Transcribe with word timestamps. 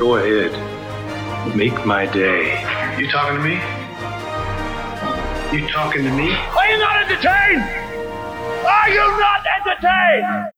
Go 0.00 0.16
ahead. 0.16 0.52
Make 1.54 1.84
my 1.84 2.06
day. 2.06 2.64
You 2.98 3.06
talking 3.10 3.36
to 3.36 3.42
me? 3.44 3.56
You 5.52 5.68
talking 5.68 6.04
to 6.04 6.10
me? 6.16 6.32
Are 6.32 6.68
you 6.70 6.78
not 6.78 7.02
entertained? 7.04 7.60
Are 8.64 8.88
you 8.88 9.04
not 9.20 9.44
entertained? 9.44 10.48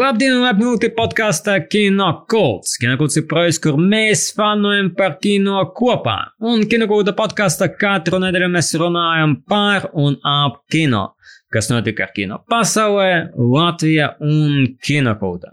Labdien, 0.00 0.38
labi 0.40 0.64
mūti 0.64 0.88
podkāstā 0.96 1.58
Kino 1.68 2.08
Kults. 2.30 2.78
Kino 2.80 2.96
Kults 2.96 3.20
ir 3.20 3.26
projekts, 3.28 3.60
kur 3.60 3.76
mēs 3.76 4.30
fanojam 4.36 4.88
par 4.96 5.18
kino 5.20 5.58
kopā. 5.76 6.16
Un 6.40 6.64
Kino 6.64 6.88
Kulta 6.88 7.12
podkāstā 7.18 7.68
katru 7.76 8.22
nedēļu 8.24 8.48
mēs 8.56 8.72
runājam 8.80 9.36
par 9.44 9.90
un 9.92 10.16
ap 10.24 10.62
kino. 10.72 11.10
Kas 11.52 11.68
notika 11.70 12.08
ar 12.08 12.10
kino 12.10 12.40
pasaulē, 12.50 13.28
Latvijā 13.38 14.08
un 14.24 14.64
Kinokultā. 14.82 15.52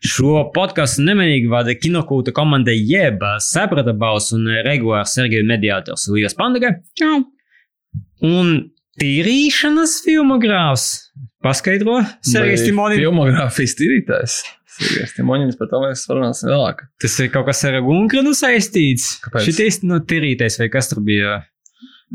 Šo 0.00 0.46
podkāstu 0.54 1.04
nemanīgi 1.04 1.50
vada 1.52 1.74
Kinokulta 1.76 2.32
komanda 2.36 2.72
jeb 2.72 3.20
Saprata 3.44 3.92
Baus 3.92 4.30
un 4.36 4.48
regulārs 4.64 5.12
Sergeja 5.18 5.44
mediātors 5.44 6.06
Līgas 6.08 6.36
Pandaga. 6.38 6.78
Čau! 6.96 7.20
Un 8.24 8.54
tīrīšanas 8.98 9.98
filmogrāfs 10.06 10.88
paskaidro 11.44 12.00
Sergejs 12.24 12.64
Timonis. 12.64 13.02
Filmogrāfijas 13.04 13.76
tīrītājs. 13.78 14.40
Sergejs 14.78 15.14
Timonis, 15.18 15.60
par 15.60 15.68
to 15.70 15.84
mēs 15.84 16.08
runāsim 16.08 16.50
vēlāk. 16.54 16.84
Tas 17.04 17.20
ir 17.20 17.30
kaut 17.34 17.50
kas 17.50 17.62
ar 17.68 17.78
Gunkranu 17.84 18.32
saistīts. 18.38 19.18
Kāpēc? 19.28 19.44
Šitais 19.50 19.82
no 19.84 20.00
tīrītais, 20.00 20.56
vai 20.62 20.72
kas 20.72 20.88
tur 20.88 21.04
bija? 21.04 21.42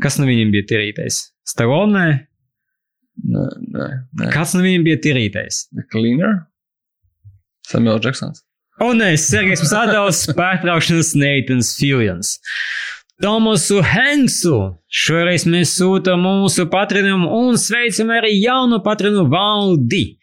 Kas 0.02 0.18
no 0.18 0.26
viņiem 0.26 0.50
bija 0.50 0.66
tīrītais? 0.74 1.28
Stalonē? 1.46 2.06
Nē, 3.22 3.44
nē, 3.74 3.86
nē. 4.18 4.32
Kāds 4.34 4.56
no 4.56 4.64
viņiem 4.64 4.84
bija 4.86 4.98
tīrītais? 5.04 5.68
The 5.72 5.86
Cleaner? 5.92 6.42
Samuel 7.68 8.02
Jacksons. 8.02 8.42
O, 8.82 8.90
nē, 8.96 9.12
Sergejs 9.20 9.62
mums 9.62 9.74
atdevs 9.78 10.24
pārtraukšanas 10.40 11.14
Neitans 11.18 11.74
Fillions. 11.78 12.34
Tomasu 13.22 13.78
Henksu. 13.86 14.56
Šoreiz 14.90 15.46
mēs 15.46 15.76
sūtām 15.78 16.24
mūsu 16.26 16.66
patronumu 16.72 17.30
un 17.46 17.58
sveicam 17.60 18.10
arī 18.16 18.34
jaunu 18.40 18.80
patronu 18.84 19.28
Valdi. 19.30 20.18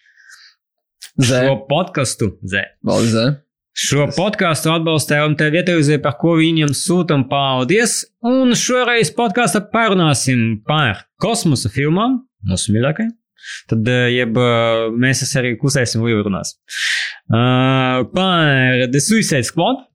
Zē. 1.21 1.45
Šo 1.47 1.55
podkastu, 1.69 2.33
Zē. 2.47 2.65
Valdizē. 2.87 3.25
Šo 3.71 4.03
podkāstu 4.11 4.67
atbalstīja 4.73 5.23
un 5.29 5.37
te 5.39 5.47
vietējais, 5.53 5.93
par 6.03 6.17
ko 6.19 6.35
viņam 6.41 6.73
sūtām 6.75 7.23
paldies. 7.31 8.01
Un 8.27 8.51
šoreiz 8.57 9.13
podkāstā 9.15 9.63
parunāsim 9.71 10.59
par 10.67 11.05
kosmosa 11.23 11.71
filmām, 11.71 12.19
mūsu 12.49 12.75
mīļākajām. 12.75 13.13
Tad, 13.71 13.87
eh, 13.87 14.09
jeb 14.17 14.35
eh, 14.37 14.89
mēs 14.91 15.23
arī 15.39 15.55
klusēsim 15.61 16.03
līdzi 16.03 16.25
runās. 16.27 16.51
Uh, 17.31 18.03
par 18.11 18.83
The 18.91 18.99
Suicide 18.99 19.47
Squad 19.47 19.85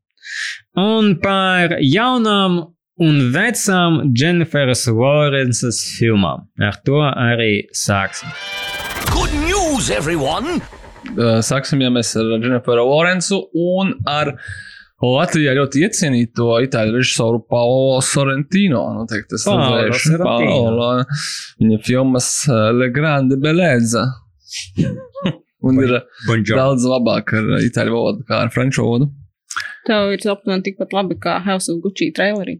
un 0.80 1.12
par 1.20 1.77
jaunām 1.84 2.62
un 3.05 3.20
vecām 3.34 4.00
Jenniferas 4.16 4.86
Lawrences 4.88 5.83
filmām. 5.98 6.48
Ar 6.58 6.80
to 6.86 7.05
arī 7.05 7.68
sāksim. 7.77 8.33
Good 9.12 9.36
news, 9.44 9.90
everyone! 9.90 10.62
Sāksim, 11.46 11.82
ja 11.84 11.90
mēs 11.92 12.14
ar 12.18 12.32
Jenniferu 12.36 12.86
Lorenzu 12.88 13.42
un 13.54 13.94
ar 14.08 14.32
Latvijā 15.02 15.52
ļoti 15.58 15.82
iecienīto 15.84 16.54
itāļu 16.64 16.96
režisoru 16.96 17.42
Paolo 17.44 17.98
Sorrentino. 18.04 18.82
Noteikti 18.96 19.36
redzējuši. 19.36 20.14
Sorrentino. 20.14 20.24
Paolo. 20.24 20.92
Viņa 21.60 21.82
filmas 21.84 22.30
Le 22.48 22.88
Grande 22.94 23.36
Beleza. 23.40 24.06
un 25.66 25.82
ir 25.82 25.92
Buongiorno. 26.27 26.62
daudz 26.62 26.86
labāk 26.88 27.34
ar 27.36 27.54
itāļu 27.64 27.94
valodu 27.94 28.27
kā 28.28 28.42
ar 28.44 28.52
franču 28.54 28.84
valodu. 28.86 29.10
Tev 29.86 30.12
ir 30.14 30.24
aptuveni 30.32 30.64
tikpat 30.66 30.94
labi 30.96 31.18
kā 31.22 31.38
House 31.46 31.70
of 31.72 31.80
Gucci 31.84 32.10
trailerī. 32.16 32.58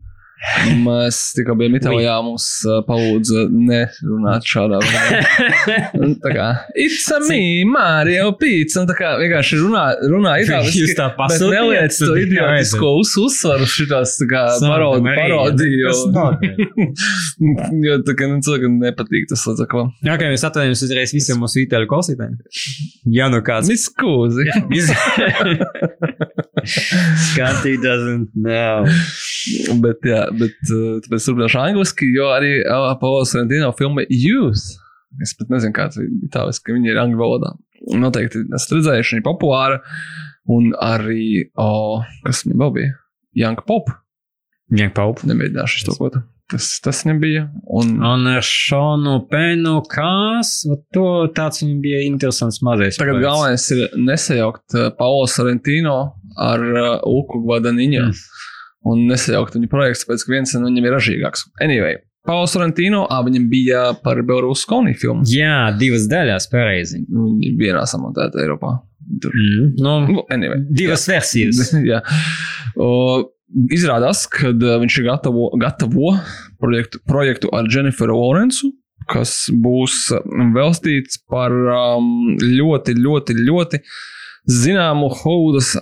Mēs 0.85 1.19
tikko 1.33 1.55
bijām 1.57 1.77
Itālijā, 1.79 2.15
mums 2.25 2.45
uh, 2.69 2.83
palūdza 2.85 3.47
nerunāt 3.49 4.45
šādā 4.45 4.81
veidā. 4.83 5.21
Tā 6.25 6.33
kā 6.35 6.49
it's 6.77 7.07
a 7.15 7.21
me, 7.25 7.65
Mario 7.69 8.29
Pīts. 8.37 8.77
Un 8.77 8.89
tā 8.91 8.97
kā 8.99 9.15
vienkārši 9.21 9.61
runā, 9.63 9.85
runā 10.13 10.35
itāliski. 10.43 10.83
Jūs 10.85 10.95
tā 10.99 11.09
pasūtījāt, 11.17 11.55
neliec 11.57 11.97
to 11.99 12.13
idiotisko 12.21 12.93
uz, 13.01 13.15
uzsvaru 13.23 13.69
šitās 13.71 14.17
tā 14.21 14.29
kā 14.35 14.45
parodi, 14.67 15.17
parodiju. 15.17 15.95
Jo 17.87 17.99
tā 18.05 18.15
kā 18.17 18.29
nu, 18.31 18.39
cilvēkam 18.45 18.79
nepatīk 18.81 19.27
tas 19.31 19.43
līdz 19.49 19.67
ko. 19.71 19.87
Jā, 20.05 20.17
kā 20.21 20.29
mēs 20.31 20.45
atvainojamies 20.47 20.85
uzreiz 20.87 21.13
visiem 21.15 21.41
mūsu 21.41 21.63
itāļu 21.65 21.89
klausītājiem. 21.91 22.37
Ja 23.13 23.29
nu 23.33 23.43
kāds 23.45 23.71
Miskūzi. 23.71 24.47
Scotty 27.31 27.77
doesn't 27.81 28.33
know. 28.35 28.87
bet, 29.83 30.03
jā, 30.07 30.26
bet 30.35 30.73
uh, 30.73 30.97
tāpēc 31.05 31.29
turpināšu 31.29 31.61
angliski, 31.63 32.11
jo 32.17 32.31
arī 32.35 32.59
Pauls 33.01 33.33
Sorrentino 33.35 33.73
filma 33.79 34.07
Youth. 34.09 34.77
Es 35.23 35.33
pat 35.39 35.53
nezinu, 35.53 35.73
kāds 35.77 36.01
ir 36.01 36.11
itāliski, 36.27 36.69
ka 36.69 36.77
viņi 36.77 36.93
ir 36.93 37.01
angļu 37.01 37.21
valodā. 37.21 37.55
Noteikti 37.97 38.43
esat 38.57 38.75
redzējuši, 38.79 39.15
viņa 39.15 39.23
ir 39.23 39.27
populāra. 39.27 39.79
Un 40.53 40.73
arī, 40.79 41.47
oh, 41.59 42.05
kas 42.27 42.45
viņam 42.45 42.65
vēl 42.65 42.75
bija? 42.77 42.97
Young 43.37 43.63
Pop. 43.69 43.91
Viņam 44.73 44.95
paup. 44.97 45.23
Nemēģināšu 45.27 45.83
iztokot. 45.83 46.19
Tas, 46.51 46.69
tas 46.83 47.03
viņam 47.05 47.21
bija. 47.23 47.43
Un, 47.75 47.97
Un 48.07 48.29
ar 48.31 48.45
Šonu 48.47 49.17
Penu 49.31 49.81
Kās, 49.91 50.61
to 50.95 51.07
tāds 51.35 51.63
viņam 51.63 51.81
bija 51.83 52.03
interesants 52.07 52.61
mazais. 52.67 52.99
Tagad 53.01 53.19
projekts. 53.19 53.27
galvenais 53.27 53.67
ir 53.75 53.99
nesajaukt 54.11 54.77
uh, 54.79 54.89
Paulo 54.99 55.27
Sorrentino 55.31 55.97
ar 56.39 56.63
uh, 56.67 56.91
Uku 57.07 57.43
Guadaniņu. 57.47 58.05
Mm. 58.11 58.53
Un 58.87 59.07
nesajaukt 59.11 59.57
viņu 59.57 59.71
projektu, 59.73 60.07
tāpēc 60.07 60.25
ka 60.27 60.35
viens 60.37 60.53
no 60.55 60.67
viņiem 60.69 60.87
ir 60.87 60.95
ražīgāks. 60.95 61.47
Anyway, 61.65 61.99
Paulo 62.27 62.47
Sorrentino, 62.51 63.05
viņam 63.27 63.47
bija 63.51 63.83
par 64.03 64.19
Belaruskonī 64.27 64.97
filmu. 64.99 65.27
Jā, 65.31 65.71
divas 65.79 66.09
daļās, 66.11 66.49
pareizi. 66.51 67.05
Viņi 67.07 67.55
vienā 67.61 67.85
samontēta 67.89 68.43
Eiropā. 68.43 68.77
Tur. 69.23 69.35
Mm. 69.39 69.69
Nu, 69.79 69.95
Nu, 70.09 70.25
anyway. 70.35 70.65
divas 70.75 71.07
versijas. 71.09 71.71
Jā. 71.91 72.01
O, 72.83 72.89
izrādās, 73.75 74.25
ka 74.31 74.51
viņš 74.55 74.99
ir 75.01 75.07
gatavo, 75.07 75.51
gatavo 75.63 76.17
projektu, 76.63 76.99
projektu 77.07 77.53
ar 77.55 77.71
Jenniferu 77.71 78.19
Lawrensu, 78.19 78.73
kas 79.07 79.47
būs 79.55 80.09
veltīts 80.57 81.21
par 81.31 81.55
um, 81.55 82.35
ļoti, 82.43 82.97
ļoti, 82.99 83.37
ļoti 83.47 83.83
zināmu 84.51 85.13
Hovudas 85.23 85.77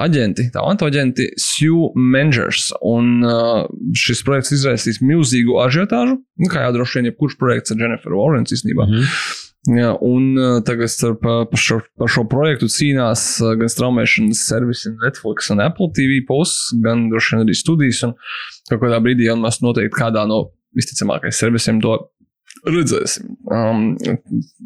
aģenti, 0.00 0.48
talantu 0.54 0.86
aģenti, 0.88 1.28
Sue 1.40 1.90
Mengers. 1.96 2.70
Un 2.86 3.20
uh, 3.26 3.66
šis 3.96 4.24
projekts 4.26 4.54
izraisīs 4.56 5.00
milzīgu 5.04 5.60
ažiotāžu. 5.64 6.18
Nu, 6.20 6.50
kā 6.50 6.64
jau 6.66 6.74
droši 6.78 6.98
vien 6.98 7.10
jebkurš 7.10 7.38
projekts 7.40 7.74
ar 7.74 7.80
Jenniferu 7.84 8.20
Lawrence 8.20 8.56
īstenībā. 8.56 8.88
Mhm. 8.88 9.14
Jā, 9.76 9.90
un 10.00 10.28
uh, 10.40 10.54
tagad 10.64 10.88
starp, 10.88 11.20
par, 11.20 11.60
šo, 11.60 11.82
par 12.00 12.08
šo 12.08 12.24
projektu 12.32 12.70
cīnās 12.72 13.24
uh, 13.44 13.52
gan 13.60 13.68
straumēšanas 13.68 14.40
servisi 14.48 14.94
Netflix 14.94 15.50
un 15.52 15.60
Apple 15.60 15.90
TV 15.96 16.22
puses, 16.24 16.70
gan 16.80 17.10
droši 17.12 17.34
vien 17.34 17.44
arī 17.44 17.56
studijas. 17.58 18.00
Un 18.08 18.16
kādā 18.70 19.02
brīdī 19.04 19.28
jau 19.28 19.36
mēs 19.42 19.60
noteikti 19.60 19.98
kādā 19.98 20.24
no 20.30 20.46
visticamākajiem 20.78 21.36
servisiem 21.36 21.82
to 21.84 21.98
redzēsim. 22.68 23.34
Um, 23.52 23.84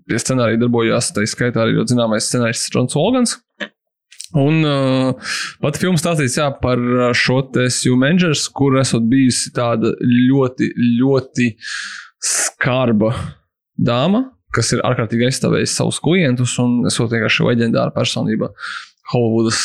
pie 0.06 0.20
scenārija 0.20 0.62
darbojās 0.62 1.10
tā 1.14 1.26
skaitā 1.30 1.64
arī 1.64 1.78
ļoti 1.78 1.94
zināmais 1.94 2.30
scenārists 2.30 2.70
Jons 2.74 2.94
Olgans. 2.98 3.36
Un 4.34 4.64
uh, 4.66 5.32
pat 5.62 5.78
filmas 5.78 6.02
stāstīs 6.02 6.38
jā, 6.40 6.48
par 6.62 6.80
uh, 6.80 7.10
šo 7.14 7.40
te 7.54 7.68
Sue 7.70 7.94
Mengers, 7.98 8.48
kur 8.50 8.78
esot 8.80 9.06
bijusi 9.10 9.52
tāda 9.54 9.92
ļoti, 10.00 10.72
ļoti 10.98 11.50
skarba 12.24 13.12
dāma, 13.78 14.24
kas 14.54 14.72
ir 14.74 14.82
ārkārtīgi 14.86 15.28
aizstāvējusi 15.28 15.78
savus 15.78 16.00
klientus 16.02 16.56
un 16.62 16.82
esot 16.90 17.14
vienkārši 17.14 17.46
leģendāra 17.46 17.94
personība 17.94 18.50
Hollywoodas 19.12 19.62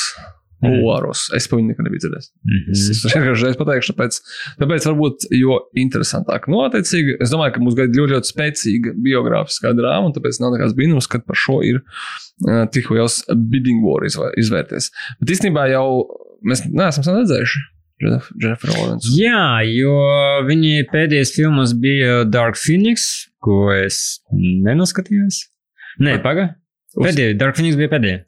kuluāros. 0.63 1.25
Es 1.37 1.47
par 1.47 1.59
viņu 1.59 1.71
nekad 1.71 1.87
nebiju 1.87 2.03
dzirdējis. 2.03 2.29
Es, 2.73 2.83
es 2.91 3.15
vienkārši 3.15 3.47
reiz 3.47 3.57
pateikšu, 3.59 3.93
tāpēc, 3.95 4.19
tāpēc 4.59 4.87
varbūt 4.89 5.27
jo 5.37 5.57
interesantāk. 5.79 6.49
Nu, 6.51 6.61
attiecīgi, 6.67 7.17
es 7.23 7.31
domāju, 7.33 7.55
ka 7.55 7.63
mums 7.63 7.77
gaida 7.79 7.95
ļoti, 7.95 8.15
ļoti 8.17 8.31
spēcīga 8.33 8.93
biogrāfiskā 9.07 9.71
drāma, 9.77 10.09
un 10.09 10.15
tāpēc 10.17 10.41
nav 10.43 10.55
nekāds 10.57 10.75
brīnums, 10.77 11.07
ka 11.11 11.21
par 11.23 11.39
šo 11.39 11.59
ir 11.65 11.81
uh, 11.81 12.65
tik 12.73 12.91
liels 12.91 13.21
bidding 13.51 13.83
war 13.87 14.03
izvē- 14.07 14.33
izvērties. 14.41 14.91
Bet 15.21 15.35
īstenībā 15.37 15.67
jau 15.71 15.85
mēs 16.43 16.65
neesam 16.67 17.03
redzējuši 17.07 17.65
Jennifer 17.99 18.71
Lawrence. 18.71 19.09
Jā, 19.11 19.59
jo 19.67 19.91
viņi 20.47 20.85
pēdējais 20.91 21.33
filmas 21.35 21.73
bija 21.75 22.21
Dark 22.31 22.55
Phoenix, 22.55 23.09
ko 23.43 23.65
es 23.75 24.21
nenoskatījos. 24.31 25.41
Nē, 25.99 26.19
paga. 26.23 26.53
Pēdējā, 26.95 27.35
Dark 27.39 27.57
Phoenix 27.59 27.75
bija 27.79 27.91
pēdējā. 27.91 28.21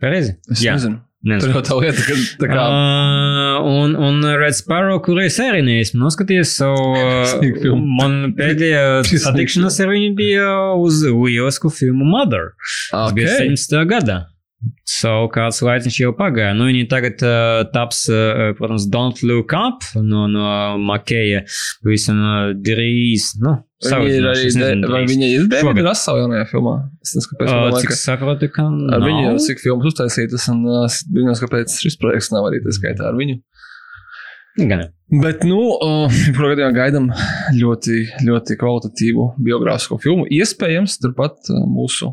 Pareizi? 0.00 0.38
Es 0.50 0.62
Jā. 0.64 0.72
nezinu. 0.78 1.02
Tur 1.20 1.34
Nenoskatījos. 1.34 1.52
jau 1.52 1.62
tā 1.68 1.76
lieta, 1.82 2.02
ka 2.06 2.14
tā 2.40 2.48
kā. 2.48 2.62
Uh, 2.64 3.66
un, 3.82 3.92
un 4.08 4.22
Red 4.40 4.56
Sparrow, 4.56 5.02
kur 5.04 5.18
es 5.20 5.36
arī 5.44 5.60
neesmu 5.66 6.00
noskatījies, 6.00 6.54
so, 6.62 6.70
uh, 6.96 7.74
man 8.00 8.32
pēdējā 8.38 9.02
satikšanās 9.26 9.76
ar 9.84 9.92
viņu 9.92 10.14
bija 10.16 10.48
uz 10.80 11.02
lielisku 11.04 11.68
filmu 11.76 12.08
Mother. 12.08 12.54
Okay. 12.88 13.28
17. 13.52 13.76
gadā. 13.90 14.22
So, 14.84 15.24
kāds 15.32 15.62
laiks 15.64 15.96
jau 15.96 16.10
pagāja. 16.16 16.52
Nu, 16.56 16.66
viņi 16.68 16.88
tagad 16.90 17.22
uh, 17.24 17.62
taps, 17.72 18.02
uh, 18.12 18.50
protams, 18.58 18.84
Don't 18.92 19.22
Look 19.24 19.54
Up 19.56 19.86
no, 19.96 20.26
no 20.28 20.50
Makeja 20.82 21.44
visam 21.86 22.20
uh, 22.20 22.52
drīz. 22.52 23.32
Nu, 23.40 23.56
Viņi 23.80 24.18
ir 24.18 24.26
arī, 24.28 24.48
de, 24.52 24.88
vai 24.92 25.00
viņa 25.08 25.28
ir 25.32 25.46
Davida 25.48 25.86
Russell 25.86 26.18
jaunajā 26.20 26.50
filmā? 26.50 26.74
Es 27.00 27.14
nezinu, 27.16 27.30
kāpēc. 27.30 27.52
Uh, 27.54 27.76
cik 27.80 27.94
saprotu, 27.96 28.50
ka 28.52 28.66
Ar 28.68 29.04
viņu 29.06 29.22
jau 29.24 29.36
cik 29.46 29.62
filmas 29.62 29.88
uztaisītas, 29.88 30.44
un 30.52 30.66
uh, 30.68 30.82
es 30.84 30.98
domāju, 31.08 31.38
kāpēc 31.46 31.78
šis 31.86 31.96
projekts 32.02 32.28
nav 32.34 32.50
arī 32.50 32.60
tā 32.60 32.74
skaitā 32.76 33.08
ar 33.08 33.16
viņu. 33.16 33.38
Gan. 34.60 34.84
Bet, 35.22 35.46
nu, 35.48 35.62
uh, 35.80 36.20
gadījumā 36.36 36.74
gaidām 36.76 37.08
ļoti, 37.56 38.02
ļoti 38.28 38.58
kvalitatīvu 38.60 39.30
biogrāfisko 39.48 39.96
filmu. 40.02 40.28
Iespējams, 40.28 41.00
turpat 41.00 41.48
uh, 41.48 41.64
mūsu 41.64 42.12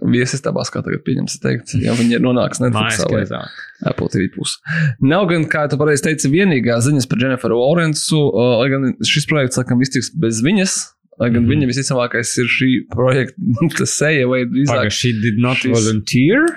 viesistabās, 0.00 0.70
kā 0.72 0.80
tagad 0.84 1.02
pieņems 1.06 1.36
teikt, 1.42 1.74
ja 1.82 1.94
viņi 1.98 2.16
ir 2.16 2.24
nonāks 2.24 2.62
Netflix 2.62 3.02
vai. 3.10 3.42
Apple 3.90 4.08
TV 4.12 4.30
pusi. 4.32 4.58
Nav 5.04 5.28
gan, 5.30 5.44
kā 5.50 5.66
tu 5.70 5.78
pareizi 5.80 6.06
teici, 6.08 6.30
vienīgā 6.32 6.78
ziņas 6.84 7.08
par 7.10 7.22
Jenniferu 7.22 7.60
Lawrensu, 7.60 8.18
uh, 8.30 8.56
lai 8.62 8.70
gan 8.72 8.92
šis 9.06 9.28
projekts, 9.30 9.60
laikam, 9.60 9.82
iztiks 9.84 10.12
bez 10.16 10.40
viņas. 10.44 10.78
Lai 11.22 11.28
gan 11.30 11.44
mm. 11.44 11.46
-hmm. 11.46 11.52
viņa 11.54 11.70
visticamākais 11.70 12.30
ir 12.42 12.48
šī 12.50 12.68
projekta 12.90 13.86
seja 13.98 14.26
vai 14.26 14.42
drīzāk 14.50 14.90
she 14.90 15.12
did 15.14 15.38
not 15.38 15.60
šis- 15.60 15.70
volunteer. 15.76 16.48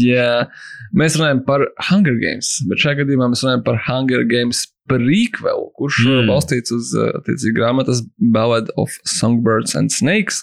Jā, 0.00 0.46
mēs 0.96 1.18
runājam 1.20 1.42
par 1.44 1.66
Hunger 1.90 2.16
Games, 2.22 2.54
bet 2.70 2.80
šajā 2.84 3.02
gadījumā 3.02 3.28
mēs 3.28 3.44
runājam 3.44 3.64
par 3.66 3.82
Hunger 3.84 4.24
Games 4.24 4.64
prequel, 4.88 5.66
kurš 5.76 5.98
Mm. 6.06 6.30
balstīts 6.30 6.72
uz 6.72 6.94
uh, 6.96 7.10
attiecīgi 7.18 7.52
grāmatas 7.58 8.00
Ballad 8.16 8.70
of 8.80 8.94
Songbirds 9.04 9.76
and 9.76 9.92
Snakes, 9.92 10.40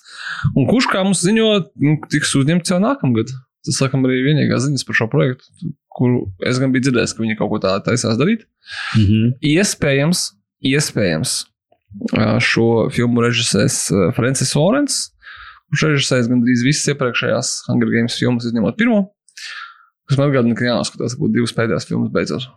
un 0.54 0.70
kurš, 0.70 0.86
kā 0.92 1.02
mums 1.02 1.24
ziņo, 1.26 1.48
nu, 1.82 1.96
tiks 2.14 2.36
uzņemts 2.38 2.70
jau 2.70 2.78
nākamgad. 2.84 3.34
Tas, 3.66 3.82
laikam, 3.82 4.06
arī 4.06 4.20
vienīgā 4.28 4.60
ziņas 4.62 4.86
par 4.86 5.00
šo 5.00 5.10
projektu, 5.10 5.50
kuru 5.98 6.28
es 6.46 6.60
gan 6.62 6.70
biju 6.76 6.86
dzirdējis, 6.86 7.16
ka 7.18 7.26
viņi 7.26 7.40
kaut 7.40 7.50
ko 7.50 7.62
tādu 7.64 7.82
taisās 7.88 8.20
darīt. 8.22 8.46
Mm 8.94 9.06
-hmm. 9.10 9.34
Iespējams, 9.56 10.22
iespējams 10.62 11.40
šo 12.44 12.88
filmu 12.94 13.24
režisēs 13.24 13.80
Francis 14.18 14.54
Lorents, 14.58 15.00
kurš 15.70 15.88
režisēs 15.94 16.30
gandrīz 16.32 16.66
visas 16.66 16.94
iepriekšējās 16.94 17.56
Hunger 17.70 17.94
Games 17.94 18.18
filmas, 18.20 18.48
izņemot 18.50 18.78
pirmo. 18.80 19.02
Kas 20.06 20.20
man 20.20 20.30
atgādina, 20.30 20.58
ka 20.58 20.68
jāskatās, 20.68 21.18
ka 21.18 21.32
divas 21.34 21.56
pēdējās 21.58 21.88
filmas 21.90 22.12
beidzot. 22.14 22.50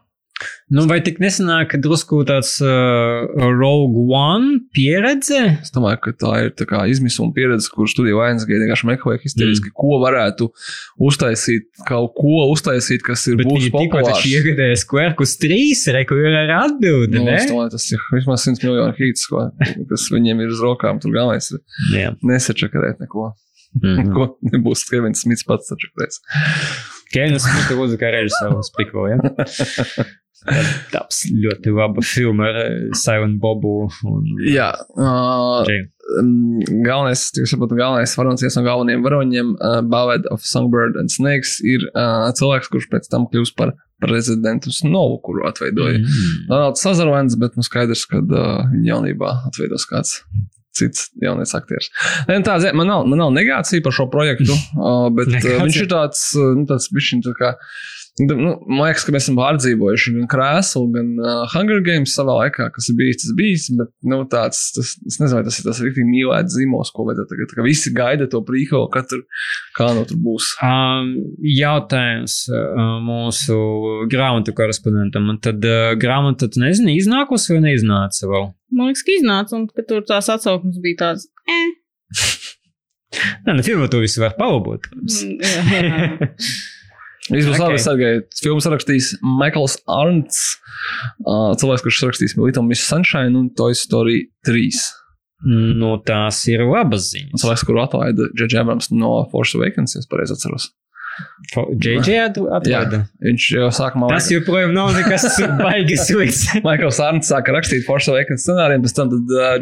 Nu, 0.71 0.85
vai 0.87 0.99
tik 1.01 1.17
nesanāk, 1.23 1.71
ka 1.73 1.79
drusku 1.81 2.21
tāds 2.29 2.59
uh, 2.61 3.25
Rogue 3.57 4.05
One 4.13 4.59
pieredze? 4.77 5.39
Es 5.65 5.73
domāju, 5.75 5.99
ka 6.05 6.13
tā 6.21 6.33
ir 6.45 6.53
tā 6.59 6.83
izmisuma 6.93 7.33
pieredze, 7.35 7.71
kur 7.73 7.89
studiju 7.89 8.21
Lionsgate 8.21 8.61
vienkārši 8.63 8.89
meklē 8.91 9.17
histēriski, 9.23 9.73
mm. 9.73 9.77
ko 9.81 9.99
varētu 10.05 10.51
uztaisīt, 11.09 11.71
kaut 11.89 12.13
ko 12.19 12.45
uztaisīt, 12.53 13.03
kas 13.07 13.25
ir 13.33 13.41
Bet 13.41 13.49
būs 13.49 13.65
viņi 13.65 13.73
tikko 13.73 13.97
populārs. 13.97 14.21
taču 14.21 14.35
iegadēja 14.37 14.79
Squarkus 14.85 15.35
3, 15.41 15.59
re, 15.97 16.05
kur 16.09 16.21
ir 16.23 16.39
ar 16.45 16.55
atbildi, 16.61 17.17
Nu, 17.17 17.25
ne? 17.31 17.39
es 17.41 17.49
domāju, 17.51 17.73
tas 17.75 17.89
ir 17.95 18.05
vismaz 18.13 18.45
100 18.47 18.69
miljonu 18.69 18.95
hīts, 19.01 19.25
ko, 19.33 19.49
kas 19.91 20.07
viņiem 20.15 20.45
ir 20.45 20.53
uz 20.55 20.63
rokām. 20.65 21.01
Tur 21.03 21.17
galvenais 21.17 21.49
ir 21.57 21.65
Jā. 21.97 22.13
nesačakarēt 22.29 23.01
neko. 23.03 23.33
Mhm. 23.83 24.13
Ko 24.15 24.31
nebūs 24.53 24.85
Kevins 24.89 25.25
Smits 25.25 25.45
pats 25.49 25.69
sačakarēs. 25.73 26.23
Kēnis 27.13 27.45
Smita 27.45 27.77
lūdzu 27.77 27.97
kā 28.01 28.13
režisors 28.13 28.69
priko, 28.77 29.09
ja? 29.09 29.17
Taps 30.93 31.25
ļoti 31.35 31.73
laba 31.75 32.03
filma 32.07 32.47
ar 32.53 32.59
eh, 32.63 32.75
Silent 32.97 33.41
Bobu 33.43 33.89
un 34.07 34.29
Jā, 34.47 34.71
uh, 34.95 35.67
um, 36.21 36.61
galvenais, 36.87 37.25
jūs 37.37 37.53
saprotat, 37.53 37.79
galvenais 37.81 38.15
varonis, 38.17 38.45
viens 38.47 38.59
no 38.59 38.65
galvenajiem 38.67 39.05
varoņiem, 39.07 39.51
uh, 39.57 39.81
Ballad 39.91 40.29
of 40.33 40.47
Songbird 40.47 40.99
and 41.01 41.13
Snakes, 41.13 41.59
ir 41.67 41.89
uh, 41.91 42.29
cilvēks, 42.39 42.71
kurš 42.73 42.87
pēc 42.93 43.11
tam 43.13 43.27
kļūst 43.33 43.57
par 43.59 43.75
prezidentu 44.05 44.71
Snowu, 44.75 45.19
kuru 45.27 45.43
atveidoja 45.49 45.99
Mm. 45.99 46.47
Donalds 46.49 46.83
Sazarvens, 46.85 47.35
bet 47.41 47.57
nu 47.59 47.65
skaidrs, 47.67 48.05
ka 48.07 48.21
uh, 48.23 48.63
viņa 48.71 48.87
jaunībā 48.93 49.33
atveidos 49.51 49.89
kāds. 49.91 50.21
Cits 50.79 51.09
jaunais 51.19 51.51
aktieris. 51.57 51.89
Ne, 52.29 52.37
nu 52.39 52.47
Tā, 52.47 52.59
zē, 52.63 52.71
man, 52.77 52.87
nav, 52.87 53.07
man 53.11 53.19
nav 53.19 53.33
negācija 53.35 53.83
par 53.83 53.95
šo 53.97 54.07
projektu, 54.13 54.55
uh, 54.79 55.09
bet 55.11 55.33
uh, 55.41 55.57
viņš 55.65 55.79
ir 55.83 55.89
tāds, 55.91 56.21
uh, 56.39 56.53
nu, 56.55 56.69
tāds 56.71 56.87
bišķiņ, 56.95 57.25
tā 57.27 57.35
kā, 57.35 57.55
nu, 58.27 58.53
man 58.67 58.83
liekas, 58.87 59.05
ka 59.07 59.13
mēs 59.15 59.27
esam 59.27 59.37
pārdzīvojuši 59.39 60.13
gan 60.17 60.29
krēslu, 60.33 60.83
gan 60.95 61.11
uh, 61.23 61.43
Hunger 61.53 61.81
Games 61.87 62.15
savā 62.17 62.35
laikā, 62.43 62.69
kas 62.75 62.89
ir 62.91 62.97
bijis, 62.99 63.21
tas 63.23 63.35
bijis, 63.39 63.67
bet, 63.79 63.91
nu, 64.11 64.21
tāds, 64.31 64.61
tas, 64.77 64.95
es 65.07 65.19
nezinu, 65.21 65.37
vai 65.39 65.45
tas 65.47 65.59
ir 65.61 65.69
tas 65.69 65.81
rīktīgi 65.85 66.09
mīlēts 66.09 66.57
zīmos, 66.57 66.93
ko 66.95 67.07
vajadzētu 67.09 67.33
tagad, 67.35 67.55
kā 67.57 67.67
visi 67.67 67.93
gaida 67.97 68.29
to 68.33 68.43
prīko, 68.47 68.85
katru, 68.95 69.21
kā 69.79 69.91
no 69.97 70.07
tur 70.09 70.21
būs. 70.25 70.51
Um, 70.65 71.13
jautājums 71.55 72.41
uh, 72.53 72.97
mūsu 73.05 73.59
grāmatu 74.13 74.57
korespondentam. 74.57 75.29
Un 75.33 75.43
Tad 75.45 75.63
uh, 75.65 75.93
grāmata, 76.01 76.49
tu 76.51 76.63
nezini, 76.63 76.97
iznākusi 76.99 77.55
vai 77.55 77.61
neiznāca 77.69 78.31
vēl? 78.31 78.49
Man 78.75 78.91
liekas, 78.91 79.05
ka 79.07 79.15
iznāca, 79.15 79.59
un 79.61 79.69
ka 79.71 79.85
tur 79.87 80.03
tās 80.09 80.31
atsauksmes 80.35 80.81
bija 80.83 81.05
tādas. 81.05 81.29
Eh. 81.49 81.69
Nē, 83.47 83.55
nu, 83.55 83.63
filmā 83.65 83.87
to 83.89 84.03
visu 84.03 84.21
var 84.21 84.35
palabot. 84.37 84.85
Mm, 84.99 85.39
jā, 85.41 85.87
jā. 85.87 86.33
Viss 87.31 87.47
būs 87.49 87.59
Ok. 87.59 87.65
labi, 87.65 87.79
Sergei. 87.83 88.21
Filmu 88.43 88.63
sarakstīs 88.65 89.11
Maikls 89.23 89.77
Arnts, 89.89 90.39
uh, 91.27 91.53
cilvēks, 91.61 91.85
kurš 91.85 92.03
rakstīs 92.09 92.37
Little 92.41 92.63
Miss 92.65 92.87
Sunshine 92.89 93.37
un 93.37 93.51
Toy 93.59 93.75
Story 93.77 94.23
3. 94.49 94.71
Nu, 95.47 95.93
tās 96.03 96.41
ir 96.51 96.65
labas 96.67 97.13
ziņas. 97.13 97.39
cilvēks, 97.45 97.63
kuru 97.69 97.79
atlaida 97.85 98.27
Džedž 98.35 98.57
Abrams 98.59 98.91
no 98.91 99.13
Force 99.31 99.55
Awakens, 99.55 99.95
ja 99.95 100.01
es 100.03 100.09
pareizi 100.11 100.35
atceros. 100.35 100.71
Atu- 102.29 102.45
atveda. 102.53 103.01
Viņš 103.25 103.45
jau 103.55 103.69
sākumā 103.73 104.11
Tas 104.13 104.29
joprojām 104.31 104.75
nav 104.77 104.91
nekas 104.97 105.25
baigas 105.59 106.11
līdz. 106.13 106.43
Maikls 106.67 107.01
Arnts 107.03 107.31
sāka 107.33 107.55
rakstīt 107.57 107.87
Force 107.87 108.11
Awakens 108.13 108.45
scenāriju, 108.45 108.83
pēc 108.85 108.95
tam 108.97 109.13
tad 109.15 109.33
uh, 109.33 109.55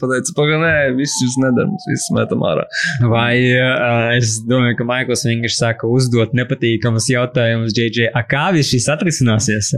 pateica, 0.00 0.34
pagaidām, 0.38 0.64
nē, 0.64 0.72
viss 0.98 1.20
jūs 1.22 1.36
nedara, 1.42 1.68
mums 1.70 1.86
viss 1.90 2.08
metam 2.16 2.44
ārā. 2.48 2.64
Vai 3.12 3.34
uh, 3.52 4.14
es 4.16 4.38
domāju, 4.48 4.78
ka 4.80 4.88
Maikls 4.88 5.26
vienkārši 5.28 5.58
sāka 5.60 5.90
uzdot 5.90 6.34
nepatīkamus 6.38 7.10
jautājumus 7.12 7.76
JJ, 7.76 8.08
a 8.16 8.24
kā 8.26 8.46
viss 8.56 8.72
šis 8.72 8.88
atrisināsies? 8.96 9.72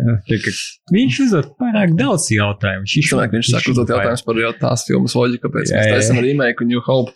Viņš 0.94 1.20
uzdod 1.26 1.50
pārāk 1.58 1.96
daudz 1.98 2.28
jautājumu. 2.30 2.86
Viņš 2.86 3.10
ka 3.10 3.26
viņš 3.34 3.52
sāk 3.52 3.70
uzdot 3.72 3.90
jautājumus 3.90 4.22
par 4.26 4.40
jau 4.44 4.52
tās 4.60 4.86
filmas 4.86 5.16
loģiku, 5.18 5.48
kāpēc 5.48 5.72
Jā, 5.72 5.82
mēs 5.82 5.94
taisam 5.96 6.22
remake 6.22 6.62
un 6.62 6.70
New 6.70 6.82
Hope. 6.86 7.14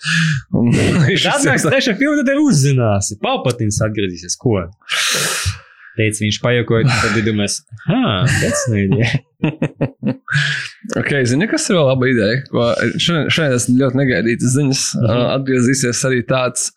Un 0.58 0.72
viņš 1.06 1.26
Tad 1.30 1.46
nāks 1.46 1.66
trešā 1.68 1.94
filma, 2.00 2.18
tad 2.20 2.32
ir 2.34 2.42
uzzināsi. 2.42 3.18
Palpatins 3.22 3.78
atgriezīsies. 3.86 4.09
Ko? 4.40 4.56
Teica, 5.98 6.22
viņš 6.22 6.38
pajokoja, 6.40 6.86
tad 7.02 7.16
ir 7.20 7.24
domājis, 7.26 7.56
ah, 7.90 8.22
tas 8.40 8.60
neidēja. 8.72 9.18
Ok, 10.96 11.10
zini, 11.28 11.46
kas 11.50 11.66
ir 11.68 11.76
vēl 11.76 11.86
laba 11.90 12.08
ideja? 12.08 12.38
Šodien, 12.96 13.26
šodien 13.34 13.56
esmu 13.58 13.74
ļoti 13.82 13.98
negaidītas 14.00 14.54
ziņas. 14.56 14.84
Mm 14.94 15.02
Mhm. 15.02 15.10
-hmm. 15.18 15.32
Atgriezīsies 15.36 16.00
arī 16.08 16.20
tāds 16.26 16.70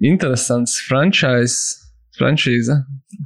interesants 0.00 0.80
franchise. 0.88 1.85
Franšīze. 2.18 2.76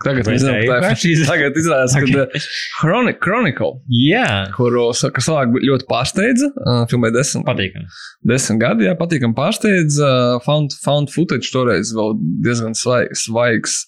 Tagad 0.05 0.29
mēs 0.29 0.43
zinām, 0.43 0.57
ka 0.61 0.71
tā 0.71 0.77
ir 0.79 0.85
franšīze? 0.87 1.27
Tagad 1.29 1.57
izrādās, 1.59 1.95
ka 1.97 2.05
Ok. 2.07 2.17
okay. 2.25 2.43
Chronic, 2.79 3.19
Chronicle, 3.25 3.73
Jā, 3.91 4.27
kuru 4.55 4.89
saka, 4.97 5.23
cilvēki 5.25 5.63
ļoti 5.67 5.87
pārsteidza. 5.91 6.51
Uh, 6.61 6.83
filmē 6.91 7.11
desmit, 7.15 7.47
patīkami. 7.49 7.89
desmit 8.33 8.61
gadi, 8.63 8.87
jā, 8.89 8.95
patīkami 8.99 9.35
pārsteidza. 9.39 10.11
Uh, 10.37 10.41
found, 10.47 10.77
found 10.85 11.11
footage 11.15 11.51
toreiz 11.55 11.95
vēl 11.97 12.15
diezgan 12.47 12.77
svaigs. 12.79 13.27
svaigs 13.27 13.81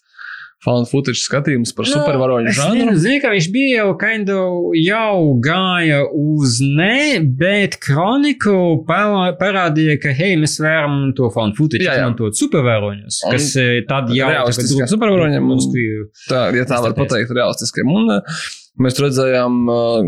Found 0.62 0.86
footage 0.86 1.18
skatījums 1.18 1.72
par 1.74 1.88
supervaroņu 1.90 2.48
Es 2.52 2.54
žanru. 2.54 2.76
nezinu, 2.86 2.98
zinu, 3.02 3.20
ka 3.24 3.32
viņš 3.34 3.48
bija 3.50 3.80
jau 3.80 3.96
kind 3.98 4.28
of 4.30 4.76
jau 4.78 5.16
gāja 5.42 6.04
uz 6.14 6.60
ne, 6.62 7.18
bet 7.42 7.80
kroniku 7.82 8.54
parā- 8.86 9.32
parādīja, 9.40 9.98
ka 10.04 10.12
hei, 10.14 10.36
mēs 10.38 10.54
varam 10.62 11.12
to 11.18 11.30
found 11.34 11.56
footage 11.58 11.82
Jā, 11.82 11.96
jā. 11.98 12.04
izmantot 12.06 12.38
supervaroņus, 12.38 13.18
Un 13.26 13.34
kas 13.34 13.50
eh, 13.58 13.80
tad 13.90 14.14
jau 14.14 14.30
realistiskiem 14.30 14.86
supervaroņiem 14.94 15.50
un- 15.50 15.58
un... 15.58 16.08
tā, 16.30 16.44
ja 16.54 16.64
tā 16.70 16.78
var 16.86 16.94
pateikt, 16.94 17.34
realistiskiem. 17.34 17.90
Un 17.90 18.10
uh, 18.20 18.38
mēs 18.80 18.96
redzējām 19.02 19.56
uh, 19.68 19.98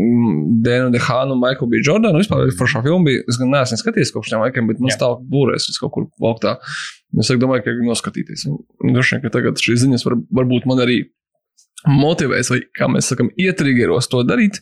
Dēnu 0.65 0.91
Dehānu 0.95 1.35
un 1.35 1.41
Maiklu 1.43 1.67
B. 1.69 1.81
Jordanu. 1.85 2.21
Vispār 2.23 2.49
par 2.57 2.71
šo 2.71 2.81
filmu 2.85 3.05
bija, 3.05 3.23
es 3.29 3.37
gan 3.41 3.51
neesmu 3.53 3.77
skatījies 3.81 4.13
kopš 4.15 4.31
tiem 4.33 4.41
laikiem, 4.45 4.69
bet 4.71 4.79
man 4.81 4.93
stāv 4.93 5.19
būrēs 5.31 5.69
kaut 5.81 5.93
kur 5.93 6.07
plauktā. 6.17 6.55
Es 7.21 7.29
domāju, 7.29 7.63
ka 7.67 7.75
noskatīties. 7.85 8.47
Droši 8.81 9.15
vien, 9.15 9.21
ka 9.25 9.33
tagad 9.37 9.61
šīs 9.61 9.85
ziņas 9.85 10.05
var, 10.07 10.17
varbūt 10.41 10.65
man 10.69 10.81
arī 10.83 11.03
motivēs, 11.85 12.49
vai 12.51 12.63
kā 12.75 12.89
mēs 12.91 13.11
sakam, 13.11 13.29
ietriggeros 13.37 14.09
to 14.11 14.23
darīt. 14.27 14.61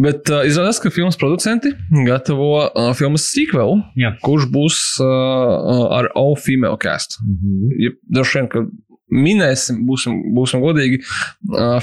Bet 0.00 0.30
uh, 0.30 0.44
izrādās, 0.46 0.78
ka 0.78 0.90
filmas 0.94 1.18
producenti 1.18 1.72
gatavo 2.06 2.52
uh, 2.62 2.92
filmas 2.94 3.24
sequelu, 3.32 3.80
Jā. 3.98 4.12
kurš 4.22 4.46
būs 4.54 4.76
uh, 5.02 5.10
uh, 5.10 5.86
ar 5.98 6.08
all 6.14 6.36
female 6.38 6.78
cast 6.78 7.18
Mhm. 7.26 7.72
ja 7.82 7.90
droši 8.14 8.38
vien, 8.38 8.48
ka 8.52 8.62
minēsim, 9.10 9.82
būsim, 9.88 10.20
būsim 10.36 10.62
godīgi, 10.64 11.02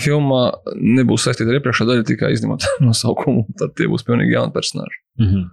filmā 0.04 0.42
nebūs 0.76 1.28
saistīta 1.28 1.52
ar 1.52 1.60
iepriekšējā 1.60 1.92
daļu, 1.92 2.08
tikai 2.12 2.34
izņemot 2.36 2.68
nosaukumu. 2.88 3.48
Tad 3.60 3.76
tie 3.80 3.90
būs 3.92 4.06
pilnīgi 4.08 4.38
jauni 4.38 4.56
personāļi. 4.56 5.00
Mhm. 5.24 5.48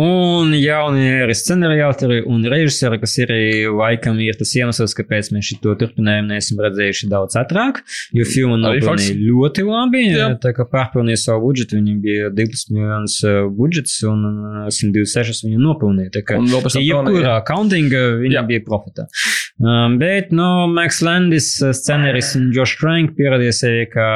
Un 0.00 0.52
jaunie 0.56 1.22
arī 1.24 1.34
scenārija 1.36 1.88
autori 1.90 2.20
un 2.26 2.44
režisori, 2.46 3.00
kas 3.02 3.16
ir 3.22 3.32
laikam 3.74 4.18
ir 4.22 4.38
tas 4.38 4.52
iemesls, 4.58 4.94
kāpēc 4.96 5.32
mēs 5.34 5.50
šo 5.50 5.74
turpinājumu 5.80 6.30
neesam 6.30 6.60
redzējuši 6.64 7.10
daudz 7.10 7.38
ātrāk, 7.40 7.82
jo 8.16 8.26
filma 8.28 8.58
nopelnīja 8.62 9.16
ļoti 9.20 9.66
labi. 9.66 10.04
Jā. 10.12 10.28
Tā 10.42 10.52
kā 10.56 10.66
pārpilnīja 10.70 11.22
savu 11.24 11.48
budžetu, 11.48 11.80
viņiem 11.80 11.98
bija 12.04 12.30
12 12.34 12.74
miljonus 12.76 13.18
uh, 13.26 13.42
budžets 13.52 13.98
un 14.06 14.24
uh, 14.30 14.70
126 14.70 15.46
viņi 15.48 15.60
nopelnīja. 15.62 16.14
Tā 16.18 16.24
kā 16.26 16.40
jebkurā 16.80 17.40
countinga 17.48 18.04
viņi 18.22 18.38
Jā. 18.38 18.46
bija 18.48 18.64
profitā. 18.66 19.08
Um, 19.56 19.96
bet, 20.00 20.32
nu, 20.36 20.66
Max 20.72 21.00
Landis, 21.04 21.54
uh, 21.64 21.72
scenārijs 21.76 22.34
un 22.38 22.50
Josh 22.54 22.78
Trank 22.80 23.16
pierādīja 23.18 23.54
sevi 23.56 23.86
kā 23.92 24.08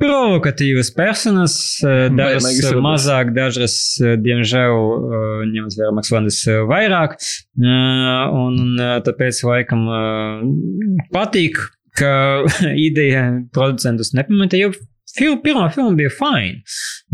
provokatīvas 0.00 0.90
personas, 0.96 1.56
uh, 1.84 2.06
dažas 2.12 2.66
mazāk, 2.84 3.32
dažas, 3.36 3.76
uh, 4.02 4.16
diemžēl, 4.20 4.74
uh, 4.76 5.44
ņemot 5.48 5.78
vērā 5.78 5.94
uh, 6.52 6.64
vairāk. 6.70 7.16
Un 7.56 8.76
tāpēc 9.06 9.40
laikam 9.48 9.86
patīk, 11.14 11.62
ka 11.96 12.12
ideja 12.88 13.30
producentus 13.56 14.12
nepameta, 14.16 14.60
jo 14.60 14.72
fil, 15.16 15.38
pirmā 15.42 15.70
filma 15.74 15.96
bija 15.98 16.12
fine. 16.12 16.60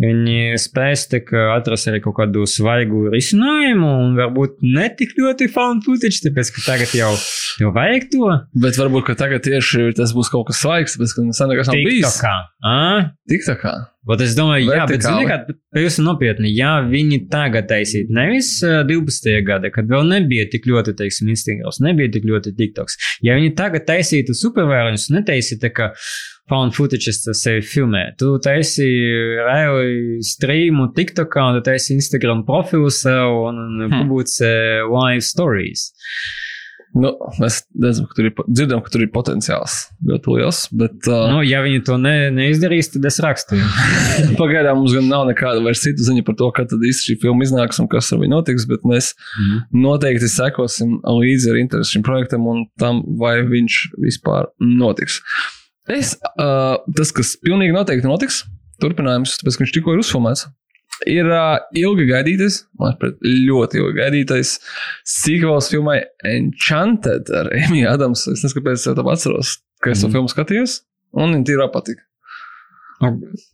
Viņi 0.01 0.57
spēs 0.57 1.05
kā 1.29 1.43
atrast 1.53 1.91
arī 1.91 2.01
kaut 2.01 2.17
kādu 2.17 2.47
svaigu 2.49 3.11
risinājumu 3.13 3.91
un 4.07 4.15
varbūt 4.17 4.63
ne 4.65 4.87
tik 4.97 5.13
ļoti 5.21 5.51
found 5.53 5.85
footage, 5.85 6.23
tāpēc 6.25 6.49
ka 6.57 6.65
tagad 6.71 6.95
jau, 6.97 7.11
jau 7.61 7.73
vajag 7.77 8.09
to. 8.15 8.31
Bet 8.65 8.81
varbūt, 8.81 9.05
ka 9.11 9.19
tagad 9.21 9.45
tieši 9.45 9.93
tas 9.99 10.15
būs 10.17 10.33
kaut 10.33 10.49
kas 10.49 10.63
svaigs, 10.65 10.97
tāpēc, 10.97 11.13
ka 11.19 11.27
sen 11.37 11.53
nekas 11.53 11.69
nav 11.69 11.77
bijis. 11.85 12.21
Tik 13.29 13.45
tā 13.51 13.59
kā. 13.61 13.75
Bet 14.09 14.23
es 14.25 14.33
domāju, 14.35 14.67
jā, 14.67 14.83
bet 14.89 14.97
Vertikāli. 14.97 15.21
zini, 15.21 15.29
kā 15.29 15.77
pavisam 15.77 16.07
nopietni, 16.09 16.51
ja 16.57 16.73
viņi 16.83 17.21
tagad 17.31 17.69
taisītu, 17.71 18.11
nevis 18.17 18.49
ā, 18.67 18.81
12. 18.89 19.37
gada, 19.47 19.71
kad 19.71 19.87
vēl 19.93 20.09
nebija 20.09 20.49
tik 20.51 20.67
ļoti, 20.67 20.97
teiksim, 20.99 21.31
Instagrams, 21.31 21.79
nebija 21.85 22.11
tik 22.17 22.27
ļoti 22.27 22.51
TikToks. 22.59 22.99
Ja 23.23 23.37
viņi 23.39 23.53
tagad 23.61 23.87
taisītu 23.87 24.35
supervēlējumus, 24.35 25.07
netaisītu, 25.15 25.63
tā 25.69 25.71
kā 25.77 25.93
found 26.51 26.75
footage 26.75 27.09
sevi 27.15 27.63
filmē, 27.63 28.17
tu 28.19 28.35
taisi 28.43 28.87
reāli 29.47 30.19
streamu 30.27 30.91
TikTokā, 30.97 31.49
un 31.53 31.61
tu 31.61 31.65
taisi 31.71 31.95
Instagram 31.97 32.45
profilu 32.49 32.91
sev 32.93 33.31
un, 33.49 33.59
un 33.83 33.91
Hmm. 33.91 34.01
publicē 34.09 34.83
live 34.91 35.23
stories. 35.25 35.91
Nu, 36.95 37.09
mēs 37.41 37.63
redzam, 37.81 38.05
ka 38.05 38.13
tur 38.19 38.27
ir, 38.29 38.33
dzirdam, 38.53 38.83
ka 38.85 38.91
tur 38.93 39.01
ir 39.01 39.09
potenciāls 39.15 39.77
ļoti 40.05 40.35
liels. 40.37 40.59
Bet 40.77 41.07
uh, 41.09 41.31
Nu, 41.33 41.39
ja 41.41 41.63
viņi 41.65 41.81
to 41.89 41.97
ne, 41.97 42.29
neizdarīs, 42.37 42.91
tad 42.93 43.07
es 43.09 43.17
rakstu. 43.25 43.57
pagaidām 44.43 44.77
mums 44.83 44.93
gan 44.93 45.09
nav 45.09 45.25
nekāda 45.31 45.63
vairs 45.65 45.81
citu 45.87 46.05
ziņu 46.05 46.25
par 46.27 46.37
to, 46.37 46.51
kad 46.53 46.69
īsti 46.77 47.07
šī 47.15 47.17
filma 47.23 47.47
iznāks 47.47 47.81
un 47.81 47.89
kas 47.89 48.13
ar 48.13 48.21
viņu 48.21 48.35
notiks. 48.37 48.69
Bet 48.69 48.85
mēs 48.85 49.15
Mhm. 49.41 49.63
noteikti 49.87 50.29
sekosim 50.29 50.99
līdzi 51.01 51.51
ar 51.55 51.63
interesi 51.63 51.97
šim 51.97 52.05
projektam 52.05 52.45
un 52.47 52.67
tam, 52.79 53.01
vai 53.17 53.39
viņš 53.41 53.81
vispār 53.97 54.51
notiks. 54.61 55.23
Es, 55.91 56.15
uh, 56.39 56.77
tas, 56.97 57.11
kas 57.13 57.37
pilnīgi 57.43 57.75
noteikti 57.75 58.07
notiks, 58.07 58.45
turpinājums, 58.83 59.39
tāpēc, 59.41 59.57
ka 59.59 59.65
viņš 59.65 59.73
tikko 59.79 59.95
ir 59.97 60.03
uzfilmēts. 60.05 60.47
Ir 61.11 61.27
uh, 61.27 61.57
ilgi 61.75 62.05
gaidītais, 62.07 62.61
manuprāt, 62.79 63.17
ļoti 63.25 63.81
ilgi 63.81 63.97
gaidītais 63.99 64.53
sequels 65.09 65.71
filmai 65.73 66.05
Enchanted 66.29 67.33
ar 67.35 67.51
Emīlu 67.51 67.89
Adamsu. 67.91 68.31
Es 68.37 68.45
nezinu, 68.45 68.61
kāpēc 68.61 68.79
es 68.79 68.87
to 68.87 69.03
atceros, 69.11 69.57
ka 69.83 69.91
es 69.91 70.01
to 70.05 70.07
Mhm. 70.07 70.13
filmu 70.15 70.31
skatījos, 70.31 70.81
un 71.19 71.35
viņa 71.35 71.45
tīrā 71.51 71.67
patika. 71.75 72.03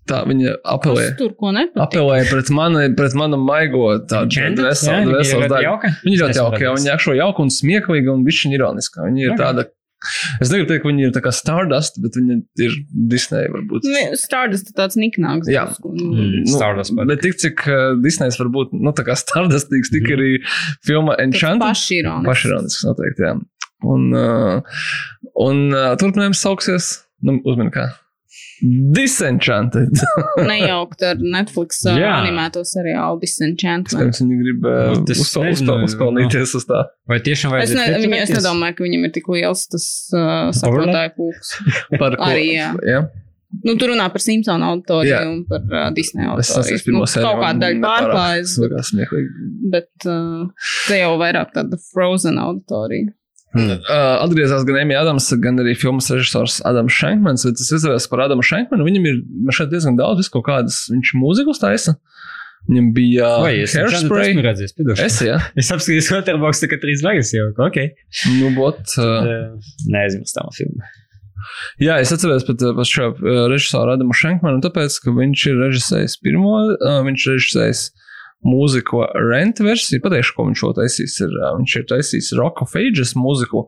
Tā 0.08 0.18
viņa 0.28 0.58
apelē. 0.68 1.06
Tur 1.16 1.32
ko 1.40 1.48
nepatīk. 1.56 1.80
Apelēja 1.86 2.26
pret 2.28 2.50
mani, 2.52 2.82
pret 2.98 3.14
manu 3.16 3.38
maigo 3.40 3.86
tādu 4.04 4.28
Enchanted? 4.28 4.60
Jā, 4.60 4.68
veselu, 4.74 4.98
viņa 5.08 5.22
ir 5.24 5.38
ļoti 5.40 5.48
daļu. 5.54 5.64
jauka. 5.70 5.88
Viņa 6.04 6.12
ir 6.18 6.20
ļoti 6.26 6.36
jauka, 6.42 6.58
jā, 6.66 6.72
viņa 6.76 6.96
ir 6.98 7.16
jauka 7.22 7.40
un 7.46 7.48
smieklīga 7.56 8.12
un 8.12 8.24
bišķiņa 8.28 8.58
ironiska. 8.58 9.06
Viņa 9.08 9.22
ir 9.24 9.32
Ok. 9.32 9.38
tāda, 9.40 9.64
es 10.42 10.50
negribu 10.52 10.70
teikt, 10.70 10.82
ka 10.84 10.90
viņa 10.90 11.04
ir 11.08 11.14
tā 11.16 11.22
kā 11.24 11.32
Stardust, 11.34 11.98
bet 12.02 12.16
viņa 12.18 12.38
ir 12.64 12.76
Disney 13.10 13.50
varbūt. 13.54 13.88
Nu, 13.88 14.02
Stardust 14.20 14.70
ir 14.70 14.78
tāds 14.78 14.98
niknāks. 15.00 15.50
Jā. 15.52 15.66
Mm. 15.84 16.46
Stardust 16.50 16.94
patīk. 16.94 17.10
bet 17.12 17.24
tik 17.26 17.38
cik 17.42 17.64
uh, 17.66 17.92
Disneys 18.04 18.38
var 18.40 18.52
būt, 18.54 18.74
nu 18.78 18.94
tā 18.96 19.06
kā 19.08 19.18
Stardustīgs, 19.18 19.92
tik 19.94 20.10
arī 20.16 20.32
filma 20.86 21.18
Enchanted. 21.22 21.64
Pašironisks. 21.64 22.28
Pašironisks 22.30 22.88
noteikti, 22.88 23.26
jā. 23.28 23.36
Un, 23.88 24.08
uh, 24.16 24.82
un 25.38 25.68
uh, 25.70 25.92
turpinājums 26.00 26.42
sauksies, 26.42 26.92
nu, 27.26 27.38
uzmini 27.46 27.74
kā. 27.74 27.90
Disenchanted. 28.62 29.92
Nejaukt 30.48 31.02
ar 31.06 31.20
Netflix 31.22 31.80
uh, 31.86 31.94
Jā. 31.98 32.14
animēto 32.22 32.64
seriālu 32.66 33.20
Disenchantment. 33.22 33.92
Skaidrs, 33.94 34.22
viņi 34.24 34.38
grib 34.42 34.66
uh, 34.66 34.80
Nu, 34.96 35.04
tas 35.08 35.22
uzpel- 35.24 35.52
uzpel- 35.54 35.84
uzpelnīties 35.86 36.56
uz 36.58 36.66
tā. 36.68 36.82
Vai 37.08 37.20
tiešām 37.24 37.54
Es, 37.58 37.70
vajadzētu 37.72 37.94
ne, 37.94 38.02
viņu, 38.06 38.20
es 38.24 38.34
nedomāju, 38.34 38.76
ka 38.80 38.86
viņam 38.88 39.06
ir 39.08 39.14
tik 39.14 39.30
liels 39.34 39.64
tas 39.70 39.86
uh, 40.16 40.50
saprotāju 40.58 41.14
pulks. 41.16 41.54
Par 42.02 42.18
ko? 42.18 42.28
Arī, 42.32 42.46
jā. 42.56 42.72
jā. 42.88 43.00
Nu, 43.64 43.72
tur 43.80 43.94
runā 43.94 44.04
par 44.12 44.20
Simpsonu 44.20 44.66
autoriju 44.74 45.08
Jā. 45.08 45.20
un 45.24 45.38
par 45.48 45.62
uh, 45.72 45.86
Disney 45.96 46.26
Es 46.36 46.50
autoriju. 46.52 46.74
esmu 46.76 46.84
pirmo 46.90 47.00
nu, 47.06 47.22
kaut 47.24 47.38
kāda 47.40 47.62
daļa 47.62 47.80
pārklājas, 47.86 48.56
bet, 48.60 48.74
Tas 48.74 48.90
bet 49.72 50.04
uh, 50.04 50.66
te 50.84 50.98
jau 51.00 51.14
vairāk 51.22 51.54
tāda 51.56 51.78
Frozen 51.94 52.36
autorija. 53.54 53.78
Uh, 53.80 54.14
atgriezās 54.24 54.64
gan 54.68 54.80
Emīļa 54.82 55.02
Adams, 55.06 55.28
gan 55.42 55.60
arī 55.62 55.74
filmas 55.78 56.10
režisors 56.12 56.58
Adams 56.68 56.94
Shankmans. 56.94 57.46
Bet 57.48 57.62
es 57.62 57.72
izvēlos 57.78 58.08
par 58.12 58.26
Adamu 58.26 58.44
Shankmanu. 58.46 58.86
Viņam 58.88 59.08
ir 59.08 59.20
šeit 59.56 59.72
diezgan 59.72 59.96
daudz, 59.98 60.22
visu 60.22 60.34
kaut 60.36 60.46
kādas 60.50 60.84
viņš 60.92 61.14
mūzikas 61.18 61.62
taisa. 61.62 61.96
Viņam 62.68 62.88
bija 62.92 63.28
es 63.62 63.74
hairspray. 63.78 64.34
piedošana. 64.76 65.06
Es, 65.06 65.18
jā. 65.24 65.38
Es 65.60 65.70
apskatījos 65.72 66.10
Letterboxd, 66.12 66.66
ka 66.68 66.80
trīs 66.82 67.00
zvaigznes 67.00 67.32
jau. 67.32 67.46
Ok. 67.64 67.78
Nu, 68.36 68.50
bot, 68.56 68.82
uh, 69.00 69.54
Neaizmirstam 69.94 70.50
filmu. 70.56 70.84
jā, 71.80 71.96
es 72.02 72.12
atceros 72.12 72.44
pat, 72.44 72.60
uh, 72.66 72.74
pat 72.76 72.90
šo 72.90 73.08
uh, 73.14 73.46
režisoru 73.48 73.94
Adamu 73.94 74.16
Shankmanu, 74.16 74.60
tāpēc, 74.66 74.98
ka 75.00 75.14
viņš 75.16 75.46
ir 75.48 75.62
režisējis 75.62 76.18
pirmo, 76.20 76.58
uh, 76.74 76.98
viņš 77.06 77.24
ir 77.24 77.38
režisējis 77.38 77.86
mūziku 78.46 79.02
rent 79.30 79.62
versiju. 79.64 80.02
Pateikšu, 80.04 80.36
ko 80.36 80.46
viņš 80.48 80.62
šo 80.62 80.70
taisīs. 80.78 81.18
Ir, 81.24 81.34
viņš 81.58 81.76
ir 81.80 81.88
taisījis 81.92 82.30
Rock 82.38 82.62
of 82.64 82.76
Ages 82.78 83.14
mūziku 83.18 83.66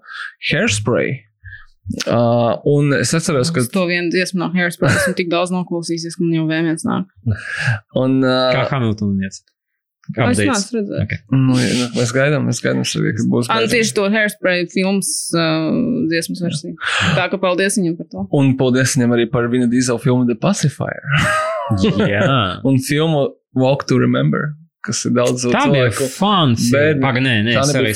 Hairspray. 0.51 1.19
Uh, 2.07 2.55
un 2.71 2.93
es 2.95 3.11
atceros, 3.17 3.51
ka 3.51 3.65
Es 3.65 3.71
to 3.73 3.83
vienu 3.89 4.13
dziesmu 4.13 4.39
no 4.45 4.51
Hairspray 4.55 4.93
esmu 4.95 5.15
tik 5.19 5.31
daudz 5.33 5.51
noklausījies, 5.51 6.15
ka 6.15 6.23
man 6.23 6.37
jau 6.37 6.45
vēmiens 6.47 6.85
nāk. 6.87 7.09
un, 7.99 8.21
Kā 8.23 8.61
uh, 8.63 8.69
Hamiltonam 8.71 9.25
iet? 9.27 9.41
Es 10.11 10.41
neesmu 10.41 10.79
redzējis. 10.79 11.03
Okay. 11.05 11.19
nu, 11.31 11.55
nu, 11.55 11.89
mēs 11.95 12.13
gaidām, 12.15 12.47
mēs 12.49 12.61
gaidām, 12.65 12.83
ka 12.83 13.27
būs. 13.31 13.51
Gaidām. 13.51 13.71
tieši 13.71 13.95
to 13.95 14.07
Hairspray 14.11 14.65
filmas 14.73 15.11
uh, 15.37 15.69
dziesmas 16.11 16.43
versiju. 16.47 16.79
Tā 17.19 17.27
ka 17.31 17.39
paldies 17.43 17.79
viņam 17.79 17.99
par 17.99 18.09
to. 18.11 18.25
Un 18.39 18.55
paldies 18.59 18.97
viņam 18.97 19.15
arī 19.19 19.27
par 19.31 19.47
viņa 19.53 19.71
dīzeļu 19.71 20.03
filmu 20.03 20.27
The 20.31 20.39
Pacifier 20.41 21.05
Jā. 22.11 22.25
un 22.69 22.81
filmu 22.83 23.29
Walk 23.55 23.87
to 23.91 23.99
Remember, 23.99 24.55
kas 24.85 25.03
ir 25.05 25.13
daudz 25.17 25.45
Tā 25.45 25.67
bija 25.69 25.91
cilvēku. 25.91 26.09
fun 26.15 26.55
filma. 26.57 26.79
Bērni- 26.79 27.05
Paga, 27.05 27.23
nē, 27.25 27.35
nē, 27.45 27.55
Tā 27.59 27.65
sorry, 27.69 27.91
nebija 27.91 27.93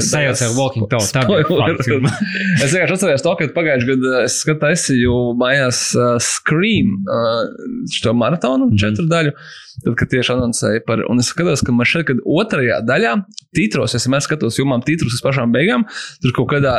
es 0.00 0.10
sajaucu 0.10 0.44
ar. 0.46 0.54
Walking 0.58 0.88
Tall. 0.90 1.06
Tā 1.14 1.22
bija 1.28 1.86
filma. 1.86 2.12
Es 2.58 2.74
vienkārši 2.74 2.96
atceros 2.96 3.24
to, 3.26 3.34
ka 3.38 3.48
pagājušajā 3.54 3.96
gadā 4.02 4.22
es 4.26 4.38
skatīju 4.42 5.16
mājās 5.40 5.82
uh, 5.98 6.16
Scream 6.18 6.96
uh, 7.06 7.46
šo 7.94 8.14
maratonu, 8.18 8.70
mm. 8.72 8.80
četru 8.82 9.06
daļu. 9.10 9.34
Tad, 9.80 9.94
kad 9.96 10.10
tieši 10.12 10.34
anoncēja 10.34 10.82
par, 10.84 11.00
un 11.08 11.22
es 11.22 11.30
skatos, 11.32 11.62
ka 11.64 11.72
man 11.72 11.88
šeit, 11.88 12.04
kad 12.10 12.18
otrajā 12.26 12.82
daļā, 12.84 13.14
titros, 13.56 13.94
es 13.96 14.04
vienmēr 14.04 14.26
skatos 14.26 14.58
filmām 14.58 14.82
titrus 14.84 15.14
uz 15.16 15.22
pašām 15.24 15.54
beigām, 15.54 15.86
tur 16.20 16.34
kaut 16.36 16.50
kādā 16.52 16.74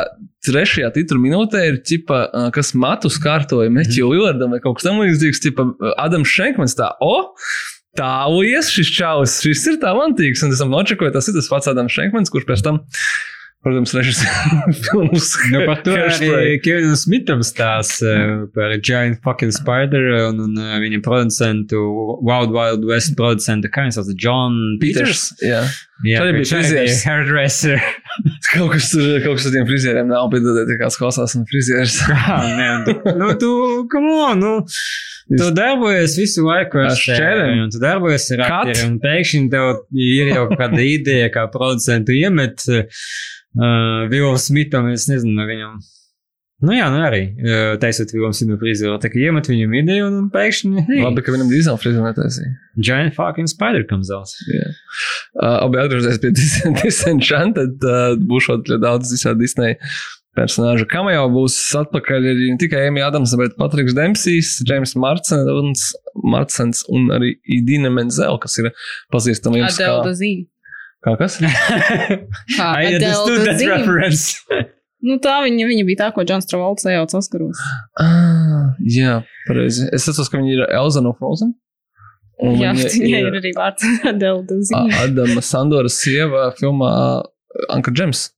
trešajā 0.46 0.92
titru 0.94 1.18
minūtē 1.22 1.64
ir, 1.70 1.80
ķipa, 1.88 2.20
uh, 2.28 2.48
kas 2.54 2.74
matus 2.78 3.16
kārtoja 3.22 3.72
Meķiju. 3.72 4.12
Lillardam 4.12 4.54
vai 4.54 4.60
kaut 4.62 4.78
kas 4.78 4.86
tam 4.86 5.00
līdzīgs, 5.02 5.42
ķipa, 5.48 5.66
uh, 5.72 5.94
Adams 6.04 6.30
Šenkmans 6.30 6.76
tā, 6.78 6.92
o! 7.02 7.14
Tālu 7.32 7.71
ies 8.00 8.70
šis 8.72 8.88
čalis, 8.96 9.40
šis 9.44 9.66
ir 9.68 9.82
talantīgs, 9.82 10.40
un 10.46 10.54
es 10.54 10.62
tam 10.62 10.72
nočakoju, 10.72 11.12
tas 11.12 11.28
ir 11.28 11.36
tas 11.36 11.50
pats 11.52 11.68
Adams 11.68 11.92
Šenkmans, 11.92 12.32
kurš 12.32 12.46
pēc 12.48 12.62
tam, 12.64 12.78
protams, 13.62 13.92
režisēja 13.94 14.72
filmus. 14.86 15.28
Nu, 15.52 15.60
par 15.68 15.82
to 15.84 15.92
arī 15.94 16.56
Kevinam 16.64 16.96
Smitham 16.98 17.44
stāsta 17.46 18.08
uh, 18.16 18.32
par 18.56 18.72
Giant 18.80 19.20
fucking 19.22 19.52
Spider 19.54 20.08
un, 20.30 20.40
un 20.48 20.56
uh, 20.58 20.72
viņa 20.82 21.02
producentu, 21.04 21.84
Wild 22.24 22.56
Wild 22.56 22.88
West 22.88 23.12
producentu, 23.20 23.70
kā 23.70 23.84
viņš 23.86 24.00
sauc, 24.00 24.10
John 24.16 24.56
Peters. 24.82 25.28
Jā, 25.44 25.60
Jā, 26.02 26.24
bija 26.24 26.40
viņš 26.40 26.54
arī 26.56 26.64
frizieris. 26.64 27.04
hairdresser. 27.06 27.84
kaut 28.56 28.72
kas 28.72 28.88
tur, 28.90 29.12
kaut 29.22 29.36
kas 29.38 29.46
ar 29.50 29.54
tiem 29.60 29.68
frizieriem 29.68 30.08
nav, 30.10 30.26
piedodiet, 30.32 30.72
ja 30.74 30.80
kāds 30.80 30.98
klausās 30.98 31.36
un 31.38 31.44
frizieris. 31.52 32.00
Kā, 32.08 32.40
nē, 32.58 32.70
un 32.80 32.88
tu, 32.88 33.16
nu, 33.20 33.34
tu, 33.38 33.52
come 33.92 34.16
on, 34.32 34.42
nu. 34.42 34.54
Tu 35.38 35.48
darbojies 35.56 36.18
visu 36.20 36.44
laiku 36.46 36.82
ar 36.82 36.92
šķērēm, 36.98 37.62
un 37.64 37.72
tu 37.72 37.80
darbojies 37.82 38.28
ar 38.36 38.44
aktieriem, 38.48 38.92
un 38.92 39.00
pēkšņi 39.02 39.42
tev 39.52 39.70
ir 39.96 40.32
jau 40.34 40.44
kāda 40.52 40.82
ideja, 40.84 41.30
kā 41.32 41.46
producentu 41.52 42.14
iemet 42.16 42.64
uh, 42.68 42.84
Vilam 44.12 44.38
Smitham, 44.40 44.90
es 44.92 45.08
nezinu, 45.10 45.46
viņam 45.48 45.80
Nu 46.62 46.76
jā, 46.76 46.84
nu 46.94 47.00
arī 47.02 47.22
uh, 47.42 47.72
taisot 47.82 48.12
filmu 48.14 48.30
Sinu 48.38 48.54
Frīzeru, 48.60 48.94
tā 49.02 49.08
kā 49.10 49.18
iemet 49.18 49.48
viņam 49.50 49.72
ideju 49.80 50.04
un 50.06 50.28
pēkšņi, 50.30 50.84
hey, 50.86 51.00
Labi, 51.02 51.24
ka 51.26 51.34
viņam 51.34 51.50
dīzeļu 51.50 51.80
frizu 51.82 52.04
netaisīja. 52.04 52.52
giant 52.78 53.16
fucking 53.16 53.50
spider 53.50 53.82
comes 53.82 54.12
out. 54.14 54.30
Yeah. 54.46 54.70
Uh, 55.34 55.64
abi 55.64 55.80
atgriežoties 55.82 56.22
pie 56.22 56.30
Dis- 56.38 56.62
Disenchanted, 56.78 57.82
uh, 57.82 58.14
būšot 58.30 58.70
ļoti 58.70 58.84
daudz 58.84 59.10
visādi 59.10 59.42
Disney 59.42 59.74
personāžu. 60.36 60.86
Kam 60.90 61.08
jau 61.12 61.24
būs 61.34 61.56
atpakaļ 61.82 62.28
arī 62.32 62.50
ne 62.54 62.58
tikai 62.60 62.86
Amy 62.88 63.02
Adams, 63.04 63.34
bet 63.40 63.56
Patriks 63.60 63.94
Dempsijs, 63.96 64.54
James 64.68 64.94
Marcens, 64.96 65.88
Marcens 66.24 66.84
un 66.92 67.10
arī 67.16 67.34
Idina 67.58 67.90
Menzel, 67.92 68.38
kas 68.42 68.56
ir 68.62 68.70
pazīstama 69.12 69.60
jums 69.62 69.78
Adele 69.80 69.98
kā, 69.98 70.06
Dazīna. 70.10 70.46
kā 71.06 71.16
kas? 71.20 71.38
Kā 72.56 72.68
I 72.78 72.94
understood 72.94 73.42
that 73.46 73.56
Dazīna. 73.56 73.76
reference. 73.76 74.70
Nu 75.02 75.16
tā 75.18 75.40
viņa, 75.42 75.64
viņa 75.66 75.84
bija 75.88 75.98
tā, 76.04 76.08
ko 76.14 76.22
Džons 76.22 76.46
Travolts 76.46 76.84
sajauc 76.86 77.10
Oskaros. 77.18 77.58
Ah, 77.98 78.68
jā, 78.86 79.16
pareizi. 79.48 79.88
Es 79.96 80.04
atceros, 80.06 80.28
ka 80.30 80.38
viņa 80.38 80.52
ir 80.54 80.62
Elza 80.78 81.02
no 81.02 81.10
Frozen. 81.18 81.56
Un 82.42 82.54
Jā, 82.58 82.70
viņa 82.74 82.92
viņai 82.94 83.18
ir 83.26 83.36
arī 83.40 83.50
vārds 83.56 83.82
Adele 84.12 84.44
Dazīna. 84.46 84.84
A- 84.94 85.08
Adama 85.08 85.42
Sandoras 85.42 85.98
sieva 86.04 86.48
filmā 86.58 86.92
Anka 87.74 87.90
Džems. 87.90 88.28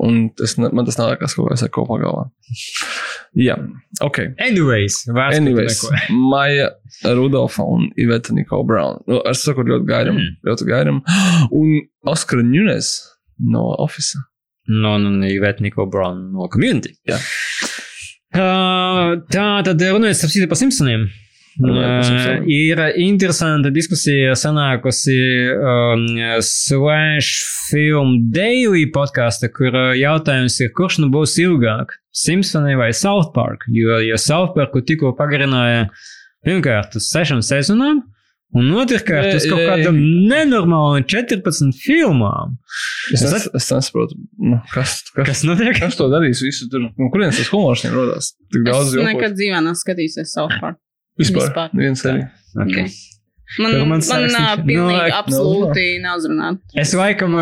Un 0.00 0.30
tas, 0.38 0.54
man 0.60 0.86
tas 0.88 0.96
nākās 0.96 1.34
kaut 1.36 1.50
kā 1.50 1.56
ar 1.66 1.72
kopā 1.74 1.98
galvā. 2.02 2.24
Jā, 3.46 3.54
ok. 4.02 4.18
Anyways, 4.42 5.02
vārds 5.14 5.36
Anyways, 5.38 5.82
Maija 6.32 6.70
Rudolfa 7.04 7.62
un 7.68 7.90
Iveta 8.00 8.34
Niko 8.34 8.62
Brown. 8.66 8.98
Nu, 9.06 9.20
es 9.30 9.44
saku 9.46 9.62
ļoti 9.68 9.86
gairam, 9.86 10.18
Mm. 10.18 10.40
ļoti 10.48 10.66
gairam. 10.70 11.02
Un 11.60 11.76
Oskara 12.10 12.42
Nunes 12.42 12.90
no 13.38 13.68
Office. 13.78 14.18
No, 14.70 14.96
no, 14.98 15.10
no 15.10 15.26
Iveta 15.30 15.62
Niko 15.64 15.86
Brown 15.90 16.30
no 16.32 16.48
community. 16.52 16.96
Jā. 17.08 17.20
Uh, 18.30 19.16
tā 19.32 19.46
tad 19.66 19.80
runājot 19.82 20.28
citu 20.30 20.46
par 20.50 20.58
Simpsoniem. 20.60 21.08
Uh, 21.58 22.44
ir 22.46 22.78
interesanta 23.02 23.72
diskusija 23.74 24.36
sanākusi 24.38 25.16
um, 25.56 26.04
Slash 26.46 27.42
Film 27.70 28.14
Daily 28.30 28.84
podkāstā, 28.94 29.50
kur 29.54 29.74
jautājums 29.98 30.60
ir, 30.62 30.70
kurš 30.76 31.00
nu 31.02 31.10
būs 31.10 31.34
ilgāk? 31.42 31.96
Simpsoni 32.14 32.76
vai 32.78 32.92
South 32.94 33.32
Park? 33.34 33.66
Jo, 33.74 33.98
jo 34.04 34.18
South 34.20 34.54
Parku 34.54 34.82
tikko 34.86 35.10
pagarināja 35.18 35.88
pirmkārt 36.46 36.94
uz 36.98 37.10
sešām 37.10 37.42
sezonām. 37.44 38.04
Un 38.50 38.66
otrkārt, 38.74 39.28
uz 39.38 39.44
kaut 39.46 39.60
kādām 39.62 39.98
nenormālām 40.26 41.04
14 41.06 41.70
filmām. 41.78 42.56
Es, 43.14 43.22
Es 43.22 43.46
es 43.46 43.68
nesaprotu, 43.70 44.18
nu, 44.42 44.58
kas, 44.72 44.96
kas, 45.14 45.28
Kas 45.28 45.42
notiek? 45.46 45.76
kas 45.78 45.94
to 45.98 46.08
darīs. 46.10 46.42
Visu 46.42 46.66
tur, 46.70 46.88
no 46.90 47.10
kurienes 47.14 47.38
tas 47.38 47.50
humors 47.54 47.84
viņam 47.84 47.94
rodās? 47.94 48.32
Tik 48.50 48.66
daudz 48.66 48.90
Es 48.90 48.98
jau 48.98 49.06
nekad 49.06 49.38
dzīvē 49.38 49.62
neesmu 49.62 49.82
skatījies 49.84 50.32
South 50.34 50.56
Park. 50.58 50.80
Vispār. 51.20 51.48
Vispār. 51.48 51.72
Viens 51.76 52.04
arī. 52.08 52.26
Okay. 52.64 52.90
Man, 53.58 53.72
man, 53.88 53.98
man 54.06 54.24
nav 54.30 54.60
pilnīgi, 54.62 55.08
no, 55.10 55.16
absolūti 55.16 55.84
no, 55.98 56.02
nav 56.04 56.18
uzrunāt. 56.20 56.60
Es 56.78 56.92
laikam 56.94 57.32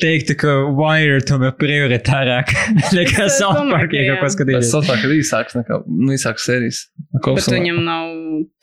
teiktu, 0.00 0.36
ka 0.40 0.54
Wire 0.78 1.18
ir 1.18 1.26
tomēr 1.28 1.52
prioritārāk 1.60 2.54
nekā 2.96 3.26
South 3.34 3.60
Park, 3.68 3.92
ja 3.92 4.06
kaut 4.08 4.22
ko 4.22 4.30
skatīties. 4.38 4.70
South 4.72 4.88
Park 4.88 5.04
ir 5.04 5.18
īsāks 5.18 5.58
nekā, 5.58 5.82
nu, 5.84 6.14
īsāks 6.16 6.48
sērijas. 6.48 6.80
Bet 7.12 7.50
viņam 7.52 7.82
nav, 7.84 8.08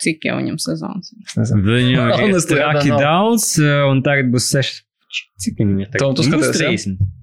cik 0.02 0.26
jau 0.26 0.40
viņam 0.40 0.58
sezonas. 0.64 1.14
Viņam 1.38 2.26
ir 2.32 2.42
traki 2.50 2.90
daudz, 2.96 3.52
un 3.92 4.02
tagad 4.06 4.34
būs 4.34 4.50
seši. 4.56 4.82
Cik 5.38 5.62
viņam 5.62 5.86
ir 5.86 5.94
tagad? 5.94 6.02
Tom, 6.02 6.18
tu 6.18 6.26
skaties, 6.26 6.90
30 6.90 7.14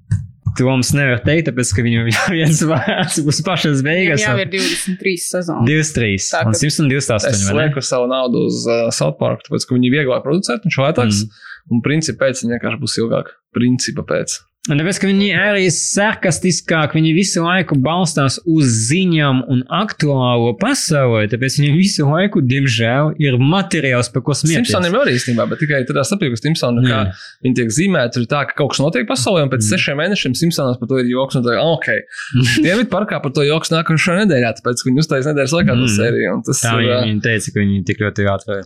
to 0.59 0.69
mums 0.69 0.93
nevar 0.97 1.21
teikt, 1.25 1.49
tāpēc, 1.51 1.73
ka 1.77 1.85
viņam 1.87 2.09
jau 2.15 2.25
viens 2.35 2.63
vārds 2.71 3.21
būs 3.27 3.43
pašas 3.47 3.83
beigas. 3.87 4.23
Jā, 4.23 4.33
jau 4.33 4.45
ir 4.45 4.51
23 4.55 5.15
sezonas. 5.25 5.69
23. 5.71 6.23
Tā, 6.31 6.43
un 6.49 6.59
128. 6.61 7.31
Es 7.33 7.45
lieku 7.59 7.85
savu 7.85 8.09
naudu 8.11 8.47
uz 8.49 8.65
uh, 8.69 8.87
South 8.95 9.19
Park, 9.21 9.45
tāpēc, 9.49 9.69
ka 9.69 9.79
viņi 9.79 9.91
ir 9.91 9.99
vieglāk 9.99 10.25
producēt, 10.27 10.67
viņš 10.67 10.81
lētāks. 10.87 11.23
Mm. 11.27 11.45
Un 11.73 11.85
principā 11.85 12.27
pēc 12.29 12.45
viņa 12.45 12.59
vienkārši 12.59 12.83
būs 12.83 12.99
ilgāk. 13.01 13.31
Principa 13.57 14.05
pēc. 14.09 14.39
Un 14.73 14.79
tāpēc, 14.81 14.97
ka 15.03 15.09
viņi 15.11 15.27
arī 15.37 15.67
sarkastiskāk, 15.75 16.95
viņi 16.97 17.11
visu 17.17 17.43
laiku 17.45 17.77
balstās 17.85 18.39
uz 18.49 18.71
ziņām 18.89 19.43
un 19.53 19.59
aktuālo 19.69 20.55
pasauli, 20.57 21.27
tāpēc 21.33 21.59
viņiem 21.61 21.75
visu 21.77 22.07
laiku, 22.09 22.41
diemžēl, 22.49 23.11
ir 23.21 23.37
materiāls, 23.41 24.09
par 24.15 24.25
ko 24.25 24.33
smieties. 24.33 24.71
Simpsoniem 24.71 24.97
arī 25.03 25.17
īstenībā, 25.19 25.45
bet 25.51 25.61
tikai 25.61 25.83
tādā 25.89 26.05
saprotā, 26.09 26.33
ka 26.33 26.41
Simpsoni 26.41 26.85
kā 26.87 26.95
Jā. 26.95 27.13
viņi 27.45 27.59
tiek 27.61 27.75
zīmēti, 27.77 28.23
ir 28.23 28.29
tā, 28.31 28.41
ka 28.49 28.57
kaut 28.63 28.73
kas 28.73 28.81
notiek 28.81 29.05
pasaulē, 29.11 29.43
un 29.45 29.53
pēc 29.53 29.65
Mm. 29.65 29.69
sešiem 29.75 30.01
mēnešiem 30.01 30.35
Simpsonos 30.41 30.79
par 30.81 30.89
to 30.89 30.99
ir 31.03 31.11
joks. 31.13 31.37
Un 31.37 31.45
tā, 31.45 31.59
ok, 31.61 31.87
Dienvidu 32.65 32.89
parkā 32.93 33.21
par 33.23 33.33
to 33.37 33.45
joks 33.45 33.69
nākamajā 33.75 34.17
nedēļā, 34.25 34.55
tāpēc, 34.63 34.81
ka 34.81 34.89
viņi 34.91 35.05
uztaisīs 35.05 35.29
nedēļas 35.29 35.55
laikā 35.59 35.73
to 35.77 35.85
Mm. 35.85 35.93
sēriju. 35.99 36.33
un 36.39 36.43
Tas 36.49 36.61
Tā 36.65 36.73
ir. 36.81 36.89
viņi, 37.05 37.21
teica, 37.21 37.53
ka 37.53 37.61
viņi 37.61 37.85
tik 37.85 37.99
ļoti 38.01 38.29
ātri 38.33 38.59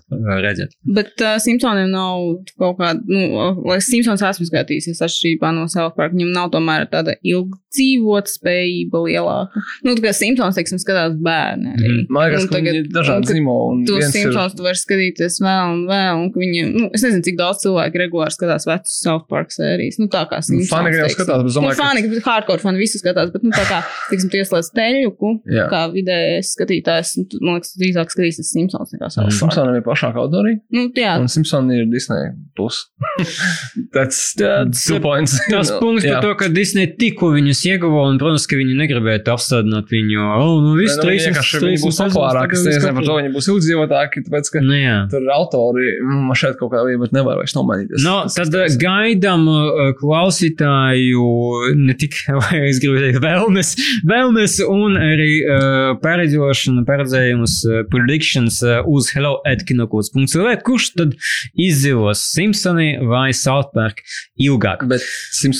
redzēt. 0.46 0.78
Bet 0.86 1.10
uh, 1.26 1.36
Simpsoniem 1.42 1.90
nav 1.90 2.22
kaut 2.58 2.78
kāda, 2.78 3.02
nu, 3.06 3.66
lai 3.66 3.78
Simpsons 3.82 4.22
esmu 4.22 4.46
skatījies, 4.46 5.02
atšķirībā 5.02 5.50
no 5.54 5.66
South 5.66 5.87
Park, 5.96 6.12
viņam 6.12 6.32
nav 6.34 6.50
tomēr 6.50 6.86
tāda 6.90 7.14
ilgdzīvot 7.24 8.28
spējība 8.32 9.00
lielāka. 9.06 9.62
Nu, 9.84 9.94
tā 9.96 10.02
kā 10.04 10.12
Simpsons, 10.16 10.56
teiksim, 10.58 10.78
skatās 10.82 11.14
bērni. 11.22 11.72
Arī. 11.76 11.88
Mhm. 11.88 12.06
Man 12.10 12.30
liekas, 12.30 12.46
ka 12.48 12.54
tagad- 12.56 12.74
viņi 12.74 12.80
ir 12.84 12.88
dažādi 12.94 13.26
ka 13.26 13.32
zīmoli. 13.34 13.88
ir- 13.88 14.10
Simpsons 14.12 14.54
tu 14.54 14.62
vari 14.62 14.74
skatīties 14.80 15.38
vēl 15.44 15.72
un 15.72 15.86
vēl, 15.88 16.12
un 16.22 16.32
ka 16.32 16.40
viņi, 16.40 16.62
nu, 16.74 16.90
es 16.94 17.02
nezinu, 17.02 17.22
cik 17.24 17.36
daudz 17.38 17.62
cilvēku 17.64 17.94
regulāri 18.04 18.34
skatās 18.36 18.66
vecus 18.66 18.98
South 19.02 19.26
Park 19.28 19.48
sērijas. 19.50 19.98
Nu, 19.98 20.08
tā 20.08 20.24
kā 20.28 20.36
Nu, 20.38 20.42
Simpsons. 20.48 20.70
fani 20.70 20.96
jau 20.96 21.08
skatās, 21.08 21.42
bet 21.44 21.54
Nu, 21.54 21.60
domāju, 21.60 21.76
ka- 21.76 21.84
fani, 21.84 22.08
bet 22.08 22.22
hardcore 22.24 22.60
fani 22.60 22.78
visi 22.78 22.98
skatās, 22.98 23.32
bet, 23.32 23.42
nu, 23.42 23.50
tā 23.50 23.64
kā, 23.68 23.82
teiksim, 24.10 24.30
tu 24.30 24.36
ieslēdz 24.38 24.70
teļuku, 24.74 25.28
Jā. 25.50 25.68
kā 25.70 25.80
vidējais 25.92 26.54
skatītājs, 26.56 27.16
nu, 27.18 27.24
tu, 27.30 27.38
man 27.42 27.60
liekas, 27.60 27.72
tu 27.74 27.82
drīzāk 27.84 28.08
skatīsies 28.14 28.48
Simpsons 28.54 28.92
nekā 28.94 29.10
South 29.10 29.28
Park. 29.28 29.38
Simpsonam 29.38 29.74
ir 29.76 29.82
plašāka 29.82 30.16
auditorija, 30.16 30.60
Nu, 30.72 30.88
jā, 30.94 31.18
un 31.20 31.26
Simpsoni 31.28 31.78
ir 31.80 31.86
Disney 31.90 32.30
plus. 32.56 32.88
That's 33.94 34.34
Tas- 34.34 34.84
two 34.86 35.00
points. 35.00 35.38
Tas 35.50 35.70
punkts 35.80 36.04
par 36.06 36.14
Jā. 36.14 36.20
to, 36.24 36.32
ka 36.40 36.48
Disney 36.52 36.86
tikko 37.00 37.30
viņus 37.34 37.60
ieguva, 37.70 38.04
un, 38.10 38.18
protams, 38.20 38.46
ka 38.50 38.58
viņi 38.58 38.76
negribēja 38.78 39.22
apstādināt 39.34 39.90
viņu. 39.92 40.22
Oh, 40.38 40.58
nu, 40.64 40.74
viss 40.78 40.96
nu, 40.98 41.04
trīs 41.06 41.26
vienkārši 41.28 41.60
viņi 41.64 41.80
būs 41.84 42.00
populārāki. 42.04 42.58
Es 42.58 42.64
nezinu, 42.68 42.94
par 42.98 43.08
to 43.08 43.16
viņi 43.18 43.32
būs 43.34 43.48
ilgdzīvotāki, 43.54 44.24
tāpēc, 44.28 44.50
ka 44.54 44.62
Nu, 44.64 44.78
tur 45.12 45.28
autori, 45.34 45.88
mm, 46.02 46.32
šeit 46.38 46.58
kaut 46.60 46.72
kā 46.74 46.82
vienkārši 46.86 47.16
nevar 47.18 47.38
vairs 47.40 47.54
nomainīties. 47.56 48.04
No, 48.04 48.16
Tas- 48.28 48.36
tad 48.38 48.52
tas- 48.54 48.76
uh, 48.76 48.80
gaidām 48.82 49.46
uh, 49.48 49.92
klausītāju 49.98 51.74
ne 51.78 51.94
tikai, 51.98 52.38
es 52.70 52.80
gribu 52.82 53.00
teikt, 53.02 53.20
vēlmes, 53.24 53.74
vēlmes 54.08 54.58
un 54.68 54.98
arī 55.00 55.30
uh, 55.44 55.92
paredzēšanu, 56.02 56.84
paredzējumus, 56.88 57.58
uh, 57.68 57.82
predictions 57.92 58.60
uh, 58.66 58.80
uz 58.88 59.10
hello.kinokods.lv, 59.14 60.54
kurš 60.66 60.90
tad 60.98 61.14
izdzīvos 61.58 62.22
Simpsoni 62.32 62.90
vai 63.08 63.30
South 63.36 63.72
Park 63.74 64.02
ilgāk. 64.40 64.84
Bet 64.88 65.04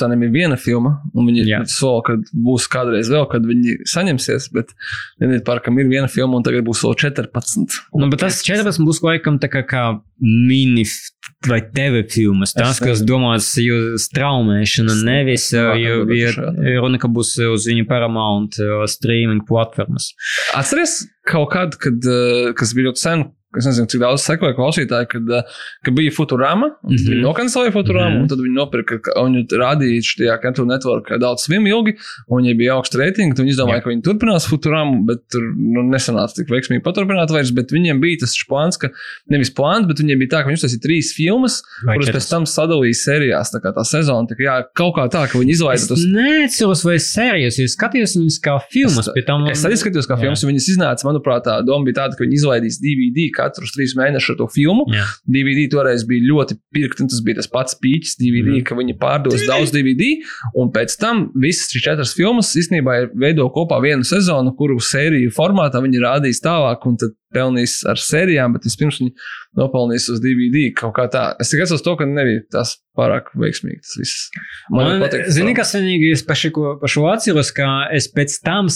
Simpsoniem 0.09 0.23
ir 0.25 0.33
viena 0.33 0.57
filma, 0.57 0.95
un 1.15 1.27
viņi 1.29 1.45
Jā. 1.49 1.59
sola, 1.69 2.03
ka 2.07 2.15
būs 2.33 2.67
kādreiz 2.71 3.09
vēl, 3.13 3.27
kad 3.31 3.45
viņi 3.47 3.77
saņemsies. 3.89 4.49
Bet 4.55 4.73
Dienvidu 5.21 5.45
parkam 5.45 5.79
ir 5.79 5.89
viena 5.91 6.09
filma, 6.09 6.39
un 6.39 6.43
tagad 6.47 6.65
būs 6.67 6.81
vēl 6.85 6.97
14. 6.97 7.79
Nu, 7.99 8.09
bet 8.11 8.21
tas 8.25 8.41
14 8.47 8.81
būs 8.87 9.03
laikam 9.05 9.39
tā 9.43 9.51
kā, 9.53 9.63
kā 9.69 9.83
mini 10.21 10.85
vai 11.47 11.61
TV 11.63 12.03
filmas. 12.11 12.55
Tas, 12.57 12.81
kas 12.83 13.03
domāts 13.07 13.53
uz 13.61 14.09
traumēšanu, 14.15 14.95
Es 14.97 15.05
nevis 15.07 15.49
uh, 15.55 15.75
jo- 15.79 16.05
jo 16.09 16.33
šādi. 16.35 16.77
runa, 16.81 16.99
ka 16.99 17.09
būs 17.09 17.35
uz 17.53 17.67
viņu 17.69 17.87
Paramount 17.89 18.59
uh, 18.63 18.87
streaming 18.87 19.45
platformas. 19.47 20.13
Atceries 20.57 21.03
kaut 21.29 21.51
kad, 21.53 21.77
kad, 21.77 22.01
eh, 22.09 22.53
kas 22.57 22.73
bija 22.73 22.89
ļoti 22.89 23.03
sen. 23.03 23.27
Es 23.57 23.65
nezinu, 23.65 23.89
cik 23.89 24.01
daudz 24.03 24.21
sekoja 24.21 24.53
klausītāji, 24.53 25.07
kad, 25.09 25.31
eh, 25.33 25.43
kad 25.85 25.95
bija 25.97 26.13
Futurama. 26.13 26.67
Mm 26.69 26.85
Mhm. 26.85 26.95
-hmm. 26.97 27.09
Viņi 27.09 27.23
nokancelēja 27.25 27.73
Futurama, 27.73 28.11
mm 28.11 28.13
Mhm. 28.13 28.19
-hmm. 28.19 28.23
un 28.23 28.29
tad 28.29 28.39
viņi 28.45 28.57
nopirka, 28.61 28.99
ka 29.03 29.11
viņi 29.17 29.47
rādīja 29.49 30.01
šajā 30.05 30.43
Cartoon 30.43 30.69
Network 30.69 31.09
daudz 31.21 31.41
svim 31.49 31.65
ilgi, 31.67 31.97
un 32.29 32.43
viņiem 32.43 32.57
bija 32.59 32.73
augsts 32.77 32.97
reitingi. 32.97 33.33
Viņi 33.41 33.53
izdomāja, 33.57 33.81
Jā. 33.81 33.83
ka 33.85 33.91
viņi 33.91 34.03
turpinās 34.03 34.45
Futuramu, 34.49 35.07
bet 35.07 35.19
tur 35.33 35.41
nu, 35.57 35.81
nesanāca 35.83 36.35
tik 36.37 36.49
veiksmīgi 36.49 36.83
paturpināt 36.83 37.31
vairs. 37.31 37.51
Bet 37.51 37.69
viņiem 37.73 38.01
bija 38.01 38.19
tas 38.21 38.35
plāns, 38.51 38.77
ka 38.79 38.89
nevis 39.31 39.51
plāns, 39.51 39.87
bet 39.89 39.97
viņiem 39.97 40.19
bija 40.19 40.29
tā, 40.29 40.43
ka 40.45 40.49
viņi 40.51 40.59
uztaisīja 40.61 40.85
trīs 40.85 41.13
filmas, 41.17 41.63
Vai 41.87 41.97
kuras 41.97 42.11
pēc 42.11 42.29
tam 42.31 42.45
sadalīja 42.45 42.97
sērijās. 43.01 43.49
Tā 43.55 43.61
kā 43.65 43.73
tā 43.73 43.85
sezona, 43.85 44.29
tā 44.29 44.37
kā 44.37 44.45
jā, 44.45 44.63
kaut 44.75 44.95
kā 44.97 45.09
tā, 45.09 45.25
ka 45.31 45.39
viņi 45.39 45.53
izlaiž 45.57 45.75
Es 45.83 45.89
tos. 45.89 46.05
neatceros, 46.05 46.85
vai 46.85 46.97
sērijas, 46.99 47.59
es 47.65 47.75
skatījos 47.77 48.13
viņas 48.17 48.39
kā 48.45 48.61
filmas. 48.71 49.09
Es- 49.17 49.25
tam, 49.25 49.47
Es 49.49 49.65
arī 49.65 49.73
skatījos, 49.77 50.07
kā 50.07 50.21
filmas, 50.21 50.45
un 50.45 50.51
viņas 50.53 50.69
iznāca. 50.69 51.05
Manuprāt, 51.05 51.45
tā 51.45 51.65
doma 51.65 51.85
bija 51.87 51.95
tāda, 52.05 52.17
ka 52.17 52.25
viņi 52.25 52.35
izlaidīs 52.37 52.77
DVD 52.81 53.31
katrus 53.39 53.75
trīs 53.77 53.95
mēnešus 53.99 54.35
ar 54.35 54.41
to 54.41 54.49
filmu. 54.53 54.87
Jā. 54.93 55.07
DVD 55.31 55.69
toreiz 55.73 56.05
bija 56.09 56.27
ļoti 56.27 56.59
pirkt, 56.75 57.03
un 57.05 57.11
tas 57.13 57.23
bija 57.25 57.39
tas 57.41 57.51
pats 57.53 57.79
pīķis 57.79 58.19
DVD, 58.21 58.59
mm. 58.59 58.67
ka 58.69 58.79
viņi 58.79 58.99
pārdos 59.01 59.47
daudz 59.49 59.73
DVD. 59.75 60.11
Un 60.59 60.73
pēc 60.75 60.99
tam 61.01 61.29
visas 61.39 61.71
šīs 61.73 61.87
četras 61.87 62.17
filmas 62.19 62.53
īstenībā 62.59 62.99
ir 63.03 63.11
veido 63.19 63.49
kopā 63.55 63.81
vienu 63.85 64.07
sezonu, 64.07 64.55
kuru 64.59 64.81
sēriju 64.83 65.33
formātā 65.35 65.83
viņi 65.85 66.05
rādīs 66.05 66.43
tālāk. 66.45 66.85
Un 66.89 66.99
tad 67.01 67.17
pelnījis 67.35 67.81
ar 67.91 68.01
sērijām, 68.01 68.55
bet 68.57 68.67
vispirms 68.69 69.01
viņi 69.03 69.15
nopelnījis 69.59 70.11
uz 70.15 70.21
DVD 70.25 70.69
kaut 70.77 70.95
kā 70.97 71.09
tā. 71.13 71.25
Es 71.43 71.53
tikai 71.53 71.67
atceros 71.67 71.85
to, 71.85 71.95
ka 71.99 72.07
nebija 72.09 72.45
tas 72.53 72.77
pārāk 72.99 73.31
veiksmīgi 73.39 73.81
tas 73.85 73.97
viss. 74.01 74.23
Man 74.75 75.03
patīk. 75.03 75.27
Zini, 75.35 75.55
kas 75.57 75.75
vienīgi 75.77 76.11
es 76.17 76.25
par 76.27 76.41
par 76.81 76.93
šo 76.93 77.05
atceros, 77.11 77.53
ka 77.55 77.69
es 77.95 78.09
pēc 78.15 78.39
tam 78.47 78.71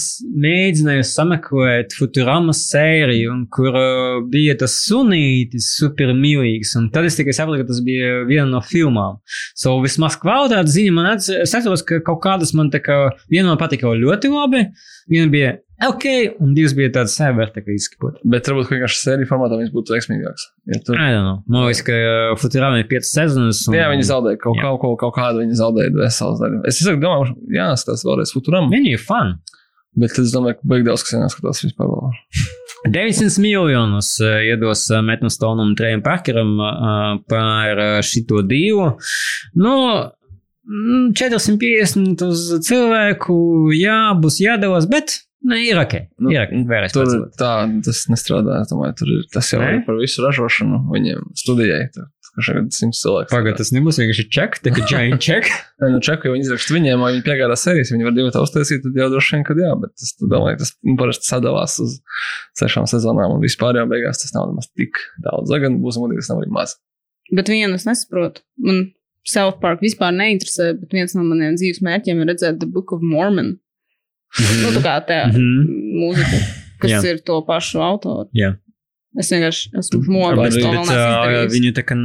mēģināju 0.45 1.05
sameklēt 1.07 1.95
Futuramas 1.97 2.63
sēriju, 2.69 3.35
kur 3.53 3.71
uh, 3.73 4.21
bija 4.31 4.55
tas 4.63 4.77
sunītis 4.85 5.73
super 5.79 6.13
mīlīgs, 6.17 6.75
un 6.79 6.89
tad 6.93 7.09
es 7.09 7.19
tikai 7.19 7.35
sapratu, 7.35 7.63
ka 7.63 7.71
tas 7.73 7.83
bija 7.85 8.23
viena 8.29 8.47
no 8.51 8.63
filmām. 8.65 9.19
So 9.59 9.75
vismaz 9.83 10.17
kvalitātes 10.21 10.77
ziņa 10.77 10.95
man 10.95 11.11
atceros, 11.15 11.85
ka 11.87 12.01
kaut 12.05 12.23
kādas 12.23 12.55
man 12.57 12.71
tā 12.73 12.83
kā 12.83 13.05
viena 13.31 13.51
man 13.51 13.61
patika 13.61 13.91
ļoti 13.91 14.31
labi, 14.33 14.67
viena 15.11 15.31
bija 15.33 15.53
ok, 15.89 16.05
un 16.43 16.53
divas 16.57 16.73
bija 16.77 16.91
tādas 16.97 17.15
sēvertikas. 17.17 17.89
Bet 18.29 18.49
varbūt 18.49 18.71
vienkārši 18.73 18.99
sēriju 18.99 19.29
formātā 19.29 19.57
viņas 19.59 19.73
būtu 19.73 19.95
veiksmīgākas. 19.95 20.45
Ja 20.71 20.79
tur... 20.85 20.99
Man 20.99 21.65
liekas, 21.67 21.83
ka 21.87 21.97
uh, 21.97 22.33
Futurama 22.39 22.81
ir 22.81 22.87
piecas 22.91 23.13
sezonas. 23.15 23.63
Un... 23.69 23.77
Jā, 23.79 23.89
viņi 23.91 24.07
zaudēja 24.09 24.41
kaut, 24.43 24.59
kaut, 24.61 24.79
kaut, 24.83 24.97
kaut 25.01 25.15
kādu, 25.17 25.43
viņi 25.43 25.59
zaudēja 25.59 25.93
veselas 25.97 26.41
daļu. 26.43 26.61
Es 26.69 26.81
saku, 26.83 27.01
domāju, 27.03 27.35
jāskatās 27.57 28.05
vēlreiz 28.07 28.33
Futurama. 28.35 28.71
Viņi 28.73 28.95
ir 28.97 29.03
fani. 29.03 29.37
Bet 30.03 30.17
es 30.17 30.33
domāju, 30.33 30.57
ka 30.57 30.71
beig 30.71 30.87
daudz, 30.87 31.05
kas 31.05 31.19
jāskatās 31.19 31.61
vispār 31.65 31.91
vēl. 31.91 32.17
900 32.93 33.43
miljonus 33.43 34.15
uh, 34.23 34.39
iedos 34.43 34.87
uh, 34.91 35.03
Metnastonam 35.05 35.69
un 35.71 35.77
Trejam 35.79 36.01
Parkeram 36.05 36.57
par 37.29 37.79
šito 38.03 38.41
divu. 38.45 38.91
Nu, 39.57 39.75
450 40.63 41.99
mm, 41.99 42.15
uz 42.23 42.47
cilvēku, 42.63 43.35
jā, 43.75 43.99
būs 44.19 44.39
jādalās, 44.39 44.87
bet 44.87 45.19
Nu, 45.43 45.59
ir 45.59 45.79
ok. 45.81 45.95
Nu, 46.23 46.31
ir 46.31 46.45
ok. 46.45 46.53
Vēlreiz 46.69 46.95
tur 46.95 47.07
pats. 47.09 47.37
tā, 47.39 47.51
tas 47.83 48.03
nestrādā. 48.11 48.61
Tomēr, 48.69 48.93
tur 48.99 49.11
ir, 49.11 49.23
tas 49.33 49.51
jau 49.51 49.59
ne? 49.59 49.73
ir 49.77 49.85
par 49.87 49.99
visu 49.99 50.23
ražošanu 50.23 50.85
viņiem 50.93 51.31
studijai. 51.43 51.87
Tur, 51.95 52.09
Šeit 52.41 52.73
simts 52.73 52.97
cilvēku. 53.03 53.29
Pagaidā, 53.29 53.59
tas 53.59 53.69
nebūs 53.75 53.99
vienkārši 54.01 54.23
ček, 54.33 54.55
tā 54.65 54.71
kā 54.73 54.85
giant 54.89 55.21
check. 55.21 55.51
Nē, 55.83 55.91
nu 55.93 55.99
čeku 56.01 56.25
jau 56.25 56.33
viņi 56.33 56.47
izraksta 56.47 56.73
viņiem, 56.73 57.03
vai 57.03 57.11
viņi 57.13 57.25
piegādā 57.27 57.57
sērijas, 57.59 57.91
viņi 57.93 58.07
var 58.07 58.15
divi 58.15 58.31
tā 58.33 58.41
uztaisīt, 58.41 58.81
tad 58.81 58.97
jau 58.97 59.09
droši 59.13 59.35
vien, 59.35 59.43
kad 59.45 59.61
jā, 59.61 59.69
bet 59.83 59.93
tas, 60.01 60.15
domāju, 60.17 60.57
tas 60.63 60.73
nu, 60.81 60.95
parasti 60.97 61.29
sadalās 61.29 61.77
uz 61.83 61.99
sešām 62.57 62.89
sezonām 62.89 63.35
un 63.35 63.43
vispār 63.43 63.77
jau 63.77 63.85
beigās 63.91 64.23
tas 64.23 64.33
nav 64.33 64.49
nemaz 64.49 64.71
tik 64.73 64.97
daudz. 65.21 65.53
Lai 65.53 65.61
gan 65.61 65.77
būs 65.83 66.01
modīgi, 66.01 66.25
tas 66.25 66.33
nav 66.33 66.41
arī 66.41 66.49
maz. 66.57 66.73
Bet 67.37 67.53
vienu 67.53 67.77
es 67.77 67.85
nesaprotu. 67.85 68.41
Man 68.65 68.87
South 69.29 69.61
Park 69.61 69.85
vispār 69.85 70.15
neinteresē, 70.17 70.73
bet 70.81 70.97
viens 70.97 71.13
no 71.13 71.27
maniem 71.27 71.53
dzīves 71.59 71.83
mērķiem 71.85 72.23
ir 72.23 72.33
redzēt 72.33 72.57
The 72.63 72.69
Book 72.69 72.95
of 72.97 73.05
Mormon. 73.05 73.59
Mm 74.33 74.45
-hmm. 74.45 74.61
Nu, 74.63 74.69
tā 74.77 74.81
kā 74.81 74.95
tā 75.07 75.19
mm 75.27 75.31
-hmm. 75.37 75.61
mūzika, 76.01 76.37
kas 76.81 76.91
Jā. 76.91 77.05
ir 77.11 77.19
to 77.21 77.41
pašu 77.47 77.79
autoru. 77.79 78.29
Jā. 78.33 78.55
Es 79.19 79.29
vienkārši 79.31 79.69
esmu 79.77 79.99
bet 80.41 80.55
uh, 80.57 81.45
viņi 81.53 81.73
tā 81.77 81.83
kā 81.85 81.95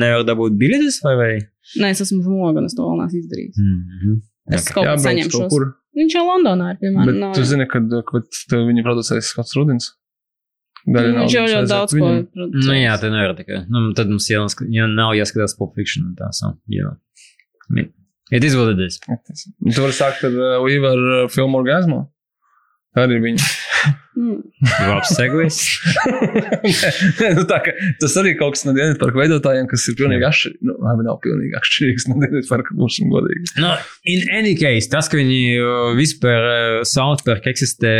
nevar 0.00 0.24
dabūt 0.28 0.58
biļetes 0.60 1.00
vai 1.04 1.14
vai? 1.16 1.34
Nē, 1.80 1.90
es 1.94 2.00
esmu 2.04 2.20
žmoga, 2.22 2.60
un 2.60 2.66
es 2.68 2.74
to 2.76 2.82
vēl 2.84 2.98
neesmu 3.00 3.18
izdarījis. 3.22 3.56
Mm 3.56 3.78
-hmm. 4.00 4.20
Es 4.56 4.68
kaut 4.72 4.86
kā 4.86 4.96
saņemšu. 4.98 5.72
Viņš 5.98 6.14
jau 6.14 6.24
Londonā 6.26 6.72
ir, 6.72 6.78
piemēram. 6.82 7.06
Bet 7.06 7.16
nav, 7.22 7.34
tu 7.34 7.44
zini, 7.44 7.66
kad, 7.66 7.82
kad 8.10 8.24
viņi 8.68 8.84
producēs 8.86 9.32
kāds 9.36 9.56
rudins? 9.56 9.90
Daļa 10.86 11.14
viņš 11.16 11.34
jau 11.34 11.46
ļoti 11.48 11.70
daudz 11.72 11.94
ko 11.96 12.10
producēs. 12.36 12.66
Nu 12.68 12.76
jā, 12.78 12.94
tā 13.02 13.10
nevar 13.12 13.34
tikai. 13.36 13.62
Nu, 13.72 13.92
tad 13.98 14.12
mums 14.12 14.28
jau 14.30 14.46
nav 14.94 15.16
jāskatās 15.18 15.56
pop 15.58 15.74
fiction 15.74 16.06
un 16.10 16.14
tā 16.20 16.30
sam. 16.32 16.60
Jā. 16.72 16.94
It 18.30 18.44
is 18.44 18.56
what 18.56 18.74
it 18.74 18.80
is. 18.84 19.00
Tu 19.00 19.80
vari 19.80 19.96
sākt 19.96 20.24
ar 20.28 20.34
uh, 20.36 20.60
Weaver 20.64 20.98
uh, 20.98 21.28
filmu 21.32 21.62
orgasmu. 21.62 22.04
Arī 22.98 23.18
viņa. 23.22 23.46
Labs 24.88 25.12
seglis. 25.18 25.58
nu, 27.36 27.44
tā, 27.48 27.60
ka, 27.64 27.74
tas 28.02 28.16
arī 28.20 28.34
kaut 28.38 28.56
kas 28.56 28.64
no 28.66 28.74
dienas 28.76 28.98
parka 29.00 29.20
veidotājiem, 29.20 29.68
kas 29.70 29.86
ir 29.90 29.98
pilnīgi 30.00 30.26
atšķirīgs. 30.28 30.62
Nu, 30.66 30.76
labi, 30.82 31.06
nav 31.06 31.20
pilnīgi 31.24 31.56
atšķirīgs 31.60 32.08
no 32.10 32.18
dienas 32.24 32.50
parka, 32.50 32.76
būsim 32.78 33.12
godīgi. 33.12 33.52
No, 33.62 33.74
in 34.08 34.24
any 34.34 34.56
case, 34.58 34.90
tas, 34.92 35.10
ka 35.10 35.20
viņi 35.20 35.42
uh, 35.62 35.90
vispār 35.98 36.48
uh, 36.48 36.80
South 36.88 37.24
Park 37.28 37.46
eksistē 37.50 37.92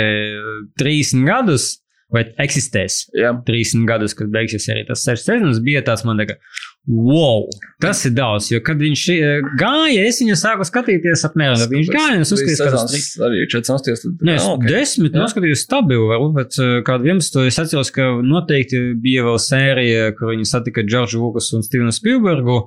30 0.83 1.29
gadus, 1.29 1.77
vai 2.13 2.25
eksistēs 2.41 3.03
Jā. 3.17 3.35
30 3.45 3.85
gadus, 3.89 4.15
kad 4.17 4.31
beigsies 4.33 4.69
arī 4.73 4.87
tas 4.89 5.03
sešas 5.05 5.27
sezonas, 5.29 5.61
bija 5.65 5.83
tāds 5.85 6.07
man 6.09 6.21
liekas, 6.21 6.41
wow, 6.89 7.45
tas 7.83 8.01
ir 8.09 8.15
daudz. 8.17 8.49
Jo, 8.53 8.61
kad 8.65 8.81
viņš 8.81 9.03
eh, 9.13 9.49
gāja, 9.61 10.07
es 10.09 10.19
viņu 10.23 10.37
sāku 10.41 10.65
skatīties 10.67 11.25
apmēram. 11.29 11.61
Kad 11.61 11.75
viņš 11.75 11.91
gāja, 11.93 12.21
es 12.23 12.33
uzskatīju, 12.35 12.59
ka 12.63 12.71
tas 12.75 12.95
ir 12.97 13.27
arī 13.29 13.43
4 13.53 13.75
nostājos. 13.75 14.05
Nē, 14.25 14.37
es 14.39 14.47
okay. 14.49 14.73
desmit 14.73 15.19
noskatījos 15.19 15.65
stabilu, 15.67 16.09
varbūt, 16.11 16.33
bet 16.39 16.59
eh, 16.65 16.73
kādu 16.87 17.11
11. 17.13 17.41
es 17.51 17.61
atceros, 17.61 17.93
ka 17.95 18.09
noteikti 18.25 18.81
bija 19.03 19.27
vēl 19.27 19.37
sērija, 19.45 20.09
kur 20.19 20.33
viņi 20.33 20.49
satika 20.49 20.85
Džordžu 20.87 21.21
Lukasu 21.23 21.59
un 21.61 21.67
Stevenu 21.67 21.93
Spielbergu, 21.95 22.59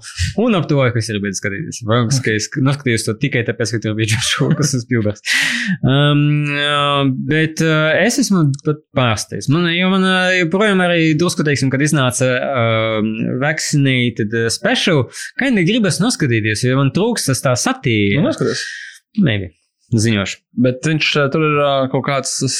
un 0.43 0.59
ap 0.59 0.69
to, 0.69 0.79
kas 0.93 1.09
ir 1.09 1.21
bijis 1.23 1.41
skatīties. 1.41 1.81
Varbūt, 1.89 2.21
ka 2.21 2.37
es 2.37 2.49
noskatījos 2.61 3.07
to 3.09 3.17
tikai 3.25 3.43
tāpēc, 3.49 3.75
ka 3.75 3.81
tur 3.87 3.97
bija 3.97 4.13
Džordžu 4.13 4.51
Lukas 4.51 4.75
un 4.77 4.85
Spielbergs. 4.85 5.25
Um, 5.81 6.23
uh, 6.53 7.01
bet 7.31 7.65
uh, 7.65 7.89
es 7.97 8.21
esmu 8.21 8.45
pat 8.61 8.85
pārsteigts. 8.97 9.49
Man, 9.51 9.65
jo 9.73 9.89
man 9.91 10.05
joprojām 10.37 10.85
arī 10.85 11.11
drusku, 11.17 11.45
teiksim, 11.47 11.73
kad 11.73 11.81
iznāca 11.83 12.29
uh, 12.37 13.11
Vaccinate 13.41 14.10
animated 14.11 14.33
uh, 14.33 14.49
special, 14.51 15.05
kā 15.39 15.49
viņi 15.49 15.65
gribas 15.67 15.99
noskatīties, 16.01 16.65
jo 16.65 16.77
man 16.77 16.91
trūks 16.95 17.27
tas 17.29 17.41
tā 17.41 17.55
satīra. 17.55 18.21
Nu, 18.21 18.29
noskaties. 18.29 18.63
Maybe. 19.19 19.51
Ziņošu. 19.91 20.39
Bet 20.63 20.85
viņš 20.87 21.09
uh, 21.19 21.27
tur 21.31 21.43
ir 21.43 21.59
uh, 21.59 21.89
kaut 21.91 22.05
kāds, 22.07 22.37
tas, 22.39 22.57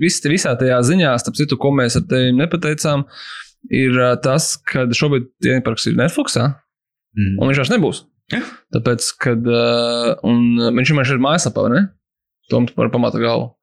vis, 0.00 0.20
visā 0.24 0.54
tajā 0.60 0.82
ziņā, 0.84 1.14
starp 1.22 1.38
citu, 1.38 1.56
ko 1.60 1.72
mēs 1.72 1.96
ar 1.96 2.04
tevi 2.10 2.34
nepateicām, 2.36 3.06
ir 3.72 3.96
tas, 4.22 4.54
ka 4.68 4.86
šobrīd 4.94 5.30
Dienvidparks 5.42 5.88
ir 5.90 5.96
Netflixā, 5.98 6.50
mm. 7.16 7.38
un 7.40 7.50
viņš 7.50 7.62
vairs 7.62 7.72
nebūs. 7.72 8.04
Ja? 8.34 8.42
Tāpēc, 8.74 9.08
kad, 9.22 9.46
viņš 10.26 10.92
vienkārši 10.92 11.14
ir 11.14 11.22
mājaslapā, 11.22 11.68
ne? 11.72 11.86
Tom 12.50 12.66
par 12.70 12.90
pamata 12.92 13.18
galvu. 13.22 13.54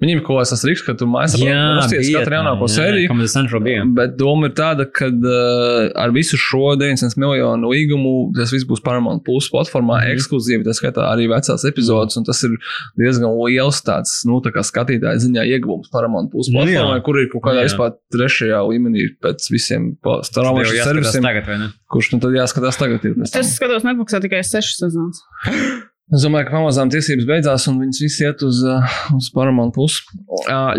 Viņiem 0.00 0.20
ir 0.20 0.24
kaut 0.24 0.40
kas 0.40 0.52
tāds 0.54 0.64
rīks, 0.68 0.82
ka 0.86 0.94
tu 0.98 1.08
mājaslapā 1.10 1.56
nostājies 1.76 2.10
katru 2.14 2.36
jaunāko 2.38 2.68
sēriju. 2.72 3.86
Bet 3.96 4.14
doma 4.20 4.48
ir 4.48 4.54
tāda, 4.56 4.86
ka 4.88 5.10
uh, 5.10 5.90
ar 6.00 6.14
visu 6.14 6.38
šo 6.40 6.74
900 6.80 7.20
miljonu 7.20 7.72
līgumu 7.72 8.14
tas 8.36 8.54
viss 8.54 8.68
būs 8.68 8.82
Paramount 8.84 9.24
Plus 9.26 9.50
platformā 9.52 10.00
mm. 10.00 10.14
ekskluzīvi. 10.16 10.64
Tā 10.66 10.74
skaitā 10.76 11.04
arī 11.10 11.28
vecās 11.30 11.66
epizodes, 11.68 12.16
un 12.20 12.28
tas 12.28 12.40
ir 12.48 12.56
diezgan 13.00 13.36
liels 13.42 13.82
tāds, 13.86 14.16
nu, 14.28 14.40
tā 14.44 14.54
kā 14.54 14.64
skatītāja 14.66 15.20
ziņā 15.26 15.44
ieguvums 15.56 15.92
Paramount 15.92 16.32
Plus 16.32 16.48
nu 16.48 16.60
platformā, 16.60 16.96
jā. 16.96 17.04
kur 17.06 17.20
ir 17.20 17.28
kaut 17.32 17.44
kādā 17.48 17.64
jā. 17.64 17.68
vispār 17.70 17.94
trešajā 18.14 18.62
līmenī 18.70 19.10
pēc 19.20 19.50
visiem 19.52 19.92
strāmošiem 20.30 20.82
servisiem. 20.88 21.68
Kurš 21.90 22.14
nu 22.14 22.24
tad 22.24 22.36
jāskatās 22.38 22.80
tagad? 22.80 23.04
Ir, 23.04 23.20
es 23.26 23.54
skatos 23.56 23.86
Netflixā 23.86 24.22
tikai 24.24 24.44
6 24.46 24.84
sezonas. 24.84 25.24
Es 26.10 26.24
domāju, 26.24 26.48
ka 26.48 26.56
pamazām 26.56 26.90
tiesības 26.90 27.26
beidzās, 27.28 27.68
un 27.70 27.76
viņas 27.84 28.00
visi 28.02 28.24
iet 28.26 28.40
uz, 28.42 28.64
uh, 28.66 28.96
uz 29.14 29.28
Paramount 29.34 29.74
Plus. 29.76 30.00
Uh, 30.40 30.72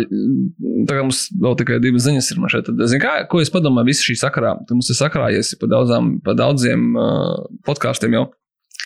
tagad 0.89 1.05
mums 1.07 1.21
vēl 1.39 1.55
tikai 1.61 1.79
divas 1.83 2.03
ziņas 2.07 2.33
ir. 2.33 2.41
Šeit, 2.51 2.67
tad, 2.67 2.83
zin, 2.91 2.99
kā, 3.03 3.13
ko 3.31 3.39
es 3.39 3.53
padomāju, 3.53 3.87
visi 3.93 4.09
šī 4.09 4.17
sakarā? 4.25 4.57
Tad 4.67 4.75
mums 4.75 4.91
ir 4.91 4.99
sakrājies 4.99 5.53
pa, 5.61 5.71
daudzām, 5.71 6.17
pa 6.25 6.35
daudziem 6.35 6.89
uh, 6.99 7.47
podkāstiem 7.67 8.19
jau. 8.19 8.25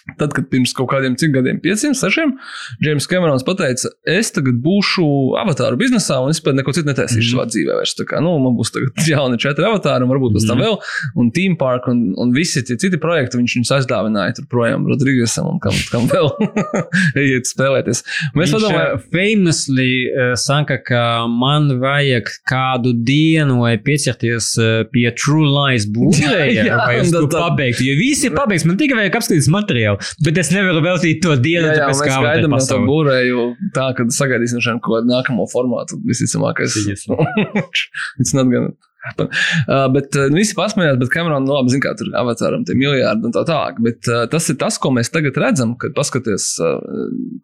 Tad, 0.06 0.36
kad 0.38 0.46
pirms 0.52 0.70
kaut 0.78 0.92
kādiem 0.92 1.16
cik 1.18 1.32
gadiem, 1.34 1.58
500, 1.64 1.98
600, 1.98 2.36
Džeims 2.78 3.08
Kamerons 3.10 3.44
teica, 3.58 3.90
es 4.06 4.30
tagad 4.36 4.60
būšu 4.62 5.06
avatāru 5.42 5.80
biznesā 5.82 6.20
un 6.22 6.30
es 6.30 6.38
pat 6.46 6.54
neko 6.54 6.76
citu 6.78 6.92
netaisīšu 6.92 7.24
mm. 7.24 7.32
savā 7.34 7.46
dzīvē. 7.50 7.78
Vairs. 7.80 7.96
Tā 7.98 8.06
kā, 8.08 8.20
nu, 8.22 8.36
man 8.44 8.54
būs 8.56 8.70
tagad 8.76 9.02
jauni 9.10 9.40
četri 9.42 9.66
avatāri, 9.66 10.06
un 10.06 10.14
varbūt 10.14 10.36
pēc 10.38 10.46
tam 10.46 10.62
mm. 10.62 10.66
vēl, 10.68 10.78
un 11.24 11.32
Team 11.34 11.56
Park 11.58 11.90
un, 11.90 12.04
un 12.22 12.34
visi 12.36 12.62
tie 12.68 12.78
citi 12.80 13.00
projekti, 13.02 13.40
viņš 13.42 13.56
viņus 13.58 13.74
aizdāvināja 13.80 14.38
tur 14.38 14.48
projām 14.52 14.86
Rodrīgesam 14.86 15.50
un 15.50 15.58
kam, 15.64 15.74
kam 15.90 16.06
vēl 16.12 16.30
iet 17.26 17.50
spēlēties. 17.50 18.04
Mēs 18.38 18.54
padomājam, 18.54 19.02
famously 19.10 19.90
uh, 20.12 20.36
saka, 20.38 20.78
ka 20.86 21.04
man 21.32 21.80
vajag 21.82 22.30
kādu 22.46 22.94
dienu 22.94 23.64
vai 23.64 23.74
pieķerties 23.82 24.54
uh, 24.62 24.78
pie 24.94 25.10
True 25.18 25.50
Lies 25.50 25.90
būvēja, 25.98 26.70
vai 26.86 27.02
es 27.02 27.10
to 27.10 27.26
pabeigtu, 27.34 27.90
jo 27.90 27.98
visi 27.98 28.30
ir 28.30 28.38
pabeigts, 28.38 28.70
man 28.70 28.78
tikai 28.78 29.02
vajag 29.02 29.22
apskatīties 29.24 29.52
materiālu 29.58 29.95
jau. 29.96 30.16
Bet 30.28 30.40
es 30.44 30.52
nevaru 30.54 30.84
veltīt 30.86 31.22
to 31.26 31.36
dienu, 31.40 31.68
jā, 31.70 31.76
jā, 31.80 31.88
tāpēc, 31.90 32.02
mēs 32.04 32.26
gaidām 32.28 32.58
to 32.70 32.80
būrēju 32.88 33.46
tā, 33.76 33.90
ka 33.98 34.08
sagaidīsim 34.20 34.64
šeit 34.64 34.82
kaut 34.86 35.00
kādu 35.00 35.12
nākamo 35.14 35.48
formātu. 35.52 36.00
Visticamākais. 36.06 36.78
It's 38.20 38.34
not 38.36 38.52
gonna. 38.52 38.76
Uh, 39.66 39.86
bet 39.94 40.14
uh, 40.18 40.28
nu, 40.30 40.38
visi 40.40 40.56
pasmējās, 40.58 40.98
bet 41.00 41.10
Kamerona 41.14 41.44
nu, 41.44 41.54
labi 41.56 41.72
zina, 41.74 41.82
kā 41.86 41.94
tur 41.98 42.10
avatāram 42.18 42.66
tie 42.68 42.76
miljardi 42.78 43.28
un 43.28 43.34
tā 43.34 43.42
tālāk. 43.48 43.80
Bet 43.84 44.10
uh, 44.12 44.26
tas 44.30 44.48
ir 44.52 44.58
tas, 44.62 44.78
ko 44.82 44.92
mēs 44.94 45.10
tagad 45.14 45.38
redzam, 45.42 45.74
kad 45.82 45.96
paskaties 45.98 46.48
uh, 46.62 46.76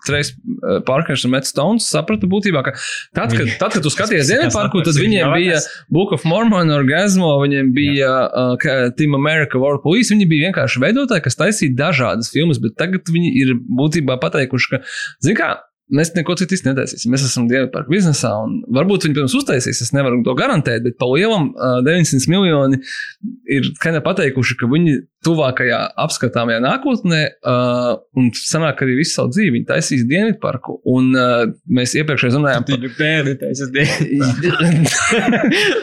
Trejs 0.07 0.33
uh, 0.35 0.79
Parkers 0.87 1.25
un 1.27 1.33
Matt 1.33 1.49
Stones 1.49 1.87
saprata 1.89 2.29
būtībā, 2.29 2.63
ka 2.67 2.75
tad, 3.17 3.33
kad, 3.33 3.49
tad, 3.61 3.75
kad 3.75 3.85
tu 3.85 3.93
skaties 3.93 4.29
Dienvidparku, 4.29 4.83
tad 4.85 4.99
viņiem 5.01 5.33
bija 5.37 5.61
Book 5.93 6.13
of 6.17 6.25
Mormon, 6.29 6.73
Orgasmo, 6.75 7.33
viņiem 7.43 7.73
bija 7.77 8.11
uh, 8.27 8.69
Team 8.99 9.17
America 9.17 9.61
War 9.61 9.81
Police, 9.83 10.13
viņi 10.13 10.29
bija 10.29 10.49
vienkārši 10.51 10.83
veidotāji, 10.83 11.25
kas 11.25 11.39
taisīja 11.39 11.77
dažādas 11.87 12.31
filmas, 12.33 12.61
bet 12.61 12.77
tagad 12.79 13.09
viņi 13.11 13.33
ir 13.41 13.55
būtībā 13.57 14.19
pateikuši, 14.21 14.73
ka, 14.75 14.83
zin 15.25 15.37
kā, 15.39 15.55
mēs 15.95 16.13
neko 16.15 16.35
citu 16.39 16.57
īsti 16.57 16.69
netaisīsim. 16.71 17.11
Mēs 17.13 17.25
esam 17.27 17.47
dievi 17.51 17.69
par 17.73 17.87
biznesā, 17.91 18.31
un 18.45 18.59
varbūt 18.73 19.07
viņi, 19.07 19.17
protams, 19.17 19.37
uztaisīs. 19.41 19.83
Es 19.83 19.93
nevaru 19.95 20.21
to 20.25 20.35
garantēt, 20.39 20.83
bet 20.85 20.97
pa 21.01 21.09
lielam 21.11 21.51
uh, 21.53 21.79
900 21.85 22.31
miljoni 22.31 22.81
ir 23.51 23.71
of 23.71 24.05
pateikuši, 24.05 24.57
ka 24.59 24.69
viņi 24.71 24.99
tuvākajā 25.25 25.79
apskatāmajā 26.01 26.61
nākotnē, 26.63 27.19
uh, 27.45 27.91
un 28.17 28.31
sanāk 28.37 28.81
arī 28.81 28.95
visu 29.01 29.13
savu 29.19 29.29
dzīvi, 29.35 29.51
viņi 29.59 29.67
taisīs 29.69 30.05
dienvidparku, 30.09 30.79
un 30.89 31.11
uh, 31.13 31.43
mēs 31.69 31.93
iepriekšēji 31.99 32.37
runājām 32.39 32.65
par 32.65 32.79
Viņu 32.81 32.93
pērli 32.97 33.35
taisas 33.37 33.69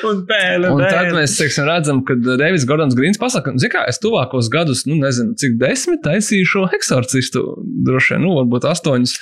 Un 0.08 0.24
pērli. 0.26 0.72
Un 0.72 0.82
tad 0.82 1.12
mēs 1.14 1.36
teiksim, 1.38 1.68
redzam, 1.68 2.02
ka 2.06 2.16
Deivids 2.18 2.66
Gordons 2.68 2.96
Grīns 2.98 3.20
pasakā, 3.20 3.54
ka, 3.54 3.70
kā 3.76 3.84
es 3.90 4.02
tuvākos 4.02 4.50
gadus, 4.52 4.82
nu, 4.88 4.98
nezinu, 5.02 5.36
cik 5.38 5.54
desmit 5.60 6.02
taisīšu 6.06 6.66
eksorcistu, 6.74 7.44
droši 7.86 8.16
vien, 8.16 8.26
nu, 8.26 8.34
varbūt 8.40 8.66
astoņus. 8.72 9.14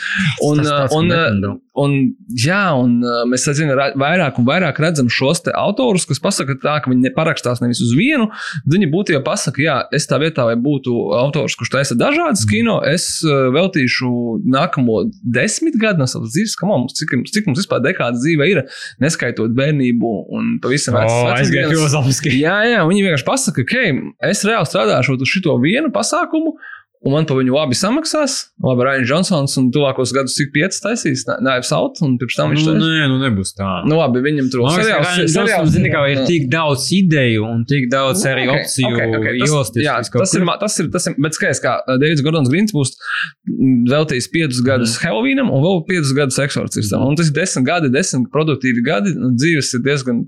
Un, 0.48 0.64
un, 0.90 1.06
un, 1.06 1.10
nedomā. 1.10 1.58
un, 1.82 1.94
jā, 2.36 2.62
un 2.76 2.96
uh, 3.04 3.22
mēs 3.30 3.46
redzam, 3.48 3.70
vairāk 4.00 4.40
un 4.40 4.48
vairāk 4.48 4.80
redzam 4.82 5.10
šos 5.12 5.44
autorus, 5.54 6.06
kas 6.08 6.20
pasaka 6.22 6.56
tā, 6.62 6.78
ka 6.82 6.90
viņi 6.92 7.12
parakstās 7.16 7.62
nevis 7.62 7.82
uz 7.84 7.92
vienu, 7.96 8.28
bet 8.64 8.76
viņi 8.76 8.90
būtībā 8.92 9.22
pasaka, 9.26 9.62
jā, 9.62 9.76
es 9.96 10.08
tā 10.10 10.18
vietā, 10.22 10.46
vai 10.48 10.56
būtu 10.58 10.94
autors, 11.20 11.56
kurš 11.58 11.72
taisa 11.76 11.98
dažādas 11.98 12.42
kino, 12.50 12.80
es 12.86 13.08
uh, 13.26 13.48
veltīšu 13.54 14.10
nākamo 14.56 15.04
desmit 15.22 15.78
gadu 15.80 16.02
no 16.02 16.10
savas 16.10 16.34
dzīves, 16.34 16.58
kam 16.58 16.74
mums, 16.74 16.98
cik, 16.98 17.14
cik 17.30 17.50
mums 17.50 17.62
vispār 17.62 17.84
dekāda 17.84 18.18
dzīve 18.18 18.50
ir, 18.50 18.62
neskaitot 19.02 19.54
bērnību 19.56 20.14
un 20.34 20.56
pavisam 20.64 20.98
O, 20.98 21.04
vecas 21.04 21.14
aizgāja 21.38 21.66
vecumdienas. 21.66 21.76
filozofiski. 21.76 22.34
Jā, 22.40 22.58
jā, 22.72 22.82
viņi 22.88 23.06
vienkārši 23.06 23.28
pasaka, 23.28 23.62
ka 23.62 23.76
okay, 23.76 23.94
es 24.30 24.44
reāli 24.46 24.68
strādāšu 24.68 25.16
uz 25.16 25.30
šo 25.30 25.56
vienu 25.62 25.92
pasākumu, 25.94 26.56
un 27.04 27.12
man 27.12 27.26
par 27.28 27.36
viņu 27.38 27.52
labi 27.54 27.76
samaksās. 27.76 28.32
Labi, 28.64 28.84
Rains 28.86 29.06
Džonsons 29.08 29.56
un 29.60 29.66
tuvākos 29.74 30.12
gadus 30.16 30.34
cik 30.38 30.48
pieci 30.54 30.80
taisīs, 30.82 31.24
Naivs 31.44 31.70
Out, 31.76 32.00
un 32.02 32.16
pirms 32.18 32.36
tam 32.38 32.50
viņš 32.54 32.62
Nu, 32.64 32.72
taisīs. 32.72 32.86
nē, 32.96 33.08
nu 33.12 33.18
nebūs 33.20 33.52
tā. 33.58 33.68
Nu, 33.86 33.98
labi, 34.00 34.22
viņam 34.24 34.48
tur 34.50 34.64
ka 34.64 34.80
Ryan 34.80 35.26
Johnson, 35.28 35.70
zini, 35.76 35.90
kā 35.92 36.02
ir 36.12 36.22
tik 36.26 36.48
daudz 36.52 36.86
ideju 36.96 37.44
un 37.46 37.64
tik 37.68 37.90
daudz 37.92 38.24
arī 38.26 38.46
Ok, 38.48 38.54
opciju 38.62 38.92
ok, 38.94 39.02
ok, 39.20 39.26
tas- 39.28 39.50
ielosties. 39.50 39.84
Jā, 39.84 39.96
kaut 40.10 40.24
tas 40.24 40.34
ir, 40.34 40.46
tas 40.64 40.78
ir, 40.80 40.90
tas 40.96 41.06
ir, 41.10 41.18
bet 41.26 41.36
skaidrs, 41.38 41.62
kā 41.62 41.74
uh, 41.84 41.98
Deivids 42.00 42.24
Gordons 42.26 42.48
Grīns 42.50 42.72
būs 42.74 42.94
mm, 42.96 43.84
veltījis 43.92 44.30
piecus 44.32 44.62
gadus 44.66 44.96
Halloweenam 45.04 45.50
un 45.52 45.62
vēl 45.62 45.84
piecus 45.90 46.14
gadus 46.16 46.38
eksorcistam. 46.42 47.04
Un 47.06 47.16
tas 47.18 47.28
ir 47.30 47.36
desmit 47.36 47.66
gadi, 47.68 47.92
desmit 47.92 48.30
produktīvi 48.32 48.82
gadi, 48.86 49.14
un 49.18 49.36
dzīves 49.38 49.74
ir 49.78 49.84
diezgan. 49.86 50.24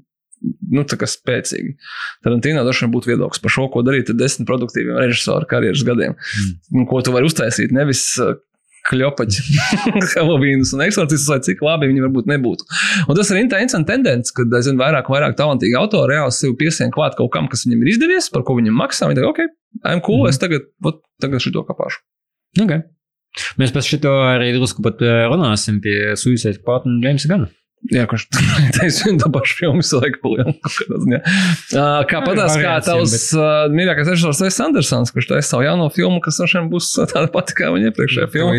Nu, 0.70 0.84
spēcīgi. 0.86 1.72
Tarantīnā 2.26 2.62
droši 2.66 2.84
vien 2.84 2.92
būtu 2.94 3.10
viedoklis 3.10 3.40
par 3.42 3.52
šo, 3.54 3.64
ko 3.72 3.82
darīt 3.86 4.12
ar 4.12 4.18
desmit 4.20 4.46
produktīviem 4.50 5.00
režisoru 5.00 5.48
karjeras 5.50 5.82
gadiem. 5.86 6.14
Mm. 6.70 6.84
Ko 6.90 7.00
tu 7.02 7.14
vari 7.14 7.26
uztaisīt, 7.26 7.72
nevis 7.74 8.02
uh, 8.22 8.36
kļopaģi, 8.88 9.44
Halloweenus 10.14 10.72
un 10.76 10.84
eksorcistus, 10.86 11.28
lai 11.32 11.40
cik 11.44 11.62
labi 11.64 11.88
viņi 11.90 12.04
varbūt 12.06 12.30
nebūtu. 12.30 12.66
Un 13.06 13.18
tas 13.18 13.32
ir 13.32 13.40
interesants 13.40 13.88
tendence, 13.88 14.34
kad 14.36 14.52
aizvien 14.60 14.78
vairāk 14.80 15.10
un 15.10 15.16
vairāk 15.16 15.38
talantīgi 15.40 15.78
autori 15.78 16.14
reāli 16.14 16.34
sev 16.36 16.54
piesien 16.60 16.94
klāt 16.94 17.18
kaut 17.18 17.32
kam, 17.34 17.50
kas 17.50 17.66
viņam 17.66 17.84
ir 17.84 17.92
izdevies, 17.94 18.30
par 18.34 18.46
ko 18.46 18.56
viņam 18.58 18.78
maksā. 18.78 19.10
Viņi 19.10 19.20
tagad, 19.20 19.32
ok, 19.32 19.58
I'm 19.82 20.04
cool, 20.04 20.24
mm. 20.24 20.30
es 20.32 20.40
tagad, 20.40 20.70
ot, 20.86 21.02
tagad 21.22 21.44
šito 21.44 21.64
kapāšu. 21.68 22.02
Okay. 22.58 22.84
Mēs 23.60 23.74
pēc 23.74 23.92
šito 23.92 24.12
arī 24.24 24.52
drusku 24.56 24.82
pat 24.84 25.02
eh, 25.04 25.26
runāsim 25.30 25.82
pie 25.84 26.14
Suicide 26.18 26.62
un 26.80 27.00
Jamesa 27.04 27.30
Gana. 27.30 27.50
Taisa 28.74 29.04
vienu 29.06 29.20
to 29.22 29.28
pašu 29.32 29.54
filmu 29.58 29.80
visu 29.82 30.00
laiku 30.00 30.18
palielina. 30.24 31.20
Uh, 31.70 32.02
kā 32.10 32.18
patās, 32.26 32.56
kā 32.58 32.72
tavs 32.84 33.12
uh, 33.36 33.68
mīļākais 33.72 34.10
režisors 34.10 34.40
Wes 34.42 34.58
Andersons, 34.64 35.12
kurš 35.14 35.28
taisa 35.30 35.52
savu 35.52 35.62
jauno 35.64 35.86
filmu, 35.94 36.18
kas 36.24 36.40
vien 36.42 36.66
būs 36.72 36.90
tāda 36.98 37.28
pati 37.32 37.54
kā 37.58 37.70
viņa 37.74 37.92
iepriekšējā 37.92 38.26
filma. 38.34 38.56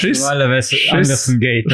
Šis- 0.00 0.22
šis-. 0.86 1.18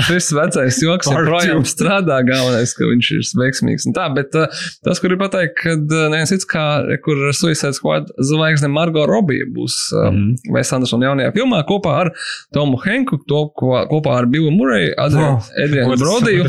Šis 0.09 0.31
vecais 0.39 0.81
joks 0.83 1.11
joprojām 1.13 1.63
strādā. 1.69 2.19
Galvenais, 2.27 2.73
ka 2.79 2.89
viņš 2.89 3.11
ir 3.19 3.23
veiksmīgs. 3.43 3.87
Tā, 3.97 4.09
bet 4.17 4.33
tas, 4.33 5.03
kur 5.03 5.13
ir 5.15 5.21
pateikt, 5.21 5.57
ka 5.61 5.77
uh, 5.77 6.09
neviens 6.13 6.33
cits 6.33 6.49
kā, 6.49 6.65
kur 7.05 7.21
Suicide 7.37 7.77
Squad 7.77 8.09
zvaigzne 8.19 8.73
Margo 8.73 9.05
Robija 9.09 9.47
būs 9.53 9.77
mm. 9.95 10.51
Wes 10.57 10.73
Andersona 10.75 11.11
jaunajā 11.11 11.37
filmā 11.37 11.61
kopā 11.69 11.95
ar 12.07 12.13
Tomu 12.57 12.81
Henku, 12.83 13.21
to, 13.29 13.45
ko, 13.57 13.77
kopā 13.93 14.17
ar 14.23 14.27
Billu 14.33 14.51
Murray, 14.55 14.91
Adrianu 14.97 15.37
Oh, 15.37 15.97
Brodiju 16.01 16.45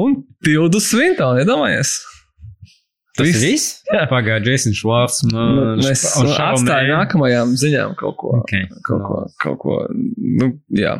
un 0.00 0.18
Tildu 0.44 0.80
Svintonu. 0.82 1.42
Iedomājies! 1.44 1.98
Tas 3.14 3.28
Viss. 3.30 3.42
viss? 3.46 3.66
Pagājušajā 4.10 4.50
Jasons 4.50 4.78
Švārds. 4.80 5.20
Nu, 5.30 5.42
mēs 5.78 6.02
atstājam 6.18 6.96
nākamajām 6.98 7.52
ziņām 7.60 7.92
kaut 8.00 8.16
ko. 8.18 8.32
Okay. 8.40 8.66
Kaut 8.88 9.04
ko, 9.06 9.18
kaut 9.44 9.58
ko, 9.62 9.76
nu, 9.94 10.50
jā. 10.74 10.96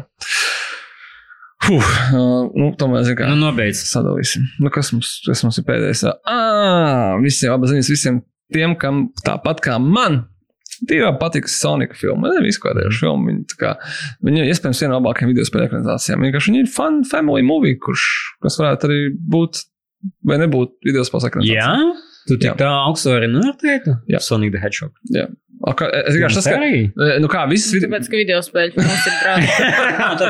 Huh, 1.64 1.80
uh, 2.12 2.52
nu, 2.54 2.68
tomēr, 2.78 3.02
zin 3.08 3.18
kā. 3.18 3.26
Nu, 3.32 3.38
nobeidz. 3.40 3.80
sadalīsim. 3.88 4.46
Nu, 4.62 4.70
kas, 4.70 4.92
mums, 4.94 5.16
kas 5.26 5.42
mums 5.42 5.58
ir 5.58 5.66
pēdējais? 5.66 6.04
Ah, 6.28 7.16
visiem 7.24 7.54
abas 7.56 7.72
ziņas, 7.72 7.90
visiem 7.90 8.22
tiem, 8.54 8.76
kam 8.78 9.08
tāpat 9.24 9.64
kā 9.64 9.80
man. 9.82 10.26
Tīrā 10.90 11.12
patiks 11.20 11.58
Sonika 11.60 11.96
filma. 11.98 12.32
Ne 12.34 12.44
vispārējoša 12.46 13.02
filma. 13.04 13.30
Viņa, 13.30 13.44
tā 13.52 13.60
kā, 13.60 13.74
viņa 14.28 14.48
iespējams 14.52 14.82
viena 14.84 14.94
no 14.94 15.00
labākajām 15.00 15.32
video 15.32 15.46
spēļu 15.48 15.68
ekranizācijām. 15.68 16.26
Vienkārši 16.28 16.52
viņa 16.52 16.64
ir 16.64 16.72
fun 16.74 17.04
family 17.08 17.46
movie, 17.46 17.78
kurš, 17.80 18.08
kas 18.44 18.58
varētu 18.60 18.90
arī 18.90 18.98
būt 19.36 19.62
vai 20.28 20.40
nebūt 20.42 20.76
video 20.84 21.06
spēles 21.06 21.30
ekranizācija. 21.30 21.62
Jā? 21.62 22.12
Tu 22.24 22.38
tik 22.40 22.54
Jā. 22.54 22.58
tā 22.60 22.68
augstu 22.86 23.12
arī 23.12 23.28
novērtētu? 23.32 23.98
Jā. 24.08 24.20
Sonic 24.24 24.54
the 24.54 24.60
Hedgehog. 24.62 24.94
O, 25.64 25.72
kā, 25.76 25.86
es 26.00 26.16
vienkārši 26.16 26.38
tas, 26.40 26.48
Arī? 26.50 26.78
nu 27.22 27.28
kā, 27.30 27.44
visas 27.48 27.72
video. 27.72 27.88
Tāpēc, 27.88 28.08
ka 28.10 28.18
video 28.18 28.40
spēļu 28.44 28.82
mums 28.82 29.04
ir 29.08 29.14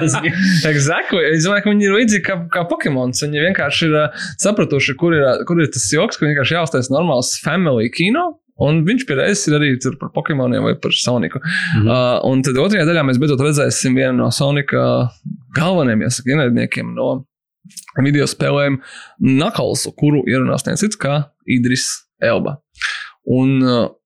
es 0.05 0.17
Exactly. 0.73 1.23
Es 1.31 1.47
domāju, 1.47 1.65
ka 1.65 1.73
viņi 1.73 1.89
ir 1.89 1.97
līdzīgi 1.97 2.25
kā, 2.27 2.37
kā 2.55 2.65
Pokemons. 2.71 3.23
Viņi 3.25 3.43
vienkārši 3.49 3.89
ir 3.89 3.97
uh, 3.99 4.27
sapratuši, 4.43 4.95
kur 5.01 5.17
ir, 5.17 5.25
uh, 5.25 5.43
kur 5.49 5.63
ir 5.63 5.71
tas 5.75 5.87
joks, 5.91 6.21
ka 6.21 6.29
vienkārši 6.29 6.59
jāuztais 6.59 6.91
normāls 6.93 7.33
family 7.43 7.91
kino. 7.95 8.35
Un 8.63 8.85
viņš 8.87 9.07
pie 9.09 9.17
reizes 9.19 9.49
ir 9.49 9.57
arī 9.59 9.73
par 9.99 10.13
Pokemoniem 10.15 10.63
vai 10.63 10.75
par 10.79 10.93
Soniku. 10.95 11.41
Mm. 11.43 11.83
-hmm. 11.83 11.89
uh, 11.91 12.31
un 12.31 12.43
tad 12.43 12.57
otrajā 12.57 12.87
daļā 12.87 13.03
mēs 13.03 13.19
beidzot 13.19 13.41
redzēsim 13.41 13.95
vienu 13.95 14.17
no 14.23 14.31
Sonika 14.31 15.11
galvenajiem 15.57 16.07
ienaidniekiem 16.27 16.95
no 16.95 17.25
video 18.05 18.27
spēlēm 18.27 18.79
Nakalsu, 19.19 19.93
kuru 19.97 20.23
ierunās 20.29 20.67
neviens 20.67 20.81
cits 20.81 20.97
kā 21.01 21.25
Idris 21.47 21.87
Elba. 22.23 22.59
Un, 23.25 23.63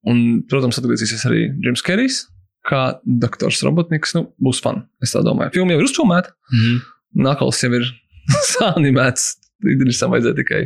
un 0.07 0.43
protams, 0.49 0.79
atgriezīsies 0.79 1.25
arī 1.27 1.49
Jims 1.65 1.83
Kerijs. 1.83 2.27
Kā 2.69 2.99
doktors 3.03 3.63
Robotniks, 3.65 4.13
nu, 4.15 4.27
būs 4.45 4.61
fun. 4.63 4.83
Es 5.03 5.15
tā 5.15 5.23
domāju. 5.25 5.55
Filma 5.57 5.75
jau 5.75 5.81
ir 5.81 5.89
uzfilmēta. 5.89 6.35
Mhm. 6.53 6.81
Nakals 7.25 7.63
jau 7.65 7.73
ir 7.79 7.87
sanimēts. 8.53 9.35
Idrisam 9.67 10.13
vajadzēja 10.15 10.39
tikai 10.39 10.61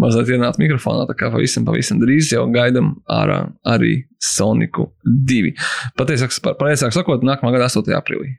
mazliet 0.00 0.30
ienākt 0.32 0.60
mikrofonā. 0.62 1.04
Tā 1.10 1.16
kā 1.18 1.28
pavisam, 1.34 1.66
pavisam 1.68 2.00
drīz 2.00 2.30
jau 2.32 2.46
gaidām 2.52 2.94
ārā 3.12 3.42
arī 3.68 4.06
Soniku 4.22 4.88
2. 5.04 5.52
Patiesāk, 5.98 6.32
pareizāk 6.60 6.96
sakot, 6.96 7.26
nākamā 7.26 7.52
gada 7.56 7.68
8. 7.68 7.92
aprīlī. 7.98 8.38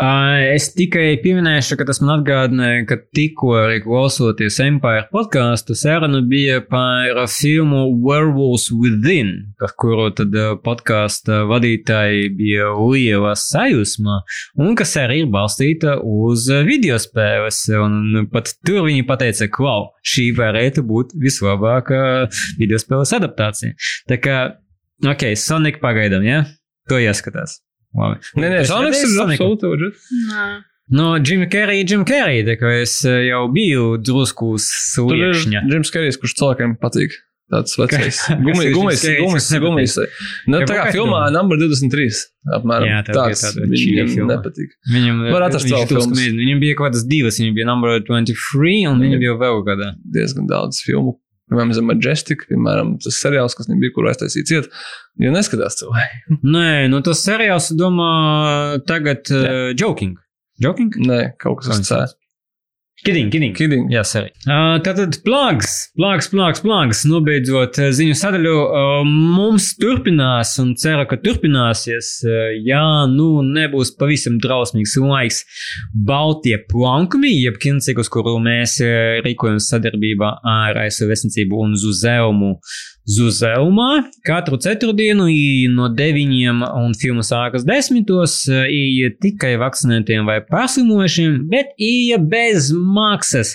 Es 0.00 0.70
tikai 0.72 1.18
pieminēšu, 1.20 1.76
ka 1.76 1.84
tas 1.84 1.98
man 2.00 2.22
atgādināja, 2.22 2.86
ka 2.88 2.96
tikko 3.12 3.50
arī 3.58 3.82
klausoties 3.84 4.56
Empire 4.64 5.02
podkāstu, 5.12 5.76
saruna 5.76 6.22
bija 6.24 6.62
par 6.64 7.20
filmu 7.28 7.82
Werewolves 8.06 8.70
Within, 8.72 9.52
par 9.60 9.74
kuru 9.76 10.08
tad 10.16 10.32
ā, 10.32 10.54
podkāsta 10.64 11.42
vadītāji 11.50 12.32
bija 12.38 12.72
liela 12.78 13.34
sajūsma, 13.36 14.22
un 14.64 14.72
kas 14.80 14.96
arī 15.02 15.26
ir 15.26 15.30
balstīta 15.36 15.98
uz 16.00 16.48
video 16.64 16.96
spēles. 17.00 17.66
Un 17.76 18.24
pat 18.32 18.54
tur 18.64 18.86
viņi 18.88 19.04
pateica, 19.08 19.52
klau, 19.52 19.90
šī 20.00 20.30
varētu 20.40 20.86
būt 20.88 21.12
vislabākā 21.20 22.04
video 22.56 22.80
spēles 22.80 23.12
adaptācija. 23.20 23.76
Tā 24.08 24.16
kā, 24.16 24.44
ok, 25.04 25.34
Sonic 25.36 25.82
pagaidām, 25.84 26.24
ja? 26.24 26.46
To 26.88 26.96
jāskatās. 26.96 27.60
Labi. 27.98 28.20
Nē, 28.38 28.50
nē, 28.52 28.58
Sonics 28.68 29.00
ir 29.02 29.22
absolūti. 29.24 29.94
Nā. 30.30 30.44
No 30.90 31.14
Jim 31.18 31.44
Carrey, 31.50 31.84
Jim 31.86 32.04
Carrey, 32.06 32.42
tā 32.46 32.56
kā 32.58 32.70
es 32.82 32.96
eh, 33.06 33.28
jau 33.28 33.44
biju 33.54 33.96
drusku 34.02 34.56
sliekšņa. 34.58 35.64
Džims 35.70 35.92
Kerijs, 35.94 36.18
kurš 36.18 36.34
cilvēkiem 36.40 36.78
patīk. 36.82 37.14
Tāds 37.50 37.74
vecais. 37.78 38.18
Gumijs, 38.44 38.74
kas 39.02 39.48
nepatīk? 39.50 39.62
gumijs. 39.64 39.96
Nu, 40.50 40.60
tā 40.62 40.74
kā 40.76 40.84
filmā 40.94 41.24
numur 41.34 41.58
23. 41.58 42.20
Apmēram. 42.58 42.86
Jā, 42.86 43.00
tā 43.06 43.16
tāds 43.16 43.42
viņam 43.58 44.30
nepatīk. 44.30 44.76
Viņam, 44.90 45.24
Var 45.34 45.46
atrast 45.48 45.66
vēl 45.70 45.88
filmas. 45.90 46.22
Viņam 46.38 46.62
bija 46.62 46.78
kaut 46.78 46.92
kādas 46.92 47.06
divas, 47.10 47.40
viņam 47.42 47.56
bija 47.58 47.66
numur 47.70 47.96
23 48.06 48.76
un 48.92 49.02
viņam 49.02 49.24
bija 49.24 49.34
vēl 49.42 49.64
kāda. 49.66 49.90
Diezgan 50.14 50.46
daudz 50.50 50.78
filmu. 50.86 51.16
Piemēram, 51.50 51.72
The 51.74 51.82
Majestic, 51.82 52.44
piemēram, 52.46 52.92
tas 53.02 53.16
seriāls, 53.18 53.56
kas 53.58 53.66
nebija, 53.66 53.90
kur 53.96 54.06
aiztaisīts 54.06 54.52
iet, 54.54 54.68
jo 55.18 55.32
neskatās 55.34 55.80
cilvēki. 55.80 56.36
Nē, 56.54 56.86
nu 56.92 57.00
tas 57.06 57.24
seriāls, 57.26 57.72
domā, 57.78 58.10
tagad 58.86 59.26
uh, 59.34 59.72
joking. 59.74 60.14
Joking? 60.62 60.94
Nē, 61.10 61.20
kaut 61.42 61.58
kas 61.60 61.70
Kā 61.70 61.74
uz 61.74 61.80
viņš 61.82 61.90
cē. 61.90 61.98
sauc? 61.98 62.16
Kidding, 63.00 63.30
kidding. 63.32 63.54
Kidding. 63.56 63.86
Jā, 63.88 64.02
sorry. 64.04 64.28
Uh, 64.44 64.76
tātad 64.84 65.16
plāgs, 65.24 65.88
plāgs, 65.96 66.26
plāgs, 66.28 66.60
plāgs. 66.60 67.00
Nobeidzot 67.08 67.78
ziņu 67.96 68.16
sadaļu, 68.18 68.52
uh, 68.60 69.00
mums 69.08 69.70
turpinās 69.80 70.52
un 70.60 70.74
ceru, 70.76 71.06
ka 71.08 71.16
turpināsies. 71.22 72.10
Uh, 72.26 72.50
jā, 72.60 72.82
nu 73.08 73.40
nebūs 73.46 73.94
pavisam 73.96 74.36
drausmīgs 74.44 74.98
laiks. 75.00 75.40
Baltie 75.96 76.58
plankumi, 76.68 77.32
jeb 77.40 77.56
kincikos, 77.62 78.12
kuru 78.12 78.36
mēs 78.44 78.76
rīkojam 79.24 79.56
sadarbībā 79.64 80.34
ar 80.44 80.84
ASV 80.84 81.08
Vēstniecību 81.14 81.64
un 81.64 81.76
Zuzeumu. 81.80 82.58
Zuzelmā 83.08 84.04
katru 84.26 84.58
ceturtdienu 84.60 85.24
no 85.72 85.88
9 85.96 86.50
un 86.76 86.92
filmu 87.00 87.22
sākas 87.24 87.64
10. 87.64 88.10
Ija 88.70 89.08
tikai 89.22 89.54
vakcinētiem 89.60 90.28
vai 90.28 90.38
paslimojušiem, 90.44 91.38
bet 91.50 91.72
ija 91.80 92.18
bez 92.20 92.68
maksas. 92.76 93.54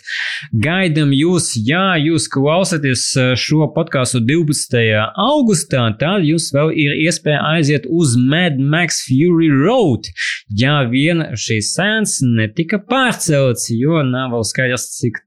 Gaidām 0.66 1.14
jūs, 1.14 1.52
ja 1.62 1.94
jūs 2.02 2.26
klausāties 2.34 3.06
šo 3.40 3.70
podkāstu 3.76 4.24
12. 4.26 4.82
augustā, 5.28 5.86
tad 6.00 6.26
jums 6.26 6.50
vēl 6.56 6.74
ir 6.74 6.98
iespēja 7.06 7.44
aiziet 7.54 7.86
uz 7.86 8.18
Mad 8.18 8.58
Max 8.58 9.06
Fury 9.06 9.52
Road. 9.54 10.10
Ja 10.50 10.82
vien 10.90 11.22
šīs 11.38 11.76
sēns 11.78 12.18
netika 12.26 12.82
pārcelts, 12.82 13.70
jo 13.78 14.02
nav 14.10 14.34
vēl 14.34 14.50
skaidrs, 14.50 14.90
cik 14.98 15.22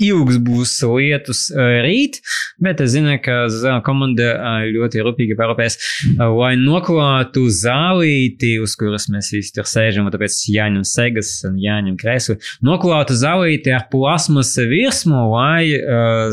ilgs 0.00 0.40
būs 0.44 0.72
lietus 0.86 1.42
rīt, 1.84 2.20
bet 2.62 2.80
es 2.84 2.94
zinu, 2.94 3.16
ka 3.24 3.42
zāle 3.52 3.82
komanda 3.86 4.32
ļoti 4.70 5.04
rūpīgi 5.06 5.36
parūpēs, 5.38 5.78
lai 6.20 6.54
noklātu 6.60 7.46
zālīti, 7.52 8.56
uz 8.62 8.76
kuras 8.80 9.08
mēs 9.12 9.32
visi 9.34 9.54
tur 9.56 9.68
sēžam, 9.68 10.08
un 10.08 10.14
tāpēc 10.14 10.40
jāņem 10.54 10.86
segas 10.88 11.36
un 11.48 11.60
jāņem 11.60 11.98
krēsli, 12.00 12.40
noklātu 12.66 13.16
zālīti 13.18 13.74
ar 13.76 13.88
plasmas 13.92 14.56
virsmu, 14.56 15.26
lai 15.34 15.70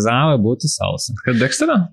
zāle 0.04 0.40
būtu 0.44 0.72
sausa. 0.72 1.18
Kad 1.26 1.42
Dexterā? 1.42 1.84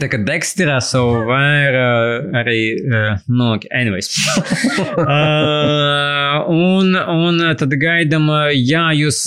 Tā 0.00 0.08
kā 0.08 0.16
Dexterā 0.24 0.78
savu 0.80 1.26
var 1.28 1.74
uh, 1.76 2.36
arī, 2.40 2.60
uh, 2.80 3.18
nu, 3.28 3.50
anyways. 3.76 4.08
uh, 5.02 6.38
un, 6.48 6.96
un 6.96 7.42
tad 7.60 7.76
gaidām, 7.76 8.30
ja 8.56 8.86
jūs 8.96 9.20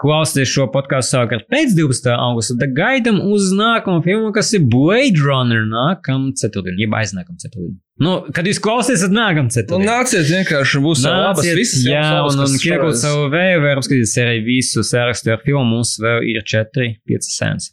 klausāties 0.00 0.54
šo 0.54 0.70
podkāstu 0.72 1.18
savukārt 1.18 1.50
pēc 1.52 1.76
12. 1.76 2.14
augusta, 2.16 2.56
tad 2.62 2.72
gaidām 2.78 3.20
uz 3.28 3.52
nākamo 3.56 4.00
filmu, 4.06 4.32
kas 4.36 4.54
ir 4.56 4.64
Blade 4.72 5.20
Runner 5.20 5.68
nākamā 5.68 6.32
ceturtdiena, 6.40 6.80
jeb 6.86 6.96
aiznākamā 6.96 7.36
ceturtdiena. 7.44 7.76
Nu, 7.96 8.18
kad 8.36 8.44
jūs 8.44 8.58
klausāties, 8.60 9.06
tad 9.06 9.14
nākam 9.16 9.46
Nu, 9.46 9.52
ceturtdienā. 9.54 9.88
nāciet 9.88 10.26
vienkārši, 10.28 10.80
būs 10.84 11.04
labas 11.06 11.46
visas. 11.56 11.80
jā, 11.88 12.02
un, 12.04 12.18
labas, 12.18 12.34
un 12.36 12.42
kas 12.58 12.64
Kirkot 12.66 12.98
savu 13.00 13.30
vēju, 13.32 13.62
var 13.64 13.80
apskatīties 13.80 14.12
arī 14.20 14.42
visu 14.44 14.84
sērakstu 14.84 15.32
ar 15.32 15.40
filmu, 15.46 15.64
mums 15.78 15.94
vēl 16.04 16.26
ir 16.28 16.44
4, 16.44 16.90
5 17.08 17.30
sēns. 17.32 17.70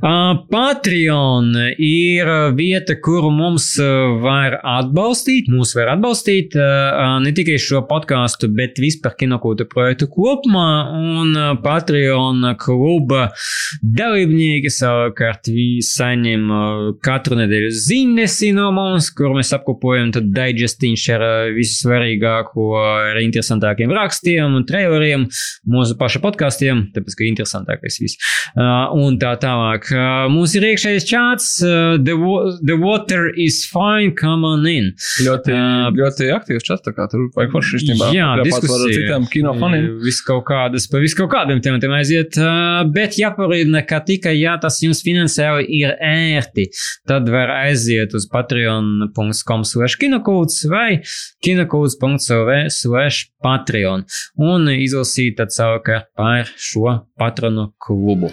Uh, 0.00 0.38
Patreon 0.48 1.50
ir 1.76 2.28
vieta, 2.56 2.94
kuru 3.02 3.32
mums 3.34 3.66
uh, 3.82 4.14
var 4.22 4.56
atbalstīt, 4.78 5.50
mūs 5.52 5.74
var 5.76 5.90
atbalstīt 5.96 6.54
uh, 6.56 7.18
ne 7.20 7.32
tikai 7.36 7.58
šo 7.60 7.82
podkāstu, 7.90 8.48
bet 8.56 8.80
vispār 8.80 9.16
kinokūta 9.18 9.66
projektu 9.68 10.08
kopumā, 10.14 10.68
un 10.94 11.34
uh, 11.36 11.50
Patreon 11.60 12.46
kluba 12.62 13.26
dalībnieki 13.82 14.72
savukārt 14.72 15.50
saņem 15.84 16.48
uh, 16.48 16.88
katru 17.04 17.36
nedēļu 17.42 17.74
ziņnesi 17.76 18.54
no 18.56 18.70
mums, 18.76 19.10
kur 19.12 19.34
mēs 19.36 19.49
apkopojam 19.56 20.12
tad 20.14 20.30
digestīņš 20.36 21.06
ar 21.16 21.24
uh, 21.26 21.50
visu 21.56 21.76
svarīgāko, 21.84 22.66
ar 22.80 23.20
interesantākiem 23.22 23.92
rakstiem 23.94 24.56
un 24.58 24.66
traileriem, 24.68 25.26
mūsu 25.70 25.96
paša 26.00 26.22
podkāstiem, 26.24 26.86
tāpēc, 26.94 27.16
ka 27.18 27.26
interesantākais 27.28 28.00
viss. 28.02 28.30
Uh, 28.54 28.90
un 28.96 29.18
tā 29.20 29.34
tālāk. 29.40 29.88
Uh, 29.94 30.26
mums 30.32 30.54
ir 30.58 30.66
iekšējais 30.70 31.06
čāts, 31.08 31.50
uh, 31.64 31.96
the, 32.00 32.16
the 32.66 32.76
water 32.80 33.28
is 33.30 33.62
fine, 33.68 34.14
come 34.18 34.46
on 34.48 34.66
in. 34.70 34.90
Ļoti, 35.26 35.54
Ā, 35.54 35.90
ļoti 35.96 36.30
aktīvs 36.34 36.66
čats, 36.66 36.84
tā 36.86 36.94
kā 36.96 37.06
tur 37.10 37.28
vajag 37.36 37.54
forši 37.54 37.80
īstenībā. 37.80 38.10
Jā, 38.16 38.30
diskusija. 38.44 38.78
ar 38.78 38.94
citiem 38.96 39.28
kino 39.32 39.54
faniem. 39.60 39.88
Viss 40.04 40.24
kaut 40.26 40.46
kādas, 40.48 40.88
pa 40.90 41.02
visu 41.02 41.18
kaut 41.20 41.32
kādiem 41.34 41.62
tematiem 41.64 41.94
aiziet, 41.98 42.38
uh, 42.40 42.82
bet 42.94 43.18
jāparīdina, 43.20 43.84
ka 43.88 44.02
tikai, 44.06 44.36
ja 44.40 44.56
tas 44.62 44.80
jums 44.84 45.02
finansiāli 45.06 45.66
ir 45.80 45.94
ērti, 45.96 46.68
tad 47.08 47.28
var 47.32 47.52
aiziet 47.60 48.14
uz 48.16 48.26
patreon.com 49.40 49.64
slash 49.64 49.96
kinokūts 49.98 50.68
vai 50.68 51.00
kinokūts.lv 51.44 52.70
slash 52.70 53.30
patreon 53.42 54.04
un 54.36 54.68
izlasīt 54.68 55.36
tad 55.36 55.50
savukārt 55.50 56.10
par 56.16 56.46
šo 56.56 57.06
patronu 57.18 57.72
klubu. 57.78 58.32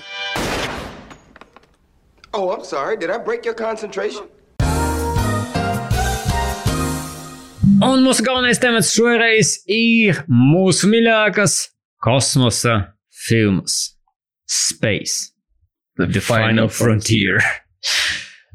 Oh, 2.34 2.52
I'm 2.52 2.64
sorry. 2.64 2.98
Did 2.98 3.10
I 3.10 3.18
break 3.18 3.46
your 3.46 3.56
concentration? 3.56 4.28
Un 7.78 8.02
mūsu 8.02 8.24
galvenais 8.26 8.60
temats 8.60 8.94
šoreiz 8.96 9.60
ir 9.70 10.24
mūsu 10.30 10.90
mīļākās 10.90 11.70
kosmosa 12.02 12.94
filmas 13.28 13.98
Space. 14.48 15.32
The 15.98 16.22
Final 16.22 16.70
Frontier. 16.70 17.42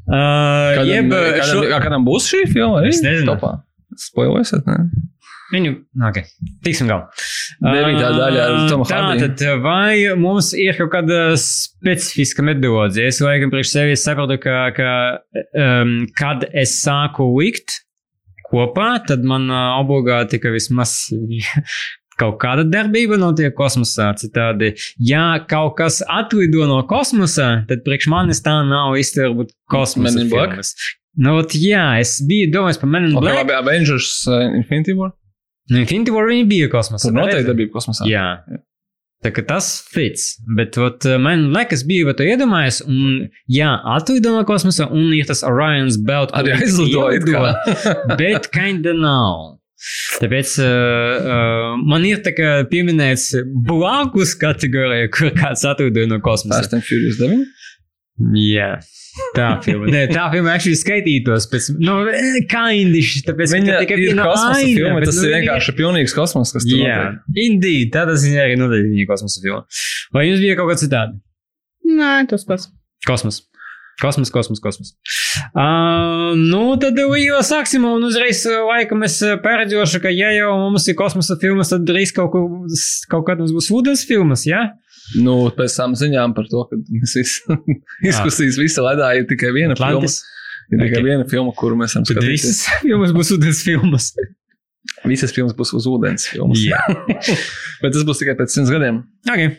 Uh, 0.03 0.73
Kādam, 0.75 0.89
jeb, 0.89 1.13
kādam, 1.13 1.47
šo, 1.47 1.81
kādam 1.85 2.07
būs 2.07 2.27
šī 2.31 2.43
filma? 2.51 2.81
arī? 2.81 2.91
Es 2.91 3.03
nezinu. 3.05 3.35
Topā. 3.35 3.55
Spoilēsiet, 4.03 4.67
ne? 4.67 5.09
viņu, 5.53 5.73
ok, 6.09 6.19
tiksim 6.65 6.89
galā. 6.89 7.07
Devītā 7.61 8.09
daļa 8.15 8.43
ar 8.47 8.59
Tomu 8.71 8.87
Hardy. 8.89 9.21
Tātad, 9.21 9.61
vai 9.63 10.15
mums 10.19 10.51
ir 10.57 10.77
kaut 10.79 10.91
kāda 10.95 11.21
specifiska 11.39 12.45
metode? 12.45 13.03
Es 13.05 13.21
laikam 13.23 13.53
priekš 13.53 13.73
sevis 13.75 14.05
saprotu, 14.05 14.39
ka, 14.41 14.65
ka 14.75 14.89
um, 15.59 15.95
kad 16.17 16.47
es 16.49 16.79
sāku 16.81 17.29
likt 17.37 17.79
kopā, 18.49 18.95
tad 19.07 19.25
man 19.27 19.47
uh, 19.51 19.77
obligāti, 19.81 20.41
ka 20.41 20.53
vismaz 20.53 20.95
kaut 22.19 22.37
kāda 22.41 22.65
darbība 22.69 23.17
notiek 23.21 23.55
kosmosā. 23.57 24.11
Citādi, 24.19 24.73
ja 25.01 25.39
kaut 25.49 25.77
kas 25.79 26.01
atlido 26.05 26.67
no 26.69 26.81
kosmosa, 26.89 27.63
tad 27.69 27.85
priekš 27.87 28.09
manis 28.13 28.43
tā 28.45 28.59
nav 28.67 28.97
īsti 28.99 29.25
varbūt 29.27 29.55
kosmosa 29.71 30.25
filmas. 30.27 30.75
Nu, 31.13 31.35
ot, 31.43 31.53
jā, 31.53 31.99
es 32.01 32.17
biju 32.25 32.49
domājis 32.55 32.79
par 32.81 32.89
Men 32.89 33.09
in 33.11 33.17
Okay, 33.17 33.21
Black. 33.27 33.41
labi, 33.43 33.53
Avengers 33.53 34.11
uh, 34.27 34.47
Infinity 34.57 34.95
War. 34.97 35.11
Nu, 35.69 35.83
Infinity 35.83 36.13
War 36.15 36.25
viņi 36.29 36.47
bija 36.49 36.69
kosmosā. 36.73 37.05
Tur 37.07 37.17
noteikti 37.19 37.49
darbība 37.51 37.75
kosmosā. 37.77 38.07
Jā. 38.09 38.25
Tā 39.23 39.31
kā 39.31 39.43
tas 39.47 39.67
fits, 39.87 40.33
bet 40.57 40.75
ot, 40.81 41.05
man 41.21 41.45
liekas, 41.55 41.85
bija 41.87 42.11
to 42.17 42.25
iedomājies, 42.27 42.81
un 42.89 43.29
jā, 43.47 43.69
atlido 43.93 44.33
no 44.35 44.41
kosmosa, 44.43 44.89
un 44.91 45.13
ir 45.15 45.29
tas 45.29 45.45
Orion's 45.47 45.95
Belt, 45.95 46.33
Arī 46.35 46.57
aizlidoja 46.57 47.53
bet 48.19 48.49
kinda 48.51 48.91
nav. 48.97 49.52
Tāpēc 50.23 50.53
uh, 50.63 50.67
uh, 50.67 51.73
man 51.89 52.05
ir 52.07 52.21
tā 52.25 52.31
kā 52.37 52.51
pieminēts 52.71 53.29
blakus 53.67 54.35
kategorija, 54.39 55.09
kur 55.13 55.33
kāds 55.35 55.65
atlidoja 55.67 56.07
no 56.11 56.21
kosmosa. 56.23 56.61
Fast 56.61 56.75
and 56.77 56.85
Furious 56.87 57.19
9. 57.21 57.43
Jā. 58.39 58.71
Tā 59.37 59.47
filma. 59.61 59.85
Nē, 59.93 60.07
tā 60.09 60.23
filma 60.33 60.55
actually 60.55 60.77
skaitītos 60.79 61.45
pēc, 61.51 61.67
nu, 61.81 61.99
kindiši, 62.49 63.21
tāpēc, 63.27 63.51
Viņa 63.53 63.67
tā 63.75 63.81
tikai 63.83 63.97
ir 63.99 64.01
viena 64.07 64.25
kosmosa 64.25 64.55
aina, 64.57 64.71
filma, 64.79 64.95
bet, 64.97 65.05
tas 65.09 65.17
nu, 65.19 65.23
ir 65.25 65.29
viņa- 65.29 65.41
vienkārši 65.43 65.75
pilnīgs 65.77 66.15
kosmos, 66.17 66.53
kas 66.55 66.65
tur 66.65 66.79
Jā, 66.81 66.95
notiek. 67.11 67.41
indeed, 67.45 67.91
tādā 67.93 68.15
ziņā 68.23 68.41
arī 68.47 68.55
noteikti 68.57 68.89
viņa 68.95 69.05
kosmosa 69.11 69.43
filma. 69.43 69.61
Vai 70.17 70.23
jums 70.29 70.41
bija 70.41 70.55
kaut 70.57 70.71
kas 70.73 70.81
citādi? 70.85 71.19
Nē, 71.93 72.13
tas 72.31 72.45
pats. 72.49 72.71
Kosmos. 73.05 73.43
Kosmos, 74.01 74.31
kosmos, 74.33 74.59
kosmos. 74.63 74.95
Uh, 75.53 76.33
nu, 76.39 76.63
tad 76.81 76.97
jau 76.97 77.41
sāksim, 77.45 77.85
un 77.85 78.03
uzreiz 78.07 78.41
laikam 78.49 79.05
es 79.05 79.19
paredzēšu, 79.43 80.01
ka, 80.03 80.11
ja 80.11 80.31
jau 80.33 80.53
mums 80.63 80.87
ir 80.89 80.97
kosmosa 80.97 81.37
filmas, 81.41 81.69
tad 81.71 81.85
drīz 81.87 82.13
kaut, 82.15 82.33
kur, 82.33 82.47
kaut 83.11 83.27
kad 83.29 83.43
mums 83.43 83.53
būs 83.55 83.69
ūdens 83.75 84.05
filmas, 84.09 84.47
jā? 84.49 84.63
Ja? 84.65 85.19
Nu, 85.19 85.35
pēc 85.53 85.75
tam 85.77 85.93
ziņām 85.99 86.33
par 86.35 86.47
to, 86.49 86.63
ka 86.69 86.79
mēs 86.79 87.15
visi 87.19 87.57
izkusīs 88.09 88.57
visa 88.61 88.85
ledā 88.85 89.11
ir 89.19 89.27
tikai 89.29 89.51
viena 89.55 89.75
Atlantis. 89.77 90.21
filma. 90.23 90.31
Ir 90.73 90.79
tikai 90.87 91.01
Ok. 91.01 91.07
viena 91.09 91.25
filma, 91.29 91.51
kuru 91.59 91.77
mēs 91.77 91.91
esam 91.93 92.05
skatījušies. 92.07 92.45
visas 92.47 92.79
filmas 92.81 93.11
būs 93.13 93.33
ūdens 93.35 93.59
filmas. 93.67 94.07
Visas 95.07 95.35
filmas 95.35 95.53
būs 95.59 95.73
uz 95.75 95.85
ūdens 95.91 96.29
filmas. 96.31 96.63
Jā. 96.63 96.79
Bet 97.83 97.93
tas 97.93 98.07
būs 98.07 98.23
tikai 98.23 98.37
pēc 98.39 98.55
simts 98.55 98.71
gadiem. 98.73 99.03
Okay. 99.27 99.57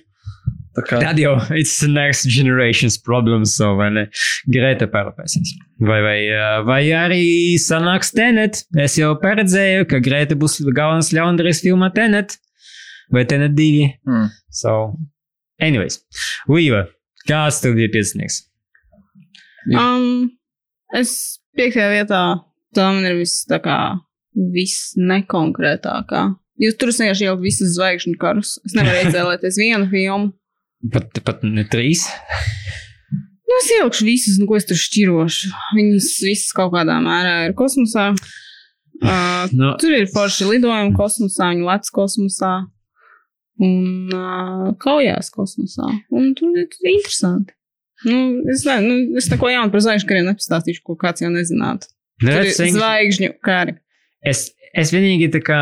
Tā 0.74 0.82
kā 0.88 0.98
Tad 1.02 1.20
jau 1.22 1.34
it's 1.54 1.76
the 1.78 1.88
next 1.90 2.26
generation's 2.30 2.96
problem, 2.98 3.44
so 3.46 3.74
vai 3.78 3.90
ne? 3.94 4.04
Greta 4.50 4.88
parūpēsies. 4.90 5.54
Vai, 5.78 6.00
vai, 6.02 6.16
uh, 6.34 6.62
vai 6.66 6.80
arī 6.96 7.24
sanāks 7.62 8.10
Tenet. 8.14 8.64
Es 8.82 8.98
jau 8.98 9.12
paredzēju, 9.22 9.86
ka 9.90 10.02
Greta 10.02 10.38
būs 10.38 10.58
galvenais 10.74 11.12
ļaundaris 11.14 11.62
filmā 11.62 11.92
Tenet. 11.94 12.38
Vai 13.14 13.22
Tenet 13.28 13.54
2. 13.54 13.86
mm. 14.08 14.28
So, 14.50 14.94
anyways. 15.62 16.00
Līva, 16.50 16.86
kāds 17.28 17.62
tev 17.62 17.78
bija 17.78 17.92
piecinieks? 17.94 18.42
Um, 19.78 20.32
es 20.96 21.38
piektajā 21.56 21.90
vietā, 21.94 22.22
tā 22.76 22.88
man 22.90 23.06
ir 23.08 23.20
viss 23.22 23.46
tā 23.48 23.60
kā 23.62 23.78
viss 24.34 24.96
nekonkrētākā. 24.98 26.32
Jūs 26.62 26.76
tur 26.78 26.90
vienkārši 26.94 27.26
ielikt 27.26 27.42
visas 27.44 27.74
zvaigžņu 27.76 28.18
karus. 28.20 28.56
Es 28.66 28.74
nevaru 28.76 29.02
izvēlēties 29.08 29.60
vienu 29.60 29.88
filmu. 29.92 30.32
Pat, 30.92 31.20
pat 31.24 31.44
ne 31.46 31.64
trīs. 31.70 32.04
Nu, 33.44 33.58
es 33.60 33.70
ielikšu 33.76 34.06
visus, 34.08 34.40
nu, 34.40 34.48
ko 34.50 34.58
es 34.58 34.66
tur 34.68 34.78
šķirošu. 34.80 35.52
Viņas 35.76 36.08
visas 36.26 36.56
kaut 36.56 36.74
kādā 36.74 36.98
mērā 37.04 37.36
ir 37.48 37.54
kosmosā. 37.56 38.10
Uh, 38.14 38.32
Nu, 39.52 39.74
tur 39.80 39.92
ir 39.92 40.06
forši 40.12 40.46
lidojumi 40.48 40.94
kosmosā, 40.96 41.50
viņi 41.52 41.66
lec 41.66 41.90
kosmosā 41.94 42.52
un 43.62 44.14
uh, 44.14 44.70
kaujās 44.82 45.30
kosmosā. 45.34 45.90
Un 46.14 46.32
tur 46.38 46.54
ir 46.56 46.68
interesanti. 46.68 47.54
Nu, 48.04 48.42
es, 48.52 48.64
ne, 48.68 48.78
nu, 48.84 48.96
es 49.18 49.28
neko 49.32 49.50
jaunu 49.50 49.72
par 49.72 49.82
zvaigžņu 49.84 50.08
kariem 50.08 50.28
nepastāstīšu, 50.30 50.84
ko 50.86 50.96
kāds 51.00 51.24
jau 51.24 51.30
nezinātu. 51.32 51.88
Zvaigžņu 52.22 53.34
kari. 53.44 53.78
es, 54.24 54.48
es 54.76 54.92
vienīgi 54.94 55.30
tā 55.34 55.42
kā 55.44 55.60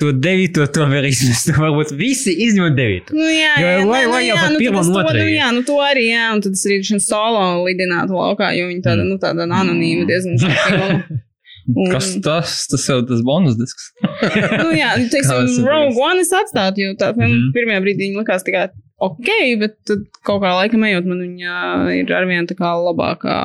to 0.00 0.12
devīto 0.12 0.66
tomēr 0.74 1.06
izmestu. 1.08 1.52
Varbūt 1.58 1.92
visi 1.98 2.34
izņemot 2.46 2.74
devīto. 2.78 3.14
Nu, 3.18 3.26
jā, 3.32 3.52
Jo 3.60 3.66
jā, 3.66 3.86
lai- 3.86 4.04
nu, 4.04 4.10
lai 4.12 4.22
jau 4.26 4.36
jā, 4.36 4.42
pat 4.42 4.52
nu, 4.54 4.58
pirmo 4.62 4.82
to- 4.86 4.98
otro 5.02 5.18
Nu, 5.18 5.28
jā, 5.32 5.48
nu 5.54 5.62
to 5.66 5.78
arī, 5.82 6.04
jā, 6.12 6.26
un 6.34 6.40
tad 6.44 6.52
es 6.58 6.66
arī 6.66 6.76
šim 6.90 7.00
solo 7.02 7.44
lidinātu 7.66 8.14
laukā, 8.18 8.52
jo 8.58 8.68
viņi 8.70 8.82
tāda, 8.84 9.02
Mm. 9.02 9.08
nu, 9.08 9.18
tāda 9.18 9.46
anonīma 9.48 10.06
diezgan. 10.06 10.38
Un- 11.76 11.90
Kas 11.92 12.14
tas? 12.24 12.52
Tas 12.70 12.86
jau 12.88 13.02
tas 13.04 13.20
bonus 13.26 13.56
disks. 13.60 13.90
nu, 14.62 14.70
jā, 14.72 14.94
nu, 14.96 15.08
teiksim, 15.12 15.66
Rogue 15.68 16.00
One 16.00 16.20
es 16.24 16.30
atstātu, 16.32 16.80
jo 16.86 16.94
tā 16.96 17.10
filma 17.12 17.28
Mhm. 17.28 17.50
pirmajā 17.56 17.82
brīdī 17.84 18.06
viņa 18.08 18.22
likās 18.22 18.44
tikai 18.46 18.68
ok, 19.04 19.28
bet 19.60 19.74
tad 19.84 19.98
kaut 20.24 20.40
kā 20.42 20.54
laikam 20.56 20.80
ejot, 20.88 21.04
man 21.04 21.20
viņa 21.26 21.58
ir 22.00 22.14
arvien 22.16 22.46
tā 22.48 22.56
kā 22.56 22.72
labākā 22.72 23.36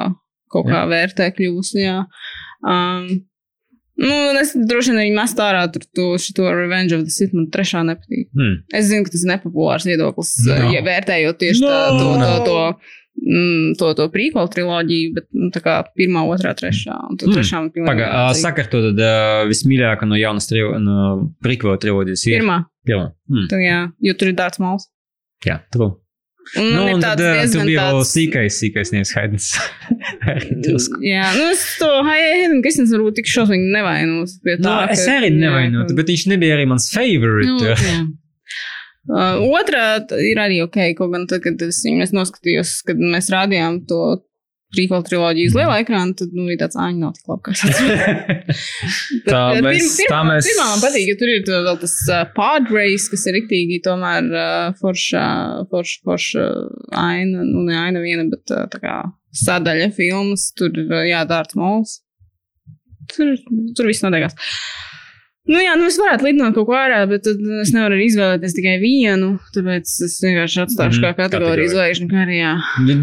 kaut 0.53 0.65
kā 0.71 0.85
vērtē 0.87 1.33
kļūst, 1.35 1.75
jā. 1.81 2.05
Um, 2.63 3.25
Nu, 3.99 4.15
es 4.41 4.55
droši 4.57 4.89
vien 4.89 4.99
arī 5.03 5.11
mestu 5.13 5.43
ārā 5.45 5.67
tur 5.71 5.83
to, 5.93 6.05
šito 6.17 6.47
Revenge 6.49 6.95
of 6.97 7.03
the 7.05 7.13
Sith, 7.13 7.33
man 7.37 7.45
trešā 7.53 7.83
nepatīk. 7.85 8.25
Hmm. 8.33 8.55
Es 8.73 8.87
zinu, 8.89 9.05
ka 9.05 9.13
tas 9.13 9.21
ir 9.25 9.29
nepopulārs 9.35 9.85
viedoklis, 9.85 10.31
No. 10.47 10.55
no. 10.63 10.71
ja 10.73 10.81
vērtējot 10.81 11.37
tieši 11.43 11.61
no. 11.61 11.69
tā, 11.69 11.81
to, 11.99 12.07
to, 12.17 12.31
to, 12.47 12.57
mm, 13.21 13.67
to, 13.77 13.91
to 13.99 14.07
prequel 14.15 14.49
triloģiju, 14.49 15.13
bet 15.19 15.27
nu, 15.37 15.51
tā 15.53 15.61
kā 15.61 15.75
pirmā, 15.93 16.23
otrā, 16.25 16.55
trešā. 16.57 16.97
Un 17.11 17.21
tad 17.21 17.29
Mm. 17.29 17.37
trešā 17.37 17.61
man 17.61 17.69
pilnīgi 17.69 17.91
Pagaid, 17.91 18.09
nevajadzīga. 18.09 18.41
sakarto 18.41 18.81
tad 18.89 19.03
uh, 19.05 19.45
vismīļākā 19.53 20.09
no 20.09 20.17
jaunas 20.17 20.49
trilo, 20.49 20.73
no 20.81 20.97
prikvela 21.45 21.77
trilogijas 21.77 22.25
ir. 22.31 22.39
Pirmā, 22.41 22.57
Pirmā. 22.89 23.11
Hmm. 23.29 23.45
tad, 23.53 23.61
jā, 23.61 23.79
jo 24.09 24.13
tur 24.17 24.33
ir 24.33 24.39
tāds 24.41 24.57
mals. 24.59 24.89
Jā, 25.45 25.61
true. 25.71 25.99
Un 26.59 26.65
Nu, 26.75 26.81
ir 26.89 26.93
un 26.97 27.01
tad 27.01 27.17
tur 27.17 27.29
diezgan 27.37 27.65
bija 27.69 27.83
vēl 27.87 27.99
tāds. 28.01 28.09
sīkais, 28.13 28.57
sīkais. 28.61 28.91
Drusku. 30.65 30.99
Jā, 31.05 31.29
nu 31.37 31.45
es 31.53 31.63
to 31.79 31.87
Hayden 32.07 32.59
Kristins 32.65 32.91
varbūt 32.93 33.15
tik 33.21 33.29
šausmīgi 33.31 33.71
nevainos 33.73 34.35
pie 34.43 34.57
Nu, 34.59 34.67
tā. 34.67 34.75
es 34.93 35.05
ka- 35.07 35.15
arī 35.19 35.31
nevainotu, 35.37 35.93
ka- 35.93 35.97
bet 36.01 36.11
viņš 36.13 36.25
nebija 36.33 36.57
arī 36.57 36.67
mans 36.69 36.89
favorite. 36.93 37.77
Nu. 37.87 38.11
Uh, 39.03 39.41
otrā 39.59 39.99
t- 40.07 40.15
ir 40.31 40.39
arī 40.39 40.61
ok, 40.63 40.77
kaut 40.95 41.11
gan 41.11 41.25
tad, 41.27 41.41
kad 41.43 41.59
es 41.65 41.81
es 41.85 42.13
noskatījos, 42.15 42.77
kad 42.87 42.95
mēs 43.01 43.27
rādījām 43.33 43.81
to 43.89 43.97
prequel 44.73 45.03
triloģiju 45.07 45.51
uz 45.51 45.55
lielā 45.59 45.75
ekrāna, 45.83 46.15
tad 46.17 46.31
nu, 46.33 46.45
bija 46.49 46.63
tāds 46.63 46.77
āņķis, 46.81 47.01
nav 47.03 47.13
tik 47.17 47.31
labi. 47.31 47.41
kā 47.45 47.53
es 47.53 47.63
atceros. 47.67 48.61
Bet, 49.23 49.29
Tā 49.29 49.41
eh, 49.53 49.61
mēs- 49.65 49.97
pirm- 49.99 50.11
tā 50.13 50.21
mēs- 50.29 50.47
pirmā 50.49 50.67
man 50.71 50.83
patīk, 50.83 51.05
ka 51.11 51.17
tur 51.21 51.31
ir 51.33 51.43
to 51.47 51.59
vēl 51.67 51.79
tas 51.83 51.95
uh, 52.09 52.21
podrace, 52.37 53.09
kas 53.13 53.25
ir 53.29 53.37
riktīgi 53.39 53.81
tomēr 53.85 54.29
uh, 54.33 54.71
forša, 54.81 55.25
forša, 55.73 55.99
forša 56.09 56.47
aina, 57.03 57.45
nu 57.47 57.65
ne 57.69 57.77
aina 57.85 58.01
viena, 58.03 58.25
bet 58.33 58.53
uh, 58.55 58.65
tā 58.73 58.81
kā 58.83 58.95
sadaļa 59.43 59.91
filmas, 59.95 60.49
tur 60.57 60.73
ir 60.73 60.89
uh, 60.93 61.03
jādārts 61.09 61.55
mols. 61.57 61.99
Tur, 63.13 63.33
tur 63.77 63.89
viss 63.89 64.01
notiekās. 64.05 64.33
Nu, 65.43 65.59
jā, 65.59 65.73
nu 65.75 65.89
es 65.89 65.97
varētu 65.99 66.23
lidināt 66.23 66.53
kaut 66.55 66.69
ko 66.69 66.75
ārā, 66.79 67.01
bet 67.11 67.25
tad 67.27 67.41
es 67.59 67.73
nevaru 67.75 67.97
arī 67.97 68.05
izvēlēties 68.07 68.53
tikai 68.55 68.77
vienu. 68.79 69.33
Tāpēc 69.51 69.89
es 70.05 70.13
vienkārši 70.23 70.61
atstāšu 70.63 71.01
Mhm, 71.01 71.03
kā 71.03 71.11
kategoriju 71.17 71.33
kategoriju. 71.33 71.73
zvaigžņu 71.73 72.07
karijā. 72.13 72.51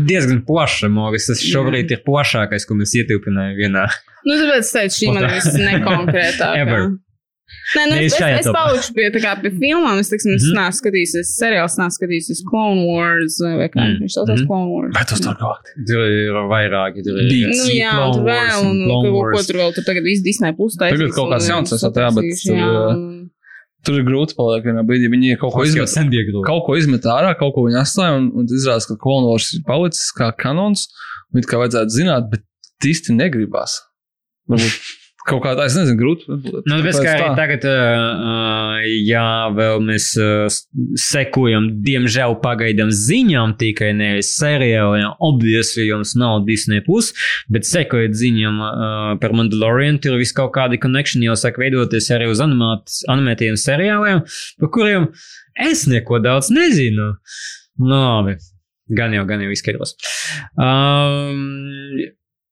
Diezgan 0.08 0.40
plaša, 0.48 0.88
Moris. 0.88 1.26
Tas 1.28 1.42
šobrīd 1.44 1.92
ir 1.92 2.00
plašākais, 2.06 2.64
ko 2.64 2.78
mēs 2.80 2.96
ietilpinājām 2.96 3.58
vienā. 3.60 3.84
Nu, 4.24 4.38
tāpēc 4.40 4.64
es 4.64 4.72
teicu, 4.72 4.96
šī 5.02 5.12
man 5.14 5.28
ir 5.28 5.34
visnekonkrētākā. 5.36 6.80
Nē, 7.76 7.82
nu, 7.90 7.94
es, 8.02 8.14
es, 8.14 8.20
es 8.20 8.46
topā. 8.48 8.60
palikšu 8.66 8.94
pie, 8.96 9.08
kā, 9.22 9.32
pie 9.42 9.50
filmām. 9.54 9.98
Es, 10.02 10.08
teiksim, 10.10 10.34
es 10.34 10.42
Mhm. 10.48 10.56
neesmu 10.58 10.78
skatījies 10.80 11.12
seriāls, 11.38 11.76
neesmu 11.78 11.94
skatījies 11.98 12.40
Clone 12.50 12.82
Wars 12.88 13.36
vai 13.42 13.68
kā 13.70 13.78
Mm. 13.84 14.00
viņš 14.02 14.14
saucās 14.16 14.40
Mhm. 14.40 14.46
Clone 14.48 14.68
Wars. 14.74 14.92
Bet 14.98 15.06
tas 15.12 15.20
tur 15.20 15.34
kaut 15.38 15.60
kā. 15.62 15.74
Tur 15.86 16.00
ir 16.10 16.32
vairāki. 16.50 17.04
Tur 17.06 17.14
ir 17.20 17.30
Bija. 17.30 17.48
Nu, 17.54 17.64
jā, 17.70 17.90
Clone 17.94 18.14
tur 18.16 18.24
Wars 18.26 18.54
vēl, 18.54 18.70
un, 18.70 18.76
un 18.90 19.34
ko, 19.34 19.42
tur 19.46 19.56
vēl, 19.62 19.70
tur 19.74 19.84
tagad 19.86 20.02
viss 20.02 20.22
Disney 20.22 20.52
plus 20.52 20.76
taisīs. 20.76 20.98
Tagad 20.98 21.12
kaut 21.14 21.30
kāds 21.30 21.46
un, 21.46 21.50
jauns 21.54 21.70
un 21.72 21.76
esat, 21.78 21.94
jā, 21.94 22.08
bet 22.14 22.24
tur, 22.42 22.56
uh, 22.58 22.90
un- 22.94 23.30
Tur 23.82 23.94
ir 23.96 24.04
grūti 24.04 24.34
paliek 24.36 24.62
vienā 24.66 24.82
brīdī. 24.84 25.08
Viņi 25.08 25.38
kaut 25.40 25.54
ko 25.54 25.62
izmet. 25.64 25.88
Kaut 26.44 26.66
ko 26.66 26.74
izmet 26.76 27.00
ārā, 27.08 27.32
kaut 27.38 27.54
ko 27.54 27.62
viņi 27.64 27.80
atstāja, 27.80 28.12
un, 28.18 28.30
un 28.36 28.44
izrādās, 28.44 28.84
ka 28.86 28.94
Clone 29.00 29.24
Wars 29.30 29.54
ir 29.54 29.62
palicis 29.64 30.12
kā 30.12 30.36
kanons, 30.36 30.88
un 31.32 31.40
it 31.40 31.46
kā 31.46 31.56
vajadzētu 31.56 31.88
zināt, 31.88 32.28
bet 32.30 32.42
īsti 32.84 33.16
negribās. 33.16 33.78
Varbūt 34.50 34.76
kaut 35.30 35.42
kā 35.44 35.54
tā, 35.58 35.66
es 35.70 35.76
nezinu, 35.78 35.96
grūti. 35.98 36.26
Nu, 36.68 36.78
bet 36.84 36.98
kā 36.98 37.14
arī 37.14 37.28
tagad, 37.38 37.66
uh, 37.70 38.80
jā, 39.06 39.24
vēl 39.56 39.80
mēs 39.86 40.10
uh, 40.20 40.44
sekojam, 41.00 41.70
diemžēl, 41.86 42.36
pagaidām 42.42 42.92
ziņām 42.94 43.56
tikai 43.60 43.92
nevis 43.96 44.34
seriāliem. 44.36 45.14
Obviously, 45.30 45.86
jums 45.88 46.16
nav 46.20 46.44
Disney, 46.48 46.82
plus, 46.84 47.12
bet 47.52 47.68
sekojot 47.68 48.16
ziņām 48.20 48.60
uh, 48.66 49.08
par 49.22 49.36
Mandalorian, 49.36 50.00
tur 50.02 50.18
viss 50.20 50.36
kaut 50.36 50.52
kādi 50.56 50.80
connection 50.82 51.24
jau 51.24 51.38
sāk 51.38 51.60
veidoties 51.62 52.10
arī 52.14 52.30
uz 52.30 52.42
animāt, 52.44 52.90
animētiem 53.10 53.58
seriāliem, 53.60 54.24
par 54.60 54.74
kuriem 54.74 55.10
es 55.70 55.86
neko 55.90 56.20
daudz 56.22 56.52
nezinu. 56.54 57.14
Nu, 57.80 57.96
labi. 57.96 58.38
Gan 58.90 59.14
jau, 59.14 59.22
gan 59.28 59.42
jau 59.44 59.52
izskaidros. 59.54 59.94
Um, 60.58 62.00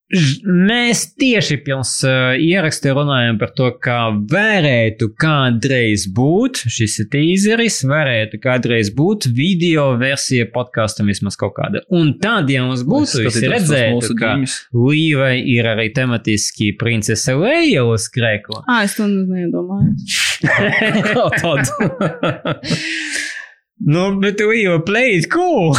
Mēs 0.09 1.03
tieši 1.21 1.59
pirms 1.61 1.91
uh, 2.07 2.31
ieraksta 2.41 2.95
runājām 2.97 3.37
par 3.37 3.51
to, 3.53 3.67
kā 3.77 3.97
varētu 4.31 5.11
kādreiz 5.21 6.07
būt 6.17 6.63
šis 6.65 6.95
ir 7.03 7.09
tīzeris, 7.13 7.77
varētu 7.85 8.39
kādreiz 8.41 8.89
būt 8.95 9.27
video 9.37 9.91
versija 10.01 10.47
podkāstam 10.49 11.11
vismaz 11.13 11.37
kaut 11.37 11.53
kāda. 11.59 11.83
Un 11.93 12.15
tad, 12.21 12.49
ja 12.49 12.65
mums 12.65 12.81
būtu, 12.89 13.21
mūsu 13.29 14.17
ka. 14.17 14.33
Līvai 14.73 15.35
ir 15.53 15.69
arī 15.75 15.91
tematiski 15.93 16.71
princese 16.79 17.37
Leja 17.37 17.85
uz 17.85 18.09
krēkla. 18.09 18.65
Ā, 18.65 18.81
es 18.89 18.97
to 18.97 19.05
nedomāju. 19.05 19.93
Kā 21.13 21.29
tāda? 21.37 21.91
Nu, 23.79 24.09
bet 24.19 24.41
Līva 24.43 24.81
played 24.83 25.29
cool. 25.31 25.71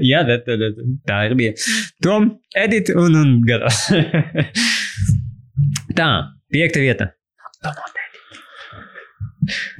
Jā, 0.00 0.22
tā, 0.28 0.38
tā, 0.46 0.56
tā, 0.56 0.70
tā 1.08 1.18
ir 1.28 1.34
bija. 1.36 1.56
Tom, 2.04 2.30
edit 2.56 2.92
un, 2.96 3.18
un 3.20 3.34
gatavs. 3.44 3.82
tā, 5.98 6.08
piekta 6.52 6.80
vieta. 6.80 7.10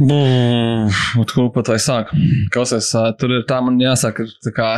Ot, 0.03 1.33
Kur 1.33 1.49
pat 1.55 1.73
vai 1.73 1.79
sāk? 1.81 2.13
Klausies, 2.53 2.91
tur 3.17 3.39
ir 3.39 3.47
tā, 3.49 3.63
man 3.65 3.81
jāsaka, 3.81 4.27
tā 4.45 4.53
kā 4.53 4.69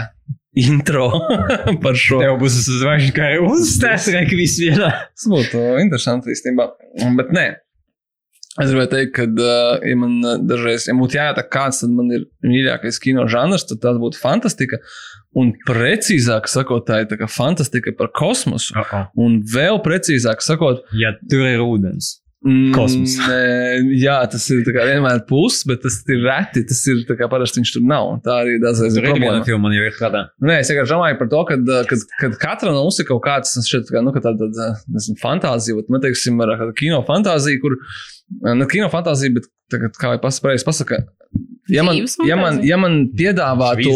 intro 0.54 1.08
par 1.84 1.98
šo. 1.98 2.20
Tev 2.22 2.38
būs 2.42 2.60
zvaigžņu 2.68 3.14
kā 3.16 3.32
uzstāsts, 3.48 4.14
ka 4.14 4.38
viss 4.38 4.60
vienā. 4.62 4.92
Tas 5.10 5.26
būtu 5.30 5.66
interesanti 5.82 6.34
īstenībā. 6.36 6.70
Bet 7.18 7.34
nē. 7.34 7.48
Es 8.62 8.70
gribēju 8.70 8.90
teikt, 8.92 9.12
ka, 9.16 9.24
uh, 9.26 9.82
ja 9.82 9.96
man 9.98 10.20
dažreiz, 10.46 10.86
ja 10.86 10.94
būtu 10.94 11.18
jāietāk 11.18 11.48
kāds, 11.50 11.80
tad 11.82 11.90
man 11.90 12.12
ir 12.14 12.28
mīļākais 12.46 13.00
kino 13.02 13.26
žanrs, 13.30 13.66
tad 13.66 13.82
tas 13.82 13.98
būtu 13.98 14.20
fantastika. 14.20 14.78
Un 15.34 15.50
precīzāk 15.66 16.46
sakot, 16.46 16.84
tā 16.86 17.00
ir 17.02 17.08
tā 17.10 17.26
fantastika 17.26 17.90
par 17.98 18.12
kosmosu. 18.14 18.76
Uh 18.78 18.86
-oh. 18.86 19.06
Un 19.18 19.40
vēl 19.42 19.82
precīzāk 19.82 20.40
sakot, 20.46 20.84
Ja 20.94 21.10
tur 21.30 21.46
ir 21.46 21.58
ūdens. 21.58 22.20
Mm, 22.44 22.72
Kosmos. 22.76 23.16
nē, 23.24 23.40
jā, 24.04 24.16
tas 24.30 24.46
ir 24.52 24.62
tā 24.66 24.74
kā 24.76 24.86
vienmēr 24.88 25.24
pluss, 25.28 25.64
bet 25.68 25.82
tas 25.84 25.98
ir 26.12 26.22
reti. 26.24 26.64
Tas 26.68 26.82
ir 26.92 27.02
tā 27.08 27.16
kā 27.18 27.28
parasti 27.32 27.60
viņš 27.60 27.74
tur 27.76 27.86
nav. 27.88 28.12
Tā 28.26 28.38
arī 28.44 28.58
dažreiz 28.62 28.98
ir 28.98 29.02
Tur 29.02 29.10
ir 29.10 29.18
viena 29.18 29.24
problēma. 29.24 29.48
filma, 29.48 29.62
man 29.66 29.76
jau 29.76 29.88
ir 29.88 29.98
prātā. 29.98 30.24
Nē, 30.44 30.60
es 30.62 30.72
vienkārši 30.72 30.96
domāju 30.96 31.20
par 31.22 31.32
to, 31.34 31.42
ka 31.50 31.58
kad, 31.90 32.06
kad 32.20 32.38
katra 32.44 32.74
no 32.74 32.84
mums 32.86 33.00
ir 33.00 33.08
kaut 33.10 33.24
kāds 33.24 33.56
šeit, 33.68 33.90
kā, 33.90 34.04
nu, 34.04 34.14
ka 34.14 34.22
tāda 34.24 34.50
tā, 34.54 34.70
nezinu, 34.94 35.18
fantāzija, 35.22 35.80
bet, 35.80 35.90
man 35.92 36.04
teiksim, 36.04 36.40
ar 36.44 36.68
kino 36.78 37.00
fantāziju, 37.08 37.62
kur, 37.64 37.76
ne 38.54 38.68
kino 38.70 38.88
fantāzija, 38.92 39.38
bet, 39.38 39.50
tagad, 39.72 39.96
kā 40.00 40.14
jau 40.14 40.22
pareizi 40.22 40.66
pasaka, 40.66 41.00
ja 41.72 41.82
man, 41.86 41.96
ja 42.28 42.36
man, 42.36 42.58
ja 42.66 42.76
man 42.80 42.98
piedāvātu 43.16 43.94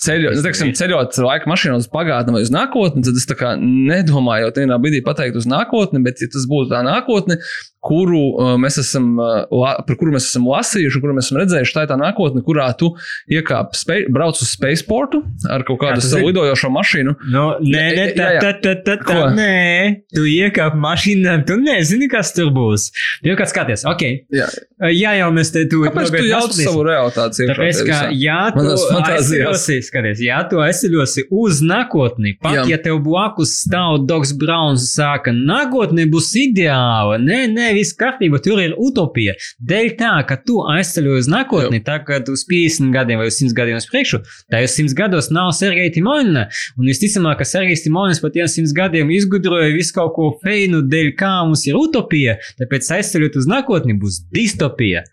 ceļot, 0.00 0.36
nu, 0.38 0.44
teiksim, 0.44 0.72
ceļot 0.76 1.18
laika 1.24 1.50
mašīnā 1.50 1.76
uz 1.82 1.88
pagātni 1.92 2.34
vai 2.36 2.44
uz 2.46 2.52
nākotni, 2.54 3.04
tad 3.06 3.20
es 3.20 3.28
tā 3.28 3.36
kā 3.38 3.54
nedomāju, 3.60 4.48
jau 4.48 4.54
vienā 4.62 4.80
brīdī 4.80 5.02
pateikt 5.04 5.38
uz 5.40 5.48
nākotni, 5.50 6.02
bet 6.04 6.22
ja 6.24 6.30
tas 6.32 6.48
būtu 6.50 6.72
tā 6.72 6.80
nākotne, 6.86 7.38
kuru 7.84 8.20
uh, 8.32 8.54
mēs 8.60 8.78
esam, 8.82 9.14
uh, 9.20 9.74
par 9.86 9.98
kuru 10.00 10.14
mēs 10.16 10.28
esam 10.30 10.48
lasījuši, 10.50 11.02
kuru 11.02 11.16
mēs 11.18 11.28
esam 11.28 11.40
redzējuši. 11.42 11.74
Tā 11.76 11.84
ir 11.86 11.90
tā 11.92 11.98
nākotne, 12.00 12.42
kurā 12.46 12.68
tu 12.80 12.92
iekāp, 13.32 13.74
spei, 13.78 14.04
brauc 14.12 14.40
uz 14.40 14.52
spaceportu 14.54 15.22
ar 15.52 15.64
kaut 15.68 15.80
kādu 15.82 16.02
tu 16.02 16.10
savu 16.10 16.30
lidojošo 16.30 16.70
mašīnu. 16.74 17.16
No, 17.34 17.46
nē, 17.60 17.84
nē, 17.98 18.06
tā, 18.16 18.24
Jā, 18.24 18.36
jā. 18.36 18.44
tā, 18.44 18.52
tā, 18.62 18.74
tā, 18.86 18.96
tā, 19.02 19.08
Ko? 19.08 19.26
nē, 19.36 20.04
tu 20.14 20.24
iekāp 20.28 20.76
mašīnā, 20.80 21.38
tu 21.48 21.58
nezini, 21.60 22.08
kas 22.12 22.32
tur 22.36 22.52
būs. 22.54 22.88
Pirmkārt, 23.24 23.52
skaties, 23.52 23.84
ok. 23.88 24.06
Jā. 24.34 24.48
Jā, 24.90 25.14
jau 25.20 25.28
mēs 25.32 25.52
te 25.54 25.62
tu. 25.70 25.84
Kāpēc 25.86 26.10
tu 26.12 26.24
jauc 26.28 26.54
savu 26.56 26.82
realitāti? 26.84 27.46
Tāpēc, 27.48 27.80
ka, 27.88 28.00
ja 28.18 28.40
tu 28.54 28.64
aizceļosi, 28.98 29.78
skaties, 29.86 30.22
ja 30.24 30.42
tu 30.50 30.60
aizceļosi 30.64 31.26
uz 31.32 31.60
nākotni, 31.64 32.34
pat 32.42 32.58
Jā. 32.58 32.64
ja 32.74 32.78
tev 32.82 32.98
blakus 33.04 33.54
stāv 33.62 34.02
Dogs 34.08 34.34
Browns, 34.36 34.90
saka, 34.96 35.32
nākotne 35.34 36.06
būs 36.10 36.32
ideāla, 36.42 37.20
nē, 37.22 37.44
nē, 37.54 37.70
viss 37.74 37.96
kārtībā, 37.98 38.40
tur 38.44 38.62
ir 38.62 38.76
utopija. 38.80 39.34
Dēļ 39.62 39.90
tā, 40.00 40.12
ka 40.28 40.38
tu 40.46 40.60
aizceļoji 40.74 41.24
uz 41.24 41.30
nākotni, 41.30 41.82
tā 41.84 42.00
kā 42.06 42.20
uz 42.32 42.44
50 42.50 42.94
gadiem 42.94 43.22
vai 43.22 43.30
uz 43.30 43.38
100 43.40 43.56
gadiem 43.56 43.80
uz 43.80 43.88
priekšu, 43.90 44.22
tā 44.52 44.62
jau 44.64 44.70
100 44.76 44.98
gados 44.98 45.30
nav 45.34 45.52
Sergeja 45.56 45.94
Timonina. 45.94 46.46
Un 46.78 46.90
visticamāk, 46.90 47.40
ka 47.40 47.48
Sergejs 47.48 47.84
Timonis 47.86 48.22
pat 48.24 48.36
tiem 48.36 48.50
100 48.50 48.76
gadiem 48.76 49.12
izgudroja 49.14 49.72
visu 49.74 49.96
kaut 49.96 50.14
ko 50.16 50.30
feinu, 50.44 50.82
dēļ 50.90 51.14
kā 51.20 51.34
mums 51.42 51.66
ir 51.68 51.78
utopija, 51.80 52.38
tāpēc 52.60 52.92
aizceļot 52.98 53.40
uz 53.40 53.50
nākotni 53.50 53.98
būs 54.00 54.24
distopija. 54.34 55.04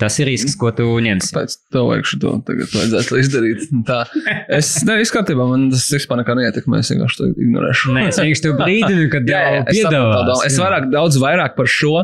Tas 0.00 0.16
ir 0.22 0.30
risks, 0.30 0.54
ko 0.60 0.70
tu 0.76 0.86
ņemsi. 1.04 1.30
Pēc 1.36 1.56
tam 1.74 1.90
vajag 1.90 2.06
šo 2.08 2.32
tagad 2.48 2.72
vajadzētu 2.76 3.18
izdarīt. 3.20 3.66
Tā. 3.88 4.00
Es 4.56 4.72
nevis 4.88 5.12
kārtībā, 5.14 5.44
man 5.50 5.68
tas 5.74 5.84
vispār 5.92 6.22
nekā 6.22 6.36
neietekmē. 6.38 6.80
Es 6.80 6.90
vienkārši 6.94 7.20
to 7.20 7.28
ignorēšu. 7.34 7.94
Nē, 7.96 8.06
es 8.08 8.20
vienkārši 8.22 8.44
tev 8.46 8.56
brīdinu, 8.62 9.06
kad 9.12 9.28
Jā, 9.28 9.40
jā, 9.44 9.62
es, 9.66 9.80
saprotu 9.82 9.84
tā 9.84 9.94
domu. 9.98 10.12
piedāvās. 10.16 10.44
es 10.48 10.58
vairāk, 10.64 10.88
daudz 10.94 11.20
vairāk 11.22 11.56
par 11.60 11.70
šo, 11.70 11.94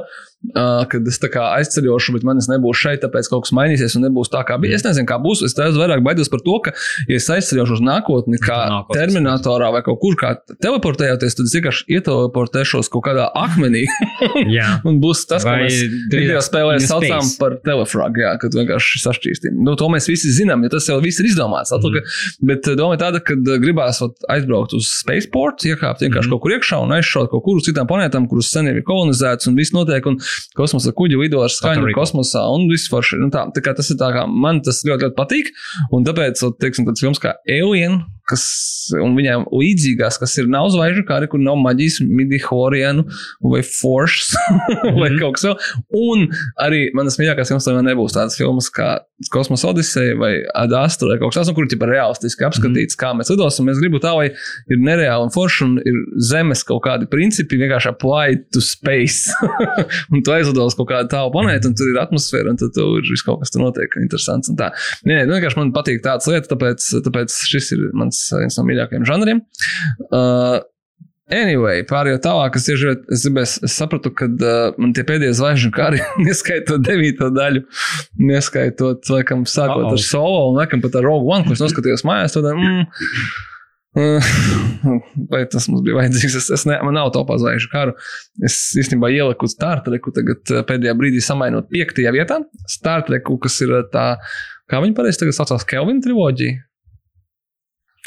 kad 0.91 1.07
es 1.09 1.19
aizceļošu, 1.27 2.13
bet 2.17 2.25
manis 2.27 2.47
nebūs 2.51 2.79
šeit, 2.79 3.01
tāpēc 3.03 3.29
kaut 3.33 3.47
kas 3.47 3.53
mainīsies 3.57 3.97
un 3.99 4.05
nebūs 4.07 4.31
tā, 4.33 4.43
kā 4.47 4.59
bija. 4.63 4.77
Es 4.79 4.85
nezinu, 4.87 5.07
kā 5.09 5.17
būs. 5.23 5.43
Es 5.47 5.57
daudz 5.57 5.79
vairāk 5.81 6.05
baidos 6.07 6.29
par 6.33 6.41
to, 6.45 6.59
ka, 6.65 6.73
ja 7.11 7.17
es 7.19 7.27
aizceļošu 7.33 7.79
uz 7.79 7.83
nākotni, 7.85 8.39
kā 8.43 8.59
Nākotnes 8.71 9.01
terminatorā 9.01 9.71
vai 9.75 9.83
kaut 9.87 9.99
kur 10.03 10.15
kā 10.21 10.35
teleportējoties, 10.63 11.37
tad 11.39 11.49
es 11.49 11.55
vienkārši 11.57 11.87
ieteleportēšos 11.99 12.91
kaut 12.93 13.05
kādā 13.09 13.27
akmenī. 13.37 13.85
Jā. 14.57 14.77
un 14.87 15.01
būs 15.03 15.25
tas, 15.29 15.45
ko 15.45 15.51
Vai 15.55 15.67
mēs 15.67 15.81
video 16.13 16.41
spēlē 16.45 16.79
space. 16.85 17.35
par 17.41 17.57
telefragu, 17.67 18.23
jā, 18.23 18.33
kad 18.43 18.55
vienkārši 18.57 19.03
sašķīstīm. 19.03 19.59
Nu, 19.67 19.75
to 19.81 19.89
mēs 19.93 20.09
visi 20.11 20.31
zinām, 20.37 20.63
jo 20.67 20.73
tas 20.77 20.87
jau 20.91 20.99
viss 21.05 21.21
ir 21.23 21.29
izdomāts. 21.31 21.73
Atlika, 21.77 22.05
bet 22.47 22.69
eh, 22.71 22.77
doma 22.79 22.97
ir 22.97 23.03
tāda, 23.03 23.21
ka 23.25 23.37
gribās 23.63 24.01
ot, 24.05 24.17
aizbraukt 24.33 24.77
uz 24.79 24.89
spaceport, 25.03 25.65
iekāpt 25.69 26.05
vienkārši 26.07 26.27
Mhm. 26.27 26.33
kaut 26.33 26.43
kur 26.43 26.55
iekšā 26.57 26.79
un 26.83 26.95
aizšaut 26.97 27.31
kaut 27.31 27.45
kur 27.45 27.59
uz 27.61 27.67
citām 27.69 27.87
planētām, 27.91 28.25
kuras 28.31 28.49
sen 28.51 28.67
jau 28.71 28.75
ir 28.79 28.83
kolonizētas 28.87 29.47
un 29.51 29.55
viss 29.59 29.75
notiek, 29.75 30.07
un 30.11 30.17
kosmosa 30.59 30.93
kuģi 30.97 31.21
lido 31.21 31.43
ar 31.45 31.53
skaņu 31.53 31.95
kosmosā 31.97 32.45
un 32.55 32.69
forši. 32.91 33.21
Nu, 33.23 33.31
tā, 33.35 33.47
tā 33.55 33.63
kā 33.65 33.75
tas 33.77 33.91
ir 33.93 34.01
tā, 34.01 34.13
kā 34.15 34.27
man 34.31 34.63
tas 34.67 34.83
ļoti, 34.87 35.09
ļoti 35.09 35.19
patīk, 35.19 35.53
un 35.97 36.07
tāpēc, 36.07 36.43
teiksim, 36.63 36.89
tāds 36.89 37.05
films 37.05 37.23
kā 37.23 37.37
Alien, 37.51 38.03
kas, 38.29 38.45
viņām 38.93 39.47
līdzīgās, 39.55 40.19
kas 40.23 40.37
ir 40.41 40.49
nav 40.53 40.69
zvaigžņu 40.75 41.05
kari, 41.09 41.29
kur 41.31 41.43
nav 41.43 41.59
maģijas, 41.63 42.01
midihorienu 42.07 43.07
vai 43.47 43.63
force 43.67 44.35
vai 45.01 45.11
Mhm. 45.11 45.19
kaut 45.23 45.37
kas 45.39 45.45
vēl. 45.47 45.57
Un 45.97 46.27
arī 46.63 46.87
manas 46.97 47.19
mīļākās 47.21 47.53
filmas 47.53 47.67
tomēr 47.69 47.87
nebūs 47.87 48.17
tādas 48.17 48.37
filmas 48.39 48.69
kā 48.75 48.97
Kosmosa 49.33 49.71
Odiseja 49.71 50.17
vai 50.21 50.33
Adastra 50.59 51.09
vai 51.09 51.19
kaut 51.21 51.33
kas 51.33 51.39
tāds, 51.41 51.53
nu, 51.53 51.57
kur 51.57 51.65
ir 51.71 51.87
realistiski 51.89 52.45
apskatīts, 52.45 52.99
kā 53.01 53.13
mēs 53.17 53.31
lidosim. 53.33 53.65
Mēs 53.69 53.79
gribam 53.81 54.03
tā, 54.05 54.13
lai 54.19 54.27
ir 54.73 54.83
nereāli 54.83 55.25
un 55.29 55.33
forši 55.33 55.63
un 55.65 55.77
ir 55.81 56.01
zemes 56.29 56.65
kaut 56.69 56.83
kādi 56.85 57.09
principi 57.09 57.57
vienkārši 57.63 57.93
applied 57.95 58.45
to 58.53 58.61
space. 58.65 59.31
un 60.13 60.21
tu 60.27 60.35
aizlido 60.35 60.67
uz 60.69 60.77
kaut 60.77 60.91
kādu 60.91 61.09
tālu 61.15 61.33
planētu, 61.35 61.71
un 61.71 61.79
tur 61.79 61.89
ir 61.93 62.01
atmosfēra, 62.03 62.53
un 62.53 62.61
tur 62.61 62.99
ir 63.01 63.09
viss 63.09 63.25
kaut 63.27 63.41
kas 63.41 63.55
tur 63.55 63.65
notiek, 63.65 63.97
interesants. 64.03 64.53
Nē, 65.07 65.23
vienkārši 65.31 65.61
man 65.61 65.73
patīk 65.77 66.03
tādas 66.05 66.29
lietas, 66.31 66.51
tāpēc, 66.53 66.91
tāpēc 67.07 67.39
šis 67.55 67.73
ir 67.77 67.87
mans 67.97 68.16
viens 68.37 68.59
no 68.59 68.67
mīļākajiem 68.69 69.07
žanriem. 69.09 69.45
Uh, 70.11 70.63
Anyway, 71.27 71.81
pārējot 71.91 72.23
tālāk, 72.23 72.55
es 72.55 72.69
tieši 72.69 72.93
es 73.11 73.25
gribēju, 73.27 73.49
es 73.67 73.73
sapratu, 73.75 74.13
ka 74.15 74.29
uh, 74.31 74.77
man 74.79 74.93
tie 74.95 75.03
pēdējie 75.07 75.35
zvaigžņu 75.35 75.71
kari, 75.75 75.99
neskaitot 76.27 76.85
devīto 76.87 77.33
daļu, 77.35 77.65
neskaitot, 78.29 79.11
laikam, 79.11 79.43
sākot 79.51 79.89
Uh-oh. 79.89 79.97
ar 79.97 80.05
solo 80.05 80.45
un 80.53 80.61
laikam 80.61 80.85
pat 80.85 80.95
ar 81.01 81.09
Rogue 81.09 81.27
One, 81.27 81.43
ko 81.43 81.57
es 81.57 81.63
noskatījos 81.65 82.07
mājās, 82.07 82.37
tad, 82.37 82.47
mm, 82.55 82.87
uh, 83.99 84.31
vai 85.33 85.43
tas 85.51 85.67
mums 85.73 85.83
bija 85.89 85.99
vajadzīgs, 85.99 86.39
es, 86.45 86.47
es 86.61 86.67
ne, 86.71 86.79
man 86.87 86.95
nav 86.95 87.11
topā 87.17 87.41
zvaigžņu 87.43 87.75
karu. 87.75 87.99
Es 88.47 88.61
īstenībā 88.79 89.11
ieliku 89.17 89.51
Star 89.51 89.83
Treku 89.83 90.15
tagad 90.15 90.55
uh, 90.55 90.63
pēdējā 90.71 90.95
brīdī 90.95 91.25
samainot 91.27 91.67
piektajā 91.75 92.15
vietā. 92.15 92.39
Star 92.71 93.03
Treku, 93.09 93.41
kas 93.43 93.59
ir 93.67 93.75
uh, 93.75 93.83
tā, 93.91 94.13
kā 94.71 94.79
viņi 94.85 94.95
pareizi 94.95 95.25
tagad 95.25 95.41
saucās, 95.41 95.67
Kelvin 95.75 95.99
triloģija, 96.07 96.63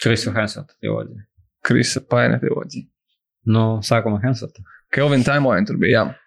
Krisu 0.04 0.34
Hensota 0.36 0.74
teorija. 0.82 1.26
Krisa 1.66 2.02
Paine 2.10 2.40
triloģija. 2.42 2.88
No 3.50 3.80
sākuma 3.86 4.22
Hensota. 4.24 4.64
Kelvina 4.94 5.28
Taimoina 5.28 5.68
tur 5.68 5.80
bija. 5.82 6.04
Jā. 6.04 6.18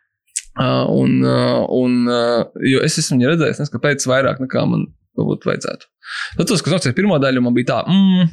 Uh, 0.52 0.84
un, 0.92 1.22
uh, 1.24 1.62
un, 1.72 2.02
uh, 2.12 2.82
es 2.84 2.98
esmu 3.00 3.16
redzējis, 3.24 3.62
nezinu, 3.62 3.72
kāpēc 3.78 4.04
vairāk 4.04 4.42
nekā 4.42 4.66
man 4.68 4.84
varbūt 5.16 5.46
vajadzētu. 5.48 5.88
Tad 6.36 6.50
tas, 6.50 6.62
kas 6.64 6.74
nocēla 6.74 6.96
pirmo 6.96 7.16
daļu, 7.22 7.40
man 7.44 7.56
bija 7.56 7.70
tā, 7.70 7.78
mm, 7.88 8.28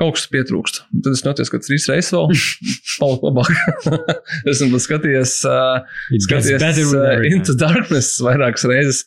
kaut 0.00 0.18
kas 0.18 0.26
pietrūkst. 0.32 0.82
Tad 1.04 1.16
es 1.16 1.24
noties, 1.24 1.48
ka 1.52 1.60
trīs 1.64 1.88
reizes 1.88 2.12
vēl 2.12 2.28
paliku 3.00 3.30
labāk. 3.30 3.88
esmu 4.52 4.80
skatījies, 4.84 5.38
uh, 5.48 5.80
skatījies 6.26 6.92
uh, 6.92 7.24
Into 7.30 7.56
Darkness 7.58 8.20
vairākas 8.24 8.68
reizes. 8.68 9.06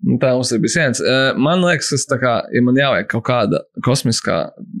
Un 0.00 0.16
Tā 0.20 0.30
mums 0.32 0.48
ir 0.54 0.62
bijis 0.62 0.78
viens. 0.78 1.00
Man 1.36 1.60
liekas, 1.60 1.90
tas 1.92 2.20
kā, 2.22 2.34
ja 2.54 2.62
man 2.64 2.78
jāvajag 2.78 3.08
kaut 3.10 3.24
kāda 3.26 3.60
kosmiskā 3.84 4.38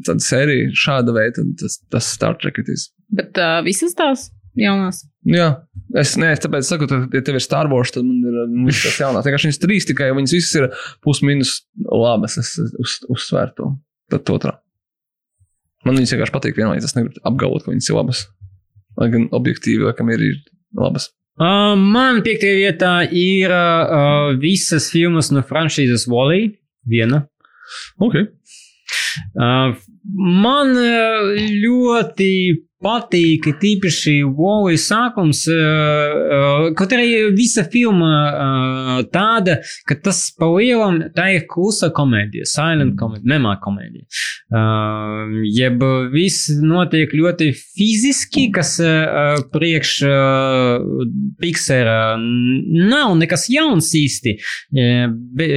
sērija 0.08 0.70
šāda 0.80 1.12
veida, 1.16 1.42
tad 1.42 1.50
tas, 1.60 1.76
tas 1.92 2.08
Star 2.16 2.38
Trek 2.40 2.62
ir. 2.62 2.70
Bet 3.12 3.36
uh, 3.40 3.58
visas 3.66 3.92
tās 3.98 4.30
jaunās. 4.56 5.02
Jā, 5.28 5.50
es, 6.00 6.14
nē, 6.20 6.32
es 6.34 6.40
tāpēc 6.40 6.64
saku, 6.66 6.88
ka, 6.88 7.02
ja 7.12 7.22
tev 7.26 7.36
ir 7.36 7.44
Star 7.44 7.68
Wars, 7.72 7.92
tad 7.92 8.08
man 8.08 8.24
ir 8.24 8.40
uh, 8.46 8.56
viss 8.70 8.86
tas 8.86 8.96
jaunās. 9.02 9.28
Vienkārši 9.28 9.50
viņas 9.50 9.62
trīs 9.66 9.88
tikai, 9.90 10.08
viņas 10.16 10.36
visas 10.38 10.56
ir 10.62 10.68
plus-minus 11.04 11.54
labas. 11.84 12.40
Es 12.40 12.56
uz, 12.56 12.96
uzsvēru 13.12 13.56
to. 13.60 13.70
Tad 14.10 14.32
otrā. 14.32 14.56
Man 15.84 16.00
viņas 16.00 16.16
vienkārši 16.16 16.36
patīk 16.36 16.56
vienlaicīgi. 16.56 16.88
Es 16.88 16.96
negribu 16.96 17.20
apgalvot, 17.28 17.66
ka 17.66 17.74
viņas 17.74 17.92
ir 17.92 18.00
labas. 18.00 18.26
Lai 19.00 19.12
gan 19.12 19.28
objektīvi, 19.36 19.84
laikam, 19.84 20.10
ir, 20.16 20.24
ir 20.32 20.40
labas. 20.80 21.12
Man 21.38 22.22
piekta 22.24 22.50
vieta 22.56 22.94
yra 23.06 24.34
visas 24.40 24.90
filmas 24.92 25.30
no 25.32 25.44
franšizės 25.46 26.08
Wally. 26.10 26.50
Viena. 26.88 27.26
Ok. 28.00 28.16
Man 29.36 30.72
e, 30.80 30.90
ļoti 31.62 32.30
patīk 32.80 33.46
tīpaši 33.60 34.20
Wally 34.24 34.78
sākums, 34.80 35.42
uh, 35.52 35.58
uh, 35.60 36.66
kaut 36.76 36.94
arī 36.96 37.28
visa 37.36 37.64
filma 37.68 38.10
uh, 38.10 38.90
tāda, 39.12 39.58
ka 39.88 39.98
tas 40.00 40.22
pa 40.36 40.48
lielam 40.54 41.02
tā 41.16 41.28
ir 41.36 41.46
klusa 41.50 41.90
komēdija, 41.94 42.48
silent 42.48 42.96
komēdija, 43.00 43.28
nemā 43.34 43.56
komēdija. 43.62 44.06
Jeb 45.54 45.82
viss 46.10 46.48
notiek 46.58 47.12
ļoti 47.14 47.50
fiziski, 47.54 48.48
kas 48.54 48.72
priekš 49.52 49.92
Pixara 51.40 52.16
nav 52.18 53.14
nekas 53.20 53.46
jauns 53.52 53.92
īsti, 53.94 54.34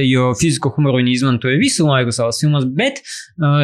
jo 0.06 0.28
fizisko 0.38 0.70
humoru 0.76 1.00
viņi 1.02 1.16
izmantoja 1.16 1.58
visu 1.58 1.88
laiku 1.88 2.14
savās 2.14 2.38
filmās, 2.42 2.68
bet 2.78 3.02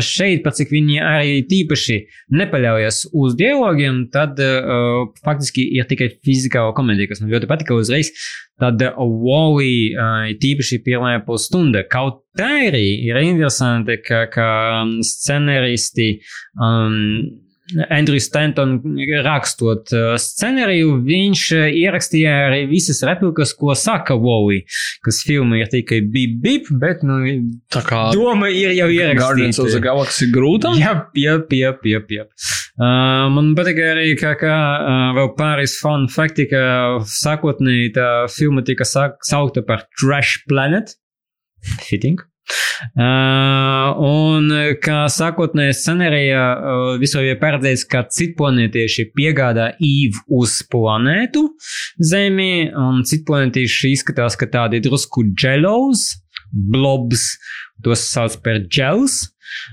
šeit, 0.03 0.43
pat 0.43 0.59
cik 0.59 0.75
viņi 0.75 0.99
arī 1.05 1.39
tīpaši 1.51 2.01
nepaļaujas 2.41 3.05
uz 3.15 3.39
dialogiem, 3.51 4.07
tad 4.15 4.41
uh, 4.41 5.11
faktiski 5.27 5.67
ir 5.77 5.89
tikai 5.91 6.09
fizikāla 6.25 6.73
komēdija, 6.77 7.11
kas 7.11 7.23
man 7.23 7.35
ļoti 7.35 7.51
patika 7.51 7.77
uzreiz. 7.77 8.13
Tad 8.61 8.83
uh, 8.87 8.97
Wally 9.01 9.93
uh, 9.93 10.31
tīpaši 10.41 10.81
pirmā 10.87 11.17
pusstunda. 11.27 11.85
Kaut 11.91 12.23
arī 12.41 12.87
ir 13.09 13.21
interesanti, 13.21 13.99
ka, 14.07 14.25
ka 14.33 14.49
um, 14.81 14.99
scenaristi 15.07 16.13
um, 16.61 16.99
Andrew 17.91 18.21
Stanton 18.23 18.79
rakstot 19.25 19.93
uh, 19.95 20.15
scenāriju, 20.21 20.97
viņš 21.07 21.45
uh, 21.57 21.67
ierakstīja 21.81 22.35
arī 22.49 22.65
visas 22.71 23.03
replikas, 23.07 23.55
ko 23.59 23.75
saka 23.79 24.17
Wally, 24.19 24.63
kas 25.05 25.23
filma 25.27 25.61
ir 25.61 25.71
tikai 25.73 26.01
bip 26.11 26.39
bip, 26.43 26.71
bet 26.83 27.05
nu, 27.07 27.21
Tā 27.73 27.83
kā 27.87 28.03
doma 28.17 28.51
ir 28.53 28.75
jau 28.77 28.89
Guardians 29.19 29.61
of 29.61 29.69
the 29.69 29.79
ierakstīta. 29.79 29.85
Galaxy 29.87 30.31
grūta. 30.35 30.75
Jā, 30.81 30.95
jā, 31.19 31.37
jā, 31.55 31.75
jā, 31.87 32.03
jā. 32.17 32.27
Uh, 32.81 33.29
man 33.35 33.53
patīk 33.59 33.83
arī, 33.85 34.15
ka, 34.21 34.35
ka 34.41 34.55
uh, 34.55 35.05
vēl 35.19 35.35
pāris 35.39 35.77
fun 35.83 36.09
fakti, 36.13 36.49
ka 36.51 36.63
sākotnēji 37.11 37.95
tā 37.99 38.09
filma 38.33 38.65
tika 38.67 38.89
sa 38.89 39.11
saukta 39.27 39.65
par 39.67 39.87
Trash 40.01 40.45
Planet. 40.49 40.97
Fitting. 41.85 42.30
Un 43.01 44.51
kā 44.83 45.01
sākotnēji 45.13 45.77
scenārijā 45.77 46.45
vispār 47.01 47.27
bija 47.29 47.39
paredzēts, 47.43 47.85
ka 47.91 48.05
citplanētieši 48.09 49.11
piegādā 49.17 49.73
īvu 49.85 50.41
uz 50.41 50.61
planētu 50.73 51.47
Zemi, 52.01 52.71
un 52.73 53.05
citplanētieši 53.09 53.93
izskatās, 53.97 54.39
ka 54.41 54.49
tādi 54.51 54.81
drusku 54.85 55.27
dželos, 55.35 56.07
blobs, 56.51 57.35
tos 57.85 58.09
sauc 58.11 58.41
par 58.45 58.65
džels. 58.67 59.27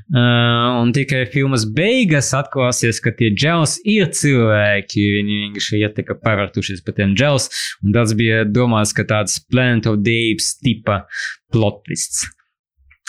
Uh, 0.10 0.82
un 0.82 0.90
tikai 0.96 1.28
filmas 1.30 1.68
beigas 1.78 2.32
atklāsies, 2.36 2.98
ka 3.04 3.12
tie 3.14 3.30
džels 3.36 3.76
ir 3.86 4.10
cilvēki. 4.20 5.04
Viņi 5.20 5.38
vienkārši 5.44 5.82
ir 5.84 5.94
tā 5.94 6.18
pārvērtušies 6.18 6.82
par 6.86 6.98
tiem 6.98 7.14
džels, 7.18 7.46
un 7.86 7.94
tas 7.96 8.16
bija 8.18 8.42
domāts, 8.50 8.96
ka 8.98 9.06
tāds 9.08 9.38
Planet 9.52 9.90
of 9.92 10.02
the 10.02 10.18
Apes 10.32 10.56
tipa 10.64 11.04
plot 11.54 11.84
twists. 11.86 12.26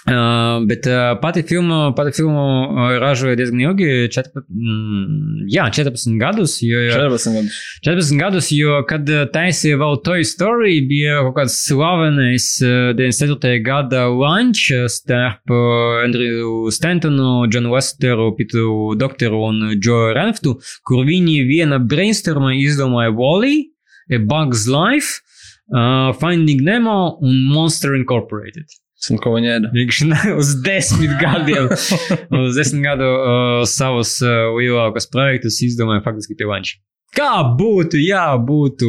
Uh, 0.08 0.64
bet 0.64 0.86
uh, 0.86 1.20
pati 1.20 1.42
filma, 1.42 1.92
pati 1.96 2.14
filma 2.16 2.42
uh, 2.68 2.98
ražoja 3.02 3.36
diezgan 3.36 3.60
ilgi, 3.60 3.88
14, 4.08 4.46
mm, 4.48 5.42
jā, 5.52 5.66
14 5.74 6.14
gadus. 6.20 6.54
Jo, 6.64 6.80
14 6.94 7.34
gadus. 7.36 7.58
14 7.84 8.20
gadus, 8.22 8.48
jo 8.56 8.78
kad 8.88 9.10
uh, 9.12 9.26
taisīja 9.34 9.76
vēl 9.82 10.00
Toy 10.06 10.24
Story, 10.24 10.78
bija 10.88 11.18
kaut 11.26 11.36
kāds 11.42 11.58
slavenais 11.66 12.48
uh, 12.64 12.94
94. 12.96 13.60
gada 13.66 14.06
lunch 14.08 14.72
starp 14.96 15.52
uh, 15.52 16.00
Andrew 16.06 16.72
Stantonu, 16.72 17.44
Johnu 17.52 17.76
Westeru, 17.76 18.30
Pitu 18.38 18.96
Doktoru 18.96 19.44
un 19.50 19.62
Joe 19.76 20.14
Renftu, 20.16 20.56
kur 20.88 21.04
viņi 21.04 21.42
viena 21.52 21.82
brainstorma 21.84 22.56
izdomāja 22.56 23.12
Wally, 23.12 23.66
A 24.08 24.24
Bug's 24.24 24.64
Life, 24.72 25.20
uh, 25.74 26.14
Finding 26.16 26.64
Nemo 26.64 27.18
un 27.20 27.42
Monster 27.52 27.92
Incorporated. 27.98 28.72
Un 29.12 29.20
ko 29.22 29.32
viņi 29.36 29.50
ēda? 29.54 29.70
Viņš 29.74 30.00
uz 30.40 30.52
desmit 30.64 31.14
gadiem, 31.20 31.70
uz 31.70 32.58
desmit 32.58 32.82
gadu 32.82 33.06
uh, 33.06 33.62
savus 33.70 34.16
uh, 34.24 34.50
lielākos 34.56 35.06
projektus 35.12 35.60
izdomāja 35.64 36.02
faktiski 36.06 36.36
pie 36.38 36.48
vanča. 36.50 36.80
Kā 37.16 37.40
būtu, 37.56 37.96
ja 38.02 38.34
būtu 38.36 38.88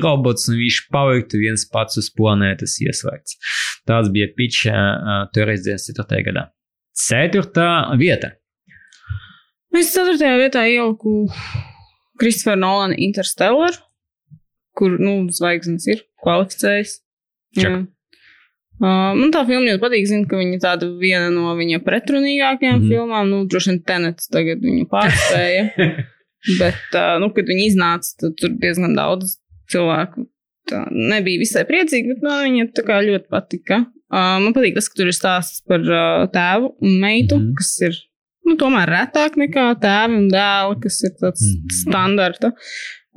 robots 0.00 0.46
un 0.48 0.56
viņš 0.56 0.78
paliktu 0.94 1.42
viens 1.42 1.66
pats 1.68 1.98
uz 2.00 2.08
planētas 2.16 2.78
ieslēgts? 2.80 3.36
Tāds 3.86 4.12
bija 4.14 4.30
pitch 4.38 4.70
uh, 4.70 5.26
toreiz 5.34 5.66
94. 5.66 6.22
gadā. 6.30 6.46
Ceturtā 6.96 7.68
vieta. 8.00 8.32
Es 9.76 9.90
ceturtajā 9.92 10.38
vietā 10.40 10.62
ieliku 10.70 11.26
Kristofera 12.16 12.56
Nolana 12.56 12.96
Interstellar, 12.96 13.76
kur, 14.78 14.96
nu, 14.96 15.26
zvaigznes 15.34 15.84
ir 15.92 16.06
kvalificējis. 16.24 17.00
Čak. 17.58 17.68
Jā. 17.68 17.82
Uh, 18.76 19.14
man 19.16 19.30
tā 19.32 19.40
filma 19.48 19.64
ļoti 19.70 19.80
patīk. 19.80 20.04
Zinu, 20.10 20.28
ka 20.28 20.36
viņa 20.40 20.60
tāda 20.60 20.90
viena 21.00 21.30
no 21.32 21.54
viņa 21.56 21.80
pretrunīgākajām 21.86 22.78
mm 22.82 22.92
filmām. 22.92 23.32
Nu, 23.32 23.42
droši 23.48 23.72
vien 23.72 23.82
Tenets 23.88 24.28
tagad 24.32 24.60
viņu 24.64 24.84
pārspēja. 24.92 25.66
Bet, 26.60 26.82
uh, 26.92 27.16
nu, 27.22 27.32
kad 27.34 27.48
viņi 27.48 27.70
iznāca, 27.72 28.12
tad 28.20 28.36
tur 28.38 28.52
diezgan 28.60 28.94
daudz 28.98 29.38
cilvēku 29.72 30.28
tā, 30.70 30.84
nebija 30.90 31.42
visai 31.42 31.64
priecīgi, 31.68 32.14
bet 32.14 32.26
man 32.26 32.44
viņa 32.46 32.66
tā 32.76 32.84
kā 32.86 32.98
ļoti 33.04 33.30
patika. 33.32 33.80
Uh, 34.06 34.36
man 34.44 34.54
patīk 34.54 34.76
tas, 34.76 34.88
ka 34.90 35.00
tur 35.00 35.10
ir 35.10 35.16
stāsts 35.16 35.64
par 35.66 35.82
uh, 35.82 36.26
tēvu 36.30 36.76
un 36.78 37.00
meitu, 37.02 37.40
mm 37.40 37.56
kas 37.58 37.72
ir 37.82 37.98
nu, 38.46 38.54
tomēr 38.60 38.92
retāk 38.92 39.38
nekā 39.40 39.66
tēvi 39.82 40.20
un 40.20 40.30
dēli, 40.30 40.78
kas 40.84 41.00
ir 41.08 41.16
tāds 41.18 41.42
mm 41.42 41.74
standarta, 41.80 42.52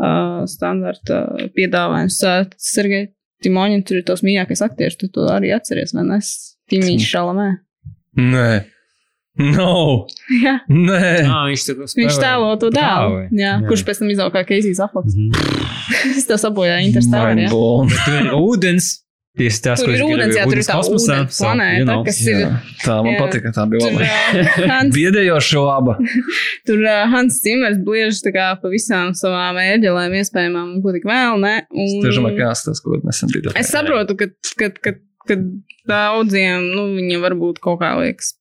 uh, 0.02 0.42
standarta 0.50 1.22
piedāvājums. 1.58 2.18
Uh, 2.26 2.50
Sergei 2.58 3.12
Timoņin, 3.46 3.86
tur 3.88 4.02
ir 4.02 4.06
tos 4.08 4.24
mīļākais 4.26 4.62
aktieris, 4.66 4.98
tu 5.00 5.08
to 5.14 5.30
arī 5.32 5.54
atceries, 5.56 5.94
vai 5.96 6.06
ne? 6.08 6.20
Timīņš 6.70 7.08
Šalamē. 7.08 7.48
Nē, 8.20 8.50
no, 9.56 9.74
Jā, 10.46 10.58
nē. 10.68 11.04
Ah, 11.24 11.46
viņš 11.48 11.68
tur 11.70 11.84
viņš 11.86 12.20
tēlo 12.20 12.50
to 12.60 12.72
dēlu, 12.76 13.22
jā, 13.32 13.54
jā. 13.54 13.54
kurš 13.70 13.86
pēc 13.88 14.02
tam 14.02 14.12
izaug 14.14 14.34
kā 14.36 14.44
Keisijas 14.48 14.84
Aflaks. 14.90 15.16
Mhm. 15.16 15.68
Es 16.20 16.28
tev 16.30 16.38
sabojāju. 16.38 16.92
Mindblown. 17.02 17.90
Tur 18.06 18.18
ir 18.20 18.28
ūdens. 18.38 18.92
Tieši 19.38 19.60
tas, 19.62 19.82
Tur 19.86 19.94
ir 19.94 20.02
ūdens, 20.02 20.34
jā, 20.34 20.44
tur 20.50 20.58
ir 20.58 20.66
tā 20.66 20.76
kosmosā, 20.80 21.20
ūdens 21.22 21.38
planēta, 21.38 21.78
you 21.78 21.86
know. 21.86 22.02
kas 22.08 22.18
ir. 22.26 22.40
Jā, 22.42 22.48
tā 22.82 22.96
man 23.06 23.14
Jā. 23.14 23.20
patika, 23.22 23.52
tā 23.54 23.66
bija 23.70 23.92
uh, 23.94 24.00
Hans, 24.72 24.96
Biedējoša 24.96 25.62
laba. 25.68 25.96
tur 26.68 26.82
uh, 26.82 27.04
Hans 27.14 27.38
Cimers 27.44 27.78
bliež 27.86 28.24
tā 28.26 28.34
kā 28.36 28.48
pa 28.60 28.72
visām 28.74 29.14
savām 29.18 29.62
ēģelēm 29.62 30.18
iespējamām, 30.20 30.74
ko 30.84 30.96
tik 30.98 31.06
vēl, 31.08 31.38
ne? 31.46 31.54
Un, 31.70 31.94
tiešām 32.02 32.26
domāju, 32.26 32.40
ka 32.40 32.50
jāstāsta, 32.50 32.86
ko 32.88 33.00
nesen 33.06 33.36
bija. 33.36 33.54
Es 33.62 33.70
saprotu, 33.76 34.18
ka, 34.18 34.32
ka, 34.60 34.72
ka, 34.82 34.96
ka 35.30 35.40
daudziem, 35.94 36.72
nu, 36.74 36.90
viņa 36.98 37.22
varbūt 37.28 37.62
kaut 37.64 37.84
kā 37.84 37.94
liekas 38.02 38.34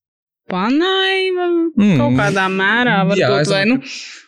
panaiva, 0.49 1.51
mm. 1.77 1.99
kaut 2.01 2.17
kādā 2.17 2.49
mērā, 2.49 3.03
Jā, 3.13 3.29
varbūt, 3.29 3.45
es 3.45 3.53
vai, 3.53 3.67
nu, 3.69 3.83
ka 3.85 4.28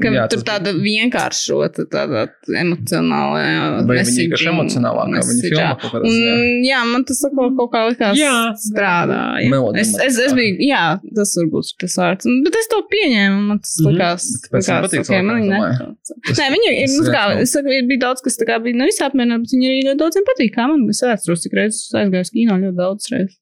Jā, 0.00 0.24
tur 0.32 0.40
tāda 0.42 0.72
vienkāršota, 0.74 1.84
tāda 1.92 2.22
emocionāla. 2.58 3.42
Vai 3.86 3.98
viņa 4.00 4.14
vienkārši 4.16 4.48
emocionālākā, 4.50 5.20
viņa 5.28 5.44
filma 5.44 5.66
kaut 5.82 5.92
kādā 5.94 6.10
ziņā. 6.10 6.36
jā, 6.66 6.80
man 6.88 7.04
tas 7.08 7.20
atkal 7.28 7.52
kaut 7.58 7.70
kā 7.74 7.82
likās 7.90 8.16
Jā. 8.18 8.32
strādāja. 8.64 9.50
Melodramatiskā. 9.52 10.06
Es, 10.06 10.16
es, 10.16 10.18
es 10.30 10.34
biju, 10.38 10.56
jā, 10.66 10.82
tas 11.16 11.34
varbūt 11.38 11.70
tas 11.84 11.96
vārds. 12.00 12.30
Bet 12.46 12.58
es 12.62 12.70
to 12.72 12.80
pieņēmu, 12.94 13.40
man 13.50 13.60
tas 13.62 13.76
Mhm. 13.78 13.90
likās. 13.92 14.26
Tāpēc 14.46 14.70
man 14.72 14.82
likās, 14.82 14.88
patīk 14.88 15.04
ok, 15.04 15.22
man 15.28 15.42
viņa. 15.44 15.60
Tas- 16.08 16.38
Nē, 16.40 16.48
viņa 16.56 16.70
ir, 16.74 16.88
nu, 16.96 17.04
ir 17.06 17.12
kā, 17.14 17.24
es 17.44 17.52
saku, 17.52 17.68
ir- 17.76 17.86
bija 17.90 18.00
daudz, 18.06 18.22
kas 18.24 18.36
tā 18.40 18.48
kā 18.48 18.58
bija 18.64 18.74
nevis 18.80 18.98
apmierināti, 19.04 19.44
bet 19.46 19.54
viņi 19.54 19.70
arī 19.70 19.80
ļoti 19.90 20.00
daudziem 20.02 20.24
patīk. 20.30 20.54
Kā 20.56 20.66
man, 20.72 20.88
es 20.88 21.02
atceros, 21.02 21.44
cik 21.44 21.52
reizes 21.60 21.92
aizgāju 21.94 22.32
kino 22.32 22.56
ļoti 22.58 22.76
daudz 22.80 23.10
reizes. 23.12 23.36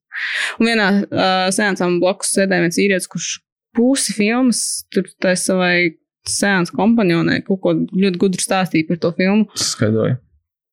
Un 0.59 0.66
vienā 0.66 0.89
uh, 1.07 1.49
sēncā 1.55 1.87
man 1.87 2.01
blakus 2.03 2.35
sēdēja 2.35 2.64
viens 2.66 2.79
īrietis, 2.83 3.07
kurš 3.09 3.39
pusi 3.76 4.12
filmas 4.12 4.85
tur 4.93 5.05
tai 5.22 5.35
savai 5.39 5.95
sēnes 6.27 6.73
kompanionai 6.75 7.43
kaut 7.47 7.61
ko 7.62 7.75
ļoti 7.79 8.19
gudru 8.25 8.43
stāstīja 8.43 8.89
par 8.89 8.99
to 9.05 9.12
filmu, 9.19 9.47
Skaidroju. 9.59 10.16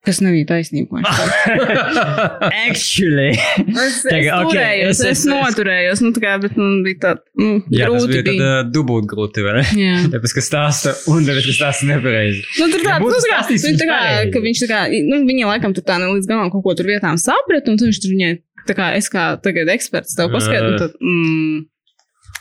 kas 0.06 0.20
nebija 0.22 0.46
taisnība. 0.54 1.02
Actually. 2.70 3.32
Es, 3.34 3.78
es 3.78 4.02
Tagad, 4.06 4.46
ok, 4.46 4.52
turējos, 4.54 4.90
es- 4.90 5.00
es, 5.00 5.08
es- 5.20 5.26
noturējos, 5.30 6.02
nu, 6.06 6.12
tā 6.16 6.22
kā, 6.24 6.34
bet 6.44 6.58
man 6.60 6.82
bija 6.86 7.00
tā, 7.06 7.12
nu, 7.42 7.56
Jā, 7.74 7.88
tas 7.90 8.06
grūti 8.06 8.12
bija 8.14 8.26
bija. 8.28 8.40
tad 8.42 8.66
uh, 8.68 8.72
dubult 8.76 9.08
grūti, 9.10 9.44
vai 9.46 9.54
ne? 9.60 9.64
Jā. 9.80 9.96
Tāpēc, 10.14 10.36
ka 10.38 10.44
stāsta 10.46 10.94
un 11.12 11.26
tāpēc, 11.28 11.48
ka 11.50 11.56
stāsta 11.60 11.90
nepareizi. 11.90 12.44
Nu, 12.60 12.70
tur 12.74 12.86
tā, 12.86 12.98
nu, 13.02 13.12
tā 13.12 13.32
kā, 13.32 13.40
nu, 13.50 13.76
tā 13.82 13.90
kā, 13.90 14.00
ka 14.36 14.44
viņš 14.46 14.64
tā 14.66 14.70
kā, 14.72 14.82
nu, 15.10 15.22
viņa 15.30 15.52
laikam 15.54 15.74
tur 15.78 15.86
tā 15.88 15.98
ne 16.02 16.12
līdz 16.14 16.30
galam 16.30 16.52
kaut 16.54 16.66
ko 16.68 16.76
tur 16.78 16.90
vietām 16.92 17.18
saprata, 17.22 17.72
un 17.74 17.80
viņš 17.82 18.02
tur 18.06 18.14
viņai, 18.14 18.34
tā 18.70 18.78
kā 18.78 18.92
es 19.00 19.10
kā 19.14 19.32
tagad 19.42 19.70
eksperts 19.74 20.18
tev 20.18 20.30
paskaidroju, 20.36 20.76
un 20.76 20.84
tad, 20.86 21.00
mm, 21.02 21.64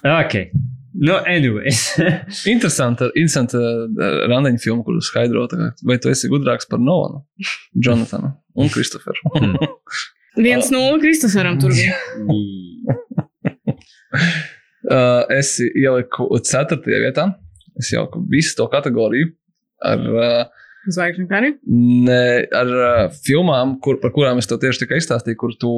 Ok. 0.05 0.35
No, 0.95 1.19
anyways. 1.27 1.97
Interesanta, 2.55 3.09
interesanta 3.19 3.59
uh, 3.59 4.19
randiņa 4.31 4.61
filma, 4.63 4.85
kur 4.87 5.01
skaidro, 5.03 5.49
vai 5.83 5.97
tu 5.99 6.11
esi 6.13 6.31
gudrāks 6.31 6.69
par 6.71 6.79
Nolanu, 6.79 7.25
Jonathanu 7.75 8.31
un 8.55 8.71
Kristoferu. 8.71 9.33
Hmm. 9.35 9.57
viens 10.47 10.71
nulle 10.71 11.01
Kristoferam 11.03 11.59
tur 11.63 11.75
bija. 11.75 11.97
Uh, 14.87 15.25
es 15.41 15.57
ieliku 15.67 16.29
4. 16.39 16.79
vietā. 16.87 17.33
Es 17.75 17.91
ieliku 17.91 18.23
visu 18.31 18.55
to 18.61 18.69
kategoriju 18.71 19.33
ar, 19.83 20.05
uh, 20.13 20.69
Zvaigžņu 20.95 21.27
kari. 21.27 21.51
ne, 22.07 22.21
ar 22.55 22.71
uh, 22.71 23.17
filmām, 23.27 23.81
kur, 23.83 23.99
par 24.03 24.13
kurām 24.15 24.39
es 24.39 24.47
to 24.47 24.61
tieši 24.63 24.85
tikai 24.85 25.01
izstāstīju, 25.03 25.41
kur 25.41 25.57
tu, 25.59 25.73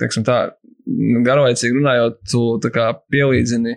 teiksim, 0.00 0.24
tā 0.24 0.54
garlaicīgi 1.26 1.76
runājot, 1.76 2.22
tu 2.30 2.42
tā 2.62 2.72
kā 2.72 2.88
pielīdzini 3.12 3.76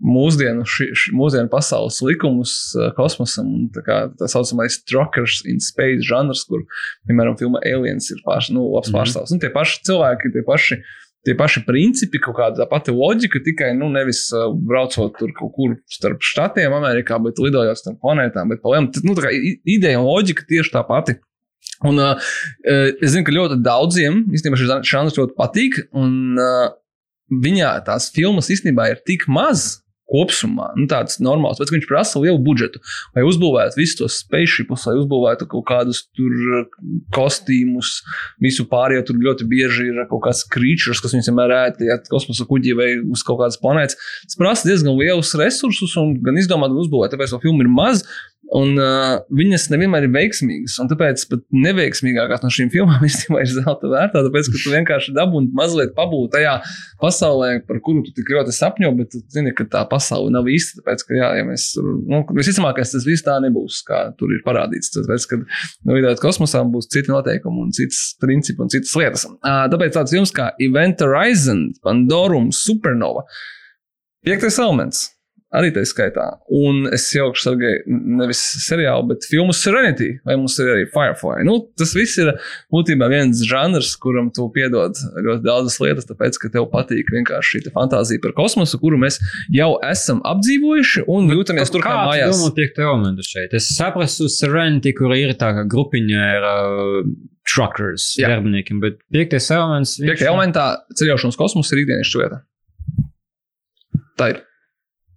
mūsdienu, 0.00 0.64
ši, 0.64 0.86
ši, 0.96 1.12
mūsdienu 1.16 1.50
pasaules 1.52 2.00
likumus 2.06 2.54
uh, 2.78 2.88
kosmosam. 2.96 3.68
Tā, 3.74 3.82
kā, 3.84 3.98
tā 4.16 4.28
saucamais 4.32 4.78
Truckers 4.88 5.42
in 5.48 5.60
Space 5.60 6.06
žanrs, 6.08 6.46
kur, 6.48 6.64
piemēram, 7.10 7.36
filma 7.40 7.60
Aliens 7.68 8.10
ir 8.14 8.22
pārš, 8.26 8.50
nu, 8.56 8.64
labs 8.74 8.88
Mhm. 8.90 8.96
pārstāvs. 8.96 9.34
Un 9.36 9.42
tie 9.42 9.52
paši 9.52 9.84
cilvēki, 9.90 10.32
tie 10.36 10.46
paši 10.46 10.80
tie 11.20 11.34
paši 11.36 11.60
principi, 11.66 12.16
kaut 12.16 12.38
kāda 12.38 12.62
tā 12.62 12.64
pati 12.64 12.94
loģika, 12.96 13.42
tikai 13.44 13.74
nu, 13.76 13.90
nevis 13.92 14.22
uh, 14.32 14.46
braucot 14.56 15.12
tur 15.18 15.28
kaut 15.36 15.52
kur 15.52 15.74
starp 15.92 16.22
štatiem, 16.24 16.72
Amerikā, 16.72 17.18
bet 17.20 17.36
lidojot 17.36 17.76
starp 17.76 17.98
planētām. 18.00 18.48
Bet, 18.48 18.64
nu, 19.04 19.12
tā 19.12 19.26
kā 19.26 19.32
ideja 19.68 20.00
un 20.00 20.06
loģika 20.08 20.46
tieši 20.48 20.72
tā 20.72 20.80
pati. 20.88 21.18
Un, 21.84 22.00
uh, 22.00 22.16
es 22.64 23.12
zinu, 23.12 23.26
ka 23.28 23.36
ļoti 23.36 23.60
daudziem 23.60 24.22
īstenībā 24.32 24.56
šis 24.56 24.72
žanrs 24.88 25.18
ļoti 25.20 25.36
patīk, 25.36 25.76
un 25.92 26.40
uh, 26.40 26.72
viņā 27.28 27.74
tās 27.84 28.08
filmas 28.16 28.48
īstenībā 28.48 28.88
ir 28.94 29.04
tik 29.04 29.28
maz. 29.28 29.82
Kopumā 30.10 30.72
nu, 30.76 30.86
tāds 30.90 31.20
normāls, 31.22 31.60
bet 31.60 31.70
viņš 31.70 31.86
prasa 31.88 32.22
lielu 32.22 32.40
budžetu. 32.42 32.80
Lai 33.16 33.24
uzbūvētu 33.26 33.78
visus 33.78 33.98
tos 34.00 34.18
spēcīgus, 34.24 34.86
lai 34.88 34.96
uzbūvētu 34.98 35.46
kaut 35.52 35.66
kādus 35.70 36.02
tur 36.18 36.34
uh, 36.34 36.64
kostīmus, 37.14 38.00
visu 38.42 38.66
pārējo 38.70 39.06
tur 39.10 39.20
ļoti 39.22 39.46
bieži 39.50 39.90
ir 39.90 40.02
kaut 40.10 40.24
kāds 40.26 40.42
creatures, 40.50 41.02
kas 41.02 41.14
viņus 41.14 41.30
vienmēr 41.30 41.54
ēta, 41.60 42.00
kosmosa 42.10 42.46
kuģī 42.50 42.74
vai 42.78 42.90
uz 43.00 43.24
kaut 43.26 43.40
kādas 43.44 43.60
planētas. 43.62 43.98
Tas 44.26 44.40
prasa 44.40 44.68
diezgan 44.68 44.98
lielus 44.98 45.32
resursus 45.38 45.96
un 46.00 46.16
gan 46.24 46.38
izdomāt, 46.40 46.74
gan 46.74 46.82
uzbūvēt. 46.82 47.14
Tāpēc 47.14 47.34
to 47.34 47.42
filmu 47.44 47.66
ir 47.66 47.72
maz. 47.72 48.04
Un 48.50 48.72
uh, 48.82 49.20
viņas 49.30 49.68
nevienmēr 49.70 50.08
ir 50.08 50.10
veiksmīgas, 50.10 50.74
un 50.82 50.88
tāpēc 50.90 51.22
pat 51.30 51.42
neveiksmīgākās 51.54 52.40
no 52.42 52.48
šīm 52.50 52.72
filmām 52.72 53.04
īstenībā 53.06 53.44
ir 53.44 53.50
zelta 53.52 53.90
vērtā. 53.92 54.24
Tāpēc, 54.26 54.48
ka 54.50 54.62
tu 54.64 54.72
vienkārši 54.72 55.14
dabūji 55.14 55.52
mazliet 55.54 55.92
pabūt 55.94 56.32
tajā 56.34 56.56
pasaulē, 57.02 57.52
par 57.68 57.78
kuru 57.86 58.02
tu 58.06 58.14
tik 58.16 58.32
ļoti 58.34 58.54
sapņo, 58.56 58.90
bet 58.98 59.12
tu 59.14 59.20
zini, 59.30 59.52
ka 59.54 59.68
tā 59.70 59.84
pasaule 59.90 60.32
nav 60.34 60.50
īsta. 60.50 60.80
Tāpēc, 60.80 61.04
ka, 61.06 61.14
jā, 61.20 61.28
ja 61.38 61.46
mēs, 61.46 61.68
nu, 61.78 62.24
visticamākais 62.40 62.96
tas 62.96 63.06
viss 63.06 63.26
tā 63.26 63.36
nebūs, 63.44 63.84
kā 63.86 64.02
tur 64.18 64.34
ir 64.34 64.42
parādīts. 64.46 64.90
Tāpēc, 64.98 65.28
ka 65.30 65.38
nu, 65.44 65.94
vidēt 65.94 66.22
kosmosā 66.24 66.64
būs 66.74 66.90
citi 66.90 67.14
noteikumi 67.14 67.68
un 67.68 67.70
citas 67.76 68.02
principi 68.22 68.66
un 68.66 68.74
citas 68.74 68.96
lietas. 68.98 69.28
Uh, 69.38 69.62
tāpēc 69.70 69.94
tāds 69.94 70.18
jums 70.18 70.34
kā 70.34 70.50
Event 70.58 71.06
Horizon, 71.06 71.68
Pandorum, 71.86 72.50
Supernova. 72.56 73.28
Piektais 74.26 74.58
elements 74.58 75.06
arī 75.56 75.72
tā 75.74 75.82
skaitā. 75.88 76.26
Un 76.54 76.84
es 76.94 77.08
ielikšu 77.16 77.42
sargai 77.42 77.72
nevis 77.88 78.40
seriālu, 78.64 79.08
bet 79.10 79.26
filmu 79.28 79.54
Serenity, 79.56 80.12
vai 80.26 80.36
mums 80.38 80.56
ir 80.62 80.70
arī 80.70 80.86
Firefly. 80.92 81.44
Nu, 81.46 81.56
tas 81.78 81.94
viss 81.96 82.20
ir 82.22 82.32
būtībā 82.74 83.08
viens 83.10 83.42
žanrs, 83.46 83.92
kuram 84.02 84.30
tu 84.34 84.46
piedod 84.54 84.94
ļoti 84.96 85.42
daudzas 85.46 85.78
lietas, 85.82 86.06
tāpēc, 86.10 86.38
ka 86.42 86.52
tev 86.54 86.68
patīk 86.72 87.10
vienkārši 87.14 87.64
šī 87.64 87.74
fantāzija 87.74 88.22
par 88.22 88.36
kosmosu, 88.38 88.78
kuru 88.82 89.00
mēs 89.02 89.18
jau 89.54 89.72
esam 89.86 90.22
apdzīvojuši 90.30 91.06
un 91.10 91.32
jūtamies 91.34 91.74
tur 91.74 91.84
kā 91.86 91.96
mājās. 92.04 92.44
Kā 92.44 92.52
piekta 92.60 92.86
elementa 92.86 93.26
šeit? 93.26 93.56
Es 93.56 93.72
saprastu 93.74 94.30
Serenity, 94.30 94.94
kur 94.96 95.14
ir 95.16 95.34
tā 95.40 95.50
kā 95.56 95.66
grupiņa 95.70 96.28
ar 96.36 96.46
uh, 96.50 97.00
truckers, 97.50 98.12
darbiniekiem, 98.20 98.78
bet 98.84 99.00
piektais 99.10 99.50
elements. 99.54 99.96
Piektajā 99.98 100.30
elementā 100.30 100.68
ceļošanas 101.00 101.40
kosmosa 101.40 101.74
ir 101.74 101.82
ikdienas 101.84 102.14
vieta. 102.14 102.40
Tā 104.20 104.30
ir. 104.34 104.40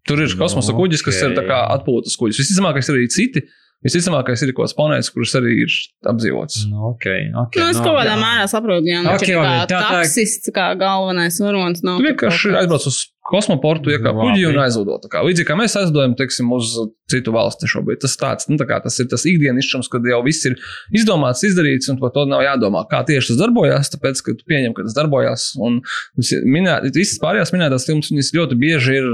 Tur 0.08 0.20
ir 0.20 0.34
kosmosa 0.40 0.76
kuģis, 0.76 1.04
kas 1.06 1.22
okay. 1.22 1.46
ir 1.46 1.52
atpūtas 1.78 2.18
kuģis. 2.20 2.42
Visticamākais 2.44 2.90
ir 2.90 2.98
arī 2.98 3.12
citi. 3.14 3.46
Visticamākais 3.84 4.44
ir 4.46 4.54
kaut 4.54 4.68
kāds 4.68 4.76
planētas, 4.78 5.12
kuras 5.14 5.34
arī 5.40 5.56
ir 5.66 5.78
apdzīvots. 6.10 6.62
Nu, 6.72 6.92
okay, 6.94 7.28
okay, 7.46 7.64
nu, 7.64 7.72
es 7.72 7.80
no, 7.80 7.88
kaut 7.88 8.00
kādā 8.00 8.18
mērā 8.20 8.46
saprotu, 8.52 8.88
jā, 8.88 9.02
okay, 9.12 9.34
kā 9.36 9.56
tā, 9.72 9.82
taksists, 10.00 10.54
kā 10.56 10.70
galvenais 10.80 11.40
varonis. 11.44 11.84
Tu 11.84 12.06
vienkārši 12.08 12.56
aizbrauc 12.62 12.88
uz 12.92 13.02
kosmoportu, 13.24 13.92
iekāp 13.94 14.18
kuģi 14.20 14.46
un 14.50 14.60
aizlido. 14.64 14.98
Līdzīgi 15.00 15.48
kā 15.48 15.56
mēs 15.56 15.76
aizlidojam, 15.80 16.16
teiksim, 16.20 16.52
uz 16.56 16.74
citu 17.12 17.34
valsti 17.36 17.70
šobrīd. 17.72 18.02
Tas, 18.04 18.16
tāds, 18.20 18.50
nu, 18.52 18.58
tā 18.60 18.80
tas 18.84 19.00
ir 19.00 19.08
tas 19.12 19.24
ikdienišķums, 19.30 19.90
kad 19.92 20.06
jau 20.10 20.20
viss 20.26 20.48
ir 20.50 20.58
izdomāts, 20.96 21.46
izdarīts, 21.48 21.90
un 21.92 22.00
par 22.02 22.12
to 22.16 22.26
nav 22.30 22.44
jādomā, 22.44 22.84
kā 22.92 23.02
tieši 23.08 23.32
tas 23.32 23.40
darbojas. 23.40 23.92
Tāpēc, 23.96 24.24
ka 24.26 24.36
tu 24.40 24.48
pieņem, 24.52 24.76
ka 24.76 24.88
tas 24.88 24.98
darbojas. 24.98 25.50
Un 25.64 25.80
minēt, 26.52 26.90
visas 26.96 27.20
pārējās 27.24 27.56
minētās 27.56 27.88
filmas, 27.88 28.12
ļoti 28.36 28.60
bieži 28.60 29.00
ir 29.00 29.10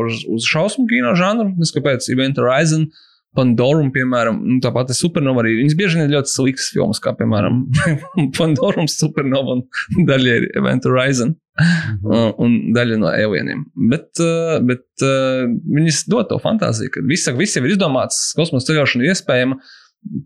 uz, 0.00 0.24
uz 0.32 0.48
šausmu 0.48 0.88
kino 0.90 1.12
žanru, 1.18 1.52
neskapēc 1.60 2.08
Event 2.14 2.40
Horizon. 2.40 2.88
Pandorum, 3.36 3.88
piemēram, 3.94 4.42
nu, 4.44 4.58
tāpat 4.60 4.90
ir 4.92 4.98
supernova 4.98 5.40
arī. 5.40 5.54
Viņas 5.62 5.76
bieži 5.78 5.96
vien 5.96 6.04
ir 6.04 6.16
ļoti 6.18 6.32
sliktas 6.34 6.68
filmas, 6.74 7.00
kā 7.00 7.14
piemēram 7.16 7.62
Pandorum, 8.36 8.88
supernova 8.92 9.56
un 9.56 10.08
daļa 10.08 10.34
ir 10.40 10.48
Event 10.60 10.88
Horizon 10.88 11.32
mm 11.32 11.70
-hmm. 12.02 12.34
un 12.44 12.58
daļa 12.76 12.98
no 13.00 13.08
alieniem. 13.08 13.64
Bet, 13.90 14.10
uh, 14.20 14.58
bet 14.68 14.84
uh, 15.06 15.48
viņas 15.48 16.04
dod 16.12 16.28
to 16.28 16.40
fantāziju, 16.44 16.92
ka 16.92 17.04
viss, 17.08 17.30
viss 17.38 17.56
jau 17.56 17.64
ir 17.64 17.72
izdomāts, 17.72 18.20
kosmosa 18.36 18.72
ceļošana 18.72 19.04
ir 19.04 19.14
iespējama. 19.14 19.58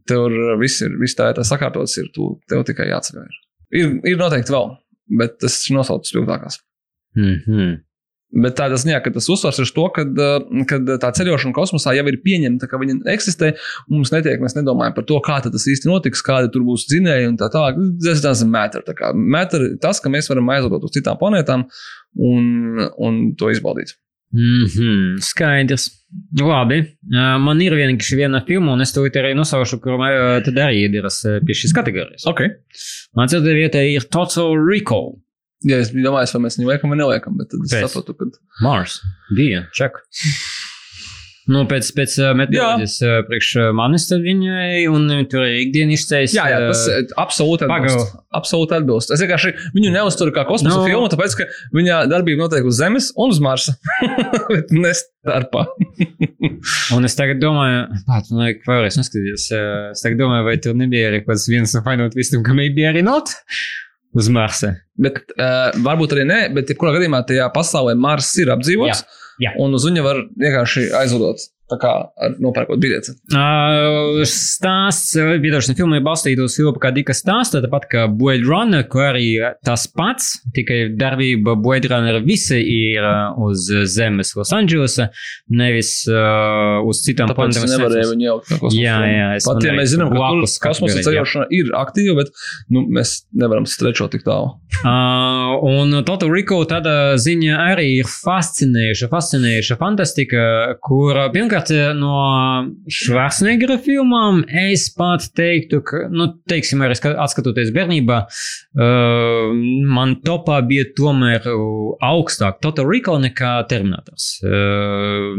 Tur 0.09 0.33
viss 0.59 0.83
ir, 0.83 0.99
viss 1.01 1.15
tā 1.15 1.31
ir 1.31 1.39
tā 1.39 1.45
sakārtots, 1.45 1.99
ir 2.01 2.11
tu, 2.15 2.41
tev 2.49 2.65
tikai 2.65 2.89
jāceļo. 2.89 3.27
Ir, 3.77 3.99
ir 4.09 4.17
noteikti 4.19 4.55
vēl, 4.55 4.71
bet 5.19 5.39
tas 5.39 5.59
ir 5.69 5.77
nosaucts 5.77 6.11
spilgtākās. 6.11 6.59
Mm 7.17 7.37
-hmm. 7.47 7.75
Bet 8.35 8.57
tādā 8.59 8.75
ziņā, 8.81 8.99
ka 9.05 9.13
tas 9.15 9.29
uzsvars 9.31 9.61
ir 9.63 9.69
to, 9.73 9.85
ka 9.95 10.79
tā 11.03 11.11
ceļošana 11.19 11.55
kosmosā 11.55 11.95
jau 11.95 12.05
ir 12.11 12.19
pieņemta, 12.25 12.67
ka 12.69 12.81
viņa 12.83 12.97
eksistē. 13.13 13.53
Mums 13.93 14.11
netiek, 14.13 14.43
mēs 14.43 14.57
nedomājam 14.59 14.97
par 14.97 15.07
to, 15.07 15.21
kā 15.25 15.39
tas 15.45 15.69
īsti 15.71 15.89
notiks, 15.89 16.25
kādi 16.27 16.51
tur 16.53 16.65
būs 16.67 16.89
dzinēji 16.91 17.31
un 17.31 17.37
tā 17.41 17.49
tālāk. 17.55 17.79
Tas 18.03 18.25
doesn't 18.25 18.51
matter. 18.51 18.83
Tā 18.87 18.97
kā 18.99 19.13
matter 19.15 19.69
tas, 19.83 20.03
ka 20.03 20.11
mēs 20.13 20.29
varam 20.33 20.51
aizlidot 20.57 20.89
uz 20.89 20.97
citām 20.99 21.21
planētām 21.21 21.69
un, 22.27 22.51
un 22.99 23.23
to 23.39 23.53
izbaudīt. 23.55 23.95
Mm 24.35 24.67
-hmm, 24.67 25.21
skaidrs. 25.23 25.91
Labi. 26.41 26.81
Man 27.41 27.61
ir 27.61 27.75
vienkārši 27.75 28.17
viena 28.17 28.41
filma, 28.47 28.73
un 28.73 28.81
es 28.81 28.93
to 28.93 29.01
arī 29.01 29.35
nosaušu, 29.35 29.79
kur 29.81 29.99
tad 30.45 30.55
arī 30.55 30.87
iedaras 30.87 31.23
pie 31.47 31.55
šīs 31.55 31.75
kategorijas. 31.75 32.27
Okay. 32.27 32.49
Man 33.15 33.29
ceturtā 33.29 33.55
vieta 33.55 33.83
ir 33.83 34.03
Total 34.11 34.55
Recall. 34.71 35.17
Ja 35.65 35.81
es 35.81 35.89
biju 35.95 36.11
domājis, 36.11 36.35
vai 36.37 36.45
mēs 36.45 36.59
viņu 36.61 36.69
liekam 36.69 36.93
vai 36.93 37.01
neliekam, 37.01 37.37
bet 37.41 37.49
tad 37.53 37.65
es 37.65 37.73
Pēc. 37.73 37.89
saprotu, 37.89 38.17
ka. 38.19 38.29
Mars 38.65 39.01
bija 39.37 39.65
čak. 39.77 40.03
Nu, 41.47 41.61
pēc 41.71 41.93
pēc 41.95 42.15
uh, 42.19 42.33
metodoloģijas 42.35 42.95
uh, 43.07 43.19
priekš 43.29 43.49
uh, 43.61 43.69
manis 43.79 44.09
tad 44.11 44.25
viņai, 44.25 44.89
un 44.91 45.07
tur 45.31 45.45
ir 45.47 45.61
ikdienas 45.61 46.03
izcēlis. 46.03 46.35
Jā, 46.35 46.49
jā, 46.51 46.59
tas 46.73 46.83
uh, 46.91 46.97
absolūti 47.23 47.69
atbilst. 47.69 48.17
Absolūti 48.35 48.77
atbilst. 48.81 49.13
Es 49.15 49.23
vienkārši 49.23 49.53
viņu 49.77 49.93
neuzturu 49.95 50.35
kā 50.35 50.43
kosmosa 50.49 50.81
no. 50.81 50.89
filmu, 50.91 51.07
tāpēc, 51.13 51.39
ka 51.39 51.47
viņa 51.79 52.01
darbība 52.11 52.43
notiek 52.43 52.67
uz 52.67 52.81
Zemes 52.83 53.13
un 53.15 53.31
uz 53.31 53.39
Marsa. 53.47 53.77
bet 54.51 54.75
nestarpā. 54.75 55.69
un 56.99 57.07
es 57.07 57.15
tagad 57.19 57.39
domāju, 57.43 57.87
pat, 58.11 58.35
nu, 58.35 58.51
vēlreiz 58.67 58.99
neskatījos, 58.99 59.49
es 59.95 60.03
tagad 60.03 60.25
domāju, 60.27 60.49
vai 60.51 60.59
tur 60.67 60.75
nebija 60.83 61.13
arī 61.13 61.23
kāds 61.29 61.47
viens 61.53 61.79
no 61.79 61.87
Final 61.87 62.11
Twistam, 62.11 62.43
ka 62.47 62.59
maybe 62.59 62.91
arī 62.91 63.07
not 63.07 63.31
uz 64.17 64.31
Marsa. 64.33 64.73
Bet 64.97 65.21
uh, 65.37 65.75
varbūt 65.85 66.17
arī 66.17 66.25
nē, 66.29 66.41
bet 66.57 66.73
jebkurā 66.73 66.95
gadījumā 66.97 67.23
tajā 67.29 67.49
pasaulē 67.55 67.97
Mars 68.01 68.31
ir 68.41 68.53
apdzīvots. 68.55 69.05
Jā, 69.05 69.49
jā. 69.49 69.55
Un 69.63 69.77
uz 69.77 69.85
viņa 69.89 70.05
var 70.07 70.23
vienkārši 70.41 70.89
aizlidot. 71.03 71.45
Tā 71.67 71.77
kā 71.83 71.93
nopērkot 72.39 72.79
biļeti. 72.79 73.13
Uh, 73.35 74.21
stāsts, 74.31 75.17
piedošana 75.43 75.75
filmai 75.75 75.99
balstīta 76.05 76.45
uz 76.47 76.55
filmu 76.55 76.79
kā 76.79 76.93
Dika 76.95 77.15
stāsta, 77.17 77.59
tāpat 77.65 77.89
kā 77.91 78.05
Blade 78.07 78.47
Runner, 78.47 78.85
ko 78.87 79.03
arī 79.03 79.25
tas 79.67 79.89
pats, 79.91 80.37
tikai 80.55 80.93
darbība 80.95 81.57
Blade 81.59 81.91
Runner 81.91 82.21
visi 82.23 82.61
ir 82.63 83.03
uz 83.43 83.65
zemes 83.91 84.31
Losandželosā, 84.39 85.09
nevis 85.59 85.91
uh, 86.07 86.87
uz 86.87 87.01
citām 87.03 87.33
planētām. 87.35 87.67
Es 87.67 87.75
nevarēju 87.75 88.13
viņu 88.13 88.29
jaukt 88.29 88.47
kā 88.47 88.61
kosmosa. 88.61 88.85
Jā, 88.85 89.01
jā. 89.11 89.27
Pat 89.49 89.67
ja 89.67 89.75
mēs 89.81 89.91
zinām, 89.97 90.15
ka 90.15 90.31
tur 90.37 90.47
kosmosa 90.69 91.03
ceļošana 91.09 91.49
ir 91.59 91.75
aktīva, 91.83 92.17
bet 92.21 92.31
nu, 92.71 92.85
mēs 92.95 93.17
nevaram 93.35 93.67
strečot 93.67 94.15
tik 94.15 94.23
tālu. 94.29 94.55
Uh, 94.85 95.59
un 95.67 95.99
Total 96.07 96.31
Recall 96.31 96.71
tāda 96.71 97.17
ziņa 97.19 97.59
arī 97.73 97.89
ir 98.05 98.11
fascinējuša, 98.13 99.11
fascinējuša 99.11 99.81
fantastika, 99.83 100.47
kur 100.85 101.19
pirmkārt 101.35 101.56
pirmkārt, 101.57 101.71
eh, 101.71 101.95
no 101.95 102.75
Schwarzeneggera 102.89 103.79
filmām 103.83 104.45
es 104.49 104.91
pat 104.95 105.29
teiktu, 105.37 105.83
ka, 105.83 106.09
nu, 106.11 106.29
teiksim, 106.49 106.83
arī 106.83 106.97
atskatoties 106.97 107.73
bērnībā, 107.75 108.19
uh, 108.77 109.53
man 109.87 110.17
topā 110.25 110.61
bija 110.67 110.85
tomēr 110.97 111.47
augstāk 112.03 112.61
Total 112.61 112.87
Recall 112.87 113.21
nekā 113.23 113.67
Terminators. 113.69 114.41
Uh, 114.45 115.37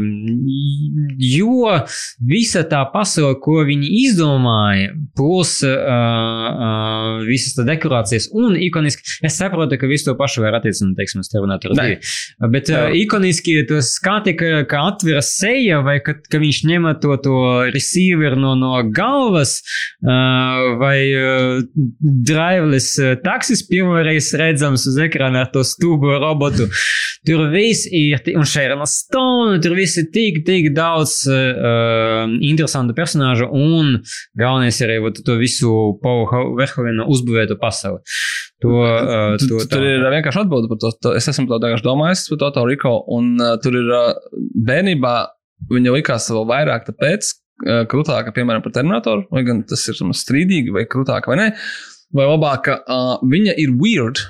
jo 1.18 1.68
visa 2.20 2.64
tā 2.68 2.84
pasaule, 2.92 3.38
ko 3.42 3.62
viņi 3.68 3.90
izdomāja, 4.04 4.92
plus 5.16 5.58
uh, 5.66 5.78
uh, 5.78 7.26
visas 7.28 7.56
tā 7.58 7.66
dekorācijas 7.68 8.30
un 8.34 8.56
ikoniski, 8.56 9.04
es 9.22 9.38
saprotu, 9.38 9.78
ka 9.78 9.90
visu 9.90 10.10
to 10.10 10.16
pašu 10.18 10.44
var 10.44 10.58
attiecināt, 10.58 10.96
teiksim, 10.98 11.22
uz 11.24 11.32
Terminatoru 11.32 11.78
2. 11.78 12.50
Bet 12.52 12.72
uh, 12.72 12.88
ikoniski 12.96 13.60
to 13.68 13.80
skati, 13.84 14.36
ka, 14.38 14.64
ka 14.68 14.84
atvira 14.92 15.22
seja 15.24 15.82
vai 15.84 15.98
ka, 16.08 16.16
ka 16.32 16.40
viņš 16.42 16.62
ņem 16.68 16.88
to, 17.02 17.16
to 17.24 17.36
receiveru 17.74 18.38
no, 18.40 18.54
no 18.58 18.72
galvas, 18.94 19.58
uh, 20.02 20.74
vai 20.80 20.96
uh, 21.12 21.60
driverless 22.00 22.98
uh, 23.02 23.14
taksis 23.24 23.64
pirmoreiz 23.68 24.32
redzams 24.38 24.86
uz 24.90 24.98
ekrāna 25.04 25.44
ar 25.44 25.52
to 25.54 25.64
stūbu 25.66 26.18
robotu. 26.22 26.68
Tur 27.28 27.48
viss 27.52 27.88
ir, 27.92 28.22
un 28.38 28.46
Šērna 28.48 28.86
Stone, 28.88 29.58
tur 29.64 29.76
viss 29.78 29.98
ir 30.00 30.08
tik, 30.14 30.42
tik 30.48 30.70
daudz 30.76 31.20
uh, 31.28 32.24
interesantu 32.40 32.96
personāžu, 32.96 33.50
un 33.52 33.98
galvenais 34.38 34.80
ir 34.82 34.94
arī 34.94 35.14
to 35.22 35.38
visu 35.40 35.74
Paulu 36.02 36.54
Verhovenu 36.58 37.08
uzbūvēto 37.12 37.58
pasauli. 37.60 38.02
To, 38.62 38.74
uh, 38.82 39.36
to, 39.38 39.60
tur 39.70 39.84
ir 39.86 40.02
vienkārši 40.10 40.42
atbilde 40.42 40.70
par 40.70 40.80
to. 40.82 40.90
to 41.04 41.14
es 41.18 41.28
esmu 41.30 41.46
to 41.46 41.60
domājis 41.84 42.26
par 42.32 42.40
Total 42.42 42.66
Recall, 42.66 43.04
un 43.14 43.36
uh, 43.38 43.54
tur 43.62 43.76
ir 43.78 43.92
uh, 43.94 44.14
bērnībā 44.66 45.14
viņa 45.70 45.94
likās 45.98 46.30
vēl 46.32 46.46
vairāk 46.48 46.88
tāpēc, 46.88 47.34
krūtāka, 47.90 48.32
piemēram, 48.34 48.62
par 48.62 48.74
Terminatoru, 48.76 49.26
vai 49.34 49.44
gan 49.46 49.62
tas 49.66 49.82
ir 49.90 49.98
strīdīgi, 49.98 50.72
vai 50.74 50.86
krūtāka 50.90 51.32
vai 51.32 51.38
nē, 51.40 51.46
vai 52.14 52.26
labāka, 52.28 52.80
uh, 52.86 53.14
viņa 53.26 53.56
ir 53.58 53.74
weird. 53.80 54.22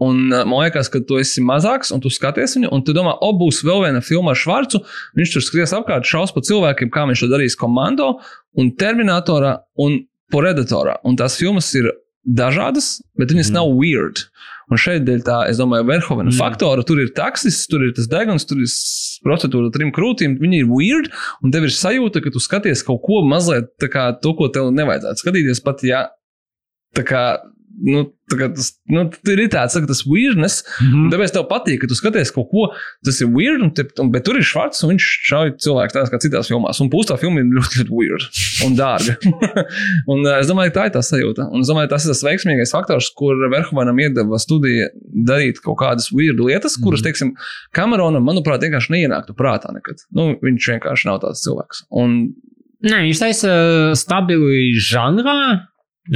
Un 0.00 0.30
uh, 0.32 0.46
man 0.48 0.64
liekas, 0.64 0.88
ka 0.88 1.02
tu 1.04 1.18
esi 1.20 1.42
mazāks, 1.44 1.92
un 1.92 2.00
tu 2.00 2.08
skaties 2.12 2.56
viņu, 2.56 2.70
un 2.72 2.84
tu 2.84 2.94
domā, 2.96 3.12
o, 3.20 3.34
būs 3.36 3.60
vēl 3.66 3.84
viena 3.84 4.00
filma 4.00 4.32
ar 4.32 4.40
Švarcu. 4.40 4.80
Viņš 5.18 5.34
tur 5.34 5.44
skries 5.44 5.74
apkārt, 5.76 6.08
šaus 6.08 6.32
pa 6.32 6.40
cilvēkiem, 6.46 6.92
kā 6.92 7.04
viņš 7.10 7.26
to 7.26 7.28
darīs 7.34 7.58
komando, 7.60 8.14
un 8.56 8.72
Terminatorā 8.80 9.58
un 9.84 10.00
Predatorā. 10.32 10.96
Un 11.04 11.18
tās 11.20 11.36
filmas 11.36 11.68
ir 11.76 11.90
dažādas, 12.24 13.00
bet 13.18 13.32
viņas 13.34 13.50
mm. 13.50 13.58
nav 13.58 13.74
weird. 13.76 14.24
Un 14.70 14.78
šeit, 14.78 15.02
dēļ 15.04 15.24
tā, 15.26 15.40
es 15.50 15.58
domāju, 15.60 15.88
Verhovena 15.88 16.30
mm. 16.30 16.38
faktora, 16.38 16.84
tur 16.86 17.00
ir 17.02 17.10
taksis, 17.16 17.64
tur 17.68 17.84
ir 17.84 17.92
tas 17.96 18.08
deguns, 18.08 18.46
tur 18.48 18.62
ir 18.62 18.70
procedūra 19.26 19.68
ar 19.68 19.74
trim 19.74 19.92
krūtīm, 19.94 20.38
viņi 20.40 20.62
ir 20.62 20.70
weird, 20.70 21.10
un 21.44 21.54
tev 21.54 21.68
ir 21.68 21.74
sajūta, 21.76 22.22
ka 22.24 22.32
tu 22.34 22.42
skaties 22.42 22.84
kaut 22.86 23.02
ko 23.06 23.22
mazliet 23.28 23.72
tā 23.82 23.90
kā 23.92 24.10
to, 24.22 24.34
ko 24.38 24.50
tev 24.52 24.70
nevajadzētu 24.76 25.24
skatīties, 25.24 25.62
pat 25.66 25.84
ja 25.86 26.06
tā 26.96 27.06
kā. 27.06 27.24
Nu, 27.80 28.10
tas 28.38 28.70
nu, 28.90 29.06
ir 29.32 29.42
tāds, 29.52 29.76
ka 29.76 29.88
tas 29.88 30.02
weirdness, 30.06 30.64
mm. 30.80 30.90
-hmm. 30.90 31.08
tāpēc 31.14 31.34
tev 31.34 31.46
patīk, 31.50 31.80
ka 31.82 31.90
tu 31.90 31.98
skaties 31.98 32.32
kaut 32.34 32.50
ko, 32.50 32.66
tas 33.06 33.20
ir 33.20 33.30
weird, 33.34 33.62
un 33.64 33.72
te, 33.74 33.86
un, 34.02 34.10
bet 34.14 34.24
tur 34.26 34.38
ir 34.38 34.46
švarts, 34.46 34.82
un 34.84 34.94
viņš 34.94 35.08
šauj 35.30 35.52
cilvēku 35.64 35.96
tādā 35.96 36.10
kā 36.12 36.20
citās 36.22 36.50
filmās. 36.52 36.80
Un 36.80 36.90
pūstā 36.92 37.18
filma 37.20 37.42
ir 37.42 37.50
ļoti, 37.56 37.82
ļoti 37.82 37.96
weird 37.96 38.42
un 38.66 38.76
dārga. 38.78 39.16
un 40.12 40.26
uh, 40.26 40.38
es 40.38 40.50
domāju, 40.50 40.74
ka 40.74 40.80
tā 40.80 40.86
ir 40.90 40.94
tā 40.98 41.04
sajūta. 41.06 41.48
Un 41.50 41.64
es 41.64 41.72
domāju, 41.72 41.92
tas 41.94 42.06
ir 42.06 42.14
tas 42.14 42.24
veiksmīgais 42.26 42.74
faktors, 42.76 43.10
kur 43.16 43.40
Verhovenam 43.52 43.98
iedeva 44.02 44.38
studija 44.42 44.90
darīt 45.30 45.62
kaut 45.64 45.80
kādas 45.82 46.10
weird 46.14 46.40
lietas, 46.42 46.78
kuras, 46.80 47.04
teiksim, 47.06 47.34
Kameronam, 47.76 48.24
manuprāt, 48.26 48.62
vienkārši 48.66 48.96
neienāktu 48.96 49.36
prātā 49.38 49.72
nekad. 49.74 50.04
Nu, 50.14 50.32
viņš 50.42 50.70
vienkārši 50.74 51.10
nav 51.10 51.20
tāds 51.24 51.44
cilvēks. 51.46 51.86
Un 51.90 52.22
Nē, 52.80 53.02
viņš 53.04 53.18
taisa 53.20 53.54
stabilu 53.98 54.54
žanrā. 54.80 55.68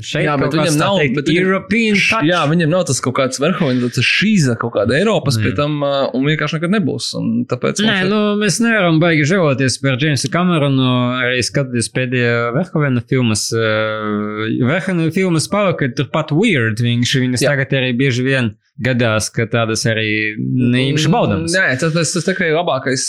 Šeit 0.02 0.24
Jā, 0.26 0.32
bet 0.40 0.50
viņam 0.50 0.76
nav- 0.80 0.96
Teikt, 0.98 1.14
bet 1.14 1.28
viņam-. 1.30 2.24
Jā, 2.26 2.40
viņam 2.50 2.68
nav 2.72 2.84
tas 2.88 2.98
kaut 3.00 3.14
kāds 3.14 3.38
verhovens, 3.38 3.94
tas 3.94 4.02
šīza 4.04 4.56
kaut 4.58 4.72
kāda 4.74 4.96
Eiropas, 4.98 5.36
Mm. 5.38 5.42
pie 5.44 5.52
tam 5.54 5.76
uh, 5.86 6.10
un 6.12 6.24
vienkārši 6.26 6.58
nekad 6.58 6.70
nebūs. 6.74 7.12
Tāpēc 7.46 7.78
Nē, 7.84 7.94
ir- 8.02 8.08
nu, 8.10 8.18
mēs 8.40 8.58
nevaram 8.60 8.98
baigi 8.98 9.22
žēloties 9.30 9.78
par 9.82 9.96
Džeimsu 9.96 10.30
Kameronu. 10.34 10.88
Arī 11.22 11.38
skatoties 11.46 11.92
pēdējā 11.94 12.52
Verhovena 12.56 13.02
filmas. 13.06 13.52
Uh, 13.54 14.50
Verhovena 14.66 15.12
filmas 15.14 15.46
palika 15.48 15.86
turpat 15.94 16.32
weird. 16.34 16.82
Viņš 16.82 17.14
viņas 17.22 17.42
Jā. 17.46 17.54
tagad 17.54 17.70
arī 17.78 17.92
bieži 17.96 18.24
vien 18.26 18.54
gadās, 18.82 19.28
ka 19.30 19.46
tādas 19.50 19.84
arī 19.86 20.34
neīpaši 20.38 21.10
baudāmas. 21.12 21.54
Nē, 21.54 21.76
tas, 21.78 21.92
tas, 21.94 22.10
tas 22.16 22.26
tikai 22.26 22.50
labākais, 22.54 23.06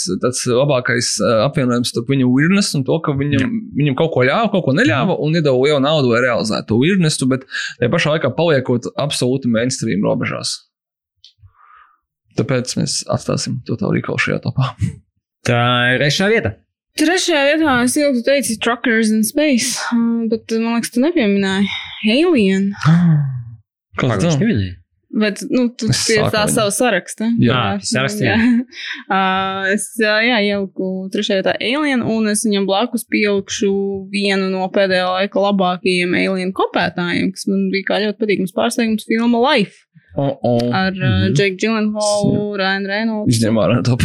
labākais 0.52 1.16
apvienojums 1.48 1.90
starp 1.90 2.12
viņa 2.12 2.28
weirdness 2.30 2.76
un 2.78 2.84
to, 2.86 2.98
ka 3.02 3.16
viņam, 3.18 3.56
viņam 3.78 3.96
kaut 3.98 4.12
ko 4.14 4.26
ļāva, 4.28 4.50
kaut 4.52 4.66
ko 4.68 4.76
neļāva 4.78 5.18
un 5.22 5.34
iedeva 5.34 5.58
lielu 5.58 5.80
naudu, 5.82 6.12
lai 6.14 6.22
realizētu 6.28 6.70
to 6.70 6.78
weirdnessu, 6.84 7.28
bet 7.32 7.48
tajā 7.80 7.90
pašā 7.92 8.14
laikā 8.14 8.30
paliekot 8.38 8.86
absolūti 8.94 9.50
mainstream 9.50 10.06
robežās. 10.06 10.54
Tāpēc 12.38 12.76
mēs 12.78 13.00
atstāsim 13.10 13.58
to 13.66 13.78
tā 13.80 13.90
rīkolu 13.90 14.22
šajā 14.22 14.38
topā. 14.44 14.70
Tā 15.46 15.60
ir 15.94 16.02
trešā 16.04 16.30
vieta. 16.30 16.56
Trešajā 16.96 17.42
vietā 17.50 17.74
es 17.84 17.94
ilgi 18.00 18.22
teicu 18.24 18.56
Truckers 18.62 19.10
in 19.12 19.24
Space, 19.26 19.76
uh, 19.92 20.24
bet 20.30 20.52
man 20.56 20.78
liekas, 20.78 20.94
tu 20.94 21.02
nepieminēji 21.02 21.68
Alien. 22.14 22.70
Pagaidām, 24.00 24.22
tas 24.22 24.38
pieminēji? 24.40 24.76
Bet, 25.06 25.40
nu, 25.48 25.68
tu 25.70 25.86
Es 25.92 26.02
pie 26.08 26.16
sāku 26.18 26.32
tā 26.34 26.42
savu 26.50 26.72
sarakstu. 26.74 27.28
Jā, 27.40 27.78
sarakstu, 27.86 28.26
jā. 28.26 28.34
uh, 29.06 29.68
es, 29.74 29.86
jā, 30.02 30.16
jā, 30.26 30.40
ieliku 30.50 31.06
trešajā 31.14 31.40
vietā 31.40 31.54
Alien, 31.62 32.02
un 32.02 32.26
es 32.32 32.42
viņam 32.44 32.66
blakus 32.68 33.06
pielikšu 33.08 33.70
vienu 34.12 34.50
no 34.52 34.66
pēdējā 34.74 35.06
laika 35.06 35.44
labākajiem 35.46 36.18
Alien 36.20 36.52
kopētājiem, 36.56 37.30
kas 37.36 37.46
man 37.48 37.68
bija 37.72 37.92
kā 37.92 38.02
ļoti 38.02 38.20
patīkams 38.24 38.56
pārsteigums 38.56 39.08
filma 39.08 39.40
Life 39.46 39.85
Oh, 40.16 40.32
oh. 40.48 40.68
ar 40.72 40.94
uh, 40.96 41.08
Mhm. 41.26 41.34
Jake 41.36 41.56
Gyllenhaal, 41.60 42.30
Ryan 42.56 42.86
Reynolds. 42.88 43.36
Izņem 43.36 43.58
ārā 43.60 43.76
to. 43.84 43.96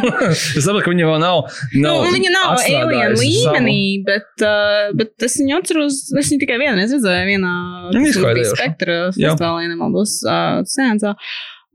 es 0.30 0.62
saprotu, 0.62 0.84
ka 0.86 0.92
viņa 0.92 1.08
vēl 1.08 1.18
nav. 1.22 1.40
Nu, 1.74 1.86
nav 1.88 2.04
viņa 2.14 2.30
nav 2.34 2.52
alien 2.60 3.16
līmenī, 3.18 3.78
bet, 4.06 4.28
uh, 4.46 4.92
bet 4.98 5.26
es 5.26 5.34
viņu 5.40 5.56
atceros, 5.58 5.98
es 6.14 6.30
viņu 6.30 6.42
tikai 6.44 6.60
vienreiz 6.62 6.94
redzēju 6.94 7.26
vienā 7.32 7.54
bija 7.96 8.46
spektra 8.52 8.98
festivālā, 9.16 9.64
ja 9.66 9.72
nemaldos, 9.72 10.20
uh, 10.28 10.60
sēncā. 10.70 11.16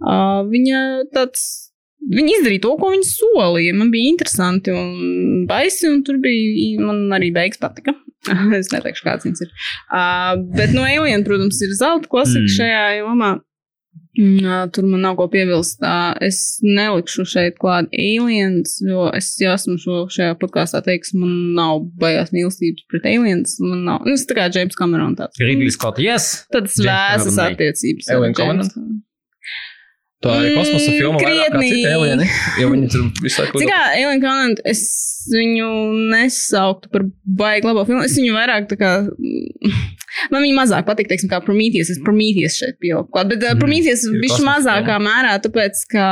Uh, 0.01 0.39
viņa 0.49 0.85
tāds. 1.15 1.49
Viņa 2.01 2.31
izdarīja 2.39 2.63
to, 2.63 2.71
ko 2.81 2.87
viņa 2.95 3.05
solīja. 3.05 3.75
Man 3.77 3.91
bija 3.93 4.09
interesanti 4.09 4.71
un 4.73 5.43
baisi, 5.45 5.85
un 5.91 5.99
tur 6.07 6.17
bija. 6.23 6.79
Man 6.81 7.03
arī 7.13 7.27
beigas 7.35 7.59
patika. 7.61 7.93
es 8.57 8.71
neteikšu, 8.73 9.03
kāds 9.05 9.27
viņas 9.27 9.43
ir. 9.45 9.51
Uh, 9.93 10.33
bet 10.57 10.73
no 10.73 10.81
Alien, 10.87 11.21
protams, 11.27 11.59
ir 11.61 11.75
zelta 11.77 12.09
klasika 12.09 12.41
Mm. 12.41 12.47
mm. 12.49 12.55
šajā 12.57 12.83
jomā. 13.03 13.31
Tur 14.15 14.87
man 14.87 15.05
nav 15.05 15.15
ko 15.19 15.27
piebilst. 15.31 15.83
Es 16.23 16.59
nelikšu 16.65 17.25
šeit 17.29 17.59
klāt 17.61 17.91
aliens, 17.95 18.77
jo 18.83 19.07
es 19.15 19.31
jau 19.39 19.53
esmu 19.55 19.77
šo 19.81 19.99
šajā 20.11 20.35
podkāstā 20.41 20.83
teiks, 20.85 21.13
man 21.17 21.53
nav 21.57 21.85
baigās 22.01 22.33
mīlestības 22.35 22.87
pret 22.91 23.07
aliens. 23.13 23.55
Man 23.63 23.85
nav, 23.87 24.03
nu, 24.07 24.17
es 24.17 24.27
tā 24.27 24.37
kā 24.39 24.49
James 24.51 24.77
Cameron 24.79 25.15
tāds. 25.19 25.39
Ridley 25.41 25.71
Scott, 25.73 26.01
yes! 26.03 26.43
James 26.51 26.81
vēsas 26.83 27.39
attiecības. 27.45 28.11
Alien 28.11 28.37
Covenant? 28.37 28.75
Tā 30.21 30.35
ir 30.45 30.51
kosmosa 30.53 30.91
Mm, 30.91 30.97
filma, 30.99 31.17
vairāk 31.17 31.47
kā 31.49 31.57
krietni. 31.57 31.85
alieni. 31.89 32.25
Jo 32.61 32.67
viņi 32.69 32.89
tur 32.93 33.07
visu 33.23 33.41
laiku 33.41 33.61
Cik 33.61 33.71
kā 33.71 33.79
Alien 33.95 34.21
Covenant, 34.21 34.61
es 34.69 34.81
viņu 35.33 35.69
nesauktu 36.11 36.91
par 36.93 37.07
baigi 37.25 37.65
labo 37.65 37.85
filmu. 37.87 38.03
Es 38.05 38.13
viņu 38.19 38.35
vairāk 38.35 38.69
tā 38.69 38.77
kā. 38.77 38.91
Man 40.29 40.43
viņa 40.43 40.57
mazāk 40.59 40.85
patīk, 40.85 41.09
teiksim, 41.09 41.31
kā 41.31 41.39
Prometheus. 41.41 41.89
Es 41.89 41.97
Prometheus 42.05 42.59
šeit 42.59 42.77
pieliku 42.83 43.09
klāt. 43.15 43.31
Bet 43.31 43.41
uh, 43.41 43.55
Mm, 43.55 43.63
Prometheus 43.63 44.05
bija 44.11 44.35
kosmosa 44.35 44.49
mazākā 44.51 45.01
mērā, 45.01 45.33
tāpēc, 45.41 45.83
ka 45.89 46.05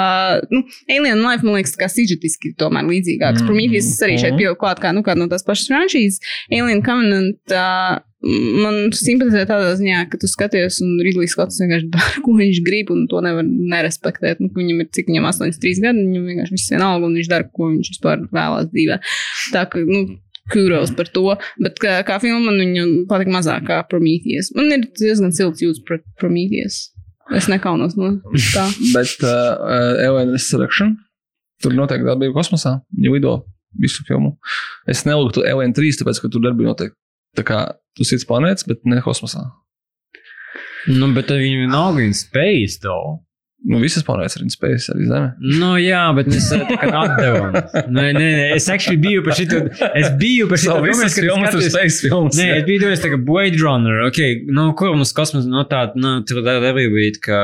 nu, 0.50 0.64
Alien 0.90 1.22
Life, 1.22 1.46
man 1.46 1.60
liekas, 1.60 1.76
tā 1.76 1.84
kā 1.84 1.94
sižetiski 1.94 2.56
tomēr 2.58 2.90
līdzīgāks. 2.90 3.44
Mm, 3.44 3.50
Prometheus 3.52 3.94
es 3.94 4.02
arī 4.02 4.18
šeit 4.18 4.34
mhm. 4.34 4.42
pieliku 4.42 4.64
klāt 4.66 4.82
kā, 4.82 4.94
nu, 4.96 5.06
kā 5.06 5.14
no 5.20 5.30
tās 5.30 5.46
pašas 5.46 5.70
franšīzes. 5.70 6.22
Alien 6.50 6.82
Covenant. 6.82 7.42
Uh, 7.54 8.00
Man 8.20 8.90
simpatizē 8.92 9.46
tādā 9.48 9.76
ziņā, 9.80 10.02
ka 10.12 10.18
tu 10.20 10.28
skaties, 10.28 10.82
un 10.84 10.98
Ridlīs 11.06 11.32
Skots 11.32 11.62
vienkārši 11.62 11.88
dara, 11.94 12.24
ko 12.26 12.34
viņš 12.36 12.58
grib, 12.66 12.90
un 12.92 13.06
to 13.08 13.22
nevar 13.24 13.46
nerespektēt. 13.48 14.42
Nu, 14.44 14.50
ka 14.52 14.60
viņam 14.60 14.82
ir 14.84 14.90
cik 14.96 15.08
viņam 15.08 15.30
83 15.30 15.84
gadi, 15.86 16.04
viņam 16.04 16.26
vienkārši 16.28 16.58
viss 16.58 16.74
vienalga, 16.74 17.08
un 17.08 17.16
viņš 17.16 17.30
dara, 17.32 17.48
ko 17.48 17.70
viņš 17.70 17.94
vispār 17.94 18.26
vēlās 18.36 18.68
dzīvē. 18.74 19.00
Tā 19.56 19.64
kā, 19.72 19.86
nu, 19.88 20.04
kūros 20.52 20.92
par 20.98 21.10
to, 21.16 21.26
bet 21.64 21.80
kā, 21.80 22.00
kā 22.08 22.20
filma 22.20 22.50
man 22.50 22.60
viņa 22.60 22.86
patīk 23.10 23.32
mazāk 23.32 23.68
kā 23.70 23.82
Prometheus. 23.88 24.52
Man 24.58 24.74
ir 24.76 24.88
diezgan 25.00 25.32
silts 25.36 25.64
jūtas 25.64 25.84
pret 25.88 26.04
Prometheus. 26.20 26.90
Es 27.38 27.48
nekaunos 27.48 27.96
no 28.00 28.16
tā. 28.56 28.66
Bet 28.96 29.22
uh, 29.22 30.02
Alien 30.02 30.34
Resurrection 30.34 30.96
tur 31.62 31.76
noteikti 31.78 32.08
darbība 32.08 32.40
kosmosā. 32.40 32.80
Viņa 32.98 33.14
lido 33.14 33.36
visu 33.80 34.04
filmu. 34.08 34.34
Es 34.90 35.04
neliktu 35.06 35.44
Alien 35.46 35.76
3, 35.78 36.00
tāpēc, 36.02 36.24
ka 36.24 36.32
tur 36.34 36.42
darbība 36.42 36.72
notiek 36.72 36.96
tā 37.38 37.46
kā 37.48 37.60
tu 37.98 38.08
cits 38.08 38.28
planētas, 38.30 38.68
bet 38.70 38.86
ne 38.90 39.02
kosmosā. 39.06 39.44
Nu, 40.90 41.10
bet 41.14 41.32
viņi 41.36 41.68
nav 41.70 42.00
in 42.02 42.16
space, 42.16 42.80
though. 42.84 43.20
Nu, 43.68 43.76
visas 43.84 44.06
planētas 44.08 44.38
ir 44.38 44.46
in 44.46 44.52
space, 44.54 44.88
arī 44.94 45.04
Zeme. 45.10 45.34
Nu, 45.60 45.74
jā, 45.82 46.06
bet 46.16 46.30
mēs 46.32 46.46
uh, 46.56 46.62
tā 46.70 46.78
kā 46.80 47.02
atdevām. 47.02 47.58
Nē, 47.92 48.06
nē, 48.16 48.22
nē, 48.24 48.46
es 48.56 48.70
actually 48.72 48.96
biju 49.04 49.24
par 49.26 49.36
šito. 49.36 49.60
Es 50.00 50.08
biju 50.22 50.46
par 50.48 50.62
šito. 50.62 50.78
So, 50.78 50.86
visas 50.86 51.18
filmas 51.20 51.58
ir 51.58 51.66
space 51.68 51.98
filmas. 52.06 52.38
Nē, 52.40 52.46
es 52.62 52.64
biju 52.70 52.86
domājis, 52.86 53.04
ka 53.12 53.20
Blade 53.28 53.60
Runner, 53.60 53.98
ok, 54.08 54.20
nu, 54.56 54.70
kur 54.80 54.94
mums 54.96 55.12
kosmos, 55.18 55.44
no 55.52 55.66
tāda, 55.68 55.92
nu, 56.00 56.14
tur 56.30 56.40
arī 56.48 56.86
bija 56.94 57.20
kā 57.28 57.42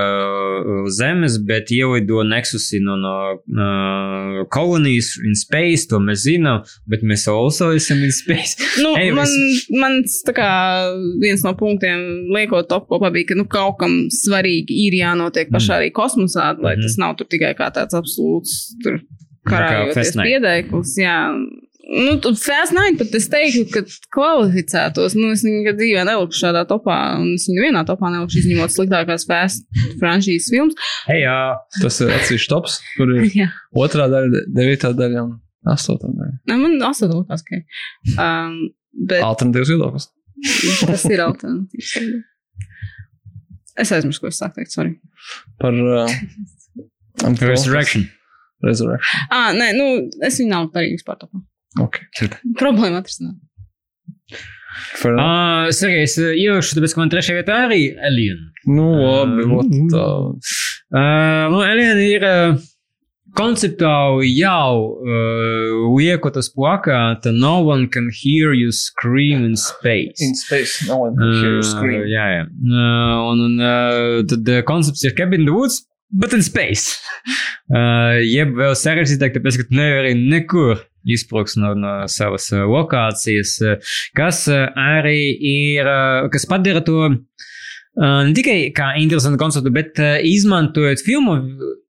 uh, 0.61 0.87
zemes, 0.95 1.35
bet 1.49 1.73
ielido 1.75 2.23
Nexusi 2.31 2.79
no, 2.85 2.95
no 3.01 3.15
uh, 3.35 4.39
kolonijas 4.55 5.11
in 5.19 5.35
space, 5.35 5.83
to 5.91 5.99
mēs 5.99 6.23
zinām, 6.29 6.63
bet 6.89 7.03
mēs 7.03 7.27
also 7.31 7.73
esam 7.75 7.99
in 8.07 8.15
space. 8.15 8.55
Nu, 8.85 8.91
Ej, 8.99 9.11
man, 9.15 9.27
es- 9.27 9.67
mans 9.71 10.17
tā 10.27 10.33
kā 10.35 10.47
viens 11.21 11.43
no 11.45 11.53
punktiem 11.59 12.01
liekot 12.35 12.67
top 12.71 12.87
kopā 12.91 13.11
bija, 13.15 13.31
ka 13.33 13.37
nu, 13.39 13.45
kaut 13.51 13.77
kam 13.83 14.05
svarīgi 14.13 14.79
ir 14.87 14.97
jānotiek 14.99 15.51
pašā 15.53 15.77
arī 15.79 15.91
kosmosā, 15.95 16.04
lai 16.61 16.75
Mhm. 16.75 16.81
tas 16.83 16.97
nav 16.97 17.17
tur 17.17 17.25
tikai 17.27 17.53
kā 17.57 17.71
tāds 17.73 17.93
absolūts 17.97 18.55
tur 18.83 18.99
karājoties 19.49 19.93
Fast 19.93 20.15
Night. 20.15 20.27
piedeiklis. 20.29 20.95
Jā. 20.97 21.17
Nu, 21.87 22.15
tur 22.19 22.33
Fast 22.33 22.73
Night 22.73 22.97
pat 22.97 23.13
es 23.13 23.27
teiktu, 23.29 23.65
ka 23.71 23.81
kvalificētos. 24.15 25.13
Nu, 25.15 25.31
es 25.35 25.43
viņu 25.45 25.73
dzīvē 25.77 26.01
nelikšu 26.07 26.39
šādā 26.41 26.63
topā, 26.65 26.95
un 27.21 27.35
es 27.35 27.45
viņu 27.49 27.61
vienā 27.67 27.83
topā 27.85 28.09
nelikšu, 28.09 28.41
izņemot 28.41 28.73
sliktākās 28.73 29.27
Fast 29.29 29.65
franšīzes 30.01 30.49
filmas. 30.49 30.73
Hei, 31.07 31.21
jā. 31.21 31.35
Tas 31.81 32.01
ir 32.01 32.09
atsevišķs 32.09 32.47
tops, 32.49 32.79
kur 32.97 33.13
ir 33.15 33.29
Jā. 33.41 33.49
otrā 33.75 34.07
daļa, 34.09 34.45
devītā 34.49 34.93
daļa 34.97 35.23
un 35.27 35.35
astotā 35.75 36.09
daļa. 36.09 36.33
Nē, 36.49 36.57
Man 36.61 36.81
asot 36.89 37.13
likās, 37.13 37.43
ka. 37.45 37.61
Um, 38.17 38.57
bet 39.05 39.21
Alternatīvs 39.21 39.69
viedoklis. 39.75 40.09
tas 40.87 41.05
ir 41.05 41.19
alternatīvs. 41.21 41.93
Es 43.79 43.91
aizmirsu, 43.95 44.23
ko 44.23 44.31
es 44.31 44.39
sāku 44.39 44.61
teikt, 44.61 44.73
sorry. 44.75 44.95
Par 45.61 45.75
uh, 45.75 46.11
Resurrection. 47.51 48.07
Resurrection. 48.63 49.25
Ah, 49.33 49.51
nē, 49.55 49.71
nu, 49.75 49.87
es 50.25 50.39
viņu 50.39 50.51
nav 50.51 50.69
arī 50.79 50.93
vispār 50.95 51.19
topā. 51.21 51.41
Okay. 51.83 52.29
Problēma 52.59 53.01
atrisināt. 53.03 53.35
Enough. 55.05 55.19
Uh, 55.19 55.71
Sergejs, 55.75 56.17
uh, 56.19 56.31
ielikšu, 56.35 56.75
tāpēc, 56.77 56.93
ka 56.95 57.01
man 57.01 57.11
trešajā 57.11 57.39
vietā 57.39 57.57
arī 57.67 57.81
Alien. 58.09 58.39
Nu, 58.67 58.87
labi, 58.99 59.45
Uh, 59.45 59.61
mm. 59.63 59.89
tā. 59.93 60.05
Uh, 60.91 61.45
nu, 61.53 61.61
Alien 61.63 62.01
ir 62.03 62.25
uh, 62.27 62.57
konceptuāli 63.37 64.29
jau 64.39 64.95
uh, 64.95 65.97
lieku 65.97 66.31
tas 66.35 66.49
plakāta 66.53 67.33
No 67.35 67.59
one 67.67 67.87
can 67.91 68.09
hear 68.13 68.53
you 68.53 68.71
scream 68.71 69.43
in 69.45 69.55
space. 69.59 70.21
In 70.23 70.35
space, 70.35 70.85
no 70.87 70.97
one 71.05 71.15
can 71.17 71.33
hear 71.39 71.51
you 71.57 71.63
Uh, 71.63 71.69
scream. 71.71 72.01
jā, 72.11 72.25
jā. 72.37 72.45
Uh, 72.45 73.31
un 73.33 73.43
un 73.49 73.59
uh, 73.59 74.23
tad 74.31 74.49
uh, 74.49 74.61
koncepts 74.67 75.03
ir 75.05 75.13
Cabin 75.17 75.41
in 75.43 75.49
the 75.51 75.53
Woods. 75.55 75.83
but 76.11 76.31
in 76.33 76.41
space. 76.45 77.01
Uh, 77.73 78.21
jeb 78.35 78.53
vēl 78.55 78.75
sarežģītāk, 78.77 79.33
tāpēc, 79.35 79.55
ka 79.59 79.63
tu 79.67 79.75
nevari 79.75 80.13
nekur 80.15 80.83
izpruks 81.11 81.57
no, 81.59 81.73
no 81.75 81.95
savas 82.07 82.45
uh, 82.53 82.61
lokācijas, 82.71 83.55
uh, 83.65 83.95
kas 84.15 84.45
uh, 84.47 84.69
arī 84.79 85.33
ir, 85.49 85.83
uh, 85.89 86.29
kas 86.31 86.45
padara 86.47 86.81
to 86.85 86.95
uh, 87.09 88.21
ne 88.29 88.31
tikai 88.37 88.69
kā 88.77 88.93
interesantu 89.01 89.41
konceptu, 89.41 89.73
bet 89.75 89.99
uh, 89.99 90.15
izmantojot 90.23 91.03
filmu. 91.03 91.35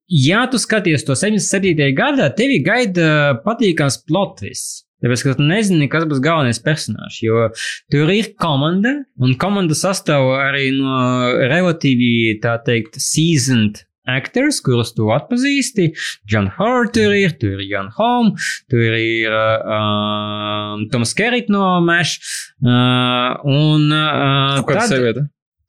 Ja 0.06 0.44
tu 0.46 0.58
skaties 0.62 1.02
to 1.06 1.16
77. 1.18 1.90
gadā, 1.98 2.28
tevi 2.38 2.60
gaida 2.62 3.40
patīkams 3.42 4.04
plotvis. 4.06 4.84
Tāpēc, 5.02 5.22
ka 5.26 5.34
tu 5.36 5.44
nezini, 5.44 5.90
kas 5.92 6.06
būs 6.08 6.22
galvenais 6.24 6.60
personāžs. 6.62 7.18
Jo 7.24 7.48
tur 7.92 8.12
ir 8.14 8.30
komanda, 8.40 8.94
un 9.20 9.34
komanda 9.40 9.76
sastāv 9.76 10.30
arī 10.38 10.70
no 10.78 11.34
relatīvi, 11.50 12.38
tā 12.42 12.56
teikt, 12.64 12.96
seasoned 13.02 13.82
actors, 14.06 14.62
kurus 14.64 14.94
tu 14.96 15.10
atpazīsti. 15.12 15.90
John 16.30 16.48
Hart 16.54 16.94
tur 16.96 17.12
ir, 17.18 17.34
tur 17.40 17.58
ir 17.58 17.66
Jan 17.66 17.90
Holm, 17.98 18.32
tur 18.70 18.96
ir 18.96 19.34
uh, 19.34 20.78
Toms 20.92 21.14
Kerit 21.18 21.50
no 21.52 21.80
Mesh. 21.84 22.22
Uh, 22.62 23.34
un 23.50 23.90
uh, 23.90 24.62
Kāda 24.64 24.86
sieviete? 24.94 25.26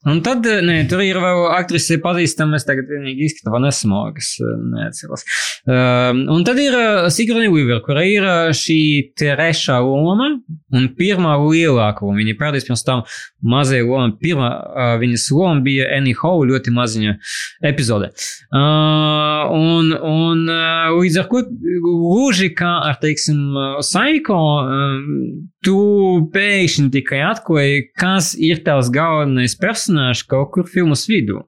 Un 0.07 0.21
tad, 0.23 0.45
nē, 0.45 0.77
tur 0.87 1.01
ir 1.03 1.17
vēl 1.19 1.41
aktrise 1.51 1.97
pazīstama, 2.03 2.55
es 2.59 2.65
tagad 2.67 2.87
vienīgi 2.91 3.27
izskatu 3.27 3.51
Vanessa 3.51 3.89
Morgas, 3.91 4.29
neatceros. 4.39 5.25
Um, 5.67 6.21
un 6.31 6.45
tad 6.47 6.61
ir 6.63 6.77
uh, 6.77 7.07
Sigourney 7.11 7.51
Weaver, 7.51 7.81
kura 7.83 8.05
ir 8.07 8.27
šī 8.55 8.79
trešā 9.19 9.81
loma 9.83 10.29
un 10.71 10.87
pirmā 10.95 11.35
lielākā 11.41 12.07
loma. 12.07 12.21
Viņa 12.21 12.37
parādījās 12.39 12.69
pirms 12.69 12.85
tam 12.87 13.03
mazajā 13.45 13.85
loma. 13.85 14.13
Pirmā 14.21 14.49
uh, 14.49 14.93
viņas 15.01 15.27
loma 15.35 15.61
bija 15.65 15.89
Annie 15.95 16.15
Hall 16.17 16.47
ļoti 16.49 16.73
maziņa 16.73 17.15
epizode. 17.69 18.09
Uh, 18.49 19.51
un, 19.53 19.91
un 19.93 20.45
uh, 20.49 20.95
līdz 20.97 21.21
ar 21.21 21.29
ko 21.31 21.43
gluži 21.47 22.51
kā 22.57 22.71
ar, 22.89 22.97
teiksim, 23.01 23.43
Saiko, 23.85 24.39
um, 24.63 25.11
tu 25.65 25.77
pēkšņi 26.33 26.89
tikai 26.97 27.21
atklāji, 27.27 27.87
kas 27.99 28.33
ir 28.37 28.63
tavs 28.65 28.91
galvenais 28.93 29.57
personāžs 29.59 30.25
kaut 30.27 30.53
kur 30.55 30.69
filmas 30.71 31.07
vidū. 31.09 31.43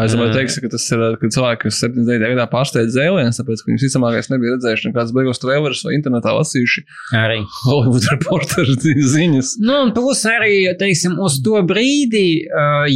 Es 0.00 0.14
domāju, 0.14 0.32
teiks, 0.38 0.56
ka 0.62 0.70
tas 0.72 0.86
ir, 0.94 1.02
kad 1.20 1.34
cilvēki, 1.34 1.60
kas 1.66 1.80
79. 1.84 2.30
gadā 2.32 2.46
pārsteidz 2.48 2.94
zēlienus, 2.96 3.36
tāpēc, 3.40 3.60
ka 3.60 3.68
viņus 3.68 3.84
visticamākais 3.84 4.30
nebija 4.32 4.54
redzējuši 4.54 4.88
nekādas 4.88 5.12
beigās 5.12 5.42
trailerus 5.42 5.82
vai 5.84 5.96
internetā 5.98 6.32
lasījuši 6.38 6.84
Arī. 7.18 7.42
Hollywood 7.66 8.08
reporteru 8.14 8.76
ziņas. 9.16 9.54
Nu, 9.60 9.82
un 9.84 9.92
plus 9.96 10.24
arī, 10.30 10.54
teiksim, 10.80 11.18
uz 11.20 11.42
to 11.44 11.60
brīdi, 11.68 12.26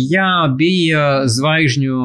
jā, 0.09 0.31
bija 0.57 1.09
zvaigžņu 1.37 1.99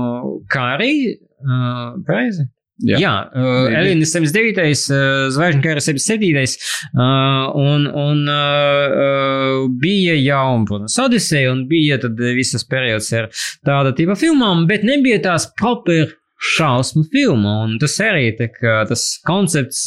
kari, 0.51 0.95
uh, 1.39 2.01
pareizi? 2.07 2.49
Jā, 2.81 2.97
jā 3.01 3.11
uh, 3.37 3.67
Elīna 3.81 4.07
79. 4.09 4.85
Uh, 4.89 5.25
Zvaigžņu 5.35 5.63
kara 5.65 5.83
77. 5.83 6.55
Uh, 6.91 7.51
un, 7.61 7.85
un 7.87 8.23
uh, 8.31 9.67
bija 9.81 10.15
jau, 10.17 10.61
protams, 10.69 10.97
Odiseja, 11.03 11.51
un 11.53 11.65
bija 11.69 11.99
tad 12.01 12.19
visas 12.37 12.65
periods 12.67 13.11
ar 13.17 13.29
tāda 13.67 13.93
tipa 13.97 14.17
filmām, 14.19 14.65
bet 14.69 14.85
nebija 14.87 15.21
tās 15.29 15.49
proper 15.59 16.15
šausmu 16.55 17.05
filma, 17.13 17.59
un 17.67 17.77
tas 17.81 17.99
arī 18.01 18.31
tā 18.39 18.49
kā 18.55 18.81
tas 18.89 19.05
koncepts 19.27 19.85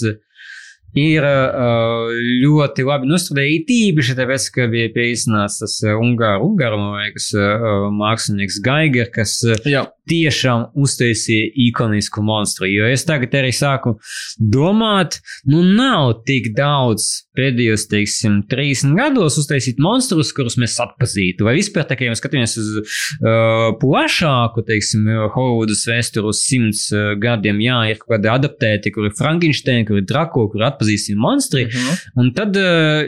ir 0.95 1.25
uh, 1.27 2.13
ļoti 2.45 2.87
labi 2.87 3.11
nostrādājis. 3.11 3.67
Tīpaši 3.67 4.15
tāpēc, 4.21 4.47
ka 4.55 4.69
bija 4.71 4.93
pieejas 4.95 5.27
tas 5.59 5.81
Ungāru, 5.97 6.53
Ungāru 6.53 6.79
liekas, 6.93 7.33
uh, 7.35 7.91
mākslinieks 7.99 8.63
Gaiger, 8.63 9.11
kas 9.15 9.41
Jā. 9.67 9.89
Tiešām 10.11 10.69
uztaisīja 10.81 11.51
ikonisku 11.69 12.23
monstru. 12.25 12.69
Jo 12.69 12.89
es 12.91 13.07
tagad 13.09 13.35
arī 13.39 13.53
sāku 13.55 13.97
domāt, 14.39 15.21
nu 15.49 15.63
nav 15.65 16.25
tik 16.29 16.51
daudz 16.57 17.07
pēdējos, 17.35 17.87
teiksim, 17.91 18.43
30 18.51 18.95
gados 18.99 19.39
uztaisīt 19.41 19.81
monstrus, 19.83 20.33
kurus 20.37 20.59
mēs 20.61 20.77
atpazītu. 20.83 21.47
Vai 21.47 21.57
vispār, 21.59 21.87
tā 21.89 21.99
kā 21.99 22.09
jau 22.09 22.19
skatāmies 22.19 22.57
uz 22.61 22.71
uh, 22.79 23.73
plašāku, 23.81 24.65
teiksim, 24.69 25.09
Hollywoodas 25.35 25.87
vēsturi 25.91 26.31
uz 26.31 26.45
simts 26.45 26.87
uh, 26.95 27.15
gadiem, 27.21 27.63
jā, 27.65 27.81
ir 27.91 28.01
kaut 28.03 28.17
kādi 28.17 28.31
adaptēti, 28.35 28.95
kur 28.95 29.09
ir 29.09 29.17
Frankenstein, 29.19 29.89
kur 29.89 29.99
ir 30.01 30.07
Drako, 30.09 30.47
kur 30.53 30.67
atpazīstami 30.69 31.21
monstri. 31.21 31.67
Mhm. 31.71 32.01
Un 32.23 32.31
tad 32.37 32.61
uh, 32.61 33.03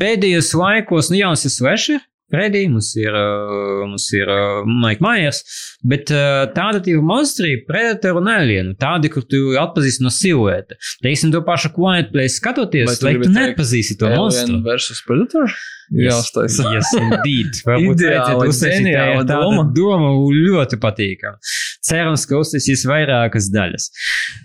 pēdējos 0.00 0.50
laikos, 0.58 1.12
nu, 1.12 1.20
jauns 1.22 1.46
ir 1.46 1.54
Slasher. 1.54 2.02
Freddy, 2.34 2.64
mums 2.70 2.90
ir, 2.98 3.14
uh, 3.14 3.84
mums 3.86 4.08
ir 4.16 4.30
uh, 4.30 4.64
Mike 4.66 5.04
Myers, 5.04 5.42
bet 5.86 6.10
uh, 6.14 6.44
tāda 6.56 6.82
ir 6.90 7.04
monstri, 7.04 7.56
Predator 7.68 8.18
un 8.20 8.30
Alien, 8.32 8.72
tādi, 8.80 9.10
kur 9.12 9.26
tu 9.28 9.54
atpazīsti 9.60 10.04
no 10.04 10.12
silueta. 10.14 10.78
Teiksim, 11.04 11.32
to 11.34 11.44
pašu 11.46 11.72
Quiet 11.76 12.10
Place 12.14 12.40
skatoties, 12.40 12.98
lai 13.04 13.16
tu 13.20 13.32
nepazīsti 13.32 13.98
to 14.00 14.10
monstru. 14.12 14.60
Versus 14.66 15.02
Predator? 15.06 15.54
Jā, 15.92 16.16
tas 16.34 16.58
ir. 16.60 16.68
Yes, 16.72 16.90
indeed. 16.96 17.58
Varbūt 17.68 18.02
uztaisīt 18.48 18.86
ģeniāla 18.86 19.24
doma. 19.28 19.64
doma 19.74 20.12
ļoti 20.32 20.78
patīkama. 20.80 21.36
Cerams, 21.84 22.24
ka 22.28 22.38
uztaisīs 22.40 22.86
vairākas 22.88 23.50
daļas. 23.52 23.90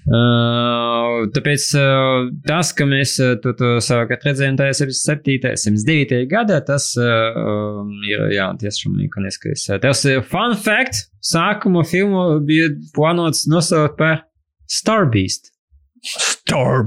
Uh, 0.10 1.30
tāpēc 1.36 1.68
uh, 1.80 2.28
tas, 2.48 2.74
ka 2.76 2.88
mēs 2.90 3.16
uh, 3.24 3.38
to, 3.44 3.54
to 3.60 3.78
savukārt 3.84 4.26
redzējām 4.28 4.60
tajā 4.60 4.76
77. 4.82 5.56
79. 5.64 6.26
gadā, 6.32 6.60
tas 6.68 6.92
uh, 7.00 7.38
um, 7.40 7.94
ir, 8.10 8.26
jā, 8.36 8.50
tiešām 8.60 9.00
ikoniskais. 9.08 9.70
Tas 9.84 10.04
ir 10.10 10.26
fun 10.28 10.58
fact. 10.60 11.08
Sākuma 11.24 11.84
filmu 11.88 12.40
bija 12.48 12.72
plānots 12.96 13.46
nosaukt 13.52 13.98
par 14.00 14.26
Starbeast. 14.70 15.54
Star 16.04 16.84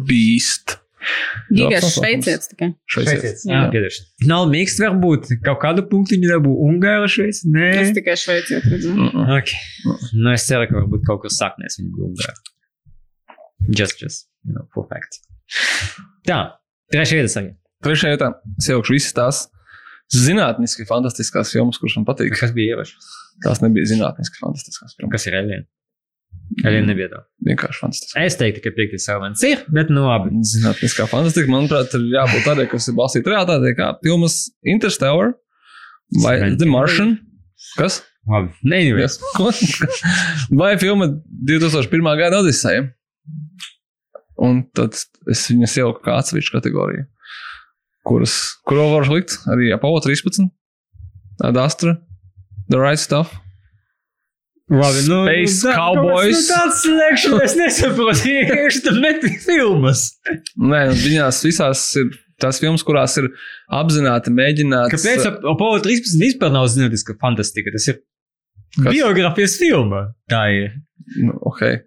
Labs 1.59 1.89
šveicietis 1.97 2.51
tikai. 2.53 2.69
Šveicietis. 2.95 3.45
Jā, 3.49 3.63
piedošana. 3.73 4.29
Nav 4.31 4.47
mīksts, 4.53 4.83
varbūt 4.85 5.31
kaut 5.47 5.61
kādu 5.65 5.85
punktu 5.91 6.17
viņa 6.17 6.35
dabū 6.35 6.53
Ungāra 6.69 7.09
šveic. 7.11 7.43
Nē. 7.53 7.71
Es 7.83 7.95
tikai 7.97 8.17
šveicietis 8.21 8.69
redzēju. 8.71 8.95
Mm 8.95 9.11
-mm. 9.11 9.33
Okay. 9.39 9.59
Nu, 10.15 10.33
es 10.33 10.47
ceru, 10.47 10.69
ka 10.71 10.79
varbūt 10.79 11.07
kaut 11.09 11.25
kur 11.25 11.35
saknēs 11.35 11.81
viņa 11.81 11.93
guldā. 11.97 12.35
Just, 13.79 14.03
just, 14.03 14.29
you 14.45 14.55
know, 14.55 14.67
for 14.75 14.87
fact. 14.91 15.21
Tā, 16.29 16.59
trešā 16.93 17.19
vieta 17.21 17.41
arī. 17.41 17.55
Trešajā 17.83 18.17
vietā 18.17 18.31
es 18.59 18.71
ielikšu 18.71 18.95
visas 18.95 19.17
tās 19.17 19.43
zinātniski 20.13 20.87
fantastiskās 20.89 21.53
filmas, 21.55 21.79
kuras 21.81 21.97
man 21.99 22.07
patīk. 22.09 22.35
Kas 22.39 22.53
bija 22.55 22.77
ievaš? 22.77 22.95
Tās 23.45 23.63
nebija 23.65 23.89
zinātniski 23.91 24.43
fantastiskās 24.43 24.97
filmas. 24.97 25.13
Kas 25.17 25.27
ir 25.27 25.39
Alien? 25.39 25.65
Alien 26.67 26.89
nebija 26.91 27.09
tā. 27.09 27.21
Vienkārši 27.47 27.81
fantastiski. 27.81 28.21
Es 28.21 28.37
teiktu, 28.41 28.63
ka 28.65 28.73
piektais 28.77 29.07
elements 29.13 29.43
ir, 29.47 29.63
bet 29.73 29.91
nu 29.93 30.05
labi. 30.05 30.33
Zinātniskā 30.47 31.07
fantastika, 31.11 31.51
manuprāt, 31.53 31.95
ir 31.97 32.09
jābūt 32.13 32.45
tādai, 32.47 32.67
kas 32.71 32.89
ir 32.91 32.97
balstīta 32.99 33.33
realitātē, 33.33 33.73
kā 33.79 33.93
filmas 34.05 34.39
Interstellar 34.69 35.33
vai 36.21 36.37
Strange. 36.37 36.59
The 36.61 36.69
Martian. 36.69 37.15
Kas? 37.79 38.03
Labi. 38.29 38.53
Ko? 39.39 39.49
vai 40.61 40.75
filma 40.83 41.09
2001. 41.49 42.13
gada 42.21 42.43
Odiseja. 42.43 42.91
Un 44.43 44.65
tad 44.75 44.97
es 45.31 45.47
viņas 45.51 45.77
ieliku 45.79 46.03
kā 46.05 46.17
atsevišķu 46.19 46.57
kategoriju, 46.57 47.05
kuras, 48.09 48.35
kuro 48.67 48.89
var 48.97 49.07
likt 49.13 49.37
arī 49.53 49.71
Apollo 49.75 50.03
13, 50.09 50.49
tāda 51.43 51.67
Astra, 51.69 51.95
The 52.73 52.81
Right 52.81 53.01
Stuff. 53.01 53.37
Labi, 54.73 55.01
nu, 55.09 55.17
Space 55.27 55.67
nu, 55.69 55.73
Cowboys. 55.77 56.39
Nu, 56.39 56.45
tāds 56.55 56.79
slēgšana, 56.87 57.41
es 57.45 57.55
nesaprotu, 57.59 58.23
vienkārši 58.29 58.81
tu 58.87 58.95
meti 59.03 59.33
filmas. 59.45 60.05
Nē, 60.57 60.81
nu, 60.89 60.95
viņās 61.03 61.43
visās 61.45 61.83
ir 62.01 62.15
tās 62.41 62.61
filmas, 62.63 62.85
kurās 62.87 63.19
ir 63.21 63.29
apzināti 63.83 64.33
mēģināts. 64.33 64.95
Kāpēc 64.97 65.27
ap- 65.29 65.45
Apollo 65.53 65.83
13 65.85 66.17
vispār 66.25 66.55
nav 66.55 66.71
zinātniska 66.73 67.19
fantastika? 67.21 67.75
Tas 67.77 67.91
ir 67.93 68.01
Kas? 68.79 68.89
biogrāfijas 68.89 69.59
filma. 69.61 70.07
Tā 70.33 70.47
ir. 70.57 70.73
Nu, 71.21 71.37
okay. 71.53 71.83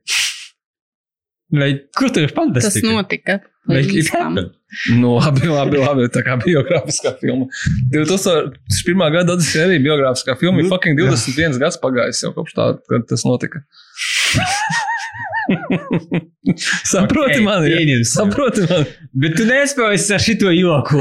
Lai, 1.55 1.71
kur 1.97 2.09
tur 2.13 2.25
ir 2.25 2.31
Tas 2.33 2.37
fantastika? 2.37 2.91
notika. 2.93 3.39
Like, 3.69 3.89
it 3.97 4.09
happened. 4.13 4.53
Nu, 4.97 5.15
labi, 5.19 5.47
labi, 5.47 5.77
labi. 5.79 6.07
Tā 6.13 6.23
kā 6.25 6.35
biogrāfiskā 6.41 7.13
filma. 7.21 7.47
2001. 7.93 9.05
gada 9.13 9.37
Odiseja 9.37 9.69
arī 9.69 9.77
biogrāfiskā 9.85 10.35
filma. 10.41 10.63
Nu, 10.63 10.71
fucking 10.73 10.99
21 10.99 11.61
gads 11.61 11.79
pagājis 11.83 12.23
jau 12.25 12.33
kopš 12.35 12.57
tā, 12.57 12.67
kad 12.89 13.07
tas 13.11 13.25
notika. 13.27 13.63
Saproti 16.91 17.39
Ok, 17.39 17.43
mani? 17.45 17.69
jā. 17.71 17.77
pieņemsim. 17.79 18.11
Saproti 18.11 18.65
mani? 18.69 18.85
Bet 19.23 19.35
tu 19.39 19.45
nespēji 19.47 20.01
ar 20.15 20.21
šito 20.21 20.51
joku. 20.53 20.99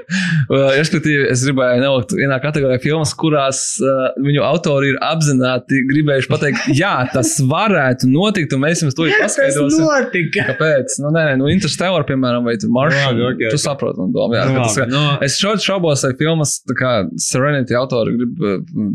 Respektīvi, 0.78 1.26
es 1.32 1.42
gribēju 1.46 1.82
nelikt 1.82 2.14
vienā 2.16 2.38
kategorijā 2.42 2.80
filmas, 2.82 3.12
kurās 3.18 3.60
uh, 3.82 4.06
viņu 4.24 4.42
autori 4.46 4.92
ir 4.92 4.98
apzināti 5.04 5.80
gribējuši 5.90 6.30
pateikt, 6.30 6.68
jā, 6.78 6.92
tas 7.12 7.34
varētu 7.50 8.08
notikt, 8.12 8.54
un 8.56 8.62
mēs 8.64 8.84
jums 8.84 8.96
to 8.98 9.08
paskaidrosim. 9.22 9.84
notika? 9.84 10.46
Kāpēc? 10.52 10.96
Nu, 11.02 11.12
nē, 11.14 11.26
nē, 11.30 11.34
nu, 11.42 11.50
Interstellar, 11.52 12.06
piemēram, 12.08 12.46
vai 12.48 12.56
tur 12.60 12.72
Maršal. 12.74 13.12
Labi, 13.14 13.26
ok, 13.32 13.42
Tu 13.54 13.60
saproti, 13.60 14.00
man 14.00 14.14
doma. 14.14 14.38
Jā, 14.40 14.46
tas, 14.54 14.78
ka, 14.80 14.88
no, 14.90 15.04
Es 15.24 15.36
šodien 15.40 15.64
šaubos, 15.64 16.04
vai 16.06 16.14
filmas 16.18 16.56
tā 16.68 16.76
kā 16.78 16.92
Serenity 17.20 17.76
autori 17.78 18.14
grib 18.18 18.46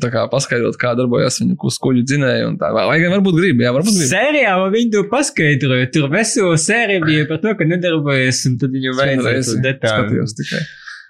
tā 0.03 0.11
kā 0.13 0.25
paskaidrot, 0.31 0.77
kā 0.81 0.95
darbojas 0.99 1.39
viņu 1.43 1.57
kuģu 1.59 2.05
dzinēji. 2.09 2.47
un 2.49 2.57
tā. 2.61 2.71
Vai 2.75 2.97
gan 3.03 3.13
varbūt 3.17 3.37
grib, 3.39 3.61
jā, 3.63 3.71
varbūt 3.75 3.95
grib. 3.95 4.09
Seriālā 4.09 4.58
viņi 4.73 4.91
to 4.95 5.03
paskaidroja. 5.11 5.87
Tur 5.93 6.09
vesela 6.11 6.57
sērija 6.59 7.01
bija 7.05 7.25
par 7.29 7.39
to, 7.43 7.55
ka 7.59 7.67
nedarbojas, 7.69 8.43
un 8.49 8.57
tad 8.61 8.75
viņu 8.75 8.93
vajadzēja 8.99 9.43
skatījos 9.47 10.35
tikai. 10.39 10.61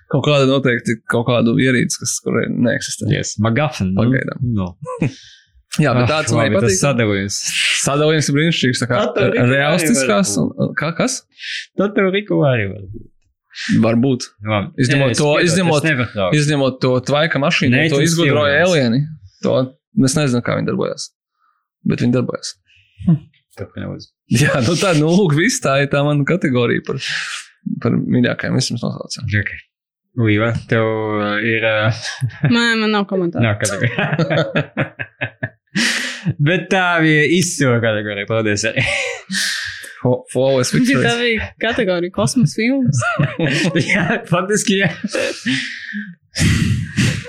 Kaut 0.10 0.24
kāda 0.26 0.48
noteikti, 0.50 0.96
kaut 1.10 1.28
kādu 1.28 1.54
ierīci, 1.62 2.00
kas 2.02 2.16
kurai 2.26 2.48
neeksistē. 2.50 3.10
Yes, 3.14 3.36
Magafin. 3.46 3.92
nu, 3.94 4.02
Pagaidām. 4.02 4.40
No. 4.58 4.72
Jā, 5.84 5.92
bet 5.94 6.08
Ah, 6.08 6.10
tāds 6.10 6.34
man 6.34 6.50
patīk. 6.56 6.74
Sadalījums. 6.80 7.36
Sadalījums 7.86 8.30
ir 8.32 8.36
brīnišķīgs. 8.40 8.82
tā 8.82 8.88
kā 8.90 9.04
Realistiskās. 9.52 10.32
un- 10.42 10.74
Kā, 10.80 10.90
kas? 10.98 11.20
Tad 11.78 11.94
tev 11.96 12.10
Riku 12.16 12.40
arī 12.50 12.66
var 12.74 12.82
būt. 12.90 13.06
Varbūt. 13.84 14.26
Labi. 14.50 14.72
Izņemot 14.82 15.14
to- 15.20 15.38
izņemot-. 15.46 16.34
Izņemot 16.40 16.80
to 16.82 16.92
tvaika 17.06 17.38
mašīnu, 17.46 17.76
Nē, 17.78 17.90
to 17.94 18.02
izgudroja. 18.02 18.64
Elieni. 18.66 19.04
To 19.44 19.60
es 20.06 20.16
nezinu, 20.18 20.42
kā 20.42 20.58
viņi 20.58 20.72
darbojas. 20.74 21.12
Bet 21.86 22.02
viņi 22.02 22.18
darbojas. 22.18 22.56
Turpināt. 23.60 24.08
Jā, 24.42 24.60
nu 24.66 24.76
tā, 24.80 24.94
nu, 25.00 25.10
lūk, 25.14 25.36
viss 25.38 25.62
tā 25.64 25.78
ir 25.84 25.90
tā 25.92 26.02
mana 26.08 26.26
kategorija 26.28 26.84
par, 26.88 27.00
par 27.84 27.98
mīļākajiem. 28.00 28.58
Es 28.62 28.72
jums 28.72 28.84
nosaucu. 28.86 29.26
Okay. 29.30 29.60
Līva, 30.20 30.50
tev 30.68 30.84
uh, 30.90 31.38
ir. 31.46 31.64
Uh, 31.64 32.00
Man, 32.50 32.80
man 32.82 32.90
nav 32.98 33.06
komentāru. 33.12 33.46
nav 33.46 33.60
kategorija. 33.62 34.10
Bet 36.50 36.66
tā 36.74 36.86
bija 37.04 37.24
izcila 37.38 37.78
kategorija. 37.84 38.28
Paldies 38.28 38.66
arī. 38.68 38.84
Flawless 40.34 40.72
Tā 40.72 40.80
victory. 40.80 41.14
bija 41.24 41.48
kategorija 41.60 42.14
kosmosa 42.16 42.56
filmas. 42.56 43.00
jā, 43.84 44.06
faktiski 44.32 44.78
jā. 44.80 44.90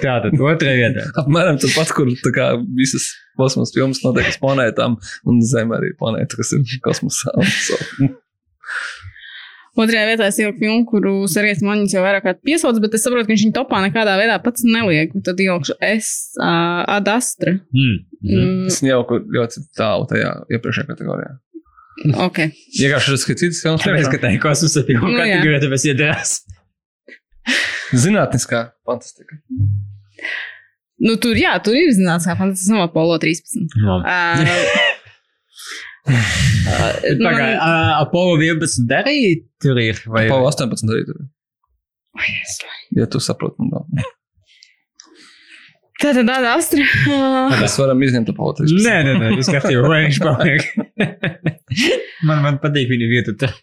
Tātad 0.03 0.37
otrā 0.41 0.77
vietā. 0.79 1.07
Apmēram 1.23 1.61
tāpat, 1.63 1.93
kur 1.97 2.11
tā 2.25 2.33
kā 2.37 2.49
visas 2.79 3.11
kosmosa 3.41 3.77
filmas 3.77 4.03
notiek 4.05 4.31
uz 4.33 4.41
planētām, 4.43 4.97
un 5.29 5.45
Zeme 5.47 5.79
arī 5.79 5.93
ir 5.93 6.01
planēta, 6.01 6.41
kas 6.41 6.55
ir 6.57 6.81
kosmosā. 6.85 7.37
So. 7.67 7.79
Otrajā 9.79 10.07
vietā 10.09 10.27
es 10.29 10.39
ieliku 10.41 10.65
filmu, 10.65 10.83
kuru 10.89 11.13
Sergejs 11.31 11.61
Maņņš 11.65 11.93
jau 11.95 12.01
vairāk 12.03 12.25
kārt 12.27 12.41
piesauc, 12.47 12.81
bet 12.83 12.97
es 12.99 13.05
saprotu, 13.07 13.29
ka 13.29 13.33
viņš 13.33 13.45
viņu 13.47 13.55
topā 13.57 13.83
nekādā 13.85 14.17
veidā 14.19 14.39
pats 14.43 14.65
neliek. 14.67 15.13
Tad 15.27 15.41
ielikšu 15.41 15.77
es 15.87 16.09
uh, 16.41 16.83
ad 16.91 17.09
astra. 17.13 17.55
Mm. 17.71 18.01
Mm. 18.21 18.41
Mm, 18.41 18.67
Es 18.69 18.81
kur 18.83 19.23
ļoti 19.37 19.63
tālu 19.79 20.09
tajā 20.11 20.33
iepriekšējā 20.51 20.91
kategorijā. 20.91 21.37
ok. 22.27 22.43
Vienkārši 22.81 23.15
tas, 23.15 23.27
ka 23.29 23.39
citas 23.39 23.63
filmas 23.63 23.87
tā 23.87 24.35
ir 24.35 24.43
kosmosa 24.43 24.83
filma 24.89 25.07
Nu, 25.07 25.23
jā. 25.23 25.39
kategorija, 25.39 25.63
tāpēc 25.65 25.87
iedarās. 25.93 26.35
Zinātniskā 27.95 28.67
fantastika. 28.87 29.39
Nu, 31.01 31.17
tur, 31.21 31.39
jā, 31.39 31.55
tur 31.65 31.77
ir 31.79 31.95
zināms, 31.97 32.27
kā 32.29 32.37
fantastisks 32.37 32.73
no 32.75 32.83
Apollo 32.85 33.17
13. 33.23 33.73
Uh, 33.81 34.05
uh, 36.05 36.11
Pagaid, 36.11 37.21
man, 37.25 37.37
uh, 37.41 38.01
Apollo 38.03 38.37
11 38.41 38.89
darīja 38.91 39.41
tur 39.65 39.81
ir. 39.81 40.01
Vai, 40.13 40.27
Pau 40.29 40.45
18 40.49 40.93
arī 40.93 41.07
tur. 41.09 41.23
Ja 42.97 43.07
tu 43.09 43.21
saproti, 43.23 43.57
man 43.63 43.71
nav. 43.73 44.05
tā 46.03 46.13
tad 46.17 46.29
tāda 46.29 46.53
astra. 46.59 46.85
Mēs 47.63 47.79
varam 47.81 48.05
izņemt 48.05 48.35
Pau 48.37 48.53
13. 48.61 48.85
Nē, 48.85 48.99
nē, 49.09 49.17
nē, 49.23 49.33
tas 49.41 49.49
skatījums, 49.49 49.89
vai 49.89 50.03
viņš 50.05 50.21
paliek. 50.27 50.63
man, 52.29 52.45
man 52.45 52.61
patīk 52.61 52.93
viņa 52.93 53.11
vieta. 53.15 53.37
tur. 53.41 53.57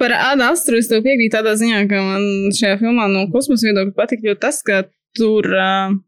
par 0.00 0.16
Ādu 0.22 0.48
Astru 0.48 0.80
es 0.80 0.88
tev 0.88 1.04
piekrītu 1.04 1.36
tādā 1.36 1.52
ziņā, 1.60 1.84
ka 1.92 2.00
man 2.00 2.26
šajā 2.56 2.80
filmā 2.80 3.12
no 3.12 3.28
kosmosa 3.32 3.68
viedokļa 3.68 3.96
patīk, 4.00 4.24
jo 4.24 4.38
tas, 4.40 4.64
ka 4.64 4.86
tur. 5.16 5.52
Uh, 5.52 6.00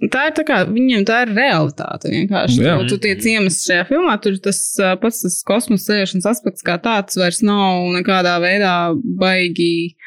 Tā 0.00 0.28
ir 0.30 0.32
tā 0.34 0.44
kā 0.48 0.62
viņiem 0.70 1.04
tā 1.06 1.22
ir 1.26 1.34
realitāte. 1.36 2.08
Vienkārši 2.10 2.62
tu, 2.64 2.86
tu 2.94 2.96
tiec 3.04 3.26
iemest 3.28 3.66
šajā 3.68 3.84
filmā, 3.90 4.16
tur 4.24 4.38
tas 4.42 4.62
pats 5.02 5.20
tas 5.26 5.36
kosmosa 5.46 5.92
ceļošanas 5.92 6.30
aspekts 6.32 6.64
kā 6.64 6.78
tāds 6.82 7.18
vairs 7.20 7.42
nav 7.44 7.90
nekādā 7.98 8.38
veidā 8.42 8.76
baigi. 9.20 9.98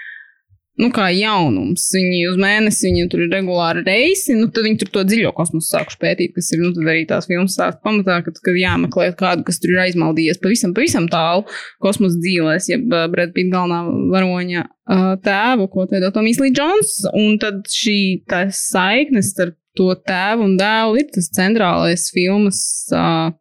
Nu, 0.75 0.89
kā 0.91 1.05
jaunums. 1.15 1.85
Viņi 1.95 2.17
uz 2.27 2.35
mēnesi, 2.35 2.89
viņiem 2.89 3.05
tur 3.07 3.21
ir 3.23 3.29
regulāri 3.31 3.85
reisi, 3.85 4.33
nu, 4.35 4.49
tad 4.51 4.65
viņi 4.65 4.81
tur 4.81 4.89
to 4.91 5.03
dziļo 5.07 5.29
kosmosu 5.37 5.69
sākuši 5.71 6.01
pētīt, 6.01 6.33
kas 6.35 6.51
ir, 6.51 6.65
nu, 6.65 6.73
tad 6.75 6.89
arī 6.91 7.05
tās 7.07 7.29
filmas 7.29 7.55
sāk 7.55 7.77
pamatā, 7.85 8.17
kad, 8.25 8.41
kad 8.43 8.59
jāmeklē 8.59 9.05
kādu, 9.15 9.45
kas 9.47 9.63
tur 9.63 9.71
ir 9.71 9.85
aizmaldījies 9.85 10.41
pavisam, 10.43 10.75
pavisam 10.75 11.07
tālu 11.07 11.45
kosmosa 11.79 12.19
dzīvēs, 12.19 12.67
ja 12.73 12.81
Brad 12.83 13.31
Pitt 13.37 13.55
galvenā 13.55 13.85
varoņa 14.17 14.65
uh, 14.65 15.13
tēvu, 15.23 15.69
ko 15.71 15.87
teido 15.93 16.11
Tomijs 16.11 16.43
Lī 16.43 16.51
Džons, 16.51 16.97
un 17.23 17.39
tad 17.39 17.63
šī 17.71 17.99
tā 18.27 18.49
saiknes 18.51 19.31
starp 19.31 19.55
to 19.77 19.89
tēvu 20.07 20.45
un 20.47 20.55
dēlu 20.59 21.01
ir 21.01 21.09
tas 21.13 21.29
centrālais 21.35 22.07
filmas 22.15 22.59
uh, 22.95 23.33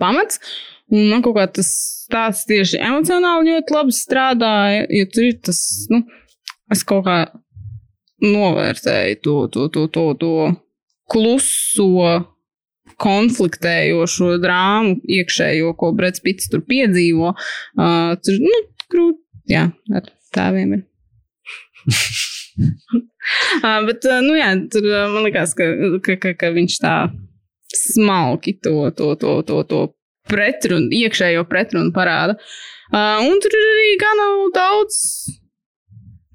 pamats. 0.00 0.40
Un 0.88 1.10
man 1.10 1.22
kaut 1.24 1.36
kā 1.36 1.44
tas 1.58 1.70
tāds 2.08 2.46
tieši 2.48 2.80
emocionāli 2.80 3.52
ļoti 3.52 3.74
labi 3.76 3.92
strādāja, 3.92 4.86
jo 4.88 5.08
tur 5.12 5.26
ir 5.28 5.36
tas, 5.44 5.60
nu, 5.92 6.00
es 6.72 6.80
kaut 6.88 7.04
kā 7.04 7.18
novērtēju 8.24 9.20
to, 9.22 9.36
to, 9.52 9.66
to, 9.74 9.84
to, 9.92 10.06
to 10.22 10.32
kluso, 11.12 12.08
konfliktējošo 12.98 14.38
drāmu 14.42 14.96
iekšējo, 15.18 15.74
ko 15.78 15.92
Brits 15.96 16.24
Pits 16.24 16.48
tur 16.50 16.64
piedzīvo. 16.66 17.34
Uh, 17.76 18.16
tur, 18.24 18.40
nu, 18.42 18.62
grūti, 18.90 19.20
jā, 19.52 19.68
ar 19.94 20.08
tēviem 20.34 20.78
ir. 20.78 20.82
bet, 23.88 24.08
nu 24.24 24.36
jā, 24.38 24.52
tur 24.72 24.86
man 25.14 25.24
liekas, 25.26 25.54
ka, 25.58 25.68
ka, 26.04 26.18
ka, 26.22 26.34
ka 26.38 26.52
viņš 26.54 26.78
tā 26.84 26.94
smalki 27.74 28.56
to, 28.64 28.90
to, 28.96 29.14
to, 29.20 29.34
to, 29.46 29.62
to 29.68 29.80
pretrunu, 30.28 30.90
iekšējo 30.92 31.44
pretrunu 31.48 31.92
parāda. 31.96 32.38
Uh, 32.88 33.20
un 33.28 33.40
tur 33.44 33.52
ir 33.52 33.66
arī 33.74 33.90
gana 34.00 34.28
daudz. 34.54 35.00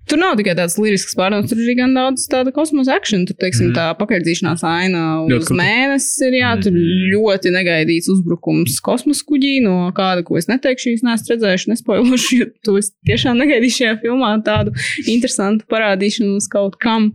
Tur 0.09 0.19
nav 0.19 0.35
tikai 0.35 0.51
tāds 0.57 0.75
lirisks 0.77 1.15
pārdoms, 1.15 1.47
tur 1.49 1.57
ir 1.61 1.69
arī 1.69 1.75
gan 1.79 1.93
daudz 1.95 2.25
tāda 2.27 2.51
kosmosa 2.51 2.97
akciju. 2.99 3.25
Tur, 3.29 3.37
teiksim, 3.39 3.69
Mhm. 3.71 3.75
tā 3.77 3.85
pakaļdzīšanās 4.01 4.63
aina 4.67 5.03
uz 5.25 5.47
mēnesi 5.49 6.27
ir, 6.27 6.33
jā, 6.41 6.51
tur 6.61 6.71
Mhm. 6.75 7.13
ļoti 7.13 7.53
negaidīts 7.55 8.09
uzbrukums 8.11 8.81
kosmosa 8.83 9.23
kuģī 9.23 9.61
no 9.63 9.91
kāda, 9.95 10.23
ko 10.25 10.35
es 10.37 10.47
neteikšu, 10.51 10.91
jūs 10.91 11.03
neesat 11.07 11.31
redzējuši, 11.37 11.71
nespoilošu, 11.71 12.31
jo 12.39 12.45
to 12.65 12.77
es 12.77 12.91
tiešām 13.07 13.39
negaidīju 13.39 13.77
šajā 13.79 14.01
filmā 14.03 14.43
tādu 14.43 14.75
interesantu 15.07 15.63
parādīšanu 15.71 16.35
uz 16.35 16.47
kaut 16.51 16.77
kam, 16.79 17.13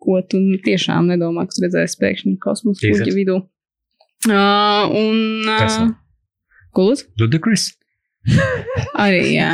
ko 0.00 0.22
tu 0.22 0.38
tiešām 0.64 1.12
nedomā, 1.12 1.44
ka 1.44 1.52
tu 1.58 1.66
redzēsi 1.68 2.00
pēkšņi 2.00 2.38
kosmosa 2.40 2.80
kuģa 2.88 3.12
vidū. 3.20 3.36
Uh, 4.28 4.88
un, 4.96 5.44
uh, 5.48 5.90
Kulus? 6.72 7.04
Ludacris. 7.18 7.72
Arī, 9.00 9.22
jā. 9.34 9.52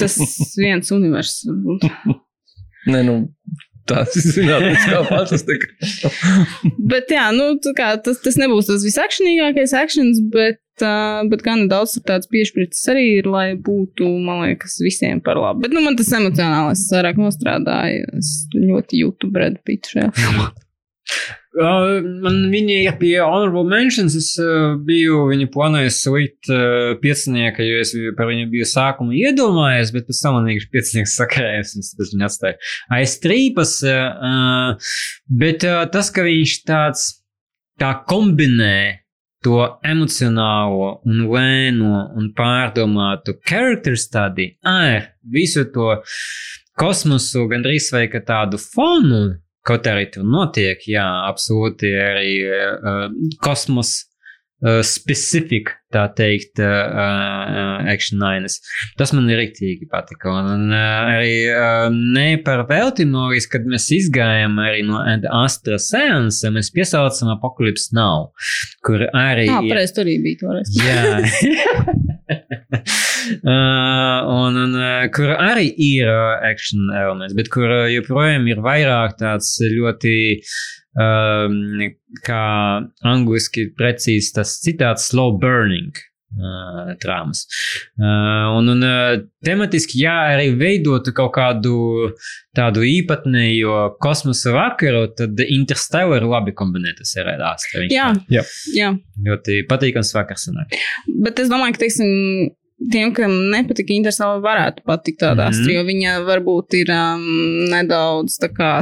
Tas 0.00 0.16
viens 0.58 0.92
universums. 0.94 1.50
varbūt. 1.50 2.16
Nē, 2.90 3.02
nu, 3.04 3.16
tāds 3.90 4.16
ir 4.16 4.26
zinātniskā 4.36 5.02
fantastika. 5.08 5.68
Bet, 6.92 7.12
jā, 7.12 7.26
nu, 7.36 7.52
kā, 7.76 7.92
tas, 8.04 8.20
tas 8.24 8.38
nebūs 8.40 8.70
tas 8.70 8.86
visakšanīgākais 8.86 9.74
akcents, 9.76 10.22
bet, 10.32 10.62
uh, 10.84 11.20
bet 11.30 11.44
gan 11.46 11.66
daudz 11.70 11.98
tāds 12.06 12.30
piešķirts 12.32 12.86
arī 12.92 13.04
ir, 13.18 13.28
lai 13.30 13.48
būtu, 13.68 14.08
man 14.24 14.46
liekas, 14.46 14.78
visiem 14.84 15.20
par 15.24 15.40
labu. 15.40 15.66
Bet, 15.66 15.76
nu, 15.76 15.84
man 15.84 15.98
tas 16.00 16.12
emocionālais 16.16 16.86
vairāk 16.94 17.20
nostrādāja. 17.20 18.08
Es 18.20 18.32
ļoti 18.56 19.04
jūtu 19.04 19.32
Brad 19.34 19.60
Pittu 19.66 19.96
šajā 19.96 20.14
filmā. 20.16 20.50
Uh, 21.50 21.98
man 22.22 22.44
viņa 22.52 22.74
ir 22.84 22.96
pie 23.00 23.16
honorable 23.18 23.64
mentions. 23.66 24.14
Es 24.14 24.36
uh, 24.38 24.76
biju 24.86 25.24
viņu 25.32 25.48
plānojis 25.50 25.98
likt 26.14 26.50
uh, 26.52 26.92
piecinieku, 27.02 27.64
jo 27.66 27.80
es 27.82 27.90
par 28.18 28.30
viņu 28.30 28.46
biju 28.52 28.68
sākumā 28.70 29.16
iedomājies, 29.18 29.90
bet 29.96 30.06
pēc 30.06 30.22
tam 30.22 30.38
man 30.38 30.46
vienkārši 30.46 30.70
piecinieks 30.76 31.16
sakrājas, 31.18 31.74
un 31.74 31.88
tas 31.88 32.14
viņu 32.14 32.28
atstāja 32.28 32.70
aiz 32.94 33.16
trīpas. 33.24 33.74
Uh, 33.82 34.94
bet 35.42 35.66
uh, 35.66 35.82
tas, 35.90 36.12
ka 36.14 36.26
viņš 36.28 36.56
tāds 36.70 37.08
tā 37.82 37.96
kombinē 38.06 39.00
to 39.42 39.58
emocionālo 39.82 41.00
un 41.08 41.26
lēno 41.32 42.06
un 42.14 42.30
pārdomātu 42.36 43.38
charakter 43.48 43.96
study 43.98 44.52
ar 44.62 45.14
visu 45.24 45.64
to 45.74 45.96
kosmosu 46.80 47.46
gandrīz 47.50 47.88
vai 47.94 48.06
tādu 48.12 48.60
fonu, 48.60 49.40
Kaut 49.70 49.86
arī 49.86 50.08
tur 50.10 50.24
notiek, 50.26 50.80
jā, 50.90 51.06
absolūti 51.28 51.92
arī 51.94 52.30
uh, 52.42 53.04
kosmos 53.44 53.92
uh, 54.64 54.80
specific, 54.82 55.70
tā 55.94 56.08
teikt, 56.18 56.58
uh, 56.58 57.86
action 57.90 58.24
ainas. 58.26 58.58
Tas 58.98 59.14
man 59.14 59.30
rīktīgi 59.30 59.86
patika. 59.92 60.34
Un, 60.42 60.66
uh, 60.74 61.12
arī 61.14 61.36
uh, 61.54 61.86
ne 61.94 62.34
par 62.42 62.64
velti 62.70 63.06
Noris, 63.06 63.46
kad 63.52 63.68
mēs 63.70 63.86
izgājām 63.94 64.58
arī 64.64 64.82
no 64.90 65.04
Astra 65.38 65.78
Seansa, 65.78 66.50
mēs 66.54 66.72
piesaucam 66.74 67.30
Apocalypse 67.36 67.94
Now, 67.94 68.32
kur 68.82 69.06
arī. 69.06 69.46
Jā, 69.52 69.62
pareizi, 69.70 69.96
tur 70.00 70.08
arī 70.08 70.18
bija 70.26 70.42
toreiz. 70.42 70.76
Jā. 70.82 71.94
un, 73.44 74.58
un 74.64 74.76
kur 75.14 75.32
arī 75.36 75.70
ir 75.80 76.10
action 76.10 76.90
elements, 76.92 77.36
bet 77.38 77.50
kur 77.52 77.72
joprojām 77.92 78.48
ir 78.50 78.60
vairāk 78.64 79.16
tāds 79.22 79.54
ļoti, 79.62 80.14
um, 81.00 81.58
kā 82.26 82.44
angliski 83.06 83.70
precīzi 83.78 84.36
tas 84.40 84.58
citāts, 84.64 85.10
slow 85.12 85.36
burning. 85.40 86.06
Uh, 86.30 86.92
traumas. 87.02 87.40
Uh, 87.98 88.54
un, 88.54 88.68
un 88.70 88.84
uh, 88.86 89.16
tematiski, 89.42 89.98
jā, 90.04 90.12
arī 90.36 90.52
veidotu 90.54 91.10
kaut 91.10 91.32
kādu 91.34 91.72
tādu 92.54 92.84
īpatnējo 92.86 93.96
kosmosa 93.98 94.52
vakaru, 94.54 95.08
tad 95.18 95.42
Interstellar 95.42 96.22
labi 96.22 96.54
kombinētas 96.54 97.16
ar. 97.18 97.32
Viņš 97.42 97.90
Jā, 97.90 98.06
Jā. 98.30 98.44
jā. 98.76 98.92
Ļoti 99.26 99.64
patīkams 99.66 100.14
vakars 100.14 100.46
sanāk. 100.46 100.78
Bet 101.26 101.42
es 101.42 101.50
domāju, 101.50 101.74
ka, 101.74 101.82
teiksim, 101.82 102.54
tiem, 102.92 103.12
kam 103.16 103.32
nepatika 103.52 103.92
Interstellar, 103.92 104.40
varētu 104.44 104.84
patikt 104.88 105.20
tādā 105.20 105.50
Mhm. 105.50 105.60
mm. 105.60 105.72
jo 105.74 105.82
viņa 105.84 106.14
varbūt 106.24 106.76
ir 106.80 106.92
um, 106.94 107.24
nedaudz 107.68 108.38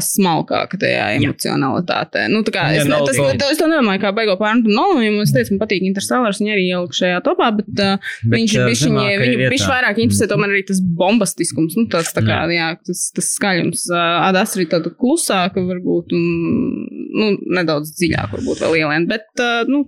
smalkāka 0.06 0.78
tajā 0.78 1.08
emocionalitātē. 1.18 2.28
Nu, 2.30 2.44
tā 2.46 2.54
kā 2.54 2.68
Jā, 2.70 2.82
es, 2.82 2.86
ne, 2.86 2.94
nav 2.94 3.06
tas, 3.08 3.16
to, 3.18 3.48
es 3.50 3.58
to 3.58 3.66
nedomāju 3.70 4.02
kā 4.04 4.12
beigo 4.14 4.36
pārnu 4.38 4.70
Nolanu, 4.70 5.02
jo 5.06 5.24
es 5.26 5.34
teicu, 5.34 5.56
man 5.56 5.64
patīk 5.64 5.86
Interstellar, 5.88 6.36
viņa 6.38 6.54
arī 6.54 6.64
ielika 6.68 7.00
šajā 7.00 7.20
topā, 7.26 7.50
bet, 7.58 7.70
uh, 7.74 7.98
Bet, 8.22 8.38
viņš 8.38 8.56
viņš 8.68 8.84
zemākajā 8.86 9.18
viņu 9.24 9.50
viņš 9.54 9.66
vairāk 9.72 10.00
interesē 10.04 10.30
tomēr 10.30 10.54
arī 10.54 10.64
tas 10.70 10.80
bombastiskums, 11.02 11.76
nu, 11.78 11.88
tāds 11.90 12.14
tā 12.14 12.22
kā, 12.26 12.40
jā, 12.54 12.70
tas, 12.86 13.04
tas 13.16 13.32
skaļums. 13.34 13.88
Uh, 13.90 14.06
Adas 14.28 14.56
arī 14.56 14.68
tāda 14.70 14.92
klusāka 14.94 15.62
varbūt, 15.64 16.14
un, 16.16 16.88
nu, 17.18 17.30
nedaudz 17.58 17.94
dziļāk 17.98 18.34
varbūt 18.36 18.62
vēl 18.64 18.82
ielien, 18.82 19.08
bet, 19.10 19.30
uh, 19.42 19.64
nu, 19.68 19.86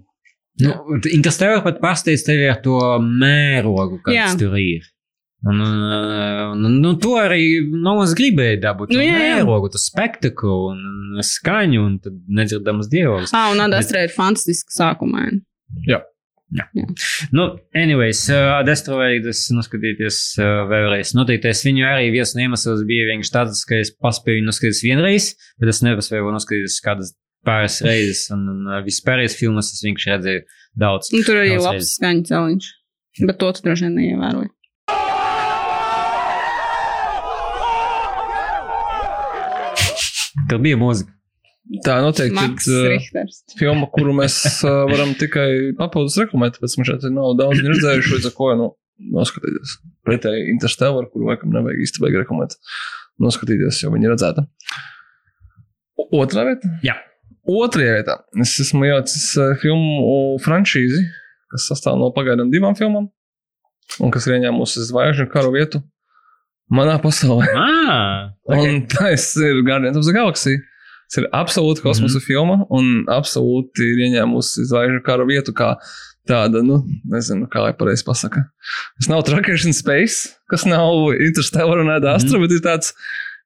Nu, 0.64 1.00
Interstellar 1.14 1.62
pat 1.64 1.80
pasteidz 1.82 2.24
tevi 2.26 2.48
ar 2.50 2.60
to 2.64 2.78
mērogu, 3.04 4.00
kāds 4.04 4.16
Jā. 4.16 4.30
tur 4.40 4.56
ir. 4.60 4.88
Un, 5.40 5.56
un, 5.64 6.64
un, 6.68 6.74
nu, 6.82 6.90
to 7.00 7.14
arī 7.16 7.62
Nolans 7.72 8.12
gribēja 8.18 8.58
dabūt. 8.66 8.90
Nu, 8.92 8.98
Nu, 9.00 9.04
jā, 9.06 9.14
jā. 9.16 9.38
mērogu, 9.38 9.70
to 9.72 9.80
spektaklu 9.80 10.56
un 10.74 10.82
un 11.10 11.24
skaņu 11.26 11.80
un 11.82 11.96
tad 12.02 12.18
nedzirdamas 12.28 12.88
dievus. 12.90 13.32
ah, 13.34 13.50
un 13.54 13.60
Adastra 13.64 14.04
ir 14.06 14.12
fantastiska 14.14 14.70
sākumā. 14.76 15.26
Nu, 17.30 17.44
anyways, 17.78 18.24
uh, 18.32 18.56
Adestro 18.58 18.96
vajag 18.98 19.28
tas 19.28 19.44
noskatīties 19.54 20.16
uh, 20.42 20.64
vēlreiz. 20.70 21.12
Noteikti 21.14 21.50
es 21.52 21.62
viņu 21.62 21.84
arī 21.86 22.08
viens 22.10 22.32
no 22.34 22.42
iemesliem 22.42 22.80
bija 22.88 23.06
vienkārši 23.12 23.34
tāds, 23.36 23.60
ka 23.68 23.78
es 23.78 23.92
paspēju 23.94 24.42
noskatīties 24.48 24.82
vienreiz, 24.82 25.28
bet 25.62 25.70
es 25.70 25.82
nepaspēju 25.86 26.32
noskatīties 26.34 26.80
kādas 26.82 27.14
pāris 27.46 27.80
reizes. 27.86 28.26
Un, 28.34 28.46
un 28.52 28.66
uh, 28.70 28.80
vispārējais 28.86 29.36
filmas 29.40 29.72
es 29.74 29.82
vienkārši 29.86 30.12
redzēju 30.14 30.44
daudz. 30.84 31.12
Nu, 31.14 31.22
tur 31.26 31.40
arī 31.42 31.54
ir 31.56 31.64
labs 31.64 31.94
skaņu 31.98 32.26
celiņš. 32.30 32.70
Bet 33.26 33.40
to 33.42 33.52
tu 33.56 33.66
droši 33.66 33.88
vien 33.88 33.96
neievēroji. 33.98 34.52
Tur 40.50 40.60
bija 40.62 40.78
mūzika. 40.80 41.12
Tā 41.86 42.00
noteikti 42.02 42.40
ir 42.40 42.54
uh, 42.80 42.86
Richters. 42.90 43.36
filma, 43.58 43.86
kuru 43.94 44.10
mēs 44.18 44.34
uh, 44.66 44.80
varam 44.90 45.12
tikai 45.18 45.46
papildus 45.78 46.16
reklamēt, 46.18 46.56
tāpēc 46.56 46.72
mums 46.80 46.88
šeit 46.88 47.04
nav 47.14 47.36
daudz 47.38 47.60
redzējuši, 47.62 48.14
līdz 48.16 48.26
ar 48.26 48.34
ko 48.34 48.48
nu, 48.58 48.66
noskatīties. 49.14 49.76
Pretēji 50.08 50.48
Interstellar, 50.50 51.06
kuru 51.12 51.28
laikam 51.30 51.52
nevajag 51.54 51.84
īsti 51.84 52.02
vajag 52.02 52.18
reklamēt, 52.24 52.56
noskatīties, 53.22 53.84
jo 53.84 53.92
viņi 53.94 54.08
ir 54.08 54.14
redzēta. 54.16 54.46
O- 56.00 56.08
Otrā 56.24 56.48
vieta? 56.48 56.72
Jā. 56.88 56.96
Otrajā 57.48 57.96
vietā 58.00 58.18
es 58.42 58.52
esmu 58.60 58.84
ielicis 58.88 59.30
uh, 59.38 59.54
filmu 59.60 60.36
franšīzi, 60.44 61.04
kas 61.50 61.70
sastāv 61.70 61.98
no 62.00 62.10
pagaidām 62.16 62.50
divām 62.52 62.76
filmām, 62.78 63.08
un 64.00 64.12
kas 64.14 64.28
ir 64.28 64.36
ieņēmusi 64.38 64.86
zvaigžņu 64.90 65.30
karu 65.32 65.54
vietu 65.56 65.82
manā 66.70 66.98
pasaulē. 67.02 67.50
Ah, 67.90 68.28
Un 68.46 68.84
tas 68.86 69.24
ir 69.42 69.64
Guardians 69.66 69.96
of 69.98 70.04
the 70.06 70.12
Galaxy. 70.14 70.60
Tas 71.10 71.18
ir 71.18 71.24
absolūti 71.34 71.82
kosmosa 71.82 72.20
mm 72.20 72.20
-hmm. 72.20 72.26
filma 72.26 72.56
un 72.70 72.84
absolūti 73.10 73.82
ir 73.82 73.98
ieņēmusi 74.06 74.68
zvaigžņu 74.70 75.00
kara 75.02 75.26
vietu 75.26 75.52
kā 75.52 75.74
tāda, 76.28 76.62
nu, 76.62 76.84
nezinu, 77.10 77.48
kā 77.50 77.64
lai 77.64 77.72
pareizi 77.74 78.04
pasaka. 78.06 78.44
Tas 79.00 79.08
nav 79.10 79.24
Trackers 79.26 79.66
in 79.66 79.74
Space, 79.74 80.36
kas 80.50 80.64
nav 80.68 81.10
Interstellar 81.18 81.82
un 81.82 81.90
Eda 81.90 82.14
Astra, 82.14 82.38
mm 82.38 82.44
-hmm. 82.44 82.48
bet 82.48 82.52
ir 82.52 82.62
tāds, 82.68 82.94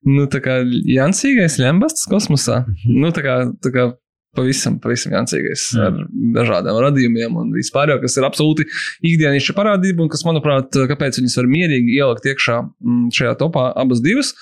nu, 0.08 0.26
tā 0.30 0.40
kā 0.44 0.60
jancīgais 0.64 1.58
lembasts 1.62 2.08
kosmosā. 2.10 2.64
Nu, 2.88 3.12
tā 3.14 3.24
kā, 3.24 3.36
tā 3.64 3.72
kā 3.74 3.86
pavisam, 4.34 4.80
pavisam 4.82 5.14
jancīgais 5.14 5.68
Mm. 5.74 5.84
ar 5.84 5.92
dažādiem 6.38 6.80
radījumiem 6.82 7.36
un 7.38 7.52
vispār 7.54 7.92
jau, 7.92 8.00
kas 8.02 8.16
ir 8.18 8.26
absolūti 8.26 8.66
ikdienišķa 9.06 9.54
parādība 9.54 10.04
un 10.04 10.10
kas, 10.12 10.24
manuprāt, 10.26 10.74
kāpēc 10.90 11.20
viņas 11.20 11.38
var 11.38 11.50
mierīgi 11.54 11.96
ielikt 12.00 12.28
iekšā 12.32 12.58
mm, 12.64 13.08
šajā 13.14 13.36
topā 13.40 13.70
abas 13.76 14.02
divas, 14.04 14.34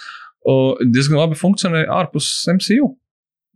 diezgan 0.83 1.21
labi 1.21 1.39
funkcionē 1.39 1.85
ārpus 1.87 2.33
MCU. 2.51 2.95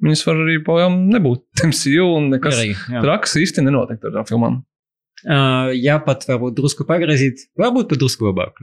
Viņas 0.05 0.27
var 0.29 0.41
arī 0.45 0.59
pagaidām 0.65 0.99
nebūt 1.09 1.45
MCU 1.71 2.09
un 2.19 2.31
nekas 2.35 2.61
jā. 2.61 3.01
traks 3.01 3.39
īsti 3.41 3.65
nenotiek 3.65 4.03
ar 4.05 4.19
tām 4.19 4.29
filmām. 4.29 4.61
Uh, 5.25 5.71
jā, 5.73 5.95
pat 6.05 6.27
varbūt 6.29 6.59
drusku 6.59 6.85
pagriezt, 6.87 7.47
varbūt 7.57 7.89
pat 7.89 8.01
drusku 8.03 8.29
labāk. 8.29 8.61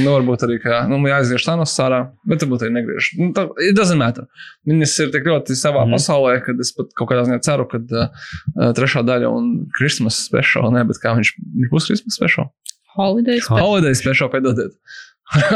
Nu, 0.00 0.14
varbūt 0.14 0.46
arī, 0.46 0.56
ka 0.62 0.80
nu, 0.88 0.98
jāizgriež 1.04 1.44
tā 1.44 1.56
no 1.60 1.66
sārā, 1.68 1.98
bet 2.26 2.42
varbūt 2.42 2.64
arī 2.64 2.72
negriež. 2.78 3.10
Nu, 3.20 3.28
tā, 3.36 3.44
it 3.60 3.76
doesn't 3.76 4.00
matter. 4.00 4.24
Viņas 4.66 4.94
ir 5.04 5.12
tik 5.14 5.28
ļoti 5.28 5.56
savā 5.58 5.84
mm. 5.84 5.98
pasaulē, 5.98 6.38
ka 6.46 6.56
es 6.64 6.72
pat 6.76 6.94
kaut 6.96 7.10
kādā 7.12 7.26
ziņā 7.28 7.42
ceru, 7.44 7.68
ka 7.68 7.82
uh, 7.84 8.70
trešā 8.78 9.04
daļa 9.06 9.30
un 9.36 9.52
Christmas 9.76 10.22
special, 10.24 10.72
ne, 10.74 10.86
bet 10.88 11.02
kā 11.02 11.12
viņš, 11.18 11.34
viņš 11.60 11.74
būs 11.74 11.90
Christmas 11.92 12.18
special? 12.18 12.48
Holidays. 12.96 13.50
Hol- 13.52 13.60
Holiday 13.60 13.98
special, 14.00 14.32
piedodiet. 14.32 14.72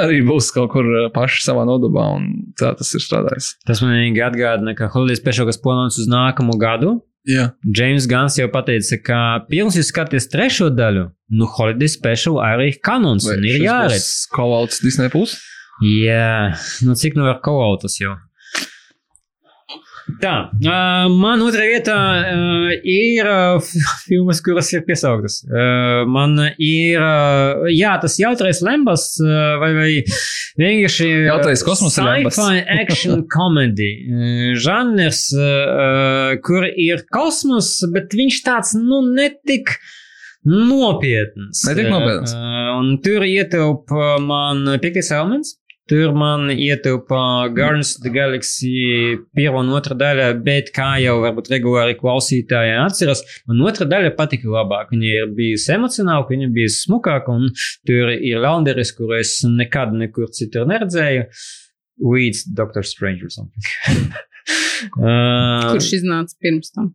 arī 0.03 0.21
būs 0.27 0.51
kaut 0.55 0.73
kur 0.73 0.87
paši 1.15 1.45
savā 1.47 1.65
nodabā, 1.69 2.09
un 2.19 2.53
tā 2.59 2.73
tas 2.79 2.91
ir 2.97 3.03
strādājis. 3.05 3.55
Tas 3.69 3.83
man 3.85 3.95
vienīgi 3.95 4.25
atgādina, 4.27 4.75
ka 4.79 4.91
Holiday 4.93 5.19
Special, 5.19 5.47
kas 5.49 5.61
plānots 5.63 6.01
uz 6.03 6.11
nākamo 6.11 6.57
gadu, 6.61 6.99
Jā, 7.29 7.51
James 7.77 8.07
Gans 8.09 8.39
jau 8.39 8.47
pateica, 8.53 8.97
ka 9.05 9.19
pirms 9.51 9.77
jūs 9.77 9.91
skatāties 9.93 10.31
trešo 10.33 10.71
daļu, 10.73 11.11
nu 11.37 11.49
Holiday 11.53 11.91
Special 11.93 12.41
arī 12.41 12.71
ir 12.73 12.79
kanons 12.85 13.29
un 13.29 13.45
ir 13.45 13.61
jāredz. 13.67 14.09
Kolauts 14.33 14.81
Disney 14.81 15.13
Plus. 15.13 15.37
Jā, 15.85 16.57
nu 16.85 16.97
cik 16.97 17.17
nu 17.17 17.29
var 17.29 17.43
kolautas 17.45 17.99
jau. 18.01 18.17
Tā, 20.21 20.35
uh, 20.51 21.07
man 21.13 21.43
otrā 21.45 21.67
vietā 21.69 21.97
uh, 22.25 22.71
ir 22.89 23.29
uh, 23.29 23.61
filmas, 24.09 24.41
kuras 24.45 24.71
ir 24.75 24.83
piesauktas. 24.87 25.41
Uh, 25.47 26.03
man 26.11 26.35
ir, 26.57 26.99
uh, 26.99 27.69
jā, 27.71 27.95
tas 28.03 28.17
jautrais 28.21 28.63
lembas, 28.67 29.13
uh, 29.23 29.61
vai, 29.63 29.71
vai 29.77 29.91
vienkārši 30.61 31.09
Jautrais 31.29 31.65
kosmosa 31.67 32.07
lembasts. 32.09 32.41
Sci-fi 32.41 32.65
action 32.83 33.25
comedy. 33.31 33.93
Uh, 34.09 34.51
žanrs, 34.61 35.27
uh, 35.37 36.35
kur 36.45 36.67
ir 36.71 37.05
kosmos, 37.13 37.77
bet 37.95 38.17
viņš 38.17 38.43
tāds, 38.47 38.75
nu, 38.81 39.05
netik 39.15 39.77
nopietns. 40.49 41.65
Netik 41.69 41.91
nopietns. 41.93 42.35
Uh, 42.35 42.75
un 42.81 42.95
tur 43.05 43.27
ietilpa 43.29 44.17
man 44.25 44.65
piektais 44.81 45.13
elements. 45.13 45.60
Tur 45.91 46.13
man 46.15 46.53
ietilpa 46.55 47.49
Guardians 47.51 47.97
of 47.97 48.05
the 48.05 48.13
Galaxy 48.15 49.17
pirmā 49.35 49.65
un 49.65 49.73
otrā 49.75 49.97
daļa, 49.99 50.29
bet 50.47 50.71
kā 50.77 50.93
jau 51.03 51.17
varbūt 51.25 51.51
regulāri 51.51 51.97
klausītāji 51.99 52.77
atceras, 52.79 53.25
man 53.51 53.65
otrā 53.67 53.89
daļa 53.91 54.13
patika 54.19 54.47
labāk. 54.53 54.93
Viņa 54.95 55.11
ir 55.11 55.33
bijusi 55.35 55.75
emocionāla, 55.75 56.29
viņa 56.31 56.51
bija 56.55 56.71
smukāka, 56.77 57.35
un 57.35 57.51
tur 57.91 58.15
ir 58.15 58.39
Launderis, 58.45 58.95
kuru 58.95 59.19
es 59.19 59.35
nekad 59.51 59.97
nekur 59.99 60.31
citur 60.37 60.71
neredzēju, 60.71 61.27
līdz 62.07 62.47
Doctor 62.55 62.87
Strange 62.87 63.27
or 63.27 63.35
something. 63.35 64.15
uh, 65.03 65.73
Kurš 65.73 65.91
iznāca 65.99 66.39
pirms 66.39 66.71
tam? 66.71 66.93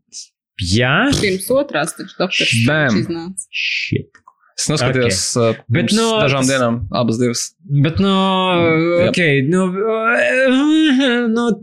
Jā, 0.63 1.09
Pirms 1.19 1.49
otrās, 1.51 1.97
taču 1.97 2.15
doktors 2.15 2.53
Bam. 2.63 2.87
Strange 2.87 3.03
iznāca. 3.03 3.49
shit. 3.51 4.23
Es 4.55 4.69
noskatījos 4.71 5.17
okay. 5.35 5.57
uh, 5.59 5.63
pirms 5.75 5.95
no- 5.97 6.11
dažām 6.23 6.45
dienām 6.47 6.75
abas 6.95 7.17
divas. 7.19 7.41
Bet, 7.65 7.97
nu, 7.99 8.07
Jā. 8.07 9.09
ok, 9.09 9.19
nu 9.51 9.65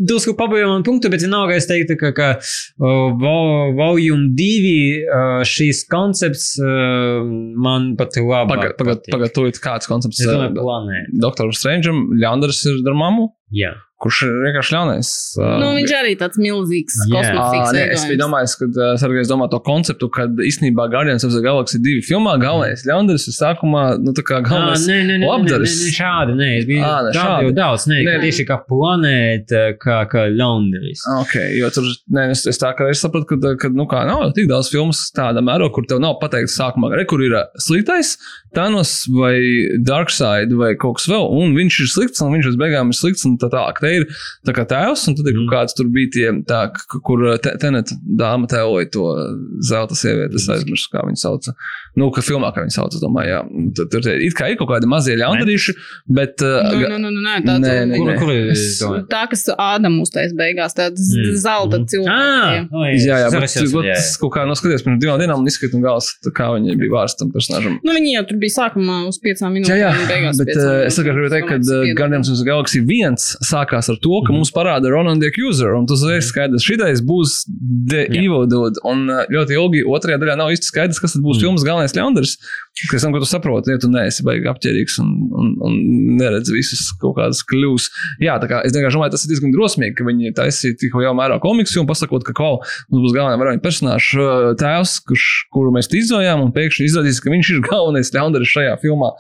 drusku 0.03 0.35
pabijām 0.39 0.73
man 0.75 0.85
punktu, 0.87 1.09
bet 1.13 1.23
vienalga 1.25 1.57
es 1.57 1.69
teiktu, 1.71 1.97
ka, 2.01 2.11
ka 2.17 2.29
uh, 2.37 3.13
vol- 3.23 3.73
volume 3.79 4.33
2 4.37 4.73
uh, 5.09 5.41
šīs 5.49 5.85
koncepts 5.93 6.51
uh, 6.61 7.23
man 7.65 7.93
pat 7.97 8.19
labi. 8.21 8.53
Pagaidiet, 8.53 8.77
pagaidiet, 8.81 9.13
pagaidiet, 9.15 9.63
kāds 9.65 9.89
koncepts 9.91 10.21
Es 10.21 10.27
ir. 10.27 10.35
domāju, 10.35 10.59
planēta. 10.61 11.15
Doktoram 11.25 11.57
Strangeam, 11.57 12.05
Ļanders 12.21 12.61
ir 12.69 12.83
ar 12.93 12.99
mammu, 12.99 13.31
Jā. 13.53 13.75
kurš 14.03 14.17
ir 14.27 14.33
vienkārši 14.43 14.73
ļaunais. 14.75 15.09
uh, 15.39 15.51
Nu, 15.63 15.67
viņš 15.77 15.91
arī 15.95 16.15
tāds 16.19 16.39
milzīgs. 16.43 16.97
Ā, 17.07 17.59
nē, 17.77 17.83
es 17.95 18.03
biju 18.09 18.19
domājis, 18.19 18.57
ka 18.59 18.67
uh, 18.67 18.95
Sergejs 18.99 19.29
domā 19.31 19.47
to 19.53 19.61
konceptu, 19.63 20.09
ka 20.11 20.25
īstenībā 20.43 20.89
Guardians 20.91 21.23
of 21.23 21.31
the 21.31 21.39
Galaxy 21.45 21.79
2 21.79 22.03
filmā 22.09 22.33
galvenais 22.43 22.83
ļaundaris 22.89 23.29
ir 23.31 23.37
sākumā, 23.37 23.85
nu 24.03 24.11
tā 24.17 24.25
kā 24.27 24.41
galvenais 24.43 24.89
nē, 24.91 24.97
nē, 24.97 25.05
nē, 25.07 25.13
nē, 25.13 25.19
nē, 25.23 25.29
labdaris. 25.31 25.77
nē, 25.85 25.93
šādi, 26.01 26.35
nē, 26.41 26.49
es 26.59 26.67
biju 26.67 26.83
Ā, 26.83 26.97
ne, 27.07 27.13
šādi. 27.15 27.47
jau 27.47 27.53
daudz, 27.61 27.87
nē, 27.93 28.01
Nē, 28.01 28.17
nē, 28.17 28.17
tieši 28.27 28.49
kā 28.51 28.59
planēta, 28.67 29.63
kā, 29.79 30.01
kā 30.11 30.25
ļaundaris. 30.35 31.05
Ok, 31.21 31.37
jo 31.61 31.71
tur 31.79 31.87
nē, 32.19 32.27
es, 32.35 32.43
es 32.51 32.59
tā 32.59 32.73
kā 32.79 32.89
es 32.91 33.05
sapratu, 33.07 33.37
ka, 33.39 33.55
ka 33.63 33.71
nu, 33.71 33.87
kā, 33.91 34.03
nav 34.09 34.33
tik 34.35 34.51
daudz 34.51 34.73
filmu 34.73 34.91
tāda 35.15 35.45
mēro, 35.47 35.71
kur 35.75 35.87
tev 35.87 36.03
nav 36.03 36.19
pateikts 36.23 36.59
sākumā, 36.59 36.91
re, 36.99 37.07
kur 37.07 37.23
ir 37.23 37.39
sliktais, 37.63 38.17
Thanos 38.53 39.07
vai 39.15 39.39
Darkseid 39.87 40.51
vai 40.59 40.75
kaut 40.77 40.99
kas 40.99 41.07
vēl, 41.09 41.31
un 41.41 41.55
viņš 41.57 41.79
ir 41.87 41.89
slikts, 41.95 42.21
un 42.27 42.35
viņš 42.35 42.51
uz 42.53 42.59
beigām 42.61 42.91
ir 42.93 42.99
slikts, 42.99 43.25
un 43.29 43.39
tā 43.43 43.51
tālāk. 43.53 43.81
Te 43.83 43.91
ir 43.99 44.07
tā 44.47 44.55
kā 44.57 44.65
tēvs, 44.71 45.07
un 45.11 45.17
tad 45.19 45.27
ir 45.29 45.35
kaut 45.37 45.43
Mm. 45.43 45.53
kāds 45.53 45.75
tur 45.77 45.87
bija 45.93 46.09
tie, 46.15 46.27
tā, 46.49 46.61
kur 47.03 47.19
ā, 47.33 47.37
te, 47.43 47.51
tenet 47.59 47.91
dāma 48.07 48.47
tēloja 48.49 48.91
to 48.95 49.05
zelta 49.61 49.95
sievieti, 49.99 50.35
es 50.39 50.47
aizmirsu, 50.49 50.89
kā 50.95 51.03
viņu 51.07 51.19
sauca. 51.19 51.55
Nu, 51.97 52.11
ka 52.15 52.23
filmā, 52.25 52.53
kā 52.55 52.63
viņu 52.65 52.73
sauc, 52.79 52.95
es 52.95 53.03
domāju, 53.03 53.29
jā. 53.35 53.41
Tad, 53.77 53.91
tur 53.93 54.01
tie- 54.07 54.17
it 54.27 54.35
kā 54.39 54.49
ir 54.51 54.57
kaut 54.57 54.69
kādi 54.71 54.87
mazie 54.89 55.17
ļaundarīši, 55.21 55.75
bet. 56.09 56.37
ā, 56.39 56.73
Nu, 56.73 56.89
nu, 56.89 56.99
nu, 56.99 57.11
nu, 57.11 57.21
nē, 57.21 57.37
tā, 57.45 57.59
Nē, 57.61 57.73
nē, 57.91 57.97
Kur, 57.99 58.07
nē. 58.13 58.19
kur 58.19 58.31
ir 58.33 58.51
Es- 58.53 58.79
to? 58.79 58.89
tā 59.11 59.29
kas 59.29 59.45
Ādams 59.59 60.01
uztais 60.07 60.33
beigās, 60.33 60.73
tāds 60.75 61.03
Mm. 61.13 61.37
zelta 61.37 61.77
Mm. 61.79 61.87
cilvēks. 61.91 62.09
Ah, 62.09 62.67
Jā, 62.93 63.17
jā, 63.23 63.31
bet 63.31 63.33
saras, 63.33 63.55
jā, 63.57 63.83
bet 63.83 63.95
tas 63.95 64.17
kaut 64.17 64.33
kā 64.33 64.47
noskaties 64.49 64.83
pirms 64.85 65.01
divām 65.03 65.19
dienām 65.21 65.39
un 65.41 65.47
izskatīt 65.47 65.75
no 65.75 65.81
galas, 65.81 66.07
tā 66.25 66.31
kā 66.33 66.49
viņi 66.55 66.77
bija 66.79 66.91
vārds 66.97 67.17
tam 67.19 67.31
personāžam. 67.33 67.79
Nu, 67.85 67.93
viņi 67.93 68.15
jau 68.17 68.25
tur 68.29 68.39
bija 68.39 68.53
sākumā 68.59 69.07
uz 69.09 69.19
piecām 69.19 69.53
minūtēm. 69.53 69.77
Jā, 69.77 69.91
jā, 69.93 70.01
un 70.01 70.07
beigās 70.09 70.39
bet 70.39 70.49
piecām 70.49 70.83
uh, 70.83 70.87
es 70.87 70.97
tikai 70.97 71.13
minūtēm. 71.13 71.17
gribēju 71.17 71.31
teikt, 71.31 71.49
ka. 71.49 71.95
Guardians 72.03 72.29
of 72.31 72.37
the 72.39 72.45
Galaxy 72.45 72.81
1 72.81 73.17
sākās 73.47 73.89
ar 73.93 73.99
to, 74.03 74.21
ka 74.27 74.35
mums 74.35 74.51
parāda 74.55 74.91
Ronan 74.93 75.21
the 75.23 75.31
Accuser, 75.33 75.75
un 75.79 75.87
tas 75.91 76.03
ir 76.09 76.23
skaidrs, 76.25 76.65
šitais 76.67 77.03
būs 77.07 77.43
The 77.93 78.05
Jā. 78.07 78.23
Evil 78.25 78.47
Dude, 78.51 78.81
un 78.89 79.07
uh, 79.11 79.23
ļoti 79.33 79.57
ilgi 79.59 79.83
otrajā 79.89 80.19
daļā 80.23 80.37
nav 80.41 80.53
īsti 80.55 80.71
skaidrs, 80.71 81.01
kas 81.03 81.17
tad 81.17 81.25
būs 81.25 81.39
Mm. 81.39 81.45
filmas 81.47 81.65
galvenais 81.67 81.95
ļaundaris, 81.97 82.35
kas 82.91 83.05
tam, 83.05 83.13
ko 83.15 83.21
tu 83.23 83.29
saproti, 83.29 83.73
ja 83.75 83.81
tu 83.83 83.91
neesi 83.93 84.25
baigi 84.27 84.49
apķerīgs 84.51 84.99
un, 85.03 85.11
un, 85.33 85.53
un 85.67 85.77
neredz 86.21 86.51
visus 86.53 86.91
kaut 87.01 87.17
kādas 87.19 87.43
kļūs. 87.49 87.89
Jā, 88.23 88.39
tā 88.43 88.49
kā 88.51 88.63
es 88.67 88.75
vienkārši 88.75 88.99
domāju, 88.99 89.15
tas 89.17 89.27
ir 89.27 89.33
diezgan 89.33 89.55
drosmīgi, 89.55 89.97
ka 89.99 90.07
viņi 90.09 90.35
taisīja 90.39 90.79
tik 90.81 90.99
jau 91.03 91.15
mērā 91.19 91.39
komiksu 91.43 91.83
un 91.83 91.89
pasakot, 91.91 92.25
ka 92.27 92.35
kaut 92.37 92.67
mums 92.91 93.07
būs 93.07 93.17
galvenā 93.17 93.39
varoņa 93.41 93.63
personāžs 93.65 94.11
uh, 94.19 94.51
tēvs, 94.61 94.99
kurš, 95.09 95.29
kuru 95.55 95.73
mēs 95.75 95.91
izzojām, 95.93 96.43
un 96.47 96.53
pēkšņi 96.57 96.89
izrādīs, 96.91 97.23
ka 97.23 97.33
viņš 97.33 97.55
ir 97.57 97.65
galvenais 97.71 98.13
ļaundaris 98.15 98.53
šajā 98.57 98.77
filmā. 98.83 99.13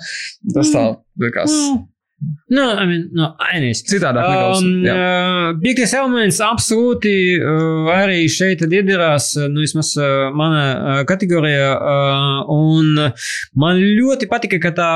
Tas 0.55 0.73
tā 0.75 0.85
liekas. 1.21 1.53
Mm. 1.53 1.89
No, 2.53 2.65
I 2.77 2.85
mean, 2.87 3.07
no, 3.17 3.31
anyways. 3.49 3.81
Citādāk 3.89 4.27
nekā. 4.29 4.49
Um, 4.59 4.67
uh, 4.85 5.47
Piektais 5.63 5.95
elements 5.97 6.39
absolūti 6.45 7.15
uh, 7.39 7.89
arī 7.95 8.27
šeit 8.31 8.61
iedarās, 8.67 9.31
uh, 9.39 9.47
nu, 9.51 9.63
vismaz 9.65 9.95
uh, 9.97 10.29
mana 10.37 10.65
uh, 10.69 10.99
kategorijā, 11.09 11.71
uh, 11.73 12.53
un 12.53 13.01
man 13.59 13.81
ļoti 13.81 14.29
patika, 14.31 14.61
ka 14.63 14.75
tā, 14.77 14.91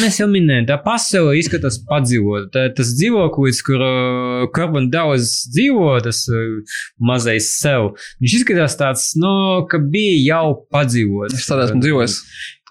mēs 0.00 0.20
jau 0.22 0.28
minējām, 0.30 0.68
tā 0.70 0.78
pasaule 0.84 1.34
izskatās 1.40 1.80
padzīvot. 1.90 2.52
Tā, 2.54 2.68
tas 2.76 2.94
dzīvoklis, 3.00 3.64
kur 3.66 3.82
uh, 3.82 4.46
Carbon 4.54 4.88
daudz 4.94 5.50
dzīvo, 5.50 5.90
tas 6.06 6.22
uh, 6.30 6.78
mazais 7.02 7.50
sev, 7.58 7.92
viņš 8.22 8.38
izskatās 8.40 8.78
tāds, 8.80 9.10
nu, 9.18 9.34
ka 9.70 9.82
bija 9.82 10.16
jau 10.36 10.54
padzīvot. 10.70 11.34
Es 11.34 11.50
tādā 11.50 11.66
esmu 11.66 11.82
dzīvojis. 11.82 12.20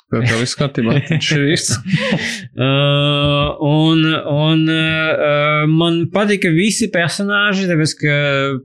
Kā 0.09 0.23
kā 0.25 0.39
viss 0.39 0.57
kārtībā. 0.57 0.95
Viņš 1.09 1.31
ir 1.37 1.47
īsts. 1.53 1.77
Uh, 2.59 3.55
un 3.63 4.01
un 4.03 4.65
uh, 4.67 5.61
man 5.71 5.99
patika 6.11 6.49
visi 6.51 6.89
personāļi, 6.91 7.67
tāpēc 7.69 7.93
ka 8.01 8.15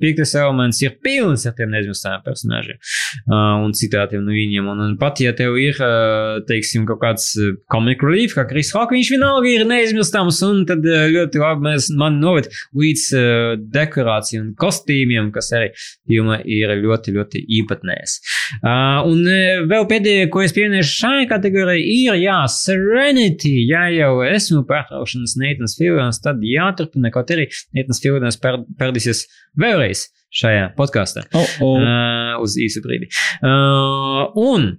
piektais 0.00 0.32
elements 0.40 0.80
ir 0.82 0.96
pilns 1.04 1.44
ar 1.46 1.54
tiem 1.54 1.70
neizmistajiem 1.70 2.24
personāļiem 2.24 2.78
uh, 2.80 3.62
un 3.62 3.74
citātiem 3.76 4.24
no 4.24 4.34
viņiem. 4.34 4.66
Un, 4.72 4.80
un 4.82 4.96
pat 4.98 5.20
ja 5.22 5.30
tev 5.36 5.54
ir, 5.62 5.78
uh, 5.78 6.40
teiksim, 6.48 6.88
kaut 6.88 7.02
kāds 7.04 7.28
uh, 7.38 7.52
comic 7.70 8.02
relief, 8.02 8.34
kā 8.34 8.46
Kris 8.50 8.72
Hawk, 8.74 8.94
viņš 8.96 9.12
vienalga 9.14 9.52
ir 9.52 9.66
neizmestams 9.70 10.40
un 10.48 10.64
tad 10.66 10.82
uh, 10.88 11.04
ļoti 11.14 11.44
labi 11.44 11.68
mēs 11.68 11.90
man 12.00 12.18
noved 12.24 12.50
līdz 12.74 13.06
uh, 13.14 13.54
dekorācijām 13.76 14.48
un 14.48 14.50
kostīmiem, 14.58 15.30
kas 15.34 15.52
arī 15.54 15.70
filmā 15.78 16.40
ir 16.42 16.74
ļoti, 16.82 17.14
ļoti 17.20 17.44
īpatnēs. 17.60 18.18
Uh, 18.58 19.06
un 19.12 19.22
uh, 19.22 19.62
vēl 19.70 19.88
pēdējais, 19.94 20.32
ko 20.34 20.42
es 20.42 20.56
pieminēšu 20.58 20.98
šai 21.04 21.24
kategorijai, 21.34 21.82
ir, 21.84 22.16
jā, 22.22 22.38
Serenity. 22.50 23.56
Ja 23.68 23.86
jau 23.92 24.22
esmu 24.26 24.64
pārtraukšanas 24.68 25.36
Neitans 25.40 25.76
Filons, 25.78 26.22
tad 26.24 26.42
jāturpina, 26.46 27.12
kaut 27.14 27.32
arī 27.34 27.48
Neitans 27.76 28.02
Filons 28.04 28.40
pērdīsies 28.40 29.26
vēlreiz 29.60 30.08
šajā 30.34 30.70
podkāstā. 30.78 31.26
Oh, 31.34 31.58
oh. 31.62 31.76
Uh, 31.82 32.32
uz 32.42 32.56
īsu 32.60 32.82
brīdi. 32.84 33.10
Uh, 33.44 34.24
un 34.40 34.72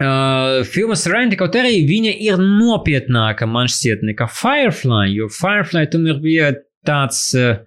uh, 0.00 0.60
filma 0.68 0.96
Serenity, 0.98 1.38
kaut 1.40 1.56
arī 1.60 1.82
viņa 1.88 2.16
ir 2.28 2.40
nopietnāka, 2.40 3.48
man 3.50 3.70
šķiet, 3.70 4.04
nekā 4.12 4.28
Firefly, 4.40 5.12
jo 5.16 5.30
Firefly 5.34 5.86
tomēr 5.92 6.20
bija 6.24 6.54
tāds 6.86 7.18
uh, 7.36 7.58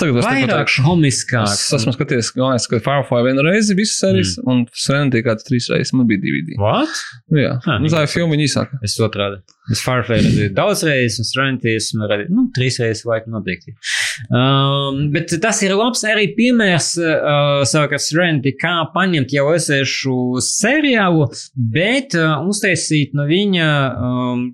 vairāk 0.00 0.70
komiskāks. 0.84 1.66
Es 1.66 1.74
esmu 1.76 1.92
skatījies, 1.96 2.32
galvenais, 2.36 2.66
ka 2.70 2.80
Firefly 2.84 3.26
vienu 3.26 3.44
reizi 3.44 3.76
visas 3.76 4.00
sērijas, 4.00 4.32
mm. 4.40 4.48
un 4.52 4.62
Serenity 4.86 5.22
kāds 5.26 5.46
trīs 5.46 5.68
reizes 5.72 5.92
man 5.96 6.08
bija 6.08 6.22
DVD. 6.24 6.56
What? 6.62 7.02
Nu, 7.28 7.42
jā, 7.42 7.52
Ha, 7.66 7.78
nu, 7.82 7.90
tā 7.92 8.06
ir 8.06 8.12
filma, 8.12 8.38
īsāka. 8.40 8.80
Es 8.86 8.96
otrādi. 9.02 9.42
Es 9.72 9.82
Firefly 9.84 10.20
redzēju 10.22 10.54
daudz 10.56 10.84
reizes, 10.86 11.20
un 11.20 11.28
Serenity 11.28 11.76
esmu 11.76 12.08
redzējis, 12.08 12.34
nu, 12.36 12.46
trīs 12.56 12.80
reizes 12.82 13.06
laikam 13.08 13.36
noteikti. 13.36 13.76
Um, 14.30 15.00
bet 15.14 15.34
tas 15.42 15.62
ir 15.66 15.74
labs 15.76 16.04
arī 16.08 16.30
piemērs, 16.36 16.92
uh, 17.02 17.64
savukārt 17.68 18.04
Serenity, 18.04 18.54
kā 18.60 18.78
paņemt 18.94 19.34
jau 19.36 19.48
esēšu 19.56 20.20
seriālu, 20.46 21.28
bet 21.76 22.16
uh, 22.16 22.38
uztaisīt 22.46 23.16
no 23.18 23.26
viņa 23.28 23.72
um, 23.96 24.46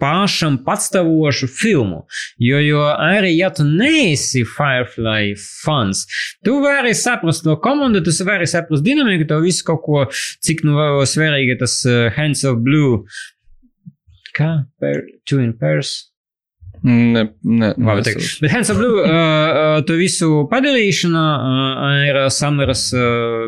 pašam 0.00 0.58
patstāvošu 0.66 1.48
filmu. 1.50 2.04
Jo, 2.38 2.60
jo 2.62 2.82
arī, 2.92 3.34
ja 3.38 3.50
tu 3.54 3.66
neesi 3.66 4.44
Firefly 4.48 5.34
fans, 5.64 6.04
tu 6.44 6.58
vari 6.64 6.94
saprast 6.98 7.44
to 7.46 7.56
komandu, 7.60 8.02
tu 8.04 8.14
vari 8.26 8.48
saprast 8.50 8.84
dinamiku, 8.84 9.28
to 9.28 9.40
visu 9.44 9.66
kaut 9.70 9.84
ko, 9.84 10.06
cik 10.44 10.64
nu 10.66 10.78
svarīgi 11.08 11.58
tas 11.60 11.80
uh, 11.88 12.08
Hands 12.16 12.44
of 12.48 12.62
Blue. 12.64 13.04
Kā? 14.34 14.64
Per, 14.82 15.04
two 15.28 15.38
in 15.38 15.54
pairs? 15.58 16.13
Ne, 16.84 17.22
ne, 17.40 17.70
Labi, 17.80 18.02
tā, 18.04 18.12
bet 18.42 18.50
Hands 18.52 18.68
of 18.68 18.76
Blue, 18.76 19.00
uh, 19.00 19.78
to 19.88 19.94
visu 19.96 20.42
padarīšana 20.50 21.22
uh, 21.32 21.84
ir 22.04 22.18
Samaras 22.28 22.82
uh, 22.92 23.46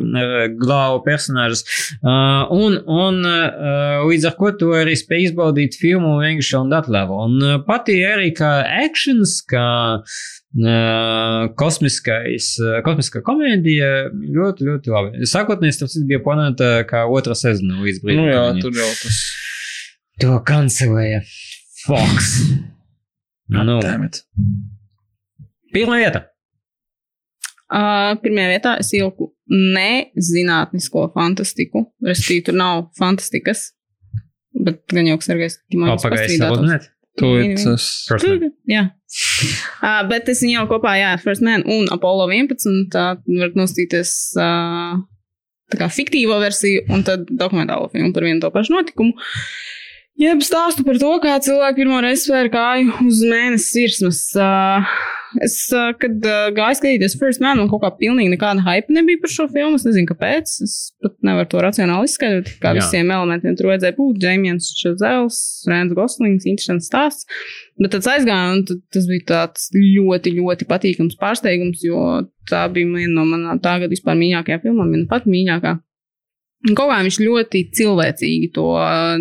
glāvu 0.57 1.03
personāžas. 1.05 1.67
Uh, 2.01 2.49
un 2.57 2.79
un 2.81 3.19
uh, 3.29 4.07
līdz 4.09 4.31
ar 4.31 4.39
ko 4.39 4.55
tu 4.57 4.71
arī 4.79 4.95
spēj 4.97 5.27
izbaudīt 5.29 5.77
filmu 5.77 6.15
vienkārši 6.23 6.57
un 6.63 6.73
that 6.73 6.89
level. 6.89 7.27
Un 7.27 7.43
uh, 7.45 7.59
pati 7.67 7.99
arī 8.09 8.31
kā 8.39 8.53
actions, 8.65 9.35
kā 9.51 9.67
uh, 10.01 11.43
kosmiskais, 11.61 12.55
uh, 12.63 12.79
kosmiskā 12.87 13.21
komēdija 13.27 13.91
ļoti, 14.15 14.71
ļoti 14.71 14.95
labi. 14.95 15.29
Sākotnēji 15.29 15.83
tas 15.83 15.99
bija 16.09 16.23
planēta 16.25 16.71
kā 16.89 17.05
otra 17.05 17.37
sezona 17.37 17.85
līdz 17.85 18.01
brīdim. 18.01 18.23
Nu, 18.25 18.33
jā, 18.33 18.47
tur 18.65 18.81
jau 18.81 18.89
tas. 19.03 19.21
To 20.25 20.39
kancelēja 20.49 21.21
Fox. 21.85 22.41
Nu, 23.49 23.79
Damn 23.83 24.09
it. 24.09 24.23
pirmā 25.75 26.01
vieta. 26.03 26.25
Uh, 27.67 28.15
pirmajā 28.23 28.51
vietā 28.53 28.73
es 28.83 28.93
ieliku 28.95 29.33
nezinātnisko 29.51 31.09
fantastiku. 31.15 31.85
Restīvi, 32.07 32.45
tur 32.47 32.55
nav 32.59 32.85
fantastikas. 32.99 33.73
Bet 34.57 34.85
gan 34.91 35.09
jau, 35.11 35.17
ka 35.21 35.27
Sergejs 35.27 35.59
O, 35.59 35.65
Timonis 35.75 36.05
pagaidi, 36.05 36.23
pastrīdētos. 36.39 36.55
sabotnēt. 36.55 36.87
Tu 37.17 37.27
Mini, 37.33 37.49
mini. 37.55 37.65
tas. 37.65 37.85
First 38.11 38.27
Man. 38.29 38.53
Jā. 38.69 38.83
Uh, 39.81 40.01
bet 40.11 40.29
es 40.29 40.43
viņu 40.45 40.55
jau 40.59 40.65
kopā, 40.75 40.95
jā, 41.01 41.11
First 41.23 41.43
Man 41.45 41.65
un 41.73 41.87
Apollo 41.95 42.27
11. 42.31 42.87
Tā 42.93 43.05
var 43.19 43.55
nostīties 43.59 44.13
uh, 44.41 44.99
tā 45.73 45.81
kā 45.81 45.89
fiktīvo 45.93 46.39
versiju 46.43 46.85
un 46.93 47.03
tad 47.07 47.27
dokumentālo 47.31 47.89
filmu 47.93 48.13
par 48.17 48.27
vienu 48.29 48.43
to 48.45 48.51
pašu 48.55 48.77
notikumu. 48.77 49.17
Jeb 50.17 50.41
stāstu 50.41 50.81
par 50.87 50.97
to, 50.97 51.11
kā 51.21 51.35
cilvēki 51.45 51.83
pirmo 51.83 51.99
reizi 52.01 52.25
spēra 52.25 52.49
kāju 52.49 52.95
uz 53.05 53.19
mēnesi 53.29 53.83
virsmas. 53.83 54.21
Uh, 54.41 54.87
es, 55.45 55.59
uh, 55.77 55.91
kad 56.01 56.25
uh, 56.25 56.47
gāju 56.57 56.79
skatīties 56.79 57.19
First 57.21 57.43
Man, 57.45 57.61
man 57.61 57.69
kaut 57.69 57.83
kā 57.83 57.91
pilnīgi 57.99 58.33
nekāda 58.33 58.65
hype 58.65 58.95
nebija 58.97 59.21
par 59.21 59.35
šo 59.35 59.45
filmu. 59.53 59.77
Es 59.77 59.85
nezinu, 59.85 60.09
kāpēc. 60.09 60.55
Es 60.65 60.77
pat 61.05 61.19
nevaru 61.27 61.51
to 61.53 61.61
racionāli 61.67 62.09
izskaidrot. 62.09 62.49
Kā 62.63 62.73
Jā. 62.73 62.81
visiem 62.81 63.13
elementiem 63.13 63.59
tur 63.59 63.69
vajadzēja 63.75 63.99
būt. 63.99 64.23
Džeimijans 64.25 64.71
Čezels, 64.81 65.41
Rēns 65.69 65.93
Goslings, 65.99 66.49
interesants 66.49 66.89
stāsts. 66.89 67.29
Bet 67.77 67.93
tad 67.93 68.09
aizgāja, 68.15 68.55
un 68.57 68.65
tad, 68.71 68.81
tas 68.97 69.11
bija 69.11 69.27
tāds 69.35 69.69
ļoti, 69.77 70.33
ļoti 70.39 70.71
patīkams 70.71 71.21
pārsteigums, 71.21 71.85
jo 71.85 72.23
tā 72.49 72.65
bija 72.73 72.89
viena 72.89 73.19
no 73.19 73.29
manām 73.29 73.61
tā 73.61 73.77
gada 73.83 73.93
vispār 73.93 74.17
mīļākajām 74.17 74.65
filmām, 74.65 74.97
viena 74.97 75.11
pat 75.13 75.29
mīļākā. 75.29 75.77
Kaut 76.75 76.91
kā 76.91 76.99
viņš 77.07 77.21
ļoti 77.23 77.63
cilvēcīgi 77.79 78.51
to 78.57 78.67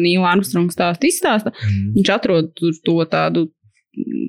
Nīla 0.02 0.32
Armstronga 0.32 0.74
stāstu 0.74 1.10
izstāsta. 1.12 1.54
Mm. 1.54 1.92
Viņš 2.00 2.12
atrod 2.16 2.50
to 2.58 2.96
tādu 3.12 3.50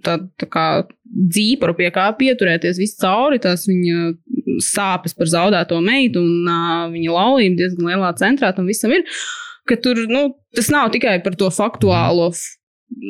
tādu 0.04 0.28
tā 0.38 0.48
kā 0.50 0.66
dzīparu 1.06 1.74
pie 1.78 1.88
kā 1.94 2.06
pieturēties 2.18 2.78
visu 2.80 3.00
cauri, 3.02 3.40
tās 3.42 3.66
viņa 3.68 4.12
sāpes 4.62 5.16
par 5.16 5.30
zaudēto 5.30 5.80
meitu 5.84 6.22
un 6.22 6.46
uh, 6.50 6.84
viņa 6.92 7.16
laulību 7.16 7.58
diezgan 7.58 7.90
lielā 7.90 8.12
centrā 8.20 8.52
tam 8.56 8.68
visam 8.70 8.94
ir. 8.94 9.02
Ka 9.66 9.78
tur 9.82 9.98
nu, 10.10 10.28
tas 10.54 10.70
nav 10.70 10.92
tikai 10.94 11.18
par 11.24 11.34
to 11.38 11.50
faktuālo 11.50 12.30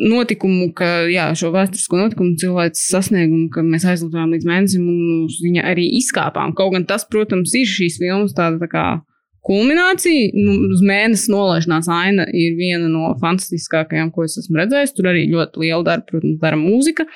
notikumu, 0.08 0.70
ka 0.76 1.04
jā, 1.12 1.28
šo 1.36 1.50
vēsturisko 1.52 1.98
notikumu 2.00 2.38
cilvēks 2.40 2.86
sasniegumu, 2.94 3.50
ka 3.52 3.64
mēs 3.66 3.84
aizlidojām 3.84 4.32
līdz 4.32 4.48
mēnesim 4.48 4.86
un 4.88 5.26
viņa 5.28 5.66
arī 5.68 5.84
izkāpām. 5.98 6.54
Kaut 6.56 6.72
gan 6.72 6.86
tas, 6.88 7.04
protams, 7.10 7.52
ir 7.58 7.68
šīs 7.68 8.00
filmas 8.00 8.32
tāda 8.36 8.62
tā 8.62 8.70
kā 8.72 8.86
kulminācija. 9.46 10.32
Nu, 10.34 10.58
uz 10.74 10.82
mēnesi 10.86 11.30
nolaišanās 11.32 11.88
aina 11.92 12.26
ir 12.34 12.58
viena 12.58 12.90
no 12.90 13.14
fantastiskākajām, 13.22 14.12
ko 14.14 14.26
es 14.26 14.36
esmu 14.42 14.60
redzējis. 14.62 14.94
Tur 14.96 15.12
arī 15.12 15.26
ļoti 15.32 15.64
liela 15.64 15.82
darba, 15.86 16.10
protams, 16.10 16.38
dara 16.42 16.60
mūzika. 16.60 17.06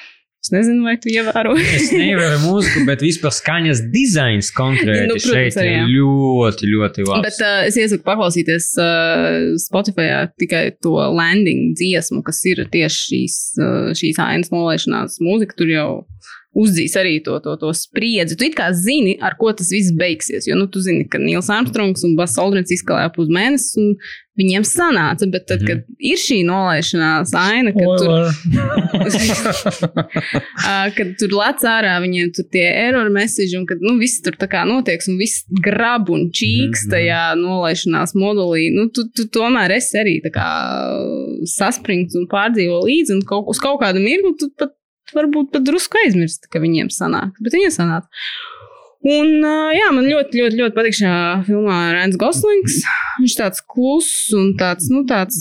Es 0.41 0.49
nezinu, 0.55 0.87
vai 0.87 0.95
tu 0.97 1.11
ievēroji. 1.13 1.65
Es 1.77 1.91
nevaru 1.93 2.39
mūziku, 2.47 2.87
bet 2.89 3.03
vispār 3.05 3.35
skaņas 3.37 3.83
dizains 3.93 4.49
konkrēti 4.57 5.11
Nu, 5.11 5.19
protams, 5.19 5.27
šeit 5.35 5.59
arī, 5.61 5.75
ir 5.75 5.91
ļoti, 5.99 6.71
ļoti 6.71 7.05
labs. 7.05 7.27
Bet 7.27 7.43
uh, 7.45 7.59
es 7.69 7.77
iesaku 7.77 8.07
paklausīties 8.07 8.71
uh, 8.81 9.51
Spotify 9.61 10.09
tikai 10.41 10.63
to 10.81 10.95
landing 11.13 11.75
dziesmu, 11.77 12.23
kas 12.25 12.41
ir 12.49 12.65
tieši 12.73 13.03
šīs, 13.11 13.37
uh, 13.61 13.91
šīs 14.01 14.23
ainas 14.25 14.49
nolaišanās 14.55 15.21
mūzika. 15.21 15.59
Tur 15.61 15.75
jau 15.75 15.91
uzdzīs 16.57 16.97
arī 16.99 17.19
to, 17.25 17.37
to, 17.45 17.55
to 17.61 17.71
spriedzi. 17.77 18.37
Tu 18.39 18.51
kā 18.57 18.71
zini, 18.75 19.15
ar 19.23 19.37
ko 19.39 19.53
tas 19.57 19.71
viss 19.71 19.93
beigsies. 19.97 20.49
Jo 20.51 20.57
nu, 20.59 20.67
tu 20.71 20.83
zini, 20.83 21.07
ka 21.11 21.21
Nils 21.23 21.51
Armstrongs 21.53 22.03
un 22.07 22.17
Bas 22.19 22.35
Aldrins 22.43 22.73
izkalēja 22.75 23.13
uz 23.23 23.31
mēnesi, 23.31 23.79
un 23.79 23.95
viņiem 24.41 24.65
sanāca. 24.67 25.29
Bet 25.31 25.47
tad, 25.51 25.63
kad 25.69 25.85
ir 25.99 26.19
šī 26.19 26.41
nolaišanās 26.49 27.35
aina, 27.39 27.75
kad 27.77 27.89
tur 28.01 28.11
Uh, 30.61 30.89
kad 30.97 31.13
tur 31.21 31.33
lec 31.39 31.63
ārā 31.69 31.95
viņiem 32.03 32.31
tur 32.37 32.47
tie 32.53 32.65
error 32.69 33.09
message, 33.13 33.55
un 33.59 33.67
kad 33.69 33.83
nu, 33.85 33.95
viss 34.01 34.23
tur 34.25 34.37
tā 34.41 34.49
kā 34.51 34.65
notiek, 34.69 35.03
un 35.11 35.19
viss 35.21 35.45
grab 35.63 36.11
un 36.13 36.29
čīks 36.35 36.85
Mhm. 36.87 36.91
tajā 36.95 37.23
nolaišanās 37.41 38.15
modulī. 38.19 38.69
Nu, 38.75 38.89
tu, 38.95 39.07
tu 39.15 39.29
tomēr 39.33 39.77
esi 39.77 39.99
arī 40.01 40.19
saspringts 41.51 42.17
un 42.19 42.27
pārdzīvo 42.31 42.83
līdzi, 42.87 43.17
un 43.19 43.23
kaut, 43.27 43.49
uz 43.51 43.59
kaut 43.63 43.81
kādu 43.83 44.03
mirkli 44.03 44.35
tu 44.41 44.51
pat 44.59 44.75
varbūt 45.17 45.53
pat 45.55 45.67
drusku 45.67 46.01
aizmirsti, 46.05 46.51
ka 46.53 46.63
viņiem 46.63 46.91
sanāk. 46.95 47.37
Bet 47.43 47.57
viņiem 47.57 47.75
sanāk. 47.75 48.09
Un, 49.01 49.41
jā, 49.73 49.87
man 49.97 50.05
ļoti, 50.05 50.43
ļoti, 50.43 50.59
ļoti 50.61 50.77
patīk 50.77 50.99
šajā 50.99 51.23
filmā 51.47 51.79
Rēns 51.97 52.19
Goslings. 52.21 52.83
Viņš 53.23 53.39
tāds 53.39 53.65
kluss 53.65 54.29
un 54.37 54.53
tāds, 54.61 54.91
nu, 54.93 55.07
tāds 55.09 55.41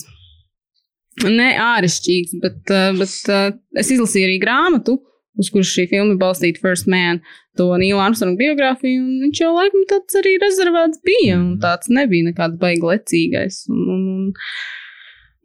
ne 1.28 1.52
āršķirīgs, 1.60 2.40
bet, 2.40 2.62
bet 3.00 3.82
es 3.82 3.92
izlasīju 3.92 4.30
arī 4.30 4.40
grāmatu, 4.40 4.96
uz 5.40 5.50
kuras 5.52 5.72
šī 5.72 5.90
filma 5.92 6.16
balstīta 6.20 6.62
First 6.64 6.88
Man, 6.92 7.22
to 7.60 7.68
Nīla 7.80 8.08
Armstronga 8.08 8.40
biogrāfiju, 8.40 9.04
viņš 9.26 9.42
jau 9.44 9.52
laikam 9.56 9.86
tāds 9.90 10.20
arī 10.20 10.36
rezervēts 10.42 11.02
bija, 11.06 11.38
un 11.40 11.58
tāds 11.64 11.92
nebija 11.92 12.30
nekāds 12.30 12.60
baigi 12.62 12.88
lecīgais. 12.94 13.64
Un, 13.72 13.84
un, 13.96 14.08
un, 14.16 14.30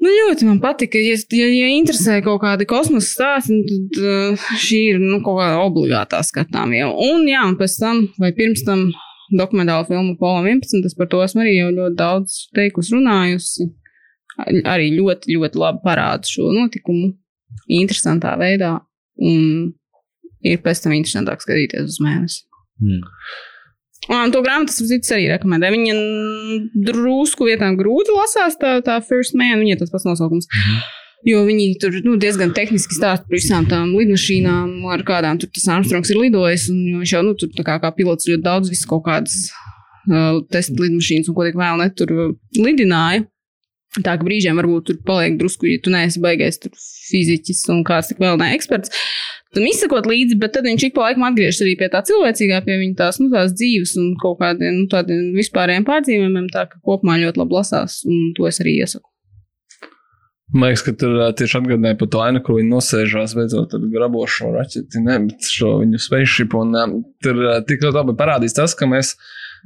Nu, 0.04 0.10
ļoti 0.12 0.44
man 0.44 0.58
patika. 0.60 1.00
Ja, 1.00 1.16
ja, 1.38 1.46
ja 1.48 1.68
interesē 1.72 2.18
kaut 2.24 2.42
kādi 2.42 2.66
kosmosa 2.68 3.08
stāsti, 3.08 3.56
nu, 3.56 3.64
tad 3.70 4.02
uh, 4.02 4.48
šī 4.60 4.80
ir 4.92 5.00
nu, 5.00 5.22
kaut 5.24 5.38
kāda 5.40 5.62
obligātā 5.64 6.20
skatām 6.26 6.74
jau. 6.76 6.90
Un, 7.06 7.24
jā, 7.30 7.44
un 7.48 7.56
pēc 7.60 7.78
tam, 7.80 8.02
vai 8.20 8.34
pirms 8.36 8.66
tam, 8.66 8.90
dokumentāla 9.32 9.86
filma 9.88 10.16
Polam 10.20 10.46
11, 10.50 10.84
es 10.84 10.96
par 10.98 11.08
to 11.08 11.22
esmu 11.24 11.44
arī 11.44 11.56
ļoti 11.62 11.96
daudz 11.96 12.44
teikusi, 12.56 12.92
runājusi. 12.98 13.70
Arī 14.66 14.90
ļoti, 14.96 15.36
ļoti 15.38 15.60
labi 15.62 15.80
parāda 15.84 16.28
šo 16.28 16.50
notikumu 16.52 17.12
interesantā 17.70 18.34
veidā. 18.40 18.76
Un 19.24 19.72
ir 20.44 20.60
pēc 20.60 20.84
tam 20.84 20.96
interesantāk 20.96 21.44
skatīties 21.44 21.94
uz 21.94 22.00
mēnesi. 22.02 22.42
Mm. 22.82 23.04
Un 24.12 24.32
to 24.34 24.42
grāmatu 24.44 24.74
citus 24.74 25.12
arī 25.16 25.30
rekomendēju. 25.32 25.76
Viņa 25.78 26.74
drusku 26.90 27.48
vietām 27.48 27.78
grūti 27.78 28.12
lasās, 28.12 28.58
tā, 28.60 28.76
tā 28.84 28.98
First 29.04 29.36
Man, 29.38 29.56
viņa 29.62 29.76
ir 29.76 29.80
tas 29.80 29.92
pats 29.94 30.06
nosaukums. 30.08 30.50
Jo 31.24 31.40
viņi 31.46 31.70
tur 31.80 31.94
nu, 32.04 32.18
diezgan 32.20 32.52
tehniski 32.52 32.98
stāsta 32.98 33.24
par 33.24 33.38
visām 33.38 33.64
tām 33.68 33.94
lidmašīnām, 33.96 34.82
ar 34.92 35.04
kādām 35.08 35.38
tur 35.40 35.48
tas 35.56 35.70
Armstrongs 35.72 36.12
ir 36.12 36.20
lidojis. 36.20 36.66
Viņš 36.68 37.14
jau 37.16 37.22
nu, 37.24 37.32
tur 37.40 37.64
kā, 37.64 37.78
kā 37.80 37.92
pilots 37.96 38.28
ļoti 38.28 38.44
daudz 38.44 38.72
visu 38.72 38.90
kaut 38.90 39.06
kādas 39.06 39.38
uh, 39.48 40.42
testa 40.52 40.76
lidmašīnas 40.76 41.30
un 41.30 41.38
ko 41.38 41.46
tik 41.48 41.56
vēl 41.56 41.80
ne 41.80 41.88
tur 41.96 42.12
uh, 42.12 42.34
lidināja. 42.60 43.24
Tā 44.02 44.16
ka 44.18 44.26
brīžiem 44.26 44.58
varbūt 44.58 44.88
tur 44.88 44.96
paliek 45.06 45.36
drusku, 45.38 45.68
ja 45.70 45.78
tu 45.82 45.92
neesi 45.94 46.18
baigais 46.22 46.58
fiziķis 46.58 47.60
un 47.70 47.84
kāds 47.86 48.10
tik 48.10 48.18
vēl 48.22 48.40
ne 48.40 48.50
eksperts. 48.56 48.90
Tam 49.54 49.66
izsakot 49.70 50.08
līdzi, 50.10 50.34
bet 50.42 50.56
tad 50.56 50.66
viņš 50.66 50.88
ik 50.88 50.96
pa 50.96 51.04
laikam 51.06 51.28
atgriežas 51.28 51.62
arī 51.62 51.76
pie 51.78 51.86
tā 51.92 52.00
cilvēcīgā, 52.08 52.58
pie 52.66 52.80
viņa 52.80 52.98
tās, 52.98 53.20
nu, 53.22 53.28
tās 53.30 53.54
dzīves 53.54 53.94
un 54.02 54.08
kaut 54.18 54.40
kādiem 54.40 54.80
nu, 54.80 54.88
tādiem 54.90 55.28
vispārējiem 55.38 55.86
pārdzīvumiem. 55.86 56.50
Tā 56.50 56.66
ka 56.72 56.82
kopumā 56.82 57.20
ļoti 57.22 57.44
labi 57.44 57.54
lasās, 57.60 58.00
un 58.08 58.32
to 58.34 58.48
es 58.50 58.58
arī 58.64 58.80
iesaku. 58.82 59.06
Man 60.54 60.70
liekas, 60.70 60.84
ka 60.86 60.92
tur 60.98 61.14
tieši 61.38 61.56
atgādināja 61.60 61.96
par 61.98 62.10
to 62.10 62.20
ainu, 62.22 62.42
kur 62.44 62.58
viņi 62.58 62.70
nosēžās 62.70 63.32
beidzot 63.38 63.72
ar 63.78 63.86
grabošo 63.94 64.50
raķeti, 64.54 65.00
ne, 65.06 65.16
bet 65.30 65.48
šo 65.54 65.78
viņu 65.80 66.02
ā, 66.02 66.84
tur 67.24 67.40
tik 67.70 67.86
ļoti 67.86 67.96
labi 67.96 68.14
parādīs 68.18 68.54
tas, 68.58 68.74
ka 68.78 68.90
mēs 68.90 69.14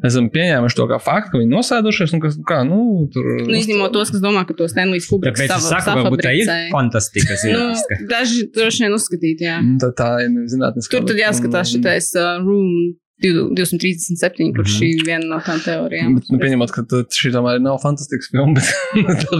esam 0.06 0.28
pieņēmuši 0.30 0.76
to 0.78 0.86
kā 0.90 0.98
faktu, 1.02 1.32
ka 1.32 1.40
viņi 1.42 1.50
nosēdušies 1.56 2.12
un 2.14 2.20
ka, 2.22 2.30
kā, 2.46 2.58
nu, 2.68 2.78
tur. 3.14 3.26
Nu, 3.48 3.56
izņemot 3.58 3.90
tos, 3.96 4.12
kas 4.14 4.22
domā, 4.22 4.44
ka 4.46 4.54
tos 4.58 4.70
Stanley's 4.74 5.08
Kubriks 5.10 5.42
sava- 5.48 5.72
saku, 5.82 5.96
varbūt 6.04 6.22
tā 6.26 6.34
ir 6.38 6.52
fantastika. 6.74 7.34
Nu, 7.38 7.42
zinātniska. 7.42 7.98
daži 8.12 8.46
droši 8.54 8.84
vien 8.84 8.94
uzskatīt, 8.94 9.42
jā. 9.48 9.58
Mm, 9.62 9.78
Tā, 9.82 9.90
tā 9.98 10.08
ir 10.24 10.34
zinātniska. 10.52 10.92
Tur 10.94 11.08
tad 11.08 11.18
jāskatās 11.24 11.72
šitais 11.74 12.12
uh, 12.18 12.38
Room 12.44 12.94
237, 13.22 14.52
kurš 14.56 14.74
Mhm. 14.78 14.88
ir 14.88 15.04
viena 15.06 15.26
no 15.26 15.38
tām 15.42 15.58
teorijām. 15.64 16.14
Bet, 16.18 16.28
nu, 16.30 16.38
pieņemot, 16.42 16.70
ka 16.74 16.84
šī 17.18 17.32
tomēr 17.34 17.60
nav 17.62 17.80
fantastisks 17.82 18.30
filma, 18.30 18.54
bet 19.08 19.24
tā 19.24 19.38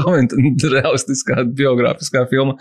realistiskā, 0.74 1.44
biogrāfiskā 1.58 2.24
filma, 2.30 2.56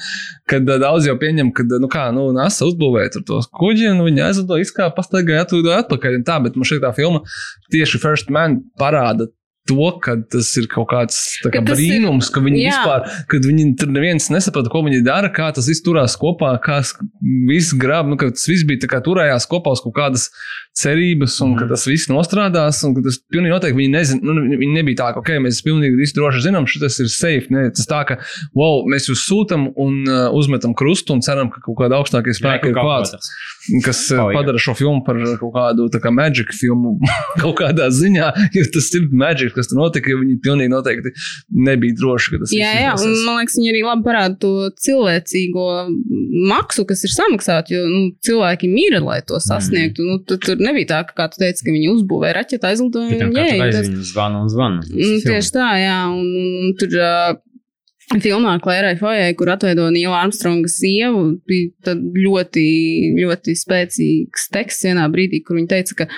kad 0.50 0.68
ā, 0.70 0.78
daudz 0.84 1.08
jau 1.10 1.18
pieņem, 1.18 1.54
ka, 1.58 1.66
nu 1.82 1.90
kā, 1.92 2.08
nu, 2.16 2.28
NASA 2.38 2.68
uzbūvēja 2.70 3.16
tur 3.18 3.26
tos 3.32 3.50
kuģi, 3.50 3.90
un 3.96 4.04
viņi 4.06 4.26
aizlido, 4.30 4.60
izkāpa, 4.62 4.96
pastaigāja, 5.00 5.46
atlidoja 5.48 5.82
atpakaļ, 5.86 6.20
un 6.22 6.28
tā, 6.28 6.38
bet 6.44 6.56
man 6.60 6.70
šeit 6.70 6.84
tā 6.86 6.94
filma 6.96 7.24
tieši 7.74 8.00
First 8.04 8.30
Man 8.34 8.62
parāda 8.80 9.28
to, 9.70 9.88
ka 10.04 10.16
tas 10.32 10.50
ir 10.62 10.68
kaut 10.72 10.90
kāds 10.94 11.18
kā 11.44 11.52
Ka 11.58 11.62
tas 11.62 11.80
ir- 11.80 11.98
brīnums, 12.00 12.32
ka 12.34 12.42
viņi 12.46 12.62
jā. 12.64 12.72
vispār, 12.74 13.08
kad 13.32 13.48
viņi 13.50 13.66
tur 13.80 13.88
neviens 13.94 14.30
nesaprata, 14.34 14.72
ko 14.74 14.84
viņi 14.88 15.04
dara, 15.06 15.30
kā 15.34 15.50
tas 15.54 15.68
viss 15.70 15.84
turās 15.86 16.16
kopā, 16.20 16.56
kā 16.64 16.80
viss 17.50 17.74
grab, 17.78 18.08
nu, 18.08 18.16
ka 18.20 18.30
tas 18.32 18.48
viss 18.50 18.64
bija 18.68 18.86
tā 18.86 18.92
kā 18.96 19.02
turējās 19.06 19.48
kopā 19.50 19.76
uz 19.76 19.84
kaut 19.84 19.96
kādas 19.98 20.30
cerības, 20.78 21.40
un 21.42 21.54
Mhm. 21.56 21.60
ka 21.60 21.68
tas 21.74 21.86
viss 21.90 22.08
nostrādās, 22.08 22.84
un 22.86 22.94
ka 22.96 23.02
tas 23.02 23.18
pilnīgi 23.34 23.54
noteikti 23.56 23.78
viņi 23.80 23.92
nezina, 23.92 24.22
nu, 24.22 24.58
viņi 24.58 24.74
nebija 24.78 24.98
tā, 25.02 25.08
ka, 25.14 25.20
ok, 25.24 25.30
mēs 25.42 25.64
pilnīgi 25.66 25.98
visu 25.98 26.14
droši 26.20 26.44
zinām, 26.46 26.68
šis 26.70 27.00
ir 27.02 27.10
safe, 27.10 27.48
ne, 27.50 27.70
tas 27.74 27.88
tā, 27.90 28.06
ka, 28.06 28.20
wow, 28.56 28.84
mēs 28.86 29.10
jūs 29.10 29.26
sūtam 29.26 29.72
un 29.76 30.04
uh, 30.08 30.30
uzmetam 30.38 30.76
krustu 30.78 31.14
un 31.18 31.22
ceram, 31.26 31.50
ka 31.50 31.60
kaut 31.66 31.78
kāda 31.82 31.98
augstākie 31.98 32.36
spēki 32.38 32.70
ir 32.70 32.78
klāts 32.78 33.16
kas 33.84 34.00
Palīga. 34.14 34.38
padara 34.38 34.58
šo 34.62 34.76
filmu 34.78 35.02
par 35.04 35.18
kaut 35.42 35.52
kādu 35.58 35.90
tā 35.92 36.00
kā 36.00 36.14
magic 36.14 36.54
filmu 36.56 37.00
kaut 37.42 37.58
kādā 37.60 37.90
ziņā, 37.92 38.30
jo 38.54 38.64
tas 38.72 38.94
ir 38.96 39.10
magic, 39.12 39.57
kas 39.58 39.72
tur 39.72 39.82
notika, 39.82 40.12
jo 40.14 40.22
viņi 40.22 40.38
pilnīgi 40.46 40.72
noteikti 40.74 41.14
nebija 41.68 41.98
droši, 42.00 42.34
ka 42.34 42.42
tas 42.44 42.54
Jā, 42.56 42.72
viss 42.74 42.86
jā, 42.86 42.94
un 43.08 43.26
man 43.26 43.42
liekas, 43.42 43.58
viņi 43.60 43.74
arī 43.74 43.84
labi 43.88 44.08
parāda 44.08 44.40
to 44.44 44.54
cilvēcīgo 44.86 45.68
maksu, 46.52 46.86
kas 46.90 47.04
ir 47.08 47.14
samaksāta. 47.16 47.74
Jo 47.76 47.84
nu, 47.90 48.04
cilvēki 48.26 48.70
mīra, 48.72 49.02
lai 49.04 49.20
to 49.28 49.40
sasniegtu. 49.44 50.06
Nu, 50.08 50.20
tu, 50.28 50.40
tur 50.42 50.62
nebija 50.62 50.92
tā, 50.94 51.02
ka, 51.10 51.18
kā 51.22 51.28
tu 51.34 51.42
teici, 51.42 51.66
ka 51.66 51.74
viņi 51.74 51.92
uzbūvēja 51.96 52.38
raķetu, 52.40 52.64
katru 53.26 53.44
ej, 53.44 53.60
reizi 53.66 53.84
tas- 53.92 54.14
zvana 54.14 54.44
un 54.46 54.54
zvana. 54.54 54.86
Nu, 54.88 55.12
tieši 55.26 55.54
tā, 55.56 55.68
jā. 55.82 56.00
Un, 56.14 56.26
un, 56.28 56.56
un 56.68 56.74
tur 56.80 56.96
uh, 57.02 57.36
filmā 58.16 58.56
Klērai 58.64 58.96
Fojai, 59.00 59.34
kur 59.38 59.52
atveido 59.52 59.90
Nīla 59.92 60.22
Armstronga 60.24 60.70
sievu, 60.72 61.26
bija 61.48 61.72
tad 61.90 62.04
ļoti, 62.16 62.64
ļoti 63.20 63.56
spēcīgs 63.60 64.48
teksts 64.54 64.88
vienā 64.88 65.08
brīdī, 65.12 65.42
kur 65.44 65.60
viņa 65.60 65.74
teica, 65.76 66.04
ka, 66.04 66.10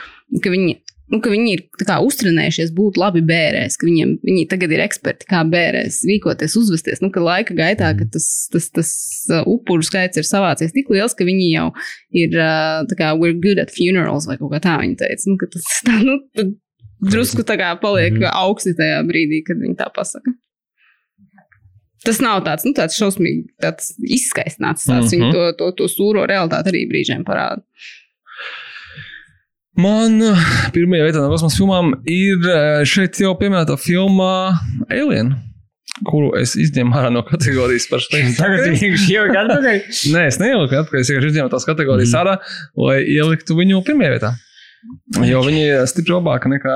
ka 0.44 0.53
viņi. 0.53 0.78
Nu, 1.10 1.18
ka 1.26 1.31
viņi 1.34 1.53
ir 1.56 1.61
tā 1.80 1.88
kā, 1.90 1.95
uztrenējušies 2.06 2.69
būt 2.77 2.98
labi 3.02 3.23
bērēs, 3.26 3.80
ka 3.81 3.88
viņiem, 3.88 4.11
viņi 4.27 4.44
tagad 4.52 4.73
ir 4.76 4.84
eksperti, 4.84 5.26
kā 5.30 5.41
bērēs, 5.49 6.03
rīkoties, 6.06 6.53
uzvesties. 6.60 7.02
Nu, 7.02 7.10
ka 7.10 7.23
laika 7.26 7.56
gaitā 7.57 7.90
ka 7.98 8.06
tas, 8.14 8.27
tas, 8.53 8.69
tas 8.69 8.91
uh, 9.34 9.41
upuru 9.49 9.81
skaits 9.81 10.22
ir 10.22 10.27
savācies 10.27 10.76
tik 10.76 10.91
liels, 10.94 11.15
ka 11.18 11.26
viņi 11.26 11.48
jau 11.56 11.72
ir 12.14 12.38
uh, 12.38 12.86
tā 12.90 12.99
kā 12.99 13.14
we're 13.18 13.34
good 13.34 13.57
at 13.57 13.73
funerals 13.73 14.27
vai 14.30 14.38
kaut 14.38 14.53
kā 14.53 14.60
tā 14.68 14.76
viņa 14.84 14.99
teica. 15.02 15.26
Nu, 15.31 15.38
tas 15.49 15.72
tā, 15.88 15.98
nu, 16.06 16.19
drusku 17.10 17.41
tā 17.48 17.57
kā 17.57 17.73
paliek 17.81 18.14
Mhm. 18.14 18.22
mm. 18.27 18.38
augsti 18.45 18.76
tajā 18.77 19.02
brīdī, 19.10 19.41
kad 19.48 19.57
viņi 19.57 19.80
tā 19.81 19.90
pasaka. 19.95 20.36
Tas 22.06 22.22
nav 22.23 22.45
tāds, 22.45 22.64
nu, 22.64 22.72
tāds 22.77 22.95
šausmīgi 22.95 23.49
tāds 23.60 23.90
izskaistināts 23.99 24.86
stāsts. 24.86 25.11
Mm 25.11 25.18
Mhm. 25.18 25.26
-hmm. 25.26 25.34
Viņi 25.34 25.34
to, 25.34 25.52
to, 25.57 25.72
to 25.72 25.84
sūro 25.91 26.27
realitāti 26.30 26.72
arī 26.72 26.86
brīžiem 26.91 27.26
parāda. 27.27 27.61
Man 29.80 30.18
uh, 30.26 30.39
pirmajā 30.76 31.06
vietā 31.10 31.22
no 31.23 31.30
kosmosa 31.31 31.60
filmām 31.61 31.93
ir 32.10 32.41
uh, 32.49 32.81
šeit 32.89 33.19
jau 33.22 33.35
pieminētā 33.39 33.77
filmā 33.80 34.31
Alien. 34.91 35.35
kuru 36.07 36.30
es 36.39 36.53
izņēmu 36.56 36.95
ārā 36.95 37.10
no 37.11 37.22
kategorijas 37.27 37.88
par 37.91 37.99
jau 39.14 39.23
ir 39.27 39.39
atpakaļ. 39.39 39.80
Nē, 40.14 40.26
es 40.30 40.38
neieliku 40.39 40.77
atpakaļ. 40.80 41.01
Es 41.01 41.10
vienkārši 41.11 41.31
izņēmu 41.34 41.51
tās 41.56 41.65
kategorijas 41.68 42.14
Mhm. 42.14 42.19
ārā, 42.22 42.35
lai 42.88 42.99
ieliktu 43.15 43.57
viņu 43.57 43.81
pirmajā 43.88 44.14
vietā. 44.18 44.31
Jo 45.27 45.41
viņi 45.43 45.64
ir 45.68 45.81
stipri 45.91 46.14
labāki 46.15 46.47
nekā. 46.53 46.76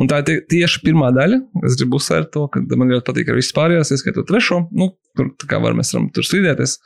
Un 0.00 0.08
tā 0.08 0.22
ir 0.22 0.24
tie- 0.24 0.40
tieši 0.54 0.80
pirmā 0.86 1.10
daļa. 1.12 1.36
Es 1.68 1.76
gribu 1.76 1.98
uzsvērt 2.00 2.30
to, 2.32 2.46
ka 2.48 2.62
man 2.80 2.88
ļoti 2.88 3.04
patīk 3.10 3.28
ar 3.28 3.36
visu 3.36 3.52
pārējās, 3.58 3.90
ieskaitot 3.92 4.24
trešo. 4.30 4.62
Nu, 4.72 4.88
tur 5.14 5.28
kā 5.50 5.60
var, 5.60 5.74
mēs 5.76 5.92
varam 5.92 6.08
tur 6.16 6.24
strīdēties 6.24 6.78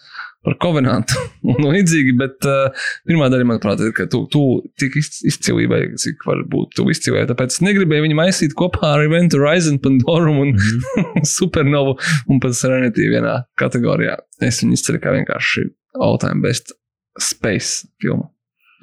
par 0.45 0.57
kovenantu 0.63 1.17
un 1.53 1.67
līdzīgi. 1.73 2.13
Bet 2.21 2.47
uh, 2.49 2.69
pirmā 3.09 3.31
daļa, 3.33 3.47
manuprāt, 3.49 3.81
ir, 3.87 3.95
ka 3.97 4.07
tu, 4.13 4.25
tu 4.33 4.43
tik 4.81 4.99
iz- 5.01 5.23
izcilībai, 5.33 5.81
cik 6.03 6.27
var 6.29 6.45
būt 6.53 6.77
tu 6.79 6.87
izcilībai. 6.93 7.25
Tāpēc 7.33 7.57
es 7.57 7.65
negribēju 7.67 8.07
viņu 8.09 8.19
maisīt 8.21 8.55
kopā 8.59 8.95
ar 8.97 9.05
Event 9.07 9.35
Horizon, 9.39 9.81
Pandorum 9.83 10.43
un 10.45 10.55
Supernovu 11.37 11.97
un 12.31 12.41
pat 12.43 12.57
Serenity 12.59 13.09
vienā 13.13 13.41
kategorijā. 13.61 14.19
Es 14.45 14.63
viņu 14.63 14.77
izceļu 14.79 15.03
kā 15.03 15.17
vienkārši 15.17 15.67
all-time 16.03 16.43
best 16.45 16.75
space 17.23 17.87
filmu. 18.03 18.29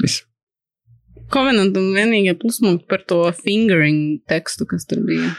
Viss. 0.01 0.23
Covenant 1.33 1.73
un 1.79 1.91
vienīgie 1.95 2.33
pluspunkti 2.37 2.85
par 2.89 3.01
to 3.09 3.23
fingering 3.39 4.19
tekstu, 4.29 4.65
kas 4.69 4.85
tur 4.89 4.99
bija. 5.05 5.31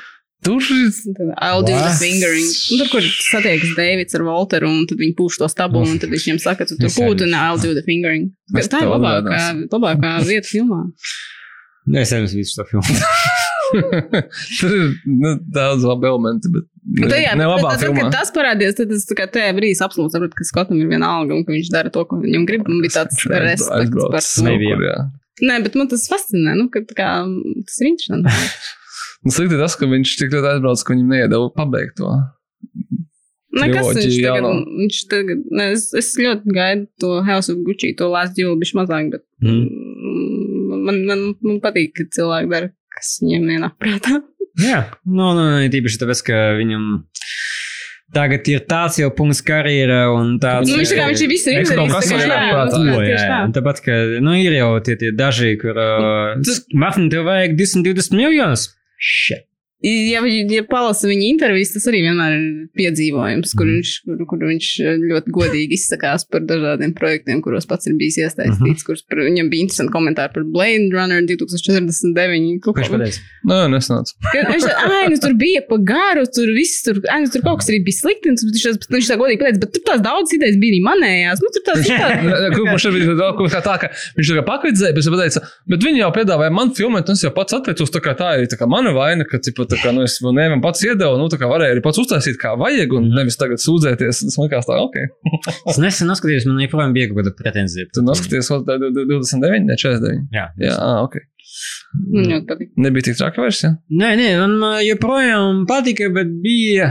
Tur 0.45 0.61
ir 0.61 0.91
Tad 1.17 1.31
I'll 1.41 1.63
do 1.65 1.73
the 1.73 1.81
What? 1.81 2.01
fingering. 2.01 2.49
Un 2.75 2.83
tur, 2.83 2.89
kur 2.93 3.07
satiekas 3.31 3.73
Deivids 3.79 4.17
ar 4.19 4.27
Walteru, 4.29 4.69
un 4.69 4.89
tad 4.91 5.01
viņi 5.01 5.17
pūš 5.19 5.41
to 5.41 5.49
stabu, 5.53 5.81
un 5.85 6.01
tad 6.03 6.13
viņš 6.13 6.27
viņam 6.29 6.41
saka, 6.43 6.67
tu 6.69 6.77
tur 6.77 6.91
arī. 6.91 7.25
un 7.29 7.39
I'll 7.41 7.61
do 7.61 7.73
the 7.77 7.85
fingering. 7.87 8.31
Mēs 8.55 8.69
Tā 8.73 8.83
ir 8.85 8.93
labākā, 8.93 9.41
labākā 9.73 10.13
vieta 10.29 10.51
filmā. 10.51 10.85
Nē, 11.85 12.05
es 12.05 12.13
nezinu 12.17 12.41
visu 12.45 12.61
to 12.61 12.69
filmu. 12.69 13.01
Tur 14.61 14.71
ir 14.77 14.85
nu, 15.09 15.35
daudz 15.55 15.85
labu 15.89 16.07
elementu, 16.13 16.51
bet 16.53 16.69
Un 16.85 17.09
tad, 17.09 17.17
jā, 17.17 17.33
ne 17.39 17.47
labā 17.49 17.73
tad, 17.73 17.81
filmā. 17.81 18.05
kad 18.05 18.15
tas 18.19 18.31
parādījās, 18.35 18.77
tad 18.77 18.91
es 18.93 19.07
tā 19.09 19.17
kā 19.19 19.25
tajā 19.33 19.55
brīdī 19.57 19.77
absolūti 19.87 20.15
sapratu, 20.15 20.37
ka 20.37 20.45
Skotam 20.47 20.81
ir 20.83 20.91
viena 20.91 21.09
alga 21.17 21.33
un 21.37 21.45
ka 21.47 21.55
viņš 21.55 21.71
dara 21.73 21.93
to, 21.93 22.05
ko 22.09 22.21
viņam 22.21 22.45
grib. 22.49 22.67
Man 22.69 22.83
bija 22.85 23.01
tāds 23.01 23.25
respekts 23.33 24.05
par 24.13 24.21
to. 24.21 24.95
Nē, 25.45 25.57
bet 25.65 25.75
man 25.81 25.89
tas 25.91 26.05
fascinē, 26.13 26.55
nu, 26.61 26.69
ka 26.71 26.85
tā 26.87 26.95
kā, 26.99 27.09
tas 27.65 27.81
ir 27.83 27.91
interesanti. 27.91 28.37
Nu, 29.25 29.33
slikti 29.33 29.57
tas, 29.61 29.75
ka 29.81 29.89
viņš 29.89 30.17
tik 30.21 30.35
ļoti 30.37 30.51
aizbrauc, 30.53 30.83
ka 30.85 30.93
viņam 30.95 31.13
neiedeva 31.15 31.51
pabeigt 31.57 31.97
to. 32.01 32.11
Nē, 33.55 33.69
kas 33.71 33.87
viņš 33.87 33.95
Triloģija 33.95 34.31
tagad, 34.35 34.45
jauno. 34.45 34.79
viņš 34.81 34.97
tagad, 35.13 35.43
ne, 35.55 35.67
es, 35.77 35.85
es 35.95 36.09
ļoti 36.19 36.55
gaidu 36.57 36.87
to 37.01 37.11
House 37.29 37.53
of 37.53 37.61
Gucci, 37.67 37.93
to 37.99 38.09
Last 38.11 38.35
Duel, 38.37 38.57
bišķi 38.61 38.79
mazāk, 38.81 39.13
bet 39.15 39.23
Mm. 39.45 39.65
mm. 39.69 40.85
man, 40.87 41.01
man, 41.09 41.23
man 41.45 41.59
patīk, 41.63 41.93
ka 41.99 42.07
cilvēki 42.17 42.49
dara, 42.51 42.71
kas 42.95 43.19
viņiem 43.23 43.51
ienāk 43.59 43.75
prātā. 43.83 44.21
Jā, 44.63 44.85
nu, 45.07 45.33
nu, 45.37 45.45
tīpaši 45.73 45.99
tāpēc, 46.03 46.23
ka 46.29 46.39
viņam 46.59 46.85
tagad 48.15 48.47
ir 48.53 48.63
tāds 48.71 48.99
jau 49.01 49.09
punkts 49.15 49.43
karjerā 49.45 50.05
un 50.15 50.37
tāds. 50.43 50.71
Nu, 50.71 50.79
viņš 50.79 50.93
tā 50.95 50.99
kā 51.01 51.09
viņš 51.11 51.23
ir 51.27 51.31
visu 51.33 51.51
Eks 51.51 51.73
izdarījis. 51.73 51.91
nu. 52.79 53.41
Un 53.49 53.55
Tāpat, 53.57 53.81
ka, 53.85 53.97
nu, 54.25 54.37
ir 54.39 54.55
jau 54.61 54.71
tie, 54.87 54.95
tie 55.01 55.11
daži, 55.19 55.55
kur. 55.61 55.75
Uh, 55.75 56.55
Mafni, 56.79 57.11
tev 57.13 57.27
vajag 57.27 57.57
220 57.59 58.15
miljonus. 58.19 58.69
Shit. 59.07 59.47
Ja, 59.85 60.23
ja 60.25 60.63
palasa 60.65 61.09
viņa 61.11 61.27
intervijas, 61.29 61.75
tas 61.75 61.85
arī 61.91 61.99
vienmēr 62.07 62.35
ir 62.39 62.45
piedzīvojums, 62.79 63.51
kur, 63.53 63.67
Mhm. 63.69 63.75
viņš, 63.77 63.91
kur, 64.07 64.23
kur 64.31 64.45
viņš 64.49 64.69
ļoti 65.11 65.35
godīgi 65.37 65.77
izsakās 65.77 66.25
par 66.31 66.41
dažādiem 66.49 66.95
projektiem, 66.97 67.43
kuros 67.45 67.67
pats 67.69 67.87
ir 67.91 67.95
bijis 68.01 68.17
iesaistīts. 68.23 68.61
Mhm. 68.63 68.85
Kurus 68.87 69.03
par, 69.05 69.19
viņam 69.19 69.51
bija 69.53 69.67
interesanti 69.67 69.93
komentāri 69.93 70.33
par 70.33 70.45
Blade 70.49 70.89
Runner 70.95 71.21
2049. 71.29 72.61
kaut 72.65 72.79
Ko 72.79 72.81
viņš 72.81 72.93
pateica? 72.95 73.21
Nē, 73.45 73.59
nesnāca. 73.75 74.13
Viņš 74.33 74.65
nu 75.13 75.21
tur 75.21 75.35
bija 75.37 75.61
pa 75.69 75.77
garu, 75.77 76.25
tur 76.33 76.49
viss, 76.57 76.81
tur, 76.87 77.03
ai, 77.13 77.25
tur 77.29 77.45
kaut 77.45 77.61
kas 77.61 77.69
arī 77.69 77.83
bija 77.85 78.01
slikti. 78.01 78.33
un 78.33 78.41
Viņš, 78.55 78.89
viņš 78.89 79.09
tā 79.11 79.17
godīgi 79.21 79.41
pateica, 79.43 79.61
bet 79.61 79.73
tur 79.77 79.85
tās 79.85 80.01
daudz 80.05 80.33
idejas 80.33 80.57
bija 80.57 80.73
arī 80.73 80.81
manējās. 80.89 81.45
Nu, 81.45 81.53
tur 81.53 81.63
tās 81.69 81.85
tā. 81.85 82.09
Kurš 82.57 82.87
šeit 82.87 82.97
bija 82.97 83.17
kaut 83.37 83.53
kā 83.53 83.61
tā, 83.61 83.77
ka 83.85 83.93
viņš 84.17 84.33
tā 84.33 84.39
kā 84.41 84.45
pakvidzēja, 84.49 84.97
bet 84.97 85.05
bet 85.69 85.81
viņi 85.85 86.01
jau 86.01 86.11
piedāvāja 86.15 86.53
man 86.55 86.73
filmēt, 86.77 87.09
un 87.09 87.19
es 87.19 87.25
jau 87.25 87.33
pats 87.35 87.57
atteicos, 87.57 87.93
tā 87.93 88.01
kā 88.05 88.15
tā 88.17 88.31
ir 88.41 88.49
tā 88.49 88.59
kā 88.61 88.69
mana 88.71 88.93
vaina, 88.97 89.27
ka, 89.29 89.39
cipa, 89.45 89.67
tā 89.75 89.81
kā, 89.83 89.93
nu, 89.97 90.05
es 90.07 90.17
vēl 90.23 90.37
nevienam 90.39 90.63
pats 90.65 90.85
iedevu, 90.87 91.19
nu, 91.21 91.29
tā 91.33 91.39
kā 91.41 91.51
varēju 91.51 91.77
arī 91.77 91.83
pats 91.85 92.01
uztaisīt, 92.01 92.39
kā 92.41 92.55
vajag, 92.61 92.95
un 92.97 93.11
nevis 93.15 93.39
tagad 93.41 93.63
sūdzēties. 93.63 94.23
Es 94.31 94.39
man 94.39 94.49
likās 94.49 94.71
tā, 94.71 94.79
ok. 94.81 94.99
Es 95.75 95.81
nesen 95.83 96.11
noskatījos, 96.11 96.49
man 96.49 96.63
joprojām 96.65 96.95
bija 96.97 97.11
kaut 97.11 97.21
kāda 97.23 97.35
pretenzija. 97.39 97.91
Tu 97.95 98.05
noskaties, 98.07 98.51
vēl 98.53 98.65
tā 98.69 98.79
29, 98.81 99.69
ne 99.69 99.79
49. 99.81 100.27
Jā. 100.35 100.49
Jā, 100.63 100.79
ok. 101.05 101.21
Man 102.15 102.47
patīk. 102.49 102.73
Nebija 102.81 103.09
tik 103.11 103.19
traka 103.21 103.45
versija. 103.45 103.75
Nē, 103.95 104.15
nē, 104.19 104.31
man 104.41 104.81
joprojām 104.85 105.65
patika, 105.71 106.09
bet 106.15 106.33
bija. 106.45 106.91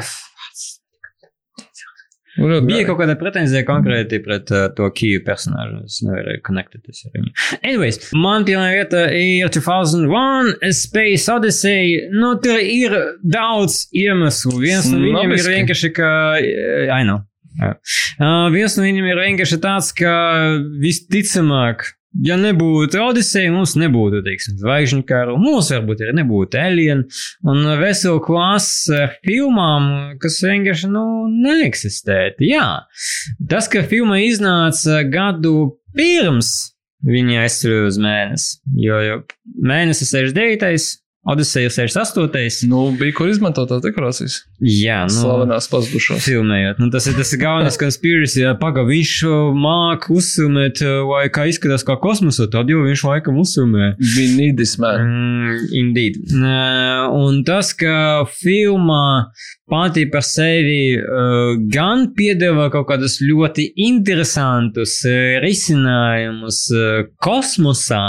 Nu, 2.37 2.61
Bija 2.65 2.87
kaut 2.87 2.97
kāda 2.97 3.13
pretenzija 3.19 3.61
konkrēti 3.67 4.17
pret 4.25 4.49
uh, 4.53 4.65
to 4.73 4.87
Kiju 4.97 5.21
personāžu. 5.25 5.83
Es 5.85 5.99
nevarēju 6.05 6.41
konektīties 6.45 7.03
ar 7.05 7.13
viņu. 7.17 7.33
Anyways, 7.59 7.99
man 8.17 8.47
pirmā 8.47 8.71
vieta 8.73 9.03
ir 9.13 9.51
2001 9.53 10.55
A 10.63 10.71
Space 10.73 11.29
Odyssey. 11.33 11.99
Nu, 12.13 12.33
tur 12.41 12.57
ir 12.57 12.95
daudz 13.21 13.83
iemeslu. 13.93 14.55
Viens 14.63 14.89
no 14.89 15.01
viņiem 15.03 15.35
ir 15.37 15.51
vienkārši, 15.57 15.93
ka. 15.93 16.09
I 16.41 17.03
know. 17.05 17.21
Jā. 17.59 17.75
Uh, 18.17 18.47
viens 18.53 18.79
no 18.79 18.87
viņiem 18.87 19.11
ir 19.11 19.21
vienkārši 19.27 19.59
tāds, 19.61 19.91
ka 19.93 20.13
visticamāk, 20.81 21.85
ja 22.21 22.37
nebūtu 22.39 23.01
Odyssey, 23.01 23.49
mums 23.53 23.75
nebūtu, 23.79 24.21
teiksim, 24.25 24.57
zvaigžņu 24.61 25.03
karu, 25.09 25.37
mums 25.41 25.71
varbūt 25.73 26.03
arī 26.05 26.17
nebūtu 26.21 26.59
Alien 26.61 27.05
un 27.49 27.63
veselu 27.81 28.21
klasu 28.23 29.07
filmām, 29.25 30.17
kas 30.21 30.41
vienkārši, 30.45 30.91
nu, 30.93 31.05
neeksistētu. 31.33 32.45
Jā, 32.47 32.67
tas, 33.49 33.69
ka 33.71 33.85
filma 33.87 34.21
iznāca 34.23 35.01
gadu 35.09 35.79
pirms 35.97 36.53
viņa 37.03 37.43
aizceļoja 37.43 37.87
uz 37.89 37.99
mēnesi, 38.01 38.51
jo, 38.85 38.99
jo 39.03 39.17
mēnesis 39.59 40.13
69. 40.13 41.02
Ir 41.23 41.39
68. 41.71 42.67
Nu, 42.67 42.91
bija 42.99 43.13
kur 43.15 43.29
izmantot 43.31 43.69
tās 43.71 43.79
dekorācijas. 43.85 44.41
Jā, 44.59 45.05
nu, 45.07 45.13
Slavenās 45.15 45.69
pazudušās. 45.71 46.25
filmējot. 46.25 46.81
Nu, 46.83 46.89
tas 46.91 47.07
ir 47.07 47.15
tas 47.15 47.31
galvenais 47.39 47.79
konspirācijas, 47.79 48.35
ja 48.41 48.51
pagaidi 48.59 48.97
viņš 48.97 49.13
māca 49.55 50.11
uzfilmēt, 50.11 50.83
vai 51.07 51.23
kā 51.31 51.47
izskatās 51.47 51.87
kā 51.87 51.95
kosmosā, 52.03 52.49
tad 52.51 52.67
jau 52.67 52.83
viņš 52.83 53.05
laikam 53.07 53.39
uzfilmē. 53.39 53.93
We 54.17 54.27
need 54.35 54.59
this 54.59 54.75
man. 54.75 54.99
Mm, 54.99 55.63
indeed. 55.71 56.19
Uh, 56.27 57.07
un 57.15 57.39
tas, 57.47 57.71
ka 57.71 58.27
filmā 58.43 59.31
pati 59.69 60.03
par 60.11 60.23
sevi 60.27 60.97
uh, 60.99 61.53
gan 61.71 62.09
piedāvā 62.17 62.67
kaut 62.73 62.89
kādus 62.89 63.15
ļoti 63.23 63.69
interesantus 63.85 64.97
uh, 65.07 65.39
risinājumus 65.43 66.59
uh, 66.75 67.05
kosmosā, 67.23 68.03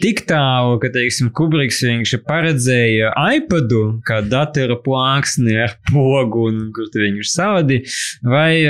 tik 0.00 0.22
tālu, 0.28 0.76
ka, 0.82 0.90
teiksim, 0.94 1.30
Kubriks 1.34 1.80
vienkārši 1.82 2.20
paredzēja 2.26 3.10
iPadu 3.36 3.80
kā 4.06 4.20
datora 4.26 4.76
plāksni 4.84 5.56
ar 5.64 5.74
pogu, 5.88 6.46
un 6.50 6.60
kur 6.74 6.88
tu 6.92 7.02
viņš 7.02 7.30
savadi, 7.30 7.80
vai 8.26 8.62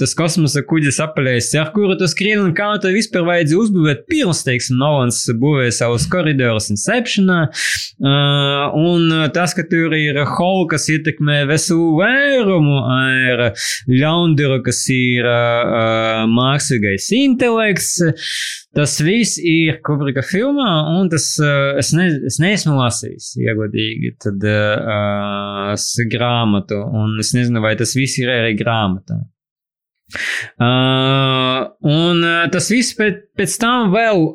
tas 0.00 0.14
kosmosa 0.16 0.62
kuģis 0.68 1.00
apaļais, 1.04 1.50
ar 1.60 1.72
kuru 1.74 1.96
tu 2.00 2.08
skrien 2.10 2.42
un 2.42 2.54
kā 2.56 2.70
tu 2.82 2.92
vispār 2.94 3.26
vajadzēja 3.28 3.60
uzbūvēt 3.64 4.04
pirms, 4.10 4.44
teiksim, 4.46 4.78
Nolans 4.80 5.20
būvēja 5.40 5.76
savus 5.80 6.06
koridorus 6.12 6.70
Inceptionā, 6.74 7.40
un 8.80 9.16
tas, 9.34 9.56
ka 9.56 9.66
tur 9.70 9.96
ir 9.98 10.20
Hall, 10.36 10.64
kas 10.70 10.88
ietekmē 10.94 11.42
veselu 11.50 11.90
vērumu, 11.98 12.78
ar 12.94 13.44
Ļaundaru, 13.90 14.60
kas 14.66 14.82
ir 14.94 15.26
uh, 15.28 16.24
mākslīgais 16.30 17.10
intelekts, 17.18 17.92
tas 18.74 18.96
viss 19.04 19.38
ir 19.38 19.80
Kubrika 19.86 20.24
filmā, 20.26 20.70
un 20.98 21.10
tas 21.12 21.28
uh, 21.42 21.74
es, 21.80 21.92
ne, 21.96 22.08
es 22.30 22.40
neesmu 22.42 22.76
lasījis, 22.78 23.34
iegodīgi, 23.42 24.14
tad 24.24 24.48
uh, 24.48 25.74
uh, 25.74 26.08
grāmatu, 26.10 26.80
un 26.84 27.18
es 27.22 27.34
nezinu, 27.36 27.62
vai 27.64 27.76
tas 27.80 27.94
viss 27.98 28.20
ir 28.22 28.32
arī 28.32 28.56
grāmatā. 28.58 29.20
Uh, 30.60 31.64
un 31.88 32.20
uh, 32.22 32.44
tas 32.52 32.68
viss 32.70 32.94
pēc, 32.98 33.22
pēc 33.38 33.54
tam 33.62 33.94
vēl, 33.94 34.26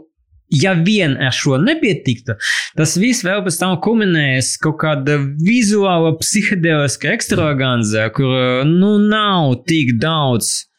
ja 0.49 0.73
vien 0.73 1.17
ar 1.21 1.35
šo 1.35 1.59
nepietiktu, 1.61 2.37
tas 2.77 2.95
viss 2.99 3.25
vēl 3.25 3.43
pēc 3.45 3.59
tam 3.61 3.75
kulminējas 3.83 4.55
kaut 4.63 4.79
kāda 4.83 5.19
vizuāla 5.43 6.15
psihedeliska 6.19 7.13
ekstravaganza, 7.17 8.09
kur 8.15 8.65
nu 8.67 8.97
nav 9.09 9.61
tik 9.69 9.97
daudz 10.01 10.69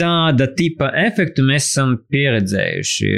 tāda 0.00 0.46
tipa 0.56 0.90
efektu 0.96 1.44
mēs 1.46 1.68
esam 1.70 1.94
pieredzējuši. 2.12 3.10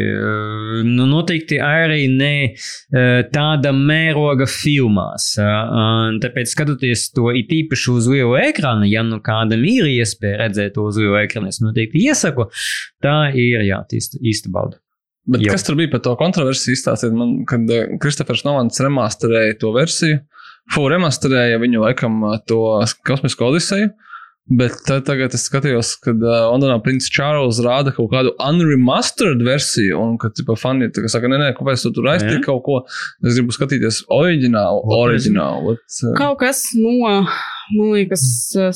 Nu, 0.88 1.06
noteikti 1.10 1.60
arī 1.62 2.06
ne 2.10 2.32
uh, 2.50 3.22
tāda 3.32 3.74
mēroga 3.76 4.48
filmās. 4.50 5.32
Un 5.42 6.20
Tāpēc, 6.22 6.52
skatoties 6.52 7.08
to 7.16 7.30
it 7.36 7.52
īpaši 7.54 7.90
uz 7.94 8.08
lielu 8.10 8.36
ekrānu, 8.42 8.88
ja 8.90 9.04
nu 9.06 9.20
kādam 9.24 9.64
ir 9.68 9.88
iespēja 9.90 10.44
redzēt 10.44 10.76
to 10.76 10.88
uz 10.90 11.00
lielu 11.00 11.20
ekrānu, 11.22 11.52
es 11.52 11.62
noteikti 11.62 12.06
iesaku, 12.06 12.48
tā 13.04 13.18
ir 13.30 13.66
jā, 13.68 13.82
īsta, 13.98 14.20
īsta 14.22 14.52
bauda. 14.52 14.81
Bet 15.24 15.44
Jo. 15.44 15.52
kas 15.54 15.62
tur 15.62 15.76
bija 15.78 15.90
par 15.92 16.02
to 16.02 16.14
kontroversiju? 16.18 16.74
Izstāstiet 16.74 17.14
man, 17.14 17.42
kad 17.46 17.68
eh, 17.70 17.92
Kristofers 18.02 18.42
Novants 18.46 18.80
remasterēja 18.82 19.58
to 19.60 19.70
versiju. 19.74 20.22
Fu 20.74 20.86
remasterēja 20.90 21.60
viņu 21.62 21.82
laikam 21.84 22.22
ā, 22.26 22.38
to 22.46 22.58
kosmisko 23.06 23.52
odiseju. 23.52 23.92
Bet 24.50 24.74
tagad 25.06 25.30
es 25.36 25.44
skatījos, 25.46 25.92
kad 26.02 26.18
uh, 26.18 26.48
Londonā 26.50 26.74
Princis 26.82 27.12
Čārls 27.14 27.60
rāda 27.62 27.92
kaut 27.94 28.10
kādu 28.10 28.32
unremastered 28.42 29.38
versiju, 29.46 30.00
un 30.02 30.16
kad 30.20 30.34
tipa, 30.34 30.56
fani 30.58 30.88
tā 30.90 31.04
saka, 31.12 31.30
nē, 31.30 31.38
nē, 31.38 31.50
kāpēc 31.54 31.84
tu 31.86 31.92
tur 31.94 32.08
aiztiek 32.10 32.42
kaut 32.44 32.64
ko. 32.66 32.80
Es 33.22 33.38
gribu 33.38 33.54
skatīties 33.54 34.02
oriģinālu, 34.12 34.82
oriģinālu. 34.98 35.76
Kaut 36.18 36.40
kas 36.42 36.64
no, 36.74 37.22
man 37.76 37.92
liekas, 37.94 38.22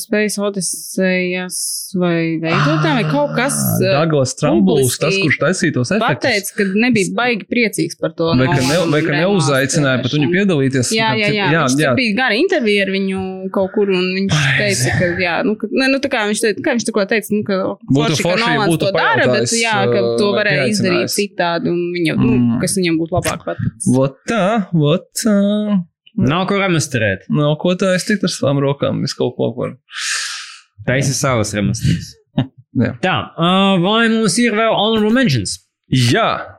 Space 0.01 0.39
Odyssejas 0.43 1.57
vai 1.97 2.37
veidotājiem, 2.43 2.97
vai 2.99 3.05
kaut 3.09 3.33
kas. 3.37 3.57
uh, 3.81 3.87
Douglas 3.97 4.35
Trumbuls, 4.39 4.97
tas, 5.01 5.15
kurš 5.23 5.39
taisīja 5.43 5.75
tos 5.77 5.93
efektus. 5.95 6.07
Pateica, 6.07 6.55
ka 6.59 6.67
nebija 6.85 7.13
baigi 7.17 7.47
priecīgs 7.51 7.99
par 8.01 8.15
to. 8.19 8.31
Vai 8.39 8.49
ka, 8.51 8.59
ne, 8.67 8.79
vai 8.93 9.01
ka 9.07 9.15
neuzaicināja 9.17 10.03
pat 10.05 10.17
viņu 10.17 10.29
piedalīties? 10.35 10.93
Jā, 10.97 11.11
jā, 11.19 11.31
jā. 11.35 11.49
jā, 11.55 11.65
jā. 11.83 11.93
bija 11.99 12.17
gara 12.19 12.39
intervija 12.39 12.87
ar 12.87 12.93
viņu 12.95 13.23
kaut 13.55 13.73
kur, 13.75 13.91
un 13.95 14.07
viņš 14.19 14.39
teica, 14.61 14.95
ka, 15.01 15.11
jā, 15.23 15.35
nu, 15.47 15.57
ka, 15.61 15.71
ne, 15.73 15.91
nu, 15.95 16.01
tā 16.05 16.13
kā 16.13 16.25
viņš 16.31 16.45
teica, 16.47 16.65
kā 16.67 16.77
viņš 16.77 16.89
tikko 16.91 17.07
teica, 17.15 17.33
nu, 17.37 17.43
ka 17.47 17.61
Būtu 17.87 18.21
forši, 18.23 18.45
ka 18.45 18.55
Nolans 18.57 18.81
to 18.83 18.93
dara, 18.97 19.27
bet, 19.33 19.57
jā, 19.57 19.77
ka 19.93 20.05
to 20.21 20.31
varēja 20.37 20.69
izdarīt 20.73 21.13
citādi, 21.17 21.73
un 21.73 21.83
viņa, 21.97 22.17
nu, 22.21 22.33
Mm. 22.37 22.59
kas 22.61 22.75
viņam 22.77 22.97
būtu 23.01 23.15
labāk 23.17 23.45
paticis. 23.47 23.87
Vot 23.97 24.19
tā, 24.29 24.69
vot 24.77 25.07
tā. 25.17 25.37
Nav 26.17 26.47
ko 26.49 26.61
remasterēt. 26.61 27.27
No 27.33 27.53
ko 27.61 27.75
tā 27.79 27.93
es 27.97 28.07
tikt 28.09 28.25
ar 28.25 28.33
savām 28.33 28.61
rokām? 28.65 29.03
Es 29.05 29.15
kaut 29.17 29.37
ko 29.37 29.51
varu. 29.57 29.77
Taisi 30.89 31.13
savas 31.17 31.53
remasterēs. 31.57 32.15
Jā. 32.87 32.93
Tā, 33.03 33.17
uh, 33.37 33.77
vai 33.83 34.07
mums 34.13 34.37
ir 34.41 34.57
vēl 34.57 34.73
honorable 34.73 35.13
mentions? 35.17 35.59
Jā, 35.87 36.57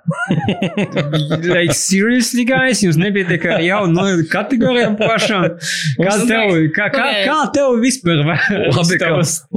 like, 1.51 1.73
seriously, 1.75 2.45
guys, 2.47 2.79
jums 2.79 2.95
nepietiek 2.95 3.43
ar 3.51 3.59
jaunu 3.59 3.91
no 3.91 4.05
kategorijām 4.31 4.93
pašām. 4.99 5.47
Kā 5.99 6.13
tev, 6.29 6.53
kā, 6.75 6.85
kā, 6.93 7.07
kā 7.27 7.35
tev 7.55 7.75
vispār 7.81 8.21
labi, 8.23 8.99
ka, 9.01 9.09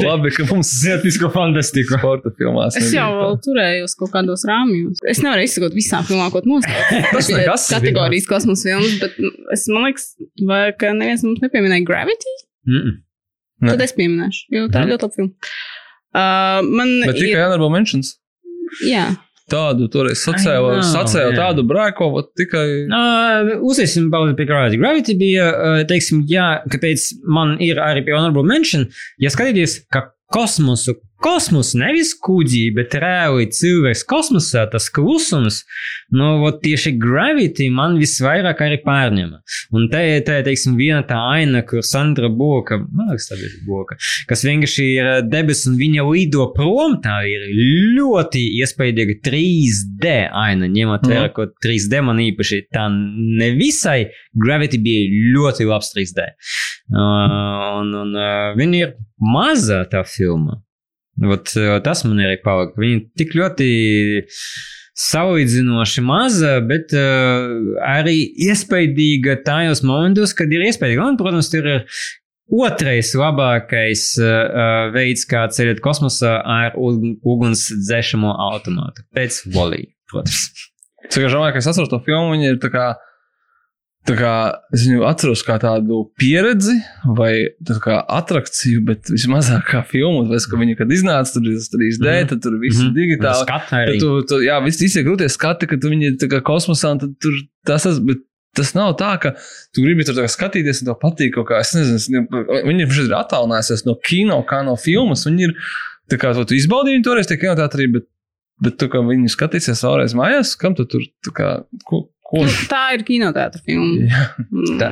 labi, 0.03 0.33
ka 0.35 0.47
mums 0.51 0.73
zinātnisko 0.81 1.31
fantastiku? 1.35 2.01
sporta 2.01 2.33
filmās. 2.35 2.79
Es 2.81 2.91
jau 2.97 3.07
tā. 3.15 3.31
turējos 3.47 3.95
kaut 4.01 4.11
kādos 4.17 4.43
rāmjos. 4.51 5.05
Es 5.07 5.23
nevaru 5.23 5.47
izsakot 5.47 5.79
visām 5.79 6.03
filmām, 6.09 6.35
ko. 6.35 6.43
Tas 7.15 7.31
nekas. 7.31 7.69
Kategorijas 7.71 8.27
kosmosa 8.31 8.73
filmas, 8.73 8.99
bet 9.05 9.23
nu, 9.23 9.31
es 9.55 9.69
man 9.71 9.87
liekas, 9.87 10.11
vai, 10.51 10.65
ka 10.83 10.91
neviens 10.99 11.23
mums 11.27 11.47
nepieminēja 11.47 11.87
Gravity. 11.87 12.35
Mm 12.67 12.83
-mm. 12.83 12.99
Ne. 13.61 13.71
Tad 13.75 13.87
es 13.87 13.93
pieminēšu, 13.95 14.47
jo 14.51 14.67
tā 14.73 14.83
ir 14.83 14.87
Mhm. 14.89 14.93
ļoti 14.97 15.03
laba 15.07 15.15
filma. 15.15 15.33
Uh, 16.11 16.61
man 16.75 16.89
Bet 17.07 17.15
tikai 17.15 17.37
ir, 17.37 17.43
honorable 17.45 17.71
mentions. 17.71 18.17
jā, 18.83 19.05
Tādu 19.51 19.89
sacēlu, 20.19 20.79
sacēlu 20.87 21.35
tādu 21.39 21.65
brēko, 21.69 22.11
tikai. 22.39 22.65
Uh, 22.87 23.53
Uzsveiksim 23.67 24.09
pauzi 24.13 24.37
pie 24.39 24.47
Gravity. 24.49 24.81
Gravity 24.81 25.17
bija, 25.19 25.51
uh, 25.51 25.83
teiksim, 25.91 26.23
jā, 26.31 26.49
kāpēc 26.71 27.11
man 27.27 27.57
ir 27.63 27.83
arī 27.83 28.05
pie 28.07 28.15
Honorable 28.17 28.47
Mention, 28.47 28.87
ja 29.23 29.33
skatīties, 29.33 29.81
ka 29.93 30.09
kosmosu, 30.31 30.97
kosmosu 31.23 31.79
nevis 31.81 32.13
kuģī, 32.25 32.63
bet 32.77 32.95
reāli 33.01 33.49
cilvēks 33.55 34.05
kosmosā, 34.09 34.67
tas 34.73 34.89
klusums, 34.93 35.63
nu, 36.17 36.39
vot 36.43 36.61
tieši 36.65 36.95
Gravity 37.01 37.69
man 37.75 37.99
visvairāk 38.01 38.63
arī 38.65 38.81
pārņema. 38.85 39.41
Un 39.77 39.89
te, 39.93 40.03
te 40.27 40.39
teiksim, 40.47 40.77
viena 40.81 41.03
tā 41.07 41.19
aina, 41.35 41.63
kur 41.67 41.85
Sandra 41.87 42.31
Boka, 42.33 42.81
man 42.81 43.13
liekas, 43.13 43.29
tā 43.31 43.39
bija 43.41 43.65
Boka, 43.69 43.99
kas 44.31 44.45
vienkārši 44.47 44.89
ir 44.95 45.11
debesis 45.29 45.69
un 45.71 45.77
viņa 45.81 46.07
lido 46.09 46.49
prom, 46.57 46.99
tā 47.05 47.21
ir 47.29 47.47
ļoti 47.99 48.43
iespaidīga 48.63 49.21
3D 49.27 50.17
aina, 50.43 50.71
ņemot 50.71 51.07
vērā, 51.11 51.29
ko 51.37 51.51
3D 51.63 52.03
man 52.07 52.23
īpaši 52.25 52.65
tā 52.73 52.89
nevisai 52.91 54.11
Gravity 54.41 54.81
bija 54.83 55.23
ļoti 55.37 55.69
labs 55.69 55.93
3D. 55.95 56.33
Uh, 56.91 57.79
un 57.81 57.95
un 57.95 58.17
uh, 58.17 58.51
viņa 58.59 58.83
ir 58.83 58.97
maza 59.23 59.85
tā 59.91 60.03
filma. 60.09 60.59
Ot, 61.21 61.51
uh, 61.59 61.77
tas 61.85 62.05
man 62.07 62.23
arī 62.25 62.39
palika. 62.45 62.79
Viņa 62.81 63.01
tik 63.21 63.35
ļoti 63.37 63.71
salīdzinoši 65.01 66.03
maza, 66.05 66.55
bet 66.67 66.95
uh, 66.97 67.51
arī 67.87 68.17
iespaidīga 68.49 69.39
tajos 69.47 69.85
momentos, 69.87 70.35
kad 70.37 70.53
ir 70.53 70.65
iespaidīga. 70.69 71.11
Un, 71.13 71.19
protams, 71.21 71.51
tur 71.53 71.69
ir 71.69 71.85
otrais 72.51 73.13
labākais 73.19 74.07
uh, 74.23 74.89
veids, 74.95 75.27
kā 75.31 75.45
ceļot 75.55 75.83
kosmosā 75.85 76.39
ar 76.41 76.75
ug- 76.81 77.13
uguns 77.23 77.69
dzēšamo 77.87 78.33
automātu. 78.51 79.05
Pēc 79.17 79.45
volī, 79.55 79.85
protams. 80.11 80.49
Cik 81.11 81.31
domāju, 81.33 81.55
ka 81.57 81.63
es 81.63 81.71
atceros 81.71 81.91
to 81.91 82.01
filmu, 82.07 82.35
viņa 82.35 82.53
ir 82.55 82.61
tā 82.63 82.73
kā. 82.75 82.89
Tā 84.09 84.15
kā 84.17 84.31
es 84.73 84.87
viņu 84.89 85.03
atceros 85.05 85.43
kā 85.45 85.59
tādu 85.61 86.07
pieredzi 86.19 86.73
vai 87.19 87.51
tā 87.69 87.77
kā 87.85 87.99
attrakciju, 88.09 88.81
bet 88.89 89.11
vismazāk 89.13 89.67
kā 89.69 89.83
filmu. 89.87 90.23
Tāpēc, 90.25 90.47
ka 90.51 90.57
viņa, 90.57 90.77
kad 90.79 90.95
iznāca, 90.97 91.35
tur 91.35 91.43
bija 91.45 91.61
3D, 91.75 92.07
Mhm. 92.09 92.29
tad 92.31 92.43
tur 92.43 92.57
viss 92.63 92.81
ir 92.81 92.89
Mhm. 92.89 92.97
digitāli. 92.97 93.45
Skatu 93.45 93.69
Tad 93.69 93.89
arī. 93.89 93.99
Tu, 94.01 94.23
tu, 94.27 94.35
jā, 94.41 94.57
viss 94.65 94.97
ir 94.97 95.05
grūti 95.05 95.29
skati, 95.29 95.69
ka 95.69 95.77
tu 95.77 95.91
viņi 95.93 96.17
ir 96.17 96.41
kosmosā, 96.41 96.99
tur 96.99 97.33
tas. 97.67 97.85
Bet 98.01 98.25
tas 98.57 98.75
nav 98.75 98.97
tā, 98.97 99.21
ka 99.21 99.35
tu 99.75 99.83
gribi 99.85 100.03
tur 100.03 100.15
skatīties, 100.25 100.81
un 100.83 100.87
tev 100.89 100.99
patīk 101.05 101.35
kaut 101.35 101.47
kā. 101.49 101.61
Es 101.61 101.75
nezinu, 101.75 101.95
es 102.01 102.09
ne- 102.09 102.27
viņi 102.27 102.81
ir 102.89 103.15
attālinājusies 103.15 103.85
no 103.87 103.95
kino, 104.03 104.43
kā 104.49 104.65
no 104.65 104.77
filmas. 104.77 105.27
Viņi 105.29 105.41
ir 105.51 105.55
tā 106.11 106.17
kā 106.19 106.33
tu 106.35 106.55
izbaudīji 106.55 106.99
viņu 106.99 107.05
toreiz, 107.05 107.27
tie 107.29 107.37
kinoteātrī, 107.37 107.93
bet, 107.93 108.05
bet 108.63 108.79
tu 108.79 108.89
kā 108.89 108.99
viņi 109.05 109.29
skatīsies 109.29 109.85
vēlreiz 109.85 110.15
mājās, 110.17 110.57
kam 110.59 110.75
tu 110.75 110.85
tur 110.87 111.01
kā. 111.33 111.65
Ko, 111.87 112.09
ko? 112.31 112.45
nu, 112.47 112.55
tā 112.71 112.85
ir 112.97 113.07
kinoteātra 113.09 113.63
filma. 113.65 114.07
Jā. 114.11 114.27
Mm. 114.51 114.77
Tā. 114.81 114.91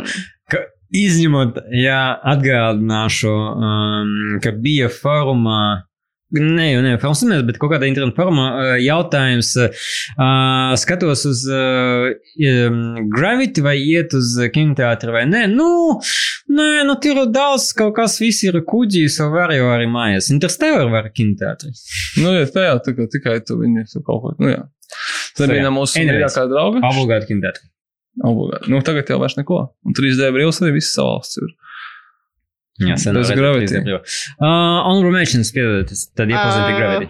Ka, 0.48 0.65
izņemot, 0.94 1.60
ja 1.77 2.01
atgādināšu, 2.35 3.35
um, 3.35 4.16
ka 4.44 4.56
bija 4.56 4.90
formā. 4.93 5.85
Ne 6.28 6.66
jau 6.66 6.81
ne 6.85 6.90
filmas, 7.01 7.23
bet 7.48 7.56
kaut 7.56 7.70
kādā 7.73 7.86
internetā 7.89 8.20
formā 8.20 8.48
uh, 8.52 8.73
jautājums. 8.85 9.55
Uh, 9.56 10.74
skatos 10.77 11.23
uz 11.24 11.47
uh, 11.48 12.10
um, 12.66 12.82
Gravity 13.15 13.65
vai 13.65 13.78
iet 13.81 14.12
uz 14.16 14.35
kinoteātri 14.52 15.15
vai 15.15 15.24
nē. 15.24 15.47
Nu, 15.48 15.70
nē, 16.52 16.85
nu 16.85 16.98
tur 17.01 17.23
ir 17.23 17.32
daudz, 17.32 17.70
kaut 17.77 17.94
kas 17.97 18.19
viss 18.20 18.44
ir 18.44 18.60
kuģis, 18.69 19.16
jau 19.23 19.31
var 19.32 19.56
jau 19.56 19.70
arī 19.73 19.89
mājās. 19.89 20.28
Interstellar 20.35 20.93
var 20.93 21.09
kinoteātri. 21.16 21.73
Nu, 22.20 22.36
jā, 22.36 22.44
tā 22.52 22.69
jau 22.69 23.06
tikai 23.09 23.39
tu 23.48 23.56
viņi 23.62 23.89
tu 23.94 24.05
kaut 24.05 24.27
ko. 24.27 24.36
Nu, 24.36 24.52
jā. 24.52 24.66
Tā 24.89 25.44
So, 25.44 25.51
bija 25.51 25.73
mūsu 25.74 26.02
mīļākā 26.02 26.44
drauga. 26.51 26.82
Obligāti 26.89 27.31
kinoteātri. 27.32 27.69
Obligāti. 28.27 28.73
Nu, 28.73 28.81
tagad 28.86 29.10
jau 29.12 29.20
vairs 29.23 29.36
neko. 29.39 29.60
Un 29.86 29.97
3D 29.97 30.31
brīvs 30.35 30.62
arī 30.65 30.74
viss 30.78 30.94
savs 30.97 31.36
ir. 31.43 31.52
Jā, 32.78 32.94
sen 33.01 33.16
Bez 33.19 33.32
redzēt, 33.32 33.40
Gravity. 33.40 33.97
Uh, 34.39 34.47
honorable 34.86 35.10
mentions, 35.10 35.51
piedodiet, 35.55 35.90
tad 36.15 36.31
iepazīstināti 36.31 36.74
Ā, 36.74 36.78
Gravity. 36.78 37.09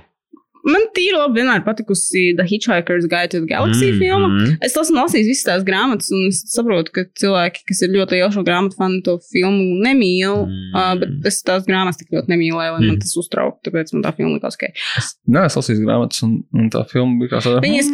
Man 0.67 0.89
tīri 0.97 1.15
labi 1.17 1.41
vienmēr 1.41 1.63
patikusi 1.67 2.33
The 2.39 2.47
Hitchhiker's 2.49 3.07
Guide 3.11 3.31
to 3.35 3.43
the 3.43 3.51
Galaxy 3.51 3.93
mm, 3.93 4.01
filma. 4.03 4.29
Mhm. 4.29 4.57
Es 4.65 4.77
esmu 4.79 4.99
lasījis 4.99 5.31
visas 5.31 5.47
tās 5.47 5.67
grāmatas, 5.67 6.11
un 6.15 6.29
es 6.33 6.43
saprotu, 6.53 6.95
ka 6.95 7.07
cilvēki, 7.21 7.65
kas 7.71 7.85
ir 7.87 7.95
ļoti 7.95 8.19
lieli 8.19 8.35
šo 8.35 8.45
grāmatu 8.47 8.79
fani, 8.81 9.01
to 9.07 9.19
filmu 9.31 9.79
nemīl. 9.85 10.45
Mm. 10.49 10.59
Mm. 10.59 10.75
Uh, 10.75 10.93
bet 11.03 11.31
es 11.33 11.41
tās 11.47 11.69
grāmatas 11.69 12.01
tik 12.01 12.13
ļoti 12.17 12.35
nemīlēju, 12.35 12.75
lai 12.75 12.81
mm. 12.81 12.85
Mm. 12.85 12.95
man 12.95 13.03
tas 13.05 13.15
uztrauktu. 13.23 13.69
Tāpēc 13.69 13.95
man 13.95 14.05
tā 14.07 14.15
filma 14.19 14.37
likās 14.37 14.59
ok. 14.59 14.69
Es 14.99 15.59
lasīju 15.61 15.87
grāmatas, 15.87 16.25
un, 16.27 16.39
un 16.57 16.71
tā 16.75 16.85
filma 16.91 17.23
bija 17.23 17.37
kā 17.37 17.45
tāda. 17.47 17.63
Viņas, 17.65 17.91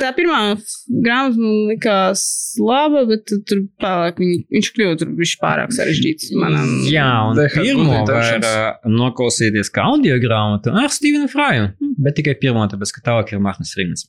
tā 0.00 0.10
pirmā 0.16 0.40
grāmata 0.88 1.40
man 1.40 1.56
likās 1.70 2.24
laba, 2.62 3.04
bet 3.08 3.30
tur 3.48 3.64
pārāk 3.82 4.20
viņi, 4.22 4.40
viņš 4.56 4.72
kļuva 4.76 4.98
tur 5.00 5.12
viņš 5.18 5.36
pārāk 5.42 5.74
sarežģīts. 5.76 6.32
Manam, 6.40 6.68
Jā, 6.90 7.08
un 7.30 7.40
pirmo 7.54 8.02
var 8.08 8.40
uh, 8.40 8.90
noklausīties 8.90 9.72
kā 9.74 9.88
audio 9.92 10.18
grāmatu 10.22 10.74
ar 10.76 10.92
Stevenu 10.94 11.30
Frāju, 11.32 11.72
bet 12.02 12.18
tikai 12.20 12.36
pirmo, 12.40 12.66
tāpēc, 12.70 12.94
ka 12.96 13.06
tālāk 13.10 13.34
ir 13.34 13.42
Mārcis 13.44 13.76
Rīgas. 13.78 14.08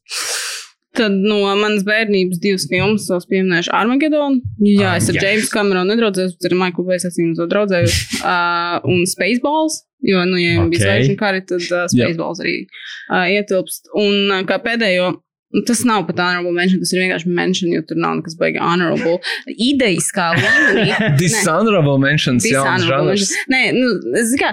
Tad 0.98 1.14
no 1.14 1.44
manas 1.60 1.84
bērnības 1.86 2.40
divas 2.42 2.66
filmas 2.70 3.06
es 3.14 3.28
pieminēšu 3.30 3.74
Armageddon. 3.76 4.40
Jā, 4.64 4.96
es 4.98 5.10
ar 5.12 5.14
Ah, 5.14 5.20
yes. 5.20 5.20
yes. 5.20 5.26
Jamesu 5.28 5.52
Kameronu 5.54 5.94
nedraudzējos, 5.94 6.38
bet 6.40 6.50
ar 6.50 6.56
Maiklu 6.58 6.88
Bēs 6.88 7.06
esmu 7.10 7.36
to 7.38 7.50
draudzējos. 7.52 7.98
Uh, 8.28 8.82
un 8.90 9.06
Spaceballs, 9.08 9.78
jo, 10.04 10.20
nu, 10.28 10.40
ja 10.42 10.58
okay. 10.58 10.70
bija 10.74 10.82
zvaigžņu 10.82 11.14
kari, 11.20 11.44
tad 11.48 11.62
uh, 11.70 11.84
Spaceballs 11.92 12.42
arī 12.44 12.56
uh, 12.66 13.28
ietilpst. 13.30 13.92
Un 13.96 14.34
uh, 14.34 14.42
kā 14.50 14.58
pēdējo. 14.64 15.12
Nu, 15.56 15.62
Tas 15.68 15.84
nav 15.88 16.06
pat 16.10 16.20
honorable 16.24 16.52
mention, 16.56 16.82
tas 16.84 16.92
ir 16.94 17.04
vienkārši 17.04 17.32
mention, 17.38 17.72
jo 17.76 17.84
tur 17.88 18.00
nav 18.02 18.18
nekas 18.20 18.36
baigi 18.40 18.60
honorable. 18.64 19.20
Idejiskā 19.54 20.32
līmenī. 20.40 20.98
Dishonorable 21.22 21.98
mentions, 22.04 22.44
Dishonorable 22.44 23.16
žanrs. 23.16 23.32
mention. 23.32 23.56
Nē, 23.56 23.64
nu, 23.78 23.94
es 24.20 24.34
zinu, 24.34 24.42
kā. 24.44 24.52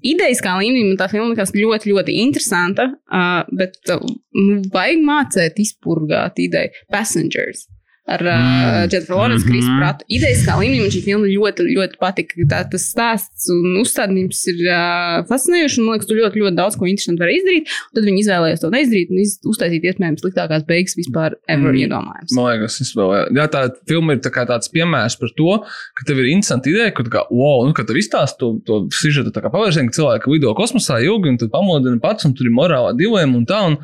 Idejiskā 0.00 0.54
līmenī 0.56 0.86
man 0.86 0.96
tā 0.96 1.10
filma 1.12 1.34
likās 1.34 1.50
ļoti, 1.52 1.90
ļoti 1.92 2.14
interesanta, 2.22 2.86
uh, 3.12 3.42
bet 3.52 3.76
uh, 3.92 4.00
nu, 4.38 4.62
vajag 4.72 5.02
mācīt, 5.04 5.60
izpurgāt 5.60 6.40
ideju. 6.40 6.72
Passengers. 6.94 7.66
Ar 8.10 8.22
uh, 8.26 8.88
Jennifer 8.90 9.14
Lawrence, 9.14 9.44
Mhm. 9.46 9.50
Krisu 9.52 9.70
Pratu. 9.78 10.04
Idejas 10.10 10.40
kā 10.46 10.56
līmenī 10.58 10.80
man 10.82 10.90
šī 10.94 11.00
filma 11.04 11.26
ļoti, 11.30 11.66
ļoti 11.76 11.98
patika. 12.02 12.46
Tā, 12.50 12.60
tas 12.72 12.84
stāsts 12.90 13.46
un 13.54 13.78
uzstādījums 13.82 14.40
ir 14.50 14.58
uh, 14.66 15.20
fascinējošs, 15.30 15.78
un 15.78 15.86
man 15.86 15.94
liekas, 15.96 16.08
tu 16.10 16.18
ļoti, 16.18 16.42
ļoti 16.42 16.56
daudz 16.58 16.78
ko 16.80 16.88
interesantu 16.90 17.22
vari 17.24 17.36
izdarīt. 17.38 17.70
Tad 17.94 18.08
viņi 18.08 18.22
izvēlējās 18.24 18.64
to 18.64 18.70
neizdarīt 18.74 19.12
un 19.14 19.22
iz, 19.22 19.36
uztaisīt 19.52 19.86
iespējams 19.90 20.24
sliktākās 20.24 20.66
beigas 20.68 20.96
vispār 20.98 21.38
ever 21.48 21.70
Mm. 21.72 21.80
iedomājams. 21.84 22.34
Man 22.34 22.48
liekas, 22.50 22.80
izvēlējās. 22.86 23.30
Jā, 23.38 23.46
tā 23.54 23.62
filma 23.88 24.16
ir 24.16 24.20
tā 24.26 24.30
tāds 24.50 24.68
piemērs 24.74 25.18
par 25.20 25.30
to, 25.38 25.58
ka 25.96 26.08
tev 26.10 26.18
ir 26.18 26.30
interesanti 26.34 26.74
ideja, 26.74 26.90
ka, 26.96 27.02
kā, 27.04 27.22
wow, 27.30 27.64
nu, 27.68 27.72
ka 27.76 27.84
tev 27.86 27.96
izstāsta 28.00 28.38
to, 28.42 28.50
to 28.66 28.82
sižetu 28.90 29.30
tā 29.30 29.42
kā 29.44 29.50
pavērsienu, 29.54 29.90
ka 29.92 29.98
cilvēki 30.00 30.32
lido 30.34 30.54
kosmosā 30.58 30.98
ilgi 31.04 31.28
un 31.30 31.38
tad 31.38 31.50
pamodina 31.54 32.00
pats, 32.02 32.24
un 32.26 32.34
tur 32.34 32.46
ir 32.50 32.54
morālā 32.56 32.90
dilēma 32.98 33.36
un 33.38 33.46
tā. 33.46 33.60
Un, 33.70 33.78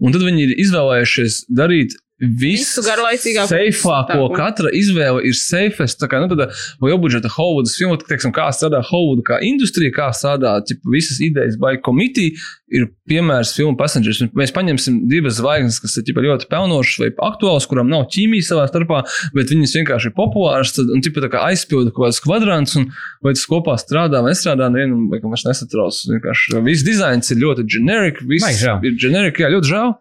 un 0.00 0.12
tad 0.12 0.22
viņi 0.24 0.46
ir 0.48 0.52
izvēlējušies 0.64 1.44
darīt. 1.52 1.96
Visu 2.20 2.82
garlaicīgāko, 2.84 3.48
Seifāko, 3.48 4.12
sliktāko. 4.12 4.36
katra 4.36 4.70
izvēle 4.76 5.22
ir 5.24 5.36
safest. 5.38 5.96
Tā 6.02 6.08
kā, 6.10 6.18
nu, 6.20 6.28
tāda 6.28 6.50
liela 6.84 6.98
budžeta 7.00 7.30
Hollywoodas 7.32 7.78
filma, 7.80 7.96
teiksim, 7.96 8.34
kā 8.36 8.50
strādā 8.52 8.82
Hollywooda, 8.84 9.24
kā 9.24 9.38
industrija, 9.46 9.92
kā 9.96 10.10
strādā 10.16 10.58
ķipa, 10.68 10.92
visas 10.92 11.20
idejas 11.24 11.56
by 11.60 11.78
committee, 11.80 12.34
ir 12.68 12.90
piemērs 13.08 13.54
filmu 13.56 13.72
Passengers. 13.80 14.20
Un 14.20 14.28
Mēs 14.36 14.52
paņemsim 14.52 14.98
divas 15.10 15.38
zvaigznes, 15.40 15.80
kas 15.80 15.96
ir 15.96 16.04
ķipa, 16.10 16.26
ļoti 16.26 16.50
pelnošas 16.52 17.00
vai 17.02 17.08
aktuālas, 17.30 17.66
kurām 17.70 17.88
nav 17.90 18.04
ķīmija 18.12 18.50
savā 18.50 18.66
starpā, 18.68 19.00
bet 19.36 19.54
viņas 19.54 19.78
vienkārši 19.80 20.12
ir 20.12 20.14
populāras 20.20 20.74
tad, 20.76 20.92
un 20.92 21.00
ķipa, 21.00 21.24
tā 21.24 21.32
kā 21.32 21.46
aizpilda 21.48 21.88
kaut 21.96 22.10
kāds 22.10 22.20
kvadrants, 22.24 22.76
un 22.76 22.90
vai 23.24 23.32
tas 23.32 23.46
kopā 23.48 23.78
strādā 23.80 24.20
vai 24.20 24.34
nestrādā, 24.36 24.68
nevienam 24.68 25.08
vairs 25.10 25.48
nesatrauc. 25.48 26.04
Vienkārši 26.12 26.60
Viss 26.68 26.84
dizains 26.86 27.32
ir 27.32 27.40
ļoti 27.40 27.64
generic, 27.64 28.20
viss 28.28 28.44
ir 28.84 29.00
generic, 29.00 29.40
jā, 29.40 29.48
ļoti 29.56 29.72
žēl. 29.72 29.96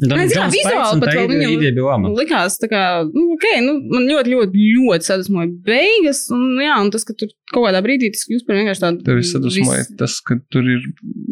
Nē, 0.00 0.24
jā, 0.32 0.46
vizuāli 0.52 1.02
pat 1.02 1.12
vēl 1.12 1.26
viņam-. 1.28 2.06
Likās, 2.16 2.56
tā 2.60 2.70
kā, 2.70 2.82
nu, 3.08 3.24
ok, 3.34 3.46
nu, 3.64 3.74
man 3.92 4.06
ļoti, 4.08 4.32
ļoti, 4.34 4.64
ļoti 4.78 5.08
sadusmoja 5.10 5.50
beigas, 5.66 6.22
un, 6.32 6.44
jā, 6.62 6.78
un 6.80 6.88
tas, 6.94 7.04
ka 7.08 7.16
tur 7.18 7.32
kaut 7.52 7.66
kādā 7.66 7.82
brīdī 7.84 8.12
tas 8.14 8.24
kļūst 8.28 8.46
par 8.48 8.58
vienkārši 8.60 8.84
tādu. 8.84 9.04
Tev 9.06 9.20
sadusmoja 9.28 9.84
tas, 10.00 10.16
ka 10.24 10.38
tur 10.54 10.70
ir 10.72 10.86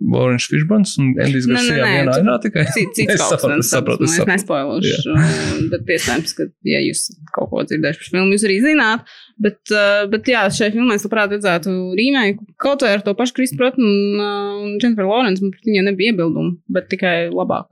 Lorence 0.09 0.51
Fishburns 0.51 0.97
un 1.01 1.15
Endijs 1.17 1.49
Garcia 1.49 1.79
vienā 1.81 2.19
ainā 2.19 2.37
tikai. 2.45 2.67
Cits, 2.75 2.99
cits 2.99 3.15
Es 3.17 3.25
saprotu, 3.25 3.63
es 3.63 3.73
saprotu, 3.73 4.09
es 4.09 4.19
nespoilošu, 4.29 5.17
bet 5.73 5.95
iespējams, 5.97 6.37
ka, 6.37 6.49
ja 6.69 6.83
jūs 6.85 7.07
kaut 7.35 7.53
ko 7.53 7.65
dzirdējuši 7.69 8.05
par 8.05 8.13
filmu, 8.13 8.37
jūs 8.37 8.47
arī 8.49 8.61
zināt. 8.65 9.17
Bet, 9.39 9.61
uh, 9.71 10.05
bet 10.11 10.27
jā, 10.27 10.43
šai 10.51 10.73
filmai 10.75 10.97
es 10.99 11.07
labprāt 11.07 11.33
redzētu 11.37 11.73
rīmēju, 11.99 12.39
kaut 12.59 12.83
vai 12.83 12.97
ar 12.97 13.05
to 13.07 13.15
pašu 13.19 13.37
Kristu 13.37 13.59
Pratu 13.61 13.85
un, 13.85 14.19
uh, 14.19 14.55
un 14.65 14.77
Jennifer 14.83 15.07
Lawrence, 15.07 15.45
man 15.45 15.55
pret 15.55 15.69
viņiem 15.69 15.93
nebija 15.93 16.15
iebildumu, 16.15 16.57
bet 16.75 16.91
tikai 16.91 17.17
labāk. 17.31 17.71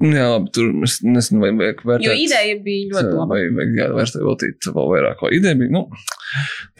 Jā, 0.00 0.24
labi, 0.32 0.50
tur 0.54 0.70
es 0.86 0.98
nezinu, 1.04 1.42
vai 1.42 1.50
vajag 1.58 1.82
vērtēt. 1.86 2.06
Jo 2.06 2.14
ideja 2.16 2.56
bija 2.64 2.88
ļoti 2.92 3.12
laba. 3.16 3.26
Vai 3.34 3.42
vajag 3.58 3.78
jā, 3.78 3.88
vērtēt 3.96 4.24
veltīt 4.26 4.68
vēl 4.68 4.88
vairāk, 4.92 5.18
ko 5.20 5.30
ideja 5.34 5.58
bija. 5.58 5.72
Nu, 5.74 5.82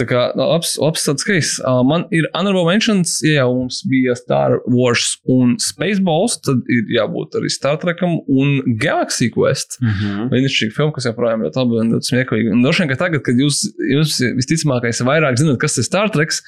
tā 0.00 0.06
kā 0.08 0.22
nu, 0.38 0.46
labs, 0.48 0.74
labs 0.80 1.04
tāds 1.08 1.26
case. 1.28 1.58
Uh, 1.60 1.82
man 1.86 2.06
ir 2.14 2.28
honorable 2.32 2.64
mentions, 2.68 3.18
ja 3.26 3.42
jau 3.42 3.52
mums 3.60 3.82
bija 3.90 4.16
Star 4.18 4.58
Wars 4.64 5.16
un 5.30 5.56
Spaceballs, 5.62 6.38
tad 6.46 6.64
ir 6.72 6.90
jābūt 6.96 7.38
arī 7.40 7.52
Star 7.52 7.78
Trekam 7.82 8.18
un 8.26 8.58
Galaxy 8.82 9.30
Quest. 9.34 9.78
Mhm. 9.82 10.28
Brīnišķīga 10.32 10.76
filma, 10.78 10.96
kas 10.96 11.10
joprojām 11.10 11.46
ļoti 11.46 11.62
labi 11.62 11.80
un 11.82 11.94
ļoti 11.96 12.12
smieklīga. 12.12 12.56
Un 12.56 12.66
droši 12.66 12.84
vien, 12.84 12.92
ka 12.92 13.00
tagad, 13.04 13.26
kad 13.26 13.40
jūs, 13.40 13.64
jūs 13.92 14.18
visticamākais 14.40 15.04
vairāk 15.06 15.40
zināt, 15.40 15.60
kas 15.62 15.78
ir 15.78 15.88
Star 15.88 16.12
Treks, 16.12 16.42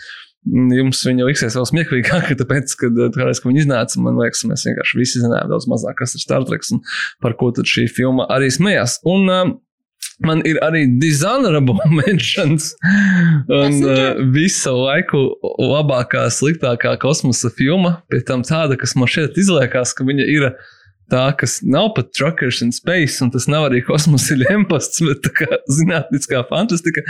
jums 0.44 1.02
viņa 1.06 1.28
liksies 1.28 1.56
vēl 1.58 1.68
smieklīgāk, 1.70 2.32
tāpēc, 2.40 2.76
kad 2.80 3.02
kādreiz, 3.16 3.40
kad 3.42 3.50
viņi 3.50 3.64
iznāca, 3.64 4.00
man 4.04 4.20
liekas, 4.20 4.44
mēs 4.48 4.66
vienkārši 4.68 5.00
visi 5.00 5.22
zinājām 5.24 5.52
daudz 5.52 5.68
mazāk, 5.70 5.98
kas 6.02 6.16
ir 6.16 6.24
Star 6.24 6.46
Treks 6.48 6.74
un 6.76 6.82
par 7.24 7.36
ko 7.40 7.52
tad 7.54 7.68
šī 7.70 7.88
filma 7.92 8.28
arī 8.32 8.52
smējās. 8.54 9.00
Un, 9.10 9.30
um, 9.30 9.58
Man 10.22 10.44
ir 10.46 10.60
arī 10.62 10.84
dishonorable 11.00 11.80
mentions. 12.04 12.70
Un 13.50 13.80
uh, 13.82 14.20
visu 14.34 14.70
laiku 14.76 15.24
labākā, 15.58 16.28
sliktākā 16.30 16.94
kosmosa 17.02 17.50
filma, 17.56 17.96
pie 18.12 18.20
tam 18.26 18.44
tāda, 18.46 18.78
kas 18.78 18.94
man 18.98 19.10
šeit 19.10 19.38
izliekas, 19.40 19.94
ka 19.96 20.06
viņa 20.06 20.28
ir 20.30 20.46
tā, 21.12 21.24
kas 21.36 21.58
nav 21.66 21.90
pat 21.96 22.12
truckers 22.16 22.62
in 22.64 22.72
space, 22.72 23.18
un 23.24 23.32
tas 23.34 23.48
nav 23.50 23.68
arī 23.68 23.82
kosmosa 23.84 24.36
lemposts, 24.38 25.02
bet 25.04 25.24
tā 25.26 25.34
kā 25.40 25.60
zinātniskā 25.72 26.44
fantastika, 26.48 27.04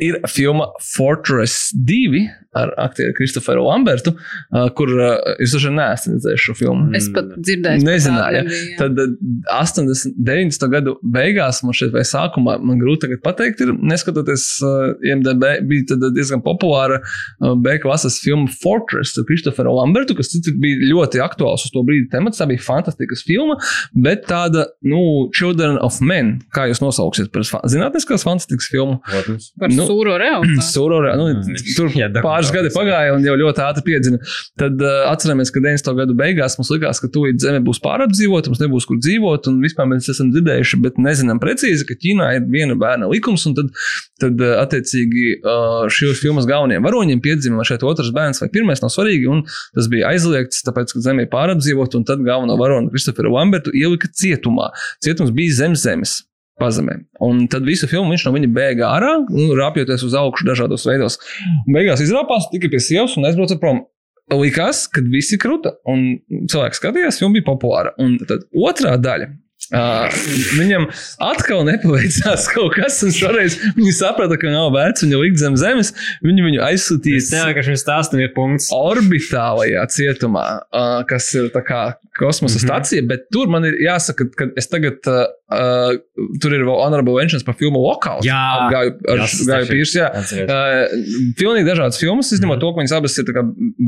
ir 0.00 0.20
filma 0.30 0.70
Fortress 0.94 1.72
2 1.74 2.24
ar 2.56 2.72
aktieru 2.80 3.14
Kristoferu 3.16 3.64
Lambertu, 3.66 4.12
kur 4.78 4.92
es 5.36 5.52
droši 5.52 5.70
vien 5.70 5.78
neesmu 5.80 6.14
redzējis 6.16 6.44
šo 6.46 6.54
filmu. 6.58 6.88
Es 6.96 7.08
pat 7.14 7.32
dzirdēju, 7.36 7.82
ka 7.82 7.88
Nezināju, 7.90 8.42
jā. 8.42 8.76
Tad 8.80 9.00
uh, 9.02 9.14
80, 9.56 10.16
90 10.28 10.72
gadu 10.72 10.96
beigās, 11.16 11.62
man 11.66 11.76
šeit 11.76 11.92
vai 11.94 12.04
sākumā, 12.08 12.56
man 12.62 12.80
grūti 12.80 13.06
tagad 13.06 13.22
pateikt, 13.24 13.62
ir, 13.64 13.72
neskatoties, 13.92 14.46
IMDb 15.06 15.44
bija 15.68 15.90
tad 15.92 16.06
diezgan 16.16 16.42
populāra 16.44 17.00
B 17.62 17.76
klases 17.82 18.18
filma 18.22 18.50
Fortress 18.62 19.16
ar 19.20 19.26
Kristoferu 19.28 19.74
Lambertu, 19.76 20.16
kas 20.18 20.32
bija 20.46 20.90
ļoti 20.92 21.22
aktuāls 21.24 21.66
uz 21.68 21.74
to 21.74 21.84
brīdi 21.86 22.08
temats. 22.12 22.40
Tā 22.40 22.48
bija 22.48 22.62
fantastiskas 22.64 23.24
filma, 23.26 23.58
bet 23.92 24.26
tāda, 24.30 24.66
nu, 24.86 25.28
Children 25.36 25.78
of 25.84 26.00
Men, 26.04 26.36
kā 26.54 26.68
jūs 26.70 26.82
nosauksiet 26.84 27.32
par 27.34 27.46
zinātniskās 27.46 28.24
fantastikas 28.26 28.68
filmu. 28.72 29.00
Protams. 29.06 29.50
Par 29.60 29.72
nu, 29.72 29.86
sūro 29.88 30.16
realitāti. 30.20 30.66
Surorā, 30.76 31.14
nu, 31.18 31.26
Mm, 31.36 31.56
tur 31.76 31.92
jā, 32.00 32.08
pāris 32.24 32.45
gadi 32.54 32.70
pagāja 32.74 33.14
un 33.16 33.24
jau 33.26 33.36
ļoti 33.40 33.62
ātri 33.64 33.84
piedzina. 33.86 34.20
Tad 34.60 34.82
uh, 34.82 35.06
atceramies, 35.10 35.52
ka 35.54 35.62
90. 35.62 35.92
gadu 36.00 36.16
beigās 36.18 36.58
mums 36.58 36.70
likās, 36.74 37.00
ka 37.02 37.10
tūlīt 37.12 37.40
zeme 37.42 37.62
būs 37.66 37.80
pārapdzīvota, 37.84 38.52
mums 38.52 38.62
nebūs 38.62 38.88
kur 38.88 39.00
dzīvot, 39.02 39.48
un 39.50 39.58
vispār 39.64 39.88
mēs 39.90 40.10
esam 40.12 40.30
dzirdējuši, 40.34 40.80
bet 40.84 41.00
nezinām 41.02 41.40
precīzi, 41.42 41.86
ka 41.88 41.98
Ķīnā 42.02 42.30
ir 42.38 42.46
viena 42.52 42.76
bērna 42.78 43.10
likums, 43.10 43.46
un 43.50 43.56
tad, 43.58 43.72
tad 44.22 44.44
uh, 44.44 44.56
attiecīgi 44.62 45.26
uh, 45.38 45.86
šīs 45.92 46.22
filmas 46.22 46.48
galvenajiem 46.48 46.86
varoņiem 46.86 47.24
piedzima 47.24 47.66
šeit 47.66 47.84
otrs 47.86 48.12
bērns 48.16 48.42
vai 48.44 48.50
pirmais 48.52 48.84
nav 48.84 48.92
svarīgi, 48.94 49.28
un 49.32 49.44
tas 49.48 49.90
bija 49.92 50.12
aizliegts, 50.12 50.62
tāpēc, 50.66 50.94
ka 50.94 51.04
zeme 51.08 51.26
ir 51.26 51.32
pārapdzīvota, 51.32 52.00
un 52.00 52.08
tad 52.08 52.24
galveno 52.26 52.58
varoni 52.60 52.92
Kristoferu 52.94 53.34
Lambertu 53.34 53.74
ielika 53.76 54.10
cietumā. 54.12 54.72
Cietums 55.04 55.34
bija 55.36 55.60
zem 55.64 55.76
zemes 55.78 56.20
pazemē. 56.60 56.98
Un 57.24 57.44
tad 57.52 57.66
visu 57.68 57.88
filmu 57.90 58.12
viņš 58.14 58.26
no 58.26 58.32
viņa 58.36 58.52
bēga 58.56 58.88
ārā, 58.96 59.12
nu, 59.28 59.48
rāpjoties 59.58 60.04
uz 60.06 60.16
augšu 60.18 60.48
dažādos 60.48 60.86
veidos. 60.88 61.18
Un 61.66 61.76
beigās 61.76 62.02
izrāpās, 62.04 62.48
tika 62.52 62.70
pie 62.72 62.80
sievas 62.82 63.16
un 63.18 63.28
aizbrauca 63.28 63.58
prom. 63.62 63.84
Likās, 64.32 64.86
ka 64.90 65.04
visi 65.06 65.38
kruta, 65.38 65.76
un 65.86 66.16
cilvēks 66.50 66.80
skatījās, 66.80 67.20
filma 67.20 67.38
bija 67.38 67.46
populāra. 67.46 67.92
Un 68.02 68.16
tad 68.26 68.48
otrā 68.50 68.96
daļa. 68.98 69.30
Uh, 69.74 70.06
viņam 70.60 70.84
atkal 71.26 71.64
nepaveicās 71.66 72.44
kaut 72.52 72.76
kas, 72.76 73.00
un 73.02 73.10
šoreiz 73.10 73.56
viņi 73.74 73.94
saprata, 73.96 74.36
ka 74.38 74.52
nav 74.52 74.68
vērts 74.76 75.02
viņu 75.02 75.18
likt 75.24 75.40
zem 75.42 75.56
zemes. 75.58 75.90
Viņu 76.22 76.44
Es 76.62 76.68
aizsūtīja 76.68 77.22
punkts. 78.36 78.68
orbitālajā 78.70 79.82
cietumā, 79.90 80.44
uh, 80.70 81.00
kas 81.08 81.32
ir 81.34 81.48
kosmosa 82.16 82.60
Mhm. 82.60 82.66
stācija, 82.68 83.08
bet 83.08 83.26
tur 83.32 83.48
man 83.52 83.64
ir 83.64 83.74
jāsaka, 83.82 84.28
ka 84.38 84.46
es 84.56 84.68
tagad, 84.70 85.02
uh, 85.04 85.96
tur 86.40 86.54
ir 86.54 86.62
vēl 86.64 86.78
honorable 86.84 87.16
mentions 87.18 87.42
par 87.42 87.54
filmu 87.58 87.82
Lockout. 87.82 88.22
Jā. 88.24 88.70
gāju, 88.72 88.94
ar, 89.10 89.18
Tas 89.26 89.34
gāju 89.50 89.66
pīrs, 89.72 89.96
jā. 89.98 90.06
Uh, 90.46 90.86
pilnīgi 91.36 91.66
dažādas 91.68 91.98
filmas, 92.00 92.30
izņemot 92.32 92.56
Mhm. 92.56 92.60
to, 92.62 92.72
ka 92.72 92.80
viņas 92.80 92.96
abas 92.96 93.18
ir 93.18 93.24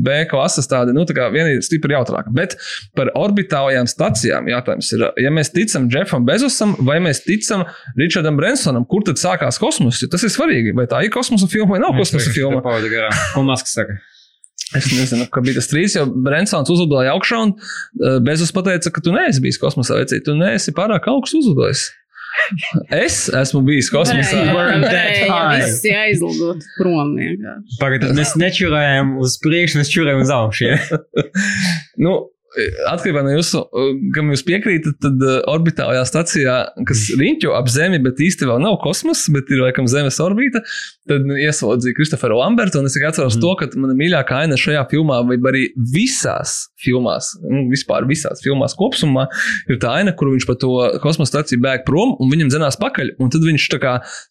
B 0.03 0.25
klases, 0.29 0.67
tādi, 0.67 0.93
nu, 0.93 1.05
tā 1.05 1.15
kā 1.15 1.31
viena 1.31 1.55
ir 1.55 1.61
stipri 1.65 1.95
jautrāka. 1.95 2.33
Bet 2.35 2.55
par 2.95 3.07
orbitālajām 3.15 3.87
stacijām 3.89 4.45
jautājums 4.51 4.91
ir, 4.93 5.07
ja 5.17 5.29
mēs 5.31 5.49
ticam 5.59 5.89
Jeffam 5.91 6.25
Bezosam 6.27 6.75
vai 6.87 6.97
mēs 7.03 7.23
ticam 7.25 7.65
Richardam 7.99 8.39
Bransonam, 8.39 8.87
kur 8.89 9.05
tad 9.07 9.21
sākās 9.21 9.59
kosmos? 9.61 10.01
Jo 10.03 10.09
Tas 10.11 10.23
ir 10.25 10.33
svarīgi, 10.33 10.73
vai 10.77 10.87
tā 10.89 11.03
ir 11.05 11.13
kosmosa 11.13 11.49
filma 11.51 11.75
vai 11.75 11.83
nav 11.83 11.99
kosmosa 11.99 12.31
filma. 12.33 12.63
Ko 13.35 13.43
Masks 13.45 13.75
saka? 13.77 13.99
Es 14.77 14.85
nezinu, 14.93 15.25
ka 15.33 15.41
bija 15.41 15.57
tas 15.57 15.69
trīs, 15.69 15.95
jo 15.97 16.03
Brensons 16.25 16.69
uzlidoja 16.69 17.15
augšā 17.15 17.39
un 17.41 17.55
uh, 17.55 18.19
Bezos 18.21 18.51
pateica, 18.53 18.91
ka 18.93 19.01
tu 19.01 19.13
neesi 19.15 19.41
bijis 19.41 19.57
kosmosā, 19.61 19.97
vecīt, 19.97 20.21
tu 20.27 20.35
neesi 20.37 20.73
pārāk 20.77 21.09
augstu 21.09 21.41
uzlidojis. 21.41 21.87
Es 22.93 23.23
esmu 23.33 23.63
bijis 23.65 23.89
kosmosā. 23.89 24.43
High. 24.45 25.63
Visi 25.63 25.93
aizlidot 25.97 26.67
prom. 26.77 27.15
Pagaidiet, 27.79 28.13
mēs 28.17 28.35
nečurējam 28.37 29.15
uz 29.23 29.39
priekšu, 29.41 29.81
mēs 29.81 29.89
čurējam 29.93 30.21
uz 30.21 30.33
augšu. 30.37 30.69
Ja? 30.69 30.99
Nu, 31.99 32.13
Atkarībā 32.89 33.21
no 33.25 33.33
jūsu, 33.35 33.61
uh, 33.61 33.91
kam 34.15 34.31
jūs 34.33 34.43
piekrītat, 34.47 34.97
tad 35.03 35.21
uh, 35.21 35.39
orbitālajā 35.51 36.05
stacijā, 36.09 36.55
kas 36.89 37.03
riņķo 37.19 37.53
ap 37.57 37.69
Zemi, 37.69 37.99
bet 38.01 38.19
vēl 38.19 38.61
nav 38.63 38.79
kosmoss, 38.83 39.29
bet 39.33 39.51
ir 39.53 39.63
laikam 39.63 39.87
Zemes 39.89 40.17
orbīta, 40.23 40.63
tad 41.09 41.27
ieslodzīja 41.37 41.97
Kristoferu 41.97 42.39
Lambertu. 42.39 42.81
Es 42.85 42.97
atceros 42.97 43.35
Mm. 43.35 43.39
mm. 43.39 43.41
to, 43.41 43.55
ka 43.59 43.79
mana 43.79 43.95
mīļākā 43.97 44.41
aina 44.43 44.57
šajā 44.59 44.85
filmā, 44.89 45.19
vai 45.27 45.37
arī 45.51 45.63
visās 45.93 46.69
filmās, 46.81 47.31
nu, 47.43 47.67
vispār 47.69 48.07
visās 48.09 48.41
filmās 48.43 48.75
kopumā, 48.77 49.27
ir 49.69 49.79
tā 49.81 49.93
aina, 49.99 50.13
kur 50.17 50.31
viņš 50.33 50.47
pa 50.49 50.55
to 50.59 50.73
kosmosa 51.03 51.35
staciju 51.35 51.61
bēg 51.63 51.85
prom 51.87 52.15
un 52.19 52.31
viņam 52.31 52.49
dzinās 52.53 52.79
pakaļ. 52.81 53.15
Un 53.19 53.29
tad 53.29 53.45
viņš 53.45 53.69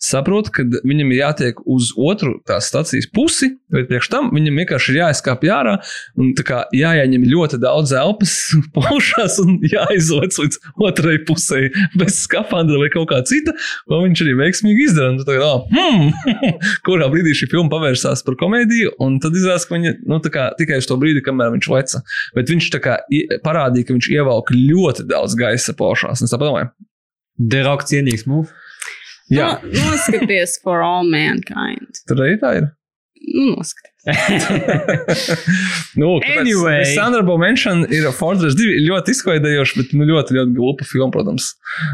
saprot, 0.02 0.50
ka 0.50 0.64
viņam 0.66 1.12
ir 1.12 1.22
jātiek 1.22 1.62
uz 1.66 1.92
otru 1.96 2.38
tās 2.48 2.68
stacijas 2.70 3.08
pusi, 3.14 3.54
bet 3.72 3.88
priekš 3.90 4.10
tam 4.10 4.32
viņam 4.34 4.62
vienkārši 4.62 4.94
ir 4.94 5.00
jāizkāpj 5.02 5.52
ārā 5.54 5.78
un 6.18 6.34
jāieņem 6.74 7.26
ļoti 7.28 7.60
daudz 7.62 7.92
elpu 7.92 8.07
elpas 8.08 8.32
paušās 8.76 9.38
un 9.44 9.58
jāizved 9.68 10.34
līdz 10.40 10.58
otrai 10.88 11.16
pusē 11.28 11.60
bez 12.00 12.18
skafandra 12.24 12.80
vai 12.82 12.88
kaut 12.94 13.08
kā 13.12 13.20
cita, 13.28 13.54
ko 13.88 14.00
viņš 14.04 14.24
arī 14.26 14.34
veiksmīgi 14.42 14.86
izdara. 14.88 15.12
Un 15.14 15.22
tagad, 15.22 15.44
oh, 15.44 15.66
hmm, 15.70 16.36
kurā 16.88 17.08
brīdī 17.12 17.36
šī 17.38 17.50
filma 17.52 17.70
pavērsās 17.76 18.24
par 18.26 18.38
komēdiju, 18.40 18.94
un 19.04 19.20
tad 19.22 19.36
izrādās, 19.38 19.68
ka 19.68 19.76
viņa 19.78 19.94
nu, 20.08 20.18
tā 20.24 20.32
kā, 20.34 20.48
tikai 20.58 20.80
uz 20.82 20.88
to 20.90 20.96
brīdi, 21.00 21.22
kamēr 21.26 21.52
viņš 21.54 21.70
leca. 21.76 22.02
Bet 22.36 22.50
viņš 22.52 22.70
tā 22.74 22.82
kā 22.84 22.98
parādīja, 23.44 23.88
ka 23.88 23.96
viņš 23.96 24.10
ievelk 24.16 24.52
ļoti 24.56 25.06
daudz 25.10 25.36
gaisa 25.38 25.76
paušās. 25.78 26.22
Un 26.22 26.28
Es 26.28 26.34
tā 26.34 26.40
domāju, 26.42 26.68
Derok 27.38 27.84
cienīgs 27.86 28.24
mūks. 28.28 28.50
jā, 29.30 29.52
No, 29.62 29.70
noskaties 29.86 30.56
for 30.64 30.82
all 30.82 31.04
mankind. 31.08 32.00
tur 32.08 32.24
arī 32.24 32.34
tā 32.40 32.50
ir. 32.58 32.66
Nu, 33.28 33.52
noskaties. 33.56 33.97
Nu, 35.94 36.20
Anyway. 36.38 36.84
Sandra 36.94 37.36
Mention 37.38 37.84
ir 37.92 38.08
Fortress 38.16 38.56
2 38.58 38.62
ir 38.78 38.84
ļoti 38.88 39.14
izklaidējoša, 39.16 39.76
bet 39.82 39.92
nu, 39.98 40.06
ļoti, 40.08 40.36
ļoti 40.38 40.54
glupa 40.56 40.86
filma, 40.88 41.10
protams. 41.14 41.50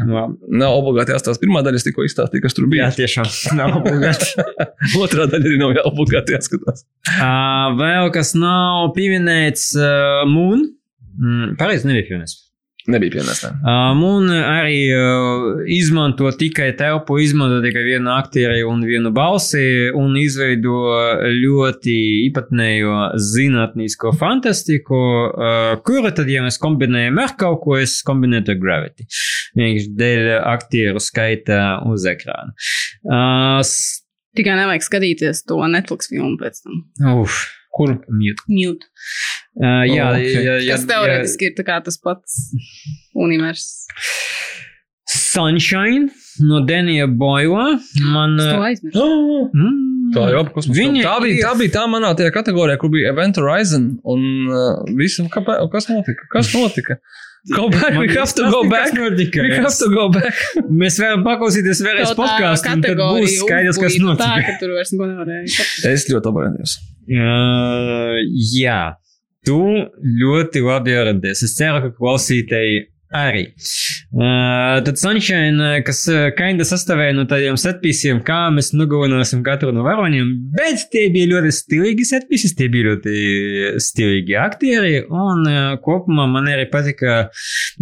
Nav 0.07 0.77
obligāti 0.79 1.15
jāstāsta 1.15 1.41
pirmā 1.43 1.63
daļa, 1.65 1.81
es 1.81 1.87
tikko 1.87 2.05
izstāstīju, 2.07 2.45
kas 2.45 2.55
tur 2.57 2.67
Jā, 2.67 2.71
bija. 2.75 2.89
tiešām 3.01 3.27
nav 3.59 3.75
obligāti. 3.81 4.31
Otrā 5.03 5.27
daļa 5.31 5.43
arī 5.51 5.59
nav 5.61 5.75
jā- 5.77 5.85
obligāti 5.91 6.35
jāskatās. 6.37 6.85
Uh, 7.17 7.75
vēl 7.79 8.11
kas 8.15 8.33
nav 8.39 8.91
pieminēts, 8.97 9.71
uh, 9.79 10.23
Moon. 10.29 10.67
Mm, 11.15 11.55
Pareizi, 11.59 11.87
nebija 11.89 12.09
pieminēts. 12.09 12.41
Nebija 12.91 13.15
pienāstā. 13.15 13.49
Uh, 13.65 13.95
Moon 13.97 14.27
arī 14.29 14.81
uh, 14.93 15.45
izmanto 15.73 16.29
tikai 16.37 16.67
telpu, 16.77 17.17
izmanto 17.23 17.57
tikai 17.63 17.81
vienu 17.87 18.11
aktieri 18.13 18.61
un 18.67 18.83
vienu 18.85 19.09
balsi 19.15 19.89
un 19.97 20.13
izveido 20.21 20.75
ļoti 21.33 21.95
īpatnējo 22.27 22.99
zinātnīsko 23.31 24.13
fantastiku, 24.19 25.01
uh, 25.31 25.73
kuru 25.87 26.13
tad, 26.13 26.29
ja 26.29 26.45
mēs 26.45 26.61
kombinējam 26.61 27.17
ar 27.25 27.33
kaut 27.39 27.63
ko, 27.65 27.79
es 27.81 27.97
kombinēju 28.05 28.53
ar 28.53 28.61
Gravity. 28.61 29.09
Vienkārši 29.57 29.93
dēļ 29.97 30.31
aktieru 30.53 31.01
skaita 31.01 31.61
uz 31.89 32.05
ekrāna. 32.11 32.53
Uh, 33.01 33.61
Tikai 34.35 34.57
nevajag 34.59 34.83
skatīties 34.83 35.45
to 35.47 35.57
Netflix 35.71 36.09
filmu 36.11 36.35
pēc 36.41 36.59
tam. 36.61 36.81
uf, 37.21 37.45
Kur? 37.75 37.95
mute. 38.11 38.43
Mute. 38.51 38.89
Uh, 39.55 39.85
jā, 39.87 40.05
Oh, 40.09 40.15
ok. 40.19 40.23
jā, 40.45 40.55
jā, 40.65 40.75
Kas 40.75 40.85
teorētiski 40.89 41.47
ir 41.47 41.53
tā 41.55 41.63
kā 41.63 41.77
tas 41.85 41.95
pats 42.03 42.39
universs. 43.15 43.85
Sunshine 45.07 46.09
no 46.43 46.59
Denija 46.67 47.07
Boila. 47.07 47.77
Man, 48.11 48.35
Es 48.39 48.49
to 48.51 48.63
aizmirsu. 48.67 49.05
mm, 49.55 49.83
Tā 50.15 50.25
jau 50.33 50.41
Viņa. 50.75 51.03
Tā 51.05 51.13
bija, 51.23 51.37
tā 51.47 51.53
bija 51.59 51.73
tā 51.77 51.85
manā 51.91 52.11
tajā 52.17 52.33
kategorijā, 52.35 52.77
kur 52.81 52.91
bija 52.93 53.13
Event 53.13 53.39
Horizon 53.41 53.87
un 54.03 54.25
uh, 54.51 54.83
visu, 54.99 55.25
kāpēc, 55.33 55.63
kas 55.73 55.87
notika? 55.91 56.27
Kas 56.35 56.51
notika? 56.55 56.99
Go 57.53 57.67
back, 57.69 57.93
we 58.01 58.07
have 58.09 58.33
to 58.33 58.49
go 58.49 58.63
back. 58.67 58.91
We 58.97 59.51
have 59.53 59.75
to 59.77 59.89
go 59.93 60.07
back. 60.09 60.33
Mēs 60.65 60.97
varam 60.97 61.21
paklausīties 61.27 61.81
vēlreiz 61.85 62.13
podkāstu, 62.17 62.71
un 62.73 62.81
tad 62.81 62.97
būs 62.97 63.35
skaidrs, 63.43 63.77
kas 63.77 63.97
uzbūvēta 63.99 64.17
Tā, 64.23 64.29
notika. 64.31 64.55
ka 64.55 64.61
tur 64.63 64.73
vairs 64.73 64.93
neko 64.95 65.09
nevarēja. 65.11 65.65
Es 65.91 66.07
ļoti 66.09 66.31
apbrīnījos. 66.31 66.73
Uh, 67.05 68.17
jā, 68.57 68.79
tu 69.47 69.61
ļoti 70.23 70.65
labi 70.65 70.97
orientējies. 70.99 71.45
Es 71.47 71.55
ceru, 71.57 71.81
ka 71.85 71.95
klausītāji 71.99 72.83
arī. 73.15 73.43
Uh, 74.15 74.81
tad 74.85 74.99
Sunshine, 74.99 75.69
kas 75.85 76.01
kinda 76.37 76.65
sastāvēja 76.67 77.15
no 77.17 77.25
tādiem 77.29 77.57
setpīsiem, 77.59 78.21
kā 78.25 78.45
mēs 78.53 78.71
nogalināsim 78.75 79.43
katru 79.45 79.71
no 79.75 79.85
varoņiem, 79.85 80.31
bet 80.55 80.87
tie 80.93 81.07
bija 81.13 81.29
ļoti 81.33 81.53
stilīgi 81.55 82.07
setpīsi, 82.09 82.53
tie 82.57 82.69
bija 82.73 82.91
ļoti 82.91 83.15
stilīgi 83.83 84.37
aktieri, 84.41 85.01
un 85.07 85.43
uh, 85.47 85.73
kopumā 85.85 86.27
man 86.31 86.51
arī 86.51 86.67
patika, 86.71 87.25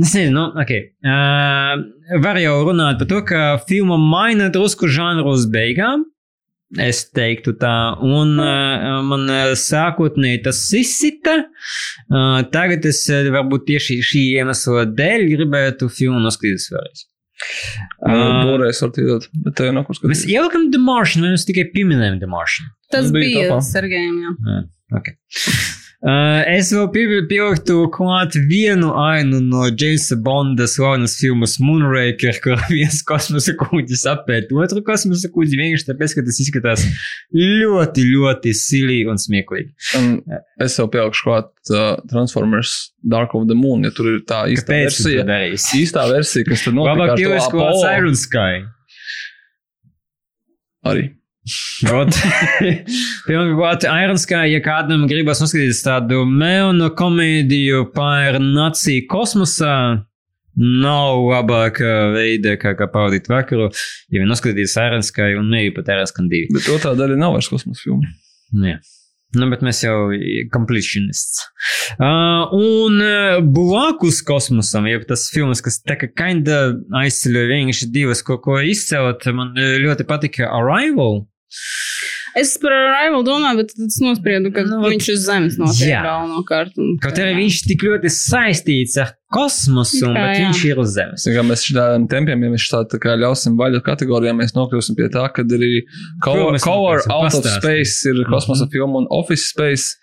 nezinu, 0.01 0.33
nu, 0.37 0.47
ok, 0.63 0.73
uh, 1.05 2.17
var 2.23 2.41
jau 2.41 2.57
runāt 2.67 3.01
par 3.01 3.11
to, 3.11 3.21
ka 3.29 3.45
filma 3.69 3.99
maina 4.01 4.51
drusku 4.53 4.89
žanru 4.91 5.33
uz 5.33 5.47
beigām, 5.53 6.07
Es 6.81 7.03
teiktu 7.13 7.53
tā, 7.61 7.73
un 8.01 8.31
uh, 8.41 9.01
man 9.05 9.27
uh, 9.29 9.51
sākotnēji 9.59 10.41
tas 10.47 10.61
izsita. 10.73 11.35
Uh, 12.09 12.39
tagad 12.53 12.85
es 12.89 13.03
uh, 13.13 13.27
varbūt 13.35 13.67
tieši 13.67 13.99
šī 14.01 14.23
iemesla 14.39 14.87
dēļ 14.97 15.27
gribētu 15.35 15.89
filmu 15.93 16.23
noskatīties 16.23 16.71
vēlreiz. 16.73 17.05
Uh, 18.07 18.41
Toreiz 18.47 18.81
var 18.81 18.97
iedot, 19.03 19.29
bet 19.45 19.57
tev 19.59 19.71
nav 19.75 19.85
kur 19.85 19.97
mēs 19.97 20.23
skatīties. 20.23 20.33
ielikām 20.33 20.67
The 20.73 20.81
Martian, 20.81 21.25
vai 21.25 21.35
mēs 21.35 21.45
tikai 21.49 21.67
pieminējām 21.75 22.19
The 22.23 22.31
Martian? 22.31 22.73
Tas 22.93 23.13
bija 23.13 23.45
bija. 23.45 23.61
Sergejam, 23.69 24.19
jā. 24.23 24.35
Jā, 24.49 24.59
okay. 25.01 25.17
Uh, 26.03 26.41
es 26.51 26.67
vēl 26.75 26.89
pie- 26.91 27.21
pieliktu 27.29 27.85
klāt 27.95 28.35
vienu 28.49 28.89
ainu 28.99 29.37
no 29.39 29.69
Jamesa 29.71 30.17
Bonda 30.19 30.65
slavenas 30.67 31.13
filmas 31.15 31.53
Moonraker, 31.63 32.35
kur 32.43 32.59
viens 32.67 32.97
kosmosa 33.07 33.53
kuģis 33.55 34.03
apēd 34.11 34.51
otru 34.51 34.83
kosmosa 34.83 35.31
kuģi 35.31 35.61
vienkārši 35.61 35.87
tāpēc, 35.93 36.17
ka 36.17 36.25
tas 36.27 36.41
izskatās 36.43 36.83
ļoti, 37.31 38.03
ļoti 38.09 38.51
silīgi 38.51 39.07
un 39.15 39.21
smieklīgi. 39.23 39.71
Un 40.01 40.11
es 40.67 40.75
jau 40.75 40.89
pielikšu 40.91 41.23
klāt 41.29 41.49
uh, 41.71 41.95
Transformers 42.11 42.75
Dark 42.99 43.31
of 43.39 43.47
the 43.47 43.55
Moon, 43.55 43.87
ja 43.87 43.95
tur 43.95 44.11
ir 44.17 44.21
tā 44.27 44.43
īsta 44.51 44.73
Kāpēc 44.73 44.89
versija. 44.91 45.27
Īstā 45.79 46.03
versija, 46.11 46.51
kas 46.51 46.67
tur 46.67 46.75
notika 46.81 46.99
Labāk 46.99 47.15
pieliec 47.23 47.47
klāt. 47.55 47.79
Siren 47.79 48.19
Sky. 48.19 48.63
Arī. 50.83 51.13
Vot. 51.89 52.15
Pirmkārt, 53.27 53.83
Iron 53.83 54.19
Sky, 54.21 54.47
ja 54.47 54.61
kādam 54.63 55.03
gribas 55.09 55.41
noskatīties 55.43 55.83
tādu 55.83 56.21
melnu 56.29 56.87
komēdiju 56.95 57.89
par 57.95 58.39
nāciju 58.39 59.03
kosmosā, 59.11 59.75
nav 60.55 61.19
labāka 61.27 61.91
veida, 62.13 62.55
kā, 62.61 62.75
kā 62.79 62.87
pavadīt 62.93 63.27
vakaru, 63.31 63.67
ja 64.07 64.21
vien 64.21 64.31
noskatīties 64.31 64.77
Iron 64.85 65.03
Sky 65.03 65.35
un 65.39 65.51
ne 65.51 65.65
pat 65.75 65.91
Iron 65.91 66.07
Sky 66.07 66.29
2. 66.31 66.51
Bet 66.55 66.69
otrā 66.77 66.95
daļa 66.95 67.19
nav 67.19 67.35
vairs 67.35 67.51
kosmosa 67.51 67.83
filma. 67.83 68.13
Jā. 68.63 68.79
Nu, 69.33 69.47
bet 69.49 69.63
mēs 69.65 69.79
jau 69.81 70.13
completionists. 70.53 71.41
Uh, 71.97 72.53
un 72.53 73.01
blakus 73.55 74.21
kosmosam, 74.23 74.85
ja 74.87 75.01
tas 75.09 75.25
filmas, 75.33 75.63
kas 75.65 75.79
tā 75.81 75.97
kā 75.97 76.11
kinda 76.13 76.59
aizceļoja 77.01 77.49
vienkārši 77.49 77.89
divas, 77.91 78.21
ko, 78.23 78.37
ko 78.43 78.61
izcelt, 78.61 79.25
man 79.33 79.57
ļoti 79.57 80.05
patika 80.07 80.53
Arrival. 80.53 81.23
Es 82.35 82.55
par 82.57 82.73
Arrival 82.73 83.21
domāju, 83.27 83.59
bet 83.61 83.73
es 83.85 83.99
nospriedu, 84.01 84.49
ka 84.55 84.63
Nu, 84.65 84.79
nu, 84.81 84.89
viņš 84.89 85.09
uz 85.13 85.25
Zemes 85.27 85.57
notiek 85.61 85.91
galvenokārt. 86.01 86.73
Kaut 87.03 87.13
ka- 87.13 87.21
arī 87.21 87.35
viņš 87.43 87.59
tik 87.69 87.83
ļoti 87.85 88.09
saistīts 88.09 88.97
ar 89.03 89.11
kosmosu, 89.33 90.01
Kā, 90.07 90.13
bet 90.17 90.39
jā. 90.39 90.47
viņš 90.47 90.61
ir 90.71 90.81
uz 90.81 90.95
Zemes. 90.97 91.25
Ja 91.29 91.43
mēs 91.45 91.65
šādiem 91.69 92.07
tempiem, 92.09 92.41
ja 92.47 92.49
mēs 92.55 92.65
tā, 92.73 92.81
tā 92.89 92.97
kā 93.03 93.13
ļausim 93.21 93.53
vaļu 93.59 93.83
kategorijām, 93.85 94.41
mēs 94.41 94.55
nokļūsim 94.57 94.97
pie 94.97 95.09
tā, 95.13 95.27
ka 95.35 95.45
arī 95.45 95.83
Cover, 96.25 96.57
cover 96.57 97.03
Out 97.05 97.35
of 97.35 97.43
pastāsti. 97.43 97.59
Space 97.61 98.09
ir 98.09 98.23
kosmosa 98.33 98.65
filma 98.73 99.03
un 99.03 99.07
Office 99.13 99.45
Space 99.53 99.93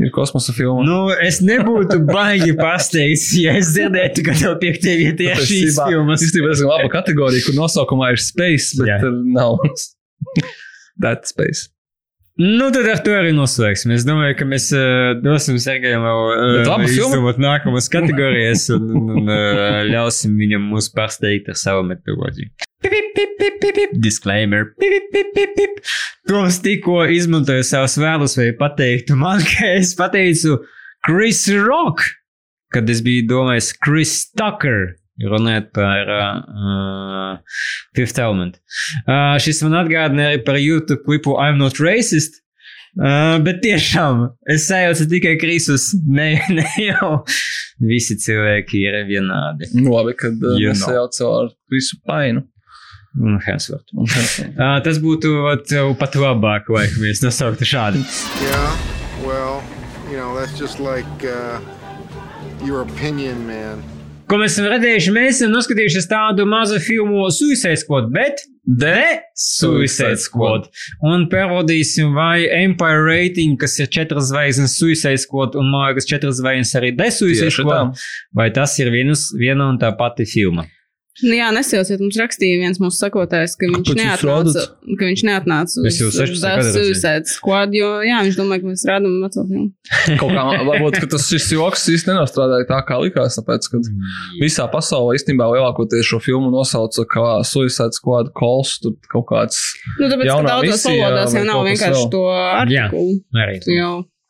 ir 0.00 0.12
kosmosa 0.14 0.52
filma. 0.56 0.84
Nu, 0.84 1.00
es 1.20 1.40
nebūtu 1.44 2.04
baigi 2.08 2.54
pasteigts, 2.60 3.30
ja 3.40 3.56
es 3.56 3.72
dzirdētu, 3.74 4.22
ka 4.28 4.36
tev 4.36 4.58
piektajā 4.60 4.96
vietā 5.00 5.32
ir 5.32 5.40
šīs 5.48 5.72
Īstenībā- 5.72 5.88
filmas. 5.88 6.20
Tas 6.20 6.60
ir 6.60 6.66
laba 6.68 6.88
kategorija, 6.92 7.44
kur 7.48 7.56
nosaukumā 7.56 8.12
ir 8.12 8.20
Space, 8.20 8.76
bet 8.78 8.88
Jā. 8.88 9.00
nav 9.32 9.56
That 11.00 11.28
Space. 11.30 11.68
Nu, 12.40 12.70
tad 12.72 12.86
ar 12.88 13.00
to 13.04 13.12
arī 13.12 13.34
noslēgsim. 13.36 13.90
Es 13.92 14.06
domāju, 14.08 14.38
ka 14.38 14.46
mēs 14.48 14.70
uh, 14.72 15.10
dosim 15.20 15.58
Sergejam 15.60 16.06
vēl 16.06 16.20
Bet 16.62 16.70
uh, 16.72 16.84
izdomāt 16.88 17.40
nākamas 17.42 17.90
kategorijas 17.92 18.68
un, 18.72 18.86
un, 18.96 19.10
un 19.18 19.28
uh, 19.28 19.82
ļausim 19.90 20.38
viņam 20.40 20.70
mūs 20.70 20.88
pārsteigt 20.94 21.50
ar 21.52 21.58
savu 21.60 21.84
metodoloģiju. 21.90 22.48
Disclaimer. 24.00 24.70
Pip, 24.80 25.10
pip, 25.12 25.34
pip, 25.36 25.52
pip. 25.58 25.82
Toms 26.30 26.62
tikko 26.64 27.02
izmantoja 27.12 27.66
savus 27.66 27.98
vēlus, 28.00 28.38
vai 28.40 28.48
pateiktu 28.56 29.18
man, 29.20 29.44
ka 29.50 29.74
es 29.76 29.92
pateicu 29.98 30.62
Chris 31.04 31.44
Rock, 31.52 32.06
kad 32.72 32.88
es 32.88 33.04
biju 33.04 33.26
domājis 33.28 33.74
Chris 33.84 34.14
Tucker. 34.32 34.94
Runājot 35.20 35.72
par 35.76 36.12
uh, 36.14 37.56
Fifth 37.96 38.20
Element. 38.20 38.60
Uh, 39.04 39.36
šis 39.42 39.60
man 39.66 39.82
atgādināja 39.82 40.34
arī 40.34 40.44
par 40.46 40.56
YouTube 40.60 41.04
klipu 41.04 41.36
I'm 41.36 41.60
not 41.60 41.80
racist. 41.82 42.40
Uh, 42.98 43.36
bet 43.44 43.60
tiešām 43.62 44.24
es 44.50 44.64
sajaucu 44.66 45.06
tikai 45.12 45.36
Krisus. 45.38 45.90
Ne, 46.08 46.32
ne 46.56 46.64
jau 46.80 47.20
visi 47.84 48.16
cilvēki 48.18 48.80
ir 48.88 48.96
vienādi. 49.10 49.70
Nu, 49.76 49.92
labi, 49.94 50.16
kad 50.18 50.34
uh, 50.40 50.56
know. 50.56 50.78
sajaucam 50.78 51.36
ar 51.36 51.52
Krisu 51.70 52.00
Painu. 52.08 52.46
Un 53.20 53.38
Hemsworth. 53.44 53.92
Un 53.94 54.08
Hemsworth. 54.08 54.56
Uh, 54.56 54.78
tas 54.86 54.98
būtu 55.02 55.34
vat, 55.44 55.70
jau 55.74 55.90
pat 55.98 56.16
labāk, 56.18 56.70
vai 56.72 56.86
mēs 57.02 57.22
nosauktu 57.24 57.66
šādi. 57.66 58.02
Yeah, 58.40 58.76
well, 59.26 59.62
you 60.08 60.16
know, 60.16 60.34
that's 60.38 60.56
just 60.58 60.80
like 60.80 61.26
uh, 61.26 61.60
your 62.64 62.82
opinion, 62.82 63.46
man. 63.46 63.82
Ko 64.30 64.38
mēs 64.38 64.54
esam 64.54 64.68
redzējuši? 64.70 65.10
Mēs 65.10 65.40
esam 65.40 65.50
noskatījušies 65.56 66.04
tādu 66.06 66.44
mazu 66.46 66.76
filmu 66.78 67.24
Suicide 67.34 67.80
Squad, 67.80 68.12
bet 68.14 68.44
The 68.62 69.24
Suicide 69.34 70.20
Squad. 70.22 70.68
Un 71.02 71.24
pārbaudīsim, 71.32 72.12
vai 72.14 72.44
Empire 72.60 73.02
rating, 73.08 73.58
kas 73.58 73.74
ir 73.82 73.90
četras 73.90 74.28
zvaigznes 74.30 74.76
Suicide 74.78 75.18
Squad, 75.18 75.58
un 75.58 75.72
man 75.72 75.88
liekas, 75.88 76.06
četras 76.06 76.38
zvaigznes 76.38 76.78
arī 76.78 76.92
The 76.94 77.10
Suicide 77.16 77.48
Tieši 77.48 77.64
Squad, 77.64 78.04
vai 78.38 78.52
tas 78.54 78.78
ir 78.78 78.92
vienas, 78.94 79.32
viena 79.34 79.66
un 79.72 79.82
tā 79.82 79.90
pati 79.98 80.28
filma. 80.30 80.68
Nu, 81.20 81.32
jā, 81.36 81.48
nesajauciet, 81.54 82.00
mums 82.00 82.16
rakstīja 82.20 82.60
viens 82.62 82.80
mūsu 82.80 82.96
sakotājs, 83.00 83.56
ka 83.60 83.68
viņš 83.68 83.90
neatnāca, 83.98 84.64
ka 84.98 85.08
viņš 85.08 85.22
neatnāca 85.28 85.82
uz 85.82 85.98
16 85.98 86.40
The 86.40 86.52
gadu 86.54 86.62
redzējām. 86.62 86.76
Suicide 86.76 87.32
Squad, 87.32 87.74
jo, 87.76 87.90
jā, 88.06 88.20
viņš 88.26 88.38
domāja, 88.38 88.62
ka 88.62 88.70
mēs 88.70 88.84
rādām 88.88 89.16
veco 89.24 89.44
filmu. 89.48 89.66
Kaut 90.20 90.32
kā 90.36 90.44
varbūt 90.70 90.98
ka 91.02 91.10
tas 91.14 91.26
šis 91.30 91.48
joks 91.56 91.86
īsti 91.94 92.12
nenostrādāja 92.12 92.68
tā, 92.70 92.80
kā 92.88 93.00
likās. 93.02 93.38
Tāpēc, 93.40 93.68
ka 93.72 93.82
visā 94.40 94.68
pasaulē 94.72 95.18
īstenībā 95.18 95.50
lielākoties 95.54 96.08
šo 96.12 96.22
filmu 96.24 96.52
nosauca 96.54 97.04
kā 97.10 97.26
Suicide 97.48 97.96
Squad 97.96 98.32
Calls. 98.38 98.78
Tur 98.80 98.96
kaut 99.12 99.28
kāds 99.30 99.60
Nu, 99.98 100.08
tāpēc, 100.08 100.30
ka 100.30 100.56
misija 100.64 101.10
valodās 101.10 101.34
jau 101.36 101.44
nav 101.48 101.66
vienkārši 101.66 102.00
vēl. 102.00 102.08
to 102.14 102.24
artikulu. 102.36 103.20
Arī. 103.36 103.60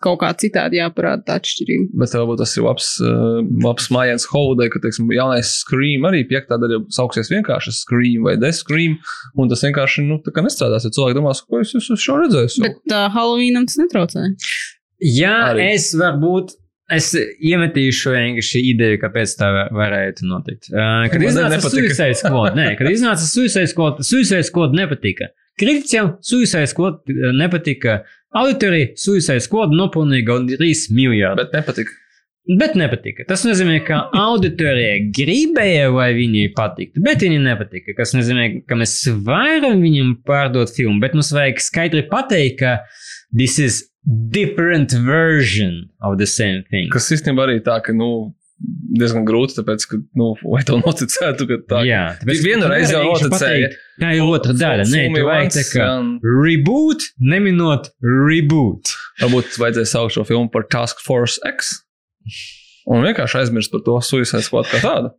Kaut 0.01 0.17
kā 0.23 0.31
citādi 0.41 0.79
jāparāda 0.81 1.21
tā 1.27 1.35
atšķirība. 1.37 1.91
Bet 2.01 2.15
varbūt 2.17 2.39
tas 2.41 2.55
ir 2.57 2.65
labs, 2.65 2.87
uh, 3.05 3.43
labs 3.67 3.91
mājiņas 3.93 4.25
Holiday, 4.33 4.71
ka, 4.73 4.81
teiksim, 4.81 5.11
jaunais 5.13 5.51
Scream 5.61 6.07
arī 6.09 6.23
piektā 6.31 6.57
daļa 6.63 6.79
sauksies 6.97 7.29
vienkārši 7.35 7.75
Scream 7.77 8.25
vai 8.25 8.39
The 8.41 8.49
Scream, 8.57 8.95
un 9.37 9.51
tas 9.53 9.61
vienkārši, 9.67 10.07
nu, 10.09 10.17
tā 10.25 10.33
kā 10.33 10.41
nestrādās, 10.47 10.87
ja 10.89 10.95
cilvēki 10.97 11.19
domās, 11.19 11.43
ko 11.45 11.61
es 11.61 11.75
esmu 11.77 11.99
šo 12.01 12.17
redzējis. 12.23 12.57
Bet 12.65 12.97
uh, 12.97 13.11
Halloweenam 13.13 13.69
tas 13.69 13.77
netraucēja. 13.83 14.33
Jā, 15.05 15.37
Arī. 15.53 15.69
es 15.77 15.91
varbūt. 15.97 16.57
Es 16.91 17.13
iemetīšu 17.15 18.11
vienkārši 18.17 18.61
ideju, 18.73 18.97
kāpēc 19.05 19.37
tā 19.39 19.47
var- 19.55 19.69
varētu 19.79 20.25
notikt. 20.27 20.73
Uh, 20.73 21.05
kad 21.13 21.23
iznāca. 21.23 21.61
Suicide 21.63 22.17
Squad, 22.19 22.57
nē, 22.59 22.73
kad 22.81 22.89
iznāca 22.91 23.29
Suicide 23.29 23.69
Squad, 23.71 24.01
Suicide 24.03 24.43
Squad 24.49 24.75
nepatika. 24.75 25.29
Kritiķiem 25.61 26.17
Suicide 26.25 26.67
Squad 26.73 27.05
nepatika. 27.37 28.01
Auditorija 28.31 28.93
Suicide 29.01 29.43
Squad 29.43 29.75
nopelnīja 29.75 30.27
gandrīz 30.29 30.87
miljardu. 30.95 31.43
Bet 31.43 31.57
nepatika. 31.59 31.97
Bet 32.61 32.75
nepatika. 32.79 33.25
Tas 33.29 33.43
nozīmē, 33.47 33.77
ka 33.87 33.99
auditorija 34.17 34.97
gribēja, 35.15 35.91
lai 35.93 36.09
viņai 36.17 36.47
patiktu, 36.57 37.03
bet 37.05 37.23
viņai 37.23 37.43
nepatika. 37.45 37.95
Tas 37.99 38.15
nozīmē, 38.17 38.47
ka 38.67 38.79
mēs 38.79 38.97
varam 39.27 39.83
viņam 39.85 40.17
pārdot 40.27 40.73
filmu, 40.75 40.99
bet 41.03 41.15
mums 41.19 41.31
vajag 41.37 41.63
skaidri 41.63 42.07
pateikt, 42.11 42.63
ka 42.63 42.73
this 43.37 43.59
is 43.63 43.85
different 44.33 44.95
version 45.05 45.91
of 46.03 46.17
the 46.19 46.27
same 46.27 46.65
thing. 46.71 46.89
Kas 46.91 47.11
īstenībā 47.13 47.45
arī 47.47 47.61
tā, 47.67 47.77
ka, 47.85 47.95
nu, 47.95 48.33
diezgan 49.01 49.25
grūti, 49.29 49.57
tāpēc, 49.59 49.87
ka, 49.91 49.99
nu, 50.21 50.33
vai 50.45 50.63
tev 50.67 50.81
noticētu, 50.83 51.47
ka 51.49 51.59
tā. 51.71 51.83
Jā, 51.89 52.03
tāpēc 52.21 52.43
Vienu 52.45 52.69
reizi 52.71 52.97
jau 52.97 53.05
noticēja. 53.07 53.71
Tā 54.01 54.13
ir 54.17 54.25
otra 54.27 54.57
daļa. 54.57 54.87
Nē, 54.91 55.05
tu 55.15 55.25
vajag 55.29 55.55
tā 55.57 55.65
kā 55.71 55.89
reboot, 56.25 57.07
neminot 57.33 57.91
reboot. 58.05 58.93
Varbūt 59.23 59.59
vajadzēja 59.63 59.93
saukt 59.95 60.17
šo 60.17 60.27
filmu 60.29 60.53
par 60.53 60.69
Task 60.73 61.03
Force 61.05 61.41
X. 61.49 61.75
Un 62.91 63.05
vienkārši 63.07 63.43
aizmirst 63.43 63.73
par 63.73 63.85
to 63.87 63.99
Suicide 64.05 64.45
Squad 64.45 64.69
kā 64.71 64.83
tādu. 64.85 65.13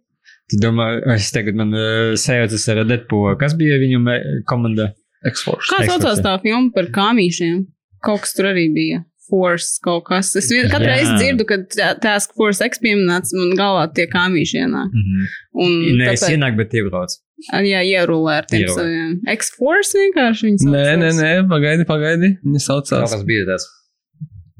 Tu 0.51 0.57
domā, 0.59 0.93
es 1.13 1.29
tagad 1.31 1.55
man 1.55 1.71
uh, 1.71 2.15
sajaucas 2.19 2.65
ar 2.73 2.81
Deadpoolu. 2.83 3.37
Kas 3.39 3.55
bija 3.57 3.77
viņam 3.81 4.09
komandā? 4.49 4.91
X-Force. 5.27 5.69
Kā 5.69 5.85
saucās 5.85 6.21
tā 6.23 6.33
filma 6.41 6.71
par 6.73 6.89
kāmīšiem? 6.93 7.65
Kaut 8.01 8.23
kas 8.23 8.33
tur 8.33 8.49
arī 8.51 8.65
bija. 8.73 9.03
Force 9.31 9.79
kaut 9.83 10.03
kas. 10.11 10.29
Es 10.35 10.49
vien, 10.51 10.67
katru 10.69 10.89
Jā. 10.91 10.97
reizi 10.99 11.15
dzirdu, 11.21 11.45
kad 11.49 11.65
tā- 11.73 11.93
Task 12.03 12.35
Force 12.37 12.61
X 12.67 12.81
pieminēts, 12.83 13.31
man 13.39 13.55
galvā 13.57 13.87
tie 13.95 14.05
kāmīši 14.11 14.61
ienāk. 14.65 14.91
Mhm. 14.91 15.27
Un 15.63 15.71
Nē, 15.97 16.11
es 16.13 16.21
tāpēc, 16.21 16.35
ienāku, 16.37 16.57
bet 16.61 16.75
iebraucu. 16.77 17.17
jā, 17.65 17.81
ierulē 17.95 18.37
ar 18.41 18.45
tiem 18.51 18.65
Ierulē. 18.67 18.75
saviem. 18.77 19.13
X-Force 19.33 19.95
vienkārši 19.97 20.43
viņi 20.51 20.69
Nē, 20.75 20.85
nē, 21.01 21.09
nē, 21.17 21.31
pagaidi, 21.49 21.87
pagaidi. 21.89 22.35
Viņa 22.45 22.61
saucās. 22.67 23.09
Kas 23.15 23.23
bija 23.25 23.47
tas? 23.49 23.65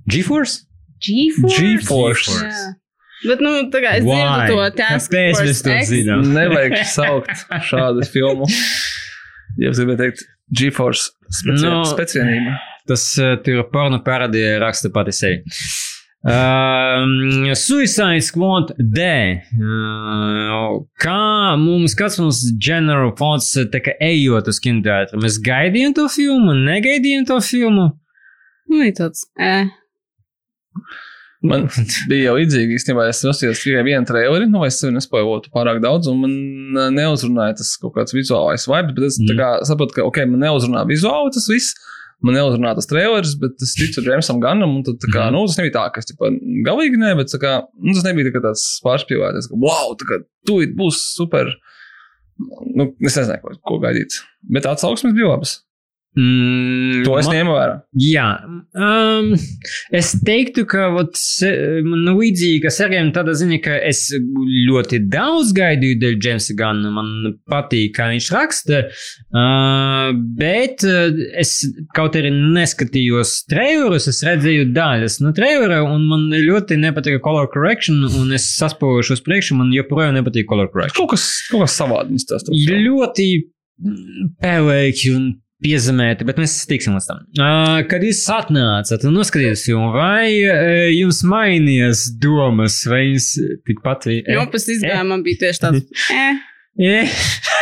GeForce? 0.10 0.64
G-Force. 1.02 1.57
G-Force. 1.61 2.30
Jā. 2.41 2.73
Bet, 3.27 3.39
nu, 3.45 3.52
tā 3.69 3.81
kā 3.84 3.91
es 3.99 4.03
Why? 4.06 4.18
dzirdu 4.18 4.48
to 4.49 4.77
Task 4.77 5.11
Kāpēc 5.11 5.35
Force 5.35 5.45
mēs 5.45 5.61
to 5.68 5.76
zinām? 5.91 6.23
Nevajag 6.34 6.77
saukt 6.89 7.45
šādu 7.69 8.07
filmu. 8.10 8.48
Ja 9.60 9.68
jūs 9.68 9.81
gribētu 9.81 9.99
teikt, 9.99 10.22
GeForce 10.56 11.10
speci 11.27 11.65
Nu, 11.68 11.81
speciālība. 11.84 12.53
Tas 12.91 13.07
uh, 13.22 13.38
tur 13.45 13.63
porno 13.72 14.01
parodija 14.03 14.59
raksta 14.61 14.91
pati 14.93 15.15
sevi. 15.15 15.41
Um, 16.22 17.47
Suicide 17.55 18.22
Squad 18.22 18.76
D. 18.77 19.05
Uh, 19.57 20.84
kā 21.01 21.55
mums 21.57 21.95
kāds 21.97 22.19
mums 22.22 22.43
general 22.61 23.15
fonds 23.18 23.47
tā 23.73 23.81
kā 23.81 23.95
ejot 24.05 24.51
uz 24.51 24.59
kinoteātru? 24.61 25.22
Mēs 25.23 25.39
gaidījām 25.41 25.95
to 25.97 26.05
filmu, 26.13 26.53
negaidījām 26.68 27.26
to 27.31 27.39
filmu. 27.41 27.88
Nu, 28.69 28.84
ir 28.85 28.93
tāds, 28.99 29.26
eh. 29.41 29.65
Man 31.41 31.65
bija 32.09 32.27
jau 32.27 32.35
līdzīgi, 32.38 32.76
īstenībā 32.77 33.07
es 33.09 33.23
nosījos 33.26 33.63
tikai 33.63 33.81
vienu 33.88 34.05
traileri, 34.05 34.45
nu, 34.51 34.61
es 34.68 34.77
sevi 34.77 34.93
nespoilotu 34.93 35.49
pārāk 35.55 35.80
daudz, 35.81 36.05
un 36.11 36.19
man 36.22 36.35
uh, 36.77 36.91
neuzrunāja 36.93 37.57
tas 37.63 37.73
kaut 37.81 37.95
kāds 37.97 38.13
vizuālais 38.13 38.68
vibes, 38.69 38.93
bet 38.93 39.07
es 39.09 39.18
Mm. 39.18 39.31
tā 39.31 39.39
kā 39.39 39.49
saprotu, 39.65 39.97
ka, 39.97 40.05
ok, 40.05 40.22
man 40.30 40.45
neuzrunā 40.45 40.85
vizuāli 40.85 41.34
tas 41.34 41.49
viss, 41.49 41.73
man 42.23 42.35
neuzrunā 42.38 42.73
tas 42.77 42.88
trailers, 42.89 43.34
bet 43.41 43.61
es 43.65 43.73
ticu 43.77 44.03
Jamesam 44.06 44.39
Ganam, 44.43 44.77
tad, 44.85 44.99
tā 45.02 45.10
kā, 45.11 45.26
Mhm. 45.27 45.34
nu, 45.38 45.45
tas 45.48 45.57
nebija 45.57 45.73
tā, 45.80 45.85
ka 45.93 45.99
es, 46.03 46.06
tipa, 46.11 46.30
galīgi 46.68 46.99
nē, 47.02 47.15
bet, 47.18 47.34
kā, 47.41 47.53
nu, 47.81 47.93
tas 47.98 48.03
nebija 48.06 48.30
tā 48.30 48.35
kā 48.38 48.43
tāds 48.48 48.65
pārspīlētais, 48.85 49.49
ka, 49.49 49.57
wow, 49.57 49.95
tā 49.98 50.06
kā, 50.10 50.19
tūlīt 50.48 50.76
būs 50.77 50.99
super, 51.18 51.49
nu, 52.76 52.91
es 53.02 53.18
nezinu, 53.18 53.39
ko, 53.41 53.56
ko 53.68 53.80
gaidīt, 53.84 54.19
bet 54.53 54.65
atsauksmes 54.69 55.14
bija 55.18 55.34
labas. 55.34 55.60
Mm, 56.11 57.05
To 57.05 57.13
es 57.21 57.27
man- 57.29 57.35
ņēmu 57.38 57.53
vērā. 57.55 57.75
Jā, 58.03 58.25
um, 58.75 59.29
es 59.95 60.09
teiktu, 60.27 60.65
ka 60.67 60.89
vat, 60.91 61.15
man 61.88 62.01
līdzīgi 62.17 62.57
kā 62.65 62.71
Sergejam, 62.75 63.13
tādā 63.15 63.31
ziņā, 63.39 63.59
ka 63.63 63.77
es 63.88 64.01
ļoti 64.67 64.99
daudz 65.07 65.53
gaidīju 65.55 65.99
dēļ 66.01 66.17
Jamesa 66.25 66.55
Gana. 66.59 66.91
Man 66.91 67.38
patīk, 67.47 67.93
kā 67.95 68.09
viņš 68.11 68.27
raksta, 68.35 68.81
uh, 69.31 70.11
bet 70.35 70.83
uh, 70.83 71.15
es 71.39 71.53
kaut 71.95 72.17
arī 72.19 72.33
neskatījos 72.35 73.45
trailerus, 73.47 74.09
es 74.11 74.19
redzēju 74.27 74.67
daļas 74.75 75.21
no 75.23 75.31
trailera, 75.38 75.79
un 75.88 76.03
man 76.09 76.27
ļoti 76.35 76.75
nepatika 76.81 77.21
color 77.23 77.47
correction, 77.53 78.03
un 78.19 78.33
es 78.35 78.49
saspojušu 78.57 79.15
uz 79.15 79.23
priekšu, 79.23 79.55
man 79.61 79.71
joprojām 79.71 80.19
nepatīk 80.19 80.49
color 80.51 80.67
correction. 80.73 80.99
Kaut 81.05 81.15
kas, 81.15 81.29
kaut 81.47 81.63
kas 81.69 81.79
savādnis 81.79 82.27
tas. 82.27 82.43
Ļoti 82.51 83.29
mm, 83.39 84.35
pelēki 84.43 85.15
un 85.15 85.31
piezemēti, 85.61 86.25
bet 86.27 86.39
mēs 86.41 86.55
tiksim 86.69 86.95
līdz 86.97 87.07
tam. 87.09 87.23
Uh, 87.38 87.79
kad 87.89 88.05
jūs 88.05 88.21
atnācat 88.33 89.05
un 89.07 89.17
noskatījāties 89.19 89.67
vai 89.95 90.25
uh, 90.45 90.88
jums 90.93 91.21
mainījās 91.27 92.07
domas, 92.21 92.81
vai 92.89 93.03
jums 93.11 93.31
tikpat 93.69 94.09
bija? 94.09 94.38
Jo 94.38 94.47
pēc 94.53 94.69
izgājuma 94.77 95.09
man 95.13 95.25
bija 95.27 95.45
tieši 95.45 95.63
tāds, 95.67 95.85
eh. 96.23 96.41
Yeah. 96.79 97.09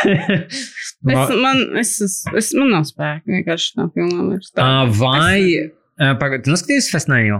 Es, 0.05 1.31
man, 1.41 1.61
es, 1.80 1.95
es, 2.03 2.15
es, 2.38 2.49
man 2.53 2.73
nav 2.76 2.84
spēka 2.88 3.26
vienkārši 3.26 3.71
vairs. 3.80 4.51
Tā. 4.53 4.65
uh, 4.65 4.91
vai, 4.99 5.39
uh, 5.97 6.11
pagaid, 6.19 6.43
tu 6.45 6.53
noskatījies 6.53 6.91
Festnēju? 6.93 7.39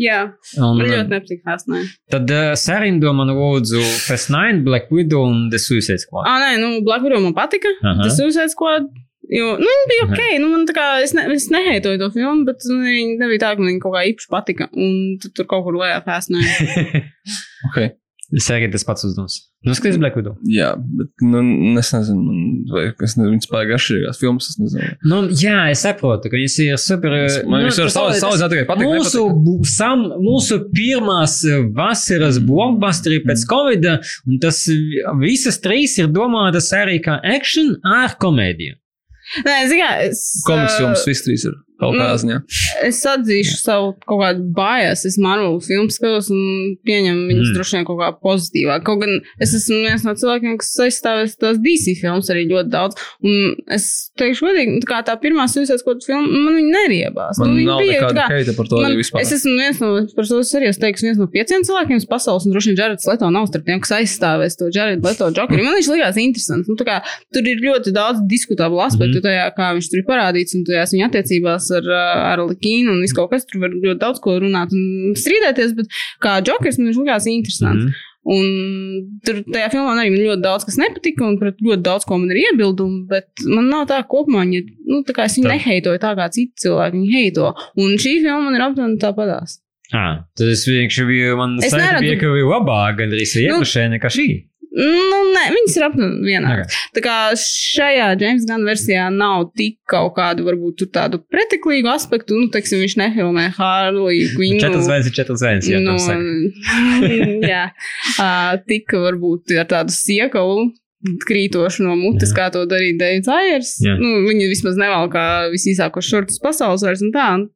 Jā, 0.00 0.20
Un, 0.54 0.78
man 0.78 0.86
ļoti 0.86 1.10
nepatīk 1.10 1.40
Fast 1.42 1.66
Nine. 1.68 1.88
tad 2.14 2.30
uh, 2.30 2.52
sarindo 2.58 3.10
man 3.16 3.32
lūdzu 3.34 3.82
Festnēju, 4.06 4.62
Black 4.66 4.92
Widow 4.94 5.26
un 5.26 5.48
The 5.50 5.58
Suicide 5.58 5.98
Squad. 5.98 6.28
Ah, 6.30 6.38
nē, 6.44 6.60
nu, 6.62 6.68
Black 6.86 7.02
Widow 7.04 7.18
man 7.24 7.34
patika. 7.36 7.72
Aha. 7.82 8.04
Tas 8.06 8.14
Suicide 8.20 8.52
Squad. 8.54 8.86
Jo, 9.30 9.52
nu, 9.60 9.66
viņa 9.70 9.86
bija 9.92 10.06
ok. 10.08 10.22
Nu, 10.42 10.48
man 10.50 10.66
tā 10.66 10.74
kā, 10.74 10.86
es, 11.04 11.12
ne, 11.14 11.22
es 11.36 11.46
neheitoju 11.54 12.00
to 12.02 12.08
filmu, 12.16 12.44
bet 12.48 12.64
nu, 12.66 12.80
viņa 12.82 13.18
nebija 13.22 13.44
tā, 13.44 13.52
ka 13.54 13.62
man 13.62 13.70
viņa 13.72 13.82
kaut 13.84 13.94
kā 13.94 14.04
īpaši 14.10 14.30
patika. 14.32 14.66
Un 14.74 15.18
tu 15.22 15.30
tur 15.30 15.46
kaut 15.50 15.62
kur 15.68 15.78
lejā 15.78 16.00
Fast 16.06 16.30
Nine. 16.34 17.04
Okay. 17.70 17.92
Sergej, 18.30 18.68
tas 18.70 18.84
pats 18.86 19.02
uzdevums. 19.02 19.36
Noskatījies 19.66 19.96
Black 19.98 20.14
Widow. 20.16 20.36
Jā, 20.46 20.68
bet 20.78 21.08
nu, 21.26 21.40
es 21.80 21.88
nezinu, 21.92 22.20
man- 22.22 22.60
vai 22.70 22.82
es 22.92 23.16
nezinu, 23.18 23.32
viņas 23.34 23.48
pārāk 23.50 23.72
garšīgās 23.72 24.20
filmas. 24.22 24.46
Es 24.52 24.58
nezinu. 24.62 24.90
Nu, 25.10 25.18
jā, 25.34 25.56
es 25.72 25.82
saprotu, 25.84 26.30
ka 26.30 26.38
viņš 26.38 26.54
ir 26.68 26.78
super. 26.80 27.10
Man 27.44 27.66
nu, 27.66 27.66
viņas 27.66 27.80
salīdzināt 27.80 28.14
tas- 28.14 28.22
salīdzināt 28.22 28.54
tikai 28.54 28.66
patīk. 28.70 28.86
Mūsu, 28.86 29.24
sam, 29.68 30.04
mūsu 30.22 30.60
pirmās 30.74 31.34
eh, 31.50 31.64
vasaras 31.76 32.38
blockbusteri 32.46 33.18
pēc 33.26 33.44
Covid, 33.50 33.90
un 34.30 34.38
tas 34.46 34.62
vi- 34.70 35.02
visas 35.26 35.58
trīs 35.66 35.98
ir 35.98 36.06
domātas 36.14 36.70
arī 36.78 37.00
kā 37.04 37.18
action 37.34 37.74
ar 37.84 38.14
komēdiju. 38.22 38.78
Nē, 39.46 39.56
zini, 39.70 39.82
kā, 39.82 39.90
es. 40.08 40.22
Komiks 40.46 40.74
ā, 40.74 40.78
filmas 40.80 41.04
viss 41.06 41.26
trīs 41.26 41.46
ir. 41.46 41.58
Kaut 41.80 41.94
Nu, 41.96 42.00
kā 42.04 42.14
ziņā. 42.20 42.36
Es 42.86 42.98
atzīšu 43.08 43.56
savu 43.60 43.94
kaut 44.06 44.20
kādu 44.22 44.44
bājas. 44.56 45.04
Es 45.08 45.16
Marvel 45.20 45.58
filmu 45.64 45.88
skatos 45.92 46.28
un 46.32 46.76
pieņemu 46.86 47.26
viņas 47.30 47.40
Mm. 47.40 47.50
mm. 47.50 47.54
droši 47.56 47.76
vien 47.78 47.86
kaut 47.88 47.98
kā 48.02 48.08
pozitīvāk. 48.20 48.82
Kaut 48.84 49.00
gan 49.00 49.14
es 49.40 49.54
esmu 49.56 49.78
viens 49.86 50.04
no 50.04 50.12
cilvēkiem, 50.14 50.58
kas 50.60 50.74
aizstāvēs 50.86 51.36
tās 51.40 51.56
DC 51.64 51.94
filmas 52.00 52.28
arī 52.30 52.44
ļoti 52.50 52.68
daudz. 52.72 53.00
Un 53.24 53.56
es 53.72 54.10
teikšu, 54.20 54.44
godīgi, 54.46 54.74
nu, 54.76 54.80
tā, 54.84 54.88
kā 54.92 54.98
tā 55.08 55.16
pirmā 55.22 55.46
Suicide 55.48 55.78
Squad 55.80 56.04
filma, 56.04 56.26
man 56.28 56.58
viņa 56.60 56.72
neriebās. 56.76 57.40
Man 57.40 57.54
nu, 57.54 57.56
viņa 57.62 57.78
bija 57.80 57.96
nekāda 58.00 58.14
tā 58.20 58.26
kā- 58.28 58.36
heita 58.36 58.56
par 58.56 58.66
to 58.70 58.80
Man, 58.80 58.96
vispār. 59.00 59.20
es 59.24 59.32
esmu 59.32 59.56
viens 59.56 59.80
no, 59.80 59.90
par 60.16 60.24
to 60.28 60.38
es 60.44 60.52
arī 60.54 60.68
esmu 60.70 60.82
teiks, 60.84 61.02
viens 61.02 61.18
no 61.18 61.26
pieciem 61.32 61.64
cilvēkiem 61.64 62.04
pasaules, 62.10 62.44
un 62.46 62.52
droši 62.52 62.72
vien 62.74 62.78
Jareds 62.82 63.06
Leto 63.08 63.30
nav 63.30 63.46
starp 63.48 63.64
tiem, 63.64 63.80
kas 63.80 63.92
aizstāvēs 64.00 64.56
to 64.60 64.68
Jaredu 64.74 65.02
Leto 65.08 65.30
Jokeru. 65.32 65.64
Man 65.64 65.74
viņš 65.80 65.88
likās 65.94 66.16
interesants. 66.20 66.68
Nu, 66.68 66.76
kā, 66.76 67.00
tur 67.32 67.42
ir 67.48 67.56
ļoti 67.64 67.92
daudz 67.96 68.20
diskutablu 68.28 68.80
aspektu 68.84 69.18
mm 69.20 69.26
tajā, 69.30 69.46
kā 69.56 69.66
viņš 69.76 69.88
tur 69.90 69.98
ir 70.00 70.06
parādīts, 70.08 70.54
un 70.56 70.64
tajās 70.64 70.92
viņa 70.94 71.08
attiecībās 71.10 71.69
ar, 71.78 71.86
ā, 71.86 72.04
ar 72.32 72.44
Likīnu, 72.44 72.92
un 72.92 73.02
viss 73.04 73.16
kaut 73.16 73.30
kas 73.32 73.46
tur 73.48 73.62
var 73.64 73.74
ļoti 73.74 73.98
daudz 74.02 74.20
ko 74.24 74.36
runāt 74.42 74.74
un 74.76 75.16
strīdēties, 75.18 75.74
bet 75.78 75.90
kā 76.22 76.38
Jokers 76.46 76.80
man 76.80 76.90
viņš 76.90 77.02
likās 77.02 77.28
interesants. 77.30 77.90
Mhm. 77.90 78.06
Un 78.30 79.20
tur 79.24 79.38
tajā 79.48 79.70
filmā 79.72 79.94
arī 79.96 80.10
man 80.12 80.20
ļoti 80.20 80.44
daudz 80.44 80.66
kas 80.68 80.76
nepatika, 80.76 81.24
un 81.24 81.38
pret 81.40 81.56
ļoti 81.64 81.80
daudz 81.86 82.04
ko 82.04 82.18
man 82.20 82.34
ir 82.34 82.42
iebildumi, 82.42 83.06
bet 83.08 83.46
man 83.48 83.70
nav 83.72 83.86
tā 83.88 84.02
kopumā, 84.04 84.44
viņa, 84.44 84.60
nu, 84.92 85.00
tā 85.08 85.16
kā 85.16 85.24
es 85.24 85.38
viņu 85.38 85.48
Tā. 85.48 85.54
neheitoju 85.56 86.02
tā 86.02 86.12
kā 86.18 86.28
citi 86.34 86.66
cilvēki 86.66 86.98
viņu 86.98 87.14
heito. 87.16 87.54
Un 87.80 87.96
šī 87.96 88.18
filma 88.20 88.42
man 88.44 88.58
ir 88.58 88.66
aptuveni 88.66 89.00
tāpatās. 89.00 89.56
Ah, 89.90 90.20
tad 90.38 90.52
es 90.52 90.66
vienkārši 90.68 91.06
biju, 91.08 91.38
man 91.40 91.56
bija, 91.58 92.18
ka 92.20 92.28
bija 92.30 92.50
labāk, 92.52 93.00
gandrīz 93.00 93.32
Nu, 93.40 93.46
iepriekšējā 93.46 93.88
nekā 93.96 94.12
šī. 94.12 94.28
Nu, 94.70 95.18
nē, 95.34 95.44
viņas 95.50 95.76
ir 95.76 95.84
aptuveni 95.88 96.28
vienādas. 96.30 96.70
Okay. 96.70 96.90
Tā 96.94 97.02
kā 97.02 97.14
šajā 97.42 98.10
James 98.20 98.44
Gunn 98.46 98.68
versijā 98.68 99.08
nav 99.10 99.48
tik 99.58 99.80
kaut 99.90 100.14
kādu, 100.18 100.46
varbūt, 100.46 100.84
tādu 100.94 101.18
preteklīgu 101.32 101.90
aspektu, 101.90 102.38
nu, 102.38 102.46
teiksim, 102.54 102.82
viņš 102.84 102.96
nefilmē 103.00 103.48
Harley 103.56 104.28
Quinn. 104.36 104.60
Četras 104.62 104.86
zvaigznes, 104.86 105.10
ir 105.10 105.18
četras 105.18 105.42
zvaigznes. 105.42 105.72
Jā, 105.74 105.80
nu, 105.82 105.96
nu, 107.02 107.40
jā, 107.52 107.64
uh, 108.14 108.52
tika 108.70 109.02
varbūt 109.08 109.56
ar 109.58 109.70
tādu 109.74 109.96
siekalu. 109.96 110.70
Krītoši 111.00 111.86
no 111.86 111.94
mutes, 111.96 112.30
kā 112.36 112.50
to 112.52 112.66
darīja 112.68 112.98
Deivs. 113.00 113.78
Jā. 113.80 113.94
Nu, 113.96 114.20
viņi 114.26 114.50
vismaz 114.50 114.76
nevalkā 114.78 115.48
visīsākos 115.48 116.10
šortus 116.12 116.42
pasaules 116.44 116.84
vairs 116.84 117.00
un 117.06 117.14
tā. 117.14 117.24
Un 117.38 117.46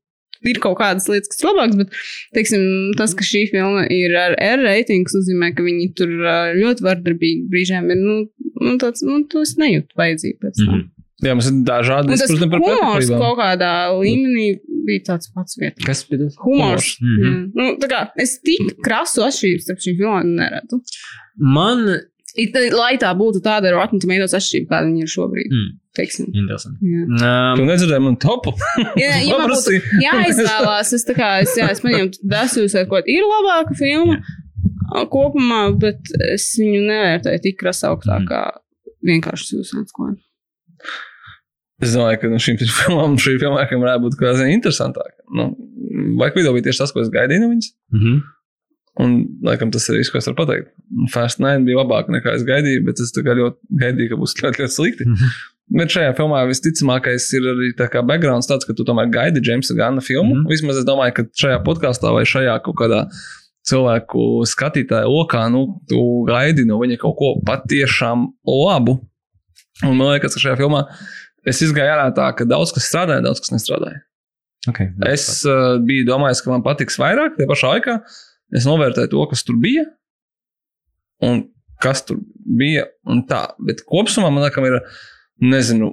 ir 0.42 0.60
kaut 0.64 0.78
kādas 0.80 1.06
lietas, 1.10 1.30
kas 1.32 1.42
ir 1.42 1.50
labākas, 1.50 1.78
bet 1.82 1.94
teiksim, 2.36 2.64
tas, 2.98 3.14
ka 3.16 3.26
šī 3.26 3.46
filma 3.52 3.86
ir 3.92 4.16
ar 4.18 4.36
R 4.42 4.64
reitings, 4.66 5.14
nozīmē, 5.16 5.52
ka 5.56 5.66
viņi 5.66 5.92
tur 5.98 6.10
ļoti 6.58 6.88
vardarbīgi 6.88 7.46
brīžiem 7.52 7.92
ir. 7.94 8.02
Nu, 8.02 8.18
nu, 8.60 8.76
tāds, 8.82 9.04
nu, 9.06 9.22
to 9.30 9.44
es 9.46 9.56
nejūtu 9.60 10.00
vajadzību 10.00 10.42
pēc 10.44 10.60
tam. 10.60 10.74
Mm 10.74 10.90
Mhm. 11.14 11.28
Jā, 11.28 11.32
mums 11.36 11.46
ir 11.48 11.58
dažādi 11.64 12.10
tas 12.10 12.24
izpratni 12.26 12.50
par 12.52 12.62
humors 12.64 13.10
kaut 13.12 13.36
kādā 13.38 13.70
līmenī 13.96 14.48
bija 14.84 15.04
tāds 15.12 15.30
pats 15.32 15.56
vietas. 15.60 15.84
Kas 15.86 16.02
bija 16.08 16.26
tas? 16.26 16.38
Humors. 16.42 16.88
Mhm. 17.00 17.28
Mm. 17.28 17.44
Nu, 17.54 17.68
tā 17.80 17.88
kā 17.92 18.00
es 18.20 18.34
tik 18.44 18.74
krasu 18.84 19.24
atšķirību 19.24 19.64
starp 19.64 19.84
šīm 19.84 20.00
filmām 20.00 20.34
neredzu. 20.40 20.80
Man, 21.38 21.86
It, 22.34 22.56
lai 22.74 22.96
tā 22.98 23.12
būtu 23.14 23.38
tāda 23.44 23.70
ar 23.70 23.76
Rotten 23.78 24.00
Tomatoes 24.02 24.32
atšķirība, 24.34 24.66
kāda 24.72 24.88
viņa 24.88 25.04
ir 25.04 25.10
šobrīd. 25.12 25.52
mm, 25.54 25.68
Teiksim. 25.94 26.26
interesanti. 26.34 26.80
Jā. 26.82 27.04
Tu 27.54 27.62
Um, 27.62 27.68
nedzirdēji 27.68 28.02
man 28.02 28.16
topu? 28.18 28.52
Ja, 28.98 29.12
ja 29.28 29.36
man 29.38 29.52
būtu 29.52 29.76
jāizvēlās, 30.02 30.90
es, 30.98 31.04
tā 31.06 31.14
kā, 31.14 31.28
es, 31.44 31.54
jā, 31.60 31.68
es 31.70 31.80
paņemtu 31.84 32.18
Dasūs, 32.26 32.74
ko 32.90 32.98
ir 33.06 33.22
labāka 33.30 33.76
filma 33.78 34.16
jā. 34.18 35.04
kopumā, 35.14 35.62
bet 35.78 36.10
es 36.32 36.48
viņu 36.58 36.82
nevērtēju 36.90 37.44
tik 37.46 37.60
krasauktā 37.62 38.18
Mhm. 38.18 38.26
kā 38.32 38.42
vienkārši 39.06 39.50
Suicide 39.52 39.86
Squad. 39.94 40.18
Es 41.82 41.94
domāju, 41.94 42.18
ka 42.22 42.28
no 42.32 42.38
šīm 42.42 42.58
filmām 42.62 43.16
šī 43.20 43.36
filmā 43.42 43.62
varētu 43.68 44.04
būt 44.08 44.18
kaut 44.18 44.34
kas 44.38 44.42
interesantāks. 44.46 45.18
Nu, 45.34 45.52
Vajag 46.18 46.34
video 46.38 46.52
bija 46.56 46.66
tieši 46.68 46.80
tas, 46.82 46.92
ko 46.94 47.02
es 47.02 47.10
gaidīju 47.14 47.42
no 47.44 47.50
viņas. 47.54 47.70
mhm. 47.94 48.22
Un, 49.02 49.14
laikam, 49.42 49.72
tas 49.74 49.88
ir 49.90 49.98
viss, 49.98 50.12
ko 50.12 50.20
es 50.20 50.28
varu 50.28 50.38
pateikt. 50.38 50.68
Fast 51.10 51.40
Nine 51.42 51.66
bija 51.66 51.80
labāk 51.80 52.12
nekā 52.14 52.36
es 52.36 52.44
gaidīju, 52.46 52.84
bet 52.86 53.00
es 53.02 53.10
ļoti 53.16 53.80
gaidīju, 53.80 54.12
ka 54.12 54.18
būs 54.20 54.36
ļoti, 54.42 54.62
ļoti 54.62 54.76
slikti. 54.76 55.08
Mhm. 55.08 55.34
Bet 55.74 55.94
šajā 55.94 56.12
filmā 56.18 56.42
visticamākais 56.44 57.26
ir 57.38 57.46
arī 57.54 57.70
tā 57.78 57.86
kā 57.90 58.02
backgrounds 58.04 58.46
tāds, 58.50 58.66
ka 58.68 58.76
tu 58.76 58.84
tomēr 58.84 59.08
gaidi 59.12 59.40
Jamesa 59.42 59.74
Gana 59.74 60.02
filmu. 60.04 60.34
Mm. 60.34 60.42
-hmm. 60.42 60.50
Vismaz 60.52 60.76
es 60.76 60.84
domāju, 60.84 61.14
ka 61.16 61.24
šajā 61.40 61.62
podkāstā 61.64 62.12
vai 62.12 62.24
šajā 62.28 62.58
kaut 62.66 62.76
kādā 62.76 63.06
cilvēku 63.64 64.44
skatītāja 64.44 65.08
lokā, 65.08 65.48
nu, 65.50 65.80
tu 65.88 66.00
gaidi 66.28 66.66
no 66.68 66.76
viņa 66.82 66.98
kaut 67.00 67.16
ko 67.16 67.30
patiešām 67.48 68.26
labu. 68.44 68.98
Un 69.82 69.96
man 69.96 70.12
liekas, 70.12 70.36
ka 70.36 70.40
šajā 70.40 70.58
filmā 70.60 70.84
es 71.48 71.62
izgāju 71.64 71.96
ārā 71.96 72.12
tā, 72.14 72.28
ka 72.36 72.44
daudz 72.44 72.74
kas 72.76 72.90
strādāja, 72.92 73.24
daudz 73.24 73.40
kas 73.40 73.56
nestrādāja. 73.56 74.04
Okay. 74.68 74.92
Es 75.08 75.44
uh, 75.48 75.80
biju 75.80 76.04
domājis, 76.08 76.44
ka 76.44 76.52
man 76.52 76.62
patiks 76.62 77.00
vairāk, 77.00 77.36
tajā 77.36 77.48
pašā 77.48 77.72
laikā 77.72 77.98
es 78.54 78.66
novērtēju 78.68 79.10
to, 79.12 79.26
kas 79.30 79.44
tur 79.46 79.58
bija 79.60 79.84
un 81.24 81.44
kas 81.82 82.04
tur 82.06 82.18
bija. 82.46 82.86
un 83.10 83.24
Tā. 83.28 83.44
Bet 83.66 83.82
kopumā 83.88 84.30
man 84.32 84.44
liekas, 84.46 84.64
ir 84.70 84.80
nezinu, 85.44 85.92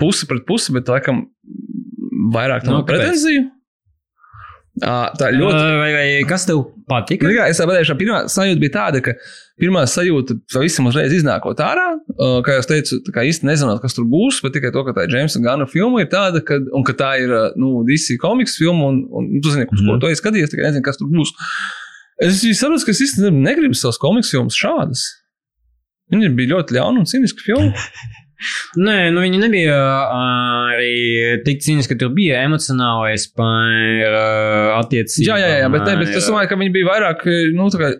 puse 0.00 0.26
pret 0.28 0.44
pusi, 0.48 0.72
bet 0.74 0.88
laikam 0.90 1.26
vairāk 2.34 2.64
Nu, 2.66 2.78
no 2.78 2.82
kāpēc? 2.82 2.92
pretenziju. 2.98 3.48
Tā 4.82 5.28
ļoti. 5.36 5.58
Uh, 5.60 5.74
vai, 5.82 5.88
vai 5.92 6.04
kas 6.28 6.46
tev 6.48 6.62
patika? 6.88 7.26
Nu, 7.28 7.34
kā, 7.36 7.44
es 7.52 7.58
pateicu, 7.60 7.92
pirmā 8.00 8.22
sajūta 8.32 8.60
bija 8.62 8.72
tāda, 8.72 9.02
ka 9.04 9.12
pirmā 9.60 9.82
sajūta 9.90 10.38
pavisam 10.54 10.88
uzreiz 10.88 11.12
iznākot 11.12 11.60
ārā. 11.60 11.84
Uh, 12.16 12.38
kā 12.46 12.56
jau 12.56 12.64
teicu, 12.70 13.02
tā 13.04 13.12
kā 13.12 13.24
īsti 13.28 13.44
nezinot, 13.50 13.82
kas 13.84 13.92
tur 13.98 14.06
būs, 14.08 14.40
bet 14.44 14.56
tikai 14.56 14.72
to, 14.72 14.80
ka 14.88 14.94
tā 14.96 15.04
ir 15.04 15.12
Jamesa 15.12 15.42
Gana 15.44 15.68
filma, 15.68 16.00
ir 16.00 16.08
tāda, 16.12 16.40
ka, 16.40 16.56
un 16.72 16.86
ka 16.88 16.96
tā 16.96 17.10
ir 17.20 17.34
uh, 17.36 17.50
nu, 17.60 17.82
DC 17.88 18.16
komiks 18.22 18.56
filma, 18.62 18.88
un, 18.94 19.02
un 19.12 19.28
tu 19.44 19.52
zini, 19.52 19.68
uz 19.68 19.76
Mhm. 19.84 19.92
ko 19.92 19.98
to 20.06 20.08
ir 20.14 20.16
skatījies, 20.22 20.54
tikai 20.54 20.70
nezinu, 20.70 20.86
kas 20.88 20.96
tur 21.02 21.12
būs. 21.12 21.34
Es 22.22 22.42
saprotu, 22.58 22.86
ka 22.86 22.94
es 22.94 23.02
īstenībā 23.08 23.44
negribu 23.50 23.78
savas 23.78 24.00
komiks 24.02 24.32
filmas 24.34 24.58
šādas. 24.58 25.04
Viņa 26.12 26.34
bija 26.36 26.56
ļoti 26.56 26.76
ļauna 26.76 27.02
un 27.02 27.08
cīniska 27.08 27.46
filma. 27.46 27.72
Nē, 28.82 28.96
nu 29.14 29.22
viņi 29.22 29.38
nebija 29.38 29.76
arī 30.10 31.42
tik 31.46 31.62
cīniski, 31.62 31.94
ka 31.94 32.00
tur 32.00 32.12
bija 32.16 32.40
emocionālais 32.46 33.28
par 33.38 34.16
attiecībām. 34.80 35.28
Jā, 35.28 35.36
jā, 35.38 35.60
jā, 35.62 35.70
bet, 35.72 35.84
ne, 35.86 35.94
bet 36.00 36.10
es 36.18 36.26
domāju, 36.26 36.50
ka 36.50 36.58
viņi 36.58 36.74
bija 36.74 36.88
vairāk 36.88 37.24
nu, 37.54 37.68
tā 37.72 37.80
kā 37.80 37.92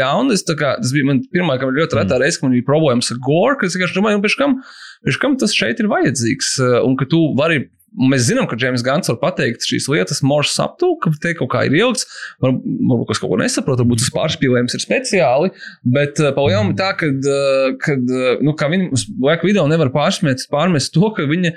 ļauni. 0.00 0.38
Tas 0.48 0.94
bija 0.94 1.10
man 1.10 1.22
pirmā, 1.30 1.58
ka 1.60 1.70
man 1.70 1.78
ļoti 1.78 2.00
retā 2.00 2.18
reize, 2.20 2.40
ka 2.40 2.48
man 2.48 2.56
bija 2.58 2.66
problēmas 2.66 3.12
ar 3.14 3.22
gore, 3.22 3.58
ka 3.60 3.68
es 3.68 3.78
vienkārši 3.78 3.98
domāju, 4.00 4.18
nu, 4.18 4.26
pēc 4.26 4.38
kam, 4.40 4.58
pēc 5.06 5.20
kam 5.22 5.38
tas 5.40 5.54
šeit 5.54 5.82
ir 5.82 5.90
vajadzīgs. 5.92 6.54
Un 6.82 6.98
ka 6.98 7.08
tu 7.10 7.22
vari. 7.38 7.66
Mēs 7.96 8.26
zinām, 8.28 8.46
ka 8.50 8.56
Džeims 8.58 8.82
Gants 8.84 9.08
var 9.08 9.16
pateikt 9.22 9.64
šīs 9.66 9.86
lietas 9.90 10.20
more 10.22 10.46
subtle, 10.46 10.98
ka 11.02 11.10
te 11.22 11.32
kaut 11.38 11.50
kā 11.54 11.64
ir. 11.66 11.74
Var- 11.78 12.52
Varbūt 12.88 13.10
es 13.14 13.20
kaut 13.22 13.32
ko 13.32 13.38
nesaprotu, 13.40 13.82
varbūt 13.84 14.02
tas 14.04 14.12
pārspīlējums 14.14 14.76
ir 14.76 14.84
speciāli. 14.84 15.50
Bet 15.84 16.20
uh, 16.22 16.30
palielam 16.36 16.74
tā, 16.78 16.92
ka, 17.00 17.08
uh, 17.08 17.72
kad, 17.82 18.04
uh, 18.12 18.38
nu, 18.44 18.54
kā 18.58 18.68
viņi 18.70 18.90
laika 19.24 19.48
video 19.48 19.66
nevar 19.70 19.90
pārsmēt, 19.94 20.44
pārmest 20.52 20.92
to, 20.94 21.10
ka 21.16 21.26
viņa 21.28 21.54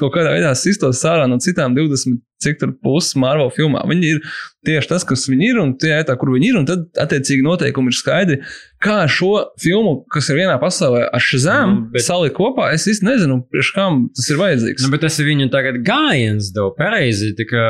kaut 0.00 0.12
kādā 0.16 0.34
veidā 0.34 0.52
sistos 0.58 1.00
sārā 1.04 1.28
no 1.30 1.38
citām 1.42 1.76
20 1.78 2.18
cik 2.42 2.60
tur 2.60 2.72
puses 2.84 3.16
Marvel 3.18 3.50
filmā. 3.54 3.80
Viņi 3.88 4.12
ir 4.14 4.20
tieši 4.68 4.88
tas, 4.90 5.04
kas 5.08 5.24
viņi 5.30 5.46
ir, 5.52 5.58
un 5.62 5.72
tie 5.80 5.94
ir 5.96 6.04
tā, 6.08 6.14
kur 6.20 6.30
viņi 6.34 6.50
ir. 6.52 6.56
Un 6.60 6.66
tad, 6.68 6.84
attiecīgi, 7.00 7.42
noteikumi 7.46 7.90
ir 7.92 7.96
skaidri. 7.98 8.36
Kā 8.84 9.00
šo 9.10 9.30
filmu, 9.58 10.04
kas 10.12 10.28
ir 10.30 10.38
vienā 10.38 10.54
pasaulē 10.62 11.08
ar 11.10 11.22
Shazam, 11.24 11.72
Nu, 11.74 11.86
bet- 11.94 12.04
salikt 12.06 12.36
kopā, 12.36 12.68
es 12.76 12.84
īsti 12.86 13.06
nezinu, 13.08 13.40
priekš 13.50 13.72
kam 13.74 14.04
tas 14.14 14.28
ir 14.30 14.38
vajadzīgs. 14.38 14.84
Nu, 14.84 14.90
bet 14.94 15.00
tas 15.06 15.18
ir 15.18 15.26
viņu 15.26 15.48
tagad 15.50 15.80
gājiens, 15.86 16.52
daudz 16.54 16.76
pareizi. 16.78 17.32
Tā 17.38 17.46
kā 17.50 17.64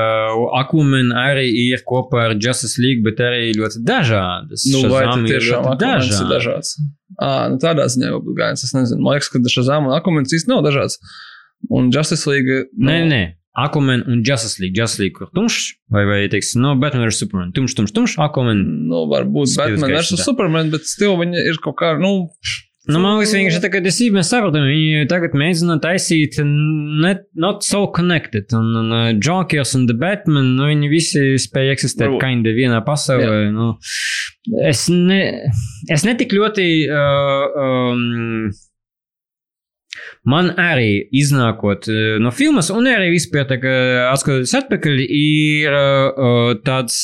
Akumen 0.60 1.12
arī 1.16 1.46
ir 1.72 1.80
kopā 1.88 2.26
ar 2.28 2.36
Justice 2.36 2.76
League, 2.82 3.02
bet 3.06 3.20
arī 3.24 3.52
ļoti 3.56 3.80
dažādas. 3.88 4.66
Nu, 4.72 4.84
vai 4.92 5.06
tas 5.08 5.24
tiešām 5.30 5.70
Aquamans 5.72 6.12
ir 6.20 6.28
dažāds? 6.34 6.74
À, 7.18 7.48
nu 7.50 7.56
tādā 7.58 7.88
ziņā 7.90 8.12
jau 8.12 8.20
būtu 8.22 8.36
gājis. 8.38 8.62
Es 8.68 8.74
nezinu, 8.76 9.00
man 9.02 9.16
liekas, 9.16 9.30
ka 9.32 9.40
Shazam 9.50 9.88
un 9.88 9.96
Aquamans 9.96 10.34
īsti 10.36 10.52
nav 10.52 10.60
dažāds. 10.66 10.98
Un 11.70 11.88
Justice 11.90 12.28
League. 12.30 12.68
Nu, 12.76 12.90
Nē, 12.90 12.98
nē. 13.08 13.22
Aquaman 13.58 14.04
un 14.06 14.22
Justice 14.26 14.62
League. 14.62 14.78
Justice 14.78 15.02
League 15.02 15.24
ir 15.24 15.32
tumšs, 15.34 15.72
vai, 15.90 16.04
vai 16.08 16.20
teiksim, 16.30 16.62
no 16.62 16.76
Batman 16.78 17.08
vs 17.08 17.24
Superman. 17.24 17.50
Tumšs, 17.56 17.74
tumšs, 17.78 17.96
tumšs. 17.96 18.16
Aquaman. 18.22 18.62
Nu, 18.90 19.04
varbūt 19.10 19.56
Batman 19.58 19.98
vs. 19.98 20.22
Superman, 20.22 20.72
bet 20.74 20.86
stil 20.86 21.18
viņa 21.20 21.44
ir 21.50 21.60
kaut 21.64 21.78
kā, 21.82 21.96
nu, 22.00 22.30
Nu, 22.88 22.96
man 23.02 23.18
liekas, 23.18 23.34
vienkārši 23.36 23.60
tā, 23.60 23.68
ka 23.68 23.80
es 23.84 23.98
īstenībā 24.00 24.22
saprotu, 24.24 24.62
viņi 24.64 25.08
tagad 25.10 25.34
mēģina 25.36 25.74
taisīt 25.84 26.38
net, 26.40 27.26
not 27.36 27.66
so 27.66 27.82
connected. 27.92 28.48
Un, 28.56 28.70
un 28.80 28.94
uh, 28.96 29.08
Jokers 29.12 29.74
un 29.76 29.84
The 29.90 29.96
Batman, 29.98 30.54
nu, 30.56 30.70
viņi 30.70 30.88
visi 30.88 31.24
spēja 31.42 31.74
eksistēt 31.76 32.16
kinda 32.22 32.54
vienā 32.56 32.80
pasaulē. 32.86 33.50
Nu, 33.52 33.74
es, 34.64 34.86
ne, 34.88 35.20
es 35.92 36.06
netik 36.08 36.32
ļoti. 36.32 36.70
Uh, 36.88 37.60
um, 37.60 38.48
man 40.28 40.52
arī 40.60 41.08
iznākot 41.16 41.88
uh, 41.90 42.16
no 42.22 42.32
filmas, 42.34 42.70
un 42.74 42.88
arī 42.90 43.10
vispār 43.14 43.48
tā 43.48 43.58
kā 43.62 43.74
atskatoties 44.12 44.54
atpakaļ, 44.60 45.02
ir 45.08 45.74
uh, 45.74 46.54
tāds 46.66 47.00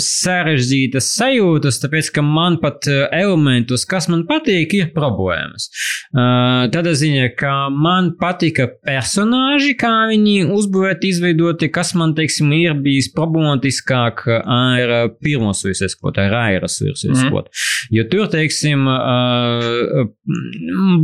sarežģītas 0.00 1.10
sajūtas, 1.16 1.80
tāpēc, 1.82 2.10
ka 2.14 2.22
man 2.24 2.58
pat 2.62 2.86
elementus, 2.88 3.84
kas 3.88 4.08
man 4.10 4.24
patīk, 4.28 4.74
ir 4.78 4.90
problēmas. 4.94 5.68
Tādā 6.10 6.94
ziņā, 6.98 7.28
ka 7.38 7.52
man 7.72 8.12
patika 8.20 8.66
personāži, 8.86 9.74
kā 9.78 9.92
viņi 10.10 10.48
uzbūvēti, 10.50 11.10
izveidoti, 11.14 11.70
kas 11.72 11.92
man, 11.98 12.14
teiksim, 12.18 12.50
ir 12.56 12.74
bijis 12.82 13.10
problemātiskāk 13.16 14.24
ar 14.30 14.94
pirmo 15.22 15.52
suicēskot, 15.56 16.18
ar 16.22 16.32
Rairas 16.34 16.78
suicēskot. 16.80 17.50
Mm. 17.50 17.96
Jo 17.98 18.06
tur, 18.10 18.26
teiksim, 18.32 18.88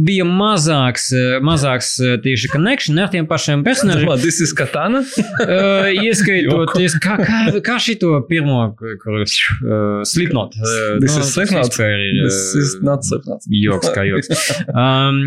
bija 0.07 0.27
mazāks, 0.47 1.11
mazāks 1.45 1.93
tieši 2.23 2.51
connection 2.53 2.99
ar 3.03 3.11
tiem 3.13 3.27
pašiem 3.29 3.65
personāžiem. 3.67 4.09
Tas 4.27 4.41
ir 4.43 4.53
katana. 4.59 5.03
uh, 5.03 5.89
ieskaitot, 6.07 6.73
kā, 7.05 7.17
kā, 7.23 7.41
kā 7.65 7.77
šito 7.83 8.13
pirmo, 8.29 8.61
kur 8.77 9.21
uh, 9.23 10.03
slipnot. 10.07 10.57
Uh, 10.61 10.97
This 11.03 11.17
is 11.19 11.33
Slipknot. 11.35 11.71
This 11.77 12.39
is 12.57 12.77
not 12.85 13.05
Slipknot. 13.05 13.45
Joks, 13.51 13.91
kā 13.95 14.07
joks. 14.09 14.31
Um, 14.71 15.23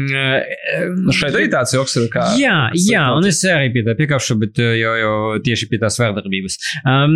Nu, 1.00 1.14
šeit 1.16 1.36
arī 1.36 1.48
tāds 1.52 1.74
joks 1.76 1.96
ir 2.00 2.08
kā. 2.14 2.26
Jā, 2.40 2.70
jā, 2.78 3.02
un 3.18 3.26
es 3.28 3.40
arī 3.48 3.70
pie 3.74 3.84
tā 3.86 3.96
piekāpšu, 3.98 4.38
bet 4.42 4.60
jau, 4.60 4.94
jau 5.00 5.14
tieši 5.44 5.68
pie 5.72 5.80
tās 5.82 5.98
vārdarbības. 6.02 6.58
Um, 6.88 7.16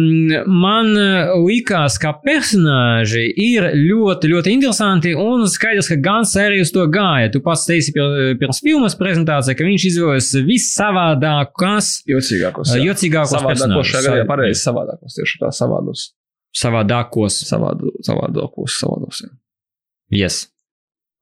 man 0.49 0.91
likās, 1.45 1.97
ka 2.01 2.13
personāži 2.23 3.25
ir 3.43 3.69
ļoti, 3.77 4.31
ļoti 4.33 4.53
interesanti, 4.57 5.13
un 5.17 5.45
skaidrs, 5.49 5.89
ka 5.91 5.99
Gans 6.03 6.33
arī 6.39 6.61
uz 6.63 6.73
to 6.75 6.85
gāja. 6.91 7.31
Tu 7.33 7.41
pats 7.45 7.65
teici 7.69 7.92
pirms 7.93 8.59
filmas 8.63 8.95
prezentācijā, 8.99 9.55
ka 9.57 9.63
viņš 9.67 9.85
izvēlējās 9.91 10.29
vissavādākās, 10.47 11.91
Jocīgākos. 12.09 12.73
jā. 12.75 12.83
jocīgākos 12.89 13.33
Savādākos 13.35 13.89
šajā 13.91 14.03
personāžus. 14.03 14.27
pareizi 14.29 14.61
savādākos. 14.63 15.17
Tieši 15.19 15.39
tā 15.43 15.51
savādos. 15.55 16.05
Savādākos. 16.53 17.37
Savādu, 17.49 17.91
savādākos, 18.05 18.77
savādos. 18.81 19.21
jā. 19.25 19.31
Yes. 20.23 20.47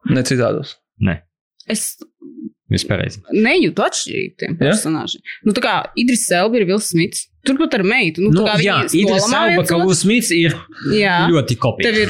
Ne 0.09 0.23
citādos. 0.27 0.75
Nē, 1.01 1.19
Es 1.69 1.97
vispārreiz. 2.71 3.19
nejūtu 3.31 3.83
atšķirību 3.85 4.35
tiem 4.41 4.57
Ja? 4.59 4.71
personāžiem. 4.71 5.21
Nu, 5.45 5.53
tā 5.53 5.61
kā 5.63 5.75
Idris 5.95 6.25
Selba 6.27 6.57
ir 6.57 6.65
Vils 6.65 6.89
Smits. 6.91 7.27
Turpat 7.45 7.73
ar 7.73 7.83
meitu. 7.83 8.21
Nu, 8.21 8.29
Nu, 8.31 8.43
tā 8.45 8.55
kā 8.57 8.63
jā, 8.63 8.75
viņi 8.85 9.01
Idris 9.03 9.31
Elba, 9.33 9.63
ka 9.65 9.77
Will 9.77 9.95
Smits 9.95 10.31
ir 10.31 10.53
Jā. 10.93 11.27
ļoti 11.29 11.55
kopīgi. 11.57 11.83
Tev 11.83 11.95
ir 12.01 12.09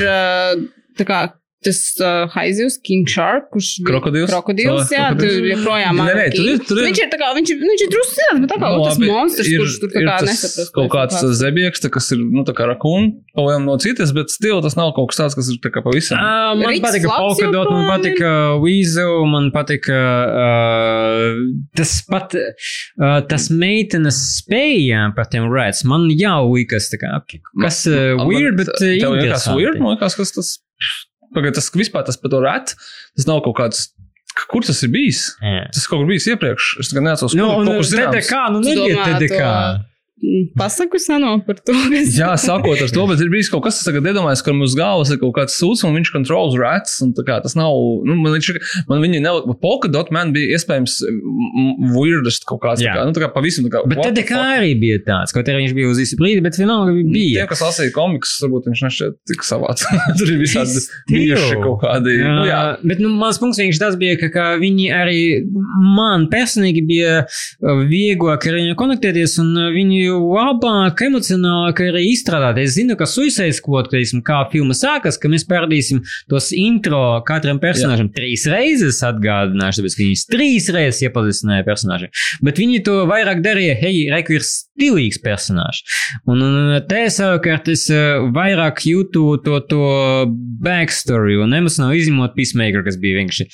tā 0.98 1.06
kā 1.08 1.20
tas 1.64 1.80
uh, 2.02 2.26
haizivs, 2.34 2.78
King 2.84 3.06
Shark, 3.08 3.50
kurš 3.54 3.68
bija- 3.82 3.88
Krokodils? 3.92 4.30
Krokodils, 4.32 4.90
Tā, 4.90 4.96
jā, 4.98 5.08
krokodils. 5.12 5.36
tur 5.38 5.48
joprojām 5.52 6.00
Nē, 6.02 6.14
nē, 6.18 6.26
tur 6.36 6.48
ir- 6.54 6.62
tur 6.68 6.78
ir- 6.82 6.88
Viņš 6.90 7.02
ir 7.04 7.10
tā 7.14 7.20
kā, 7.22 7.28
viņš, 7.38 7.50
ir- 7.54 7.60
viņš 7.62 7.82
ir 7.86 7.90
drusku 7.94 8.16
cits, 8.18 8.40
bet 8.42 8.50
tā 8.50 8.58
kā 8.62 8.70
Nu, 8.72 8.78
nu, 8.78 8.86
tas 8.90 8.98
monstrs, 9.02 9.48
ir- 9.52 9.60
kurš 9.62 9.76
tur 9.84 9.90
tā 9.94 10.02
ir 10.02 10.08
kā 10.10 10.16
nesaprast. 10.26 10.72
Kaut 10.78 10.90
kāds 10.96 11.22
zebieks, 11.42 11.80
tā, 11.86 11.90
kas 11.94 12.12
ir 12.12 12.18
nu, 12.24 12.44
tā 12.44 12.54
kā 12.58 12.66
rakūns, 12.72 13.14
pavisam 13.38 13.66
no 13.70 13.78
citas, 13.78 14.12
bet 14.18 14.34
stila 14.34 14.62
tas 14.66 14.76
nav 14.76 14.94
kaut 14.98 15.10
kas 15.14 15.22
tāds, 15.22 15.36
kas 15.38 15.50
ir 15.54 15.60
tā 15.62 15.70
kā 15.72 15.84
pavisam. 15.86 16.18
Uh, 16.18 16.56
man 16.58 16.74
Riks 16.74 16.82
patika 16.88 17.08
Polkadot, 17.18 17.70
man 17.72 17.86
patika 17.94 18.32
Weasel, 18.64 19.26
man 19.30 19.52
patika 19.54 20.00
uh, 20.56 21.38
tas 21.78 21.94
pat, 22.10 22.34
uh, 23.00 23.22
tas 23.30 23.50
meitenes 23.54 24.18
spējām 24.42 25.14
par 25.16 25.30
tiem 25.32 25.46
rats. 25.52 25.84
Man 25.88 26.10
jau 26.10 26.50
liekas, 26.56 26.90
tā 26.94 27.00
kā, 27.02 27.14
kas 27.62 27.84
uh, 27.88 28.18
weird, 28.28 28.58
bet 28.58 28.74
uh, 28.74 28.82
Tev 28.82 29.16
interesanti. 29.20 29.58
weird, 29.62 29.80
man 29.80 29.96
liekas, 29.98 30.18
kas 30.20 30.32
tas. 30.36 30.52
Pagaid, 31.36 31.54
tas 31.56 31.70
vispār 31.72 32.04
tas 32.06 32.18
par 32.20 32.32
to 32.34 32.40
rēt, 32.44 32.74
tas 33.16 33.28
nav 33.30 33.42
kaut 33.46 33.56
kāds. 33.62 33.90
Kur 34.48 34.64
tas 34.64 34.80
ir 34.84 34.90
bijis? 34.94 35.26
Jā. 35.44 35.66
Tas 35.76 35.88
kaut 35.92 36.00
kur 36.04 36.08
bijis 36.08 36.28
iepriekš. 36.32 36.80
Es 36.80 36.90
tikai 36.92 37.04
neatceros, 37.04 37.34
Nu, 37.36 37.50
kur 37.52 37.66
kur 37.68 37.84
zināms. 37.88 38.16
TDK, 38.16 38.44
nu 38.54 38.60
nebija 38.64 38.96
domā 38.96 39.18
TDK. 39.20 39.40
to- 39.40 39.91
Pasaku 40.58 41.00
seno 41.02 41.34
par 41.48 41.58
to, 41.66 41.74
kas. 41.92 42.12
Jā, 42.18 42.32
sākot 42.48 42.78
ar 42.84 42.92
to, 42.94 43.06
bet 43.10 43.22
ir 43.24 43.32
bijis 43.34 43.50
kaut 43.52 43.64
kas, 43.66 43.80
kas 43.80 43.88
tagad 43.90 44.06
iedomājas, 44.12 44.44
ka 44.46 44.54
mums 44.56 44.76
galvas 44.78 45.10
ir 45.14 45.20
kaut 45.22 45.34
kāds 45.40 45.56
sūds, 45.58 45.82
un 45.88 45.96
viņš 45.98 46.12
kontrols 46.14 46.58
rats. 46.62 47.00
un 47.06 47.16
tā 47.18 47.26
kā 47.28 47.40
Tas 47.42 47.56
nav. 47.58 47.74
Nu, 48.06 48.14
man 48.22 48.36
viņš, 48.38 48.52
man 48.90 49.02
viņa 49.02 49.22
nav. 49.24 49.40
Polkadot 49.64 50.12
man 50.14 50.30
bija 50.36 50.58
iespējams 50.58 51.00
weirdest 51.96 52.46
kaut 52.50 52.62
kāds. 52.64 52.82
Tā 52.82 52.88
Jā. 52.90 52.96
kā, 53.00 53.06
nu, 53.08 53.16
tā 53.16 53.24
kā 53.24 53.30
pavisam. 53.34 53.66
Tā 53.66 53.74
kā, 53.74 53.82
Bet 53.90 54.02
TDK 54.06 54.36
fuck? 54.36 54.52
arī 54.60 54.72
bija 54.82 55.00
tāds, 55.08 55.34
kaut 55.36 55.50
arī 55.50 55.64
viņš 55.66 55.76
bija 55.78 55.92
uz 55.92 56.02
īsu 56.04 56.18
brīdi, 56.20 56.44
bet 56.46 56.58
vienalga 56.60 56.94
Tiem, 56.94 57.12
bija. 57.16 57.48
kas 57.50 57.64
lasīja 57.66 57.94
komikus, 57.96 58.36
varbūt 58.44 58.70
viņš 58.70 58.84
nešķiet 58.88 59.18
tik 59.32 59.46
savāds. 59.48 59.86
Tur 60.20 60.34
ir 60.36 60.42
visādi 60.42 60.84
bijuši 61.12 61.60
kaut 61.64 61.82
kādi. 61.86 62.18
Nu, 62.22 62.46
jā, 62.50 62.62
bet 62.86 63.02
nu, 63.04 63.12
mans 63.18 63.40
punkts 63.42 63.62
viņš 63.62 63.82
tas 63.82 63.98
bija, 64.02 64.18
ka, 64.22 64.32
ka 64.34 64.46
viņi 64.62 64.90
arī 64.96 65.20
man 65.98 66.28
personīgi 66.32 66.84
bija 66.88 67.24
uh, 67.26 67.84
vieglāk 67.90 68.48
ar 68.50 68.60
viņu 68.60 68.78
konektēties 68.80 69.38
un 69.44 69.52
uh, 69.58 69.70
viņi 70.12 70.32
labāk 70.36 71.02
emocionālāk 71.06 71.82
arī 71.86 72.04
izstrādāt. 72.12 72.60
Es 72.62 72.76
zinu, 72.76 72.96
ka 73.00 73.08
Suicide 73.10 73.54
Squad, 73.56 73.90
teiksim, 73.92 74.22
kā 74.26 74.42
filma 74.52 74.76
sākas, 74.78 75.20
ka 75.20 75.30
mēs 75.32 75.46
parādīsim 75.50 76.02
tos 76.32 76.52
intro 76.56 77.22
katram 77.28 77.60
personāžam 77.62 78.10
Jā. 78.10 78.16
trīs 78.20 78.46
reizes 78.52 79.02
atgādināšu, 79.08 79.82
tāpēc, 79.82 79.98
ka 79.98 80.06
viņas 80.06 80.26
trīs 80.32 80.70
reizes 80.74 81.04
iepazīstināja 81.08 81.68
personāžu. 81.68 82.12
Bet 82.46 82.62
viņi 82.62 82.84
to 82.88 83.02
vairāk 83.10 83.44
darīja, 83.46 83.78
hei, 83.80 84.06
reku 84.12 84.38
ir 84.38 84.46
stilīgs 84.48 85.22
personāžs. 85.24 85.84
Un, 86.30 86.44
un 86.44 86.78
te 86.90 87.06
savukārt 87.14 87.72
es 87.72 87.88
uh, 87.94 88.28
vairāk 88.36 88.86
jūtu 88.88 89.28
to, 89.46 89.62
to 89.72 89.84
backstory 90.64 91.40
un 91.42 91.56
emocionāli 91.58 92.02
izņemot 92.02 92.36
Peacemaker, 92.38 92.86
kas 92.88 93.00
bija 93.02 93.22
vienkārši 93.22 93.50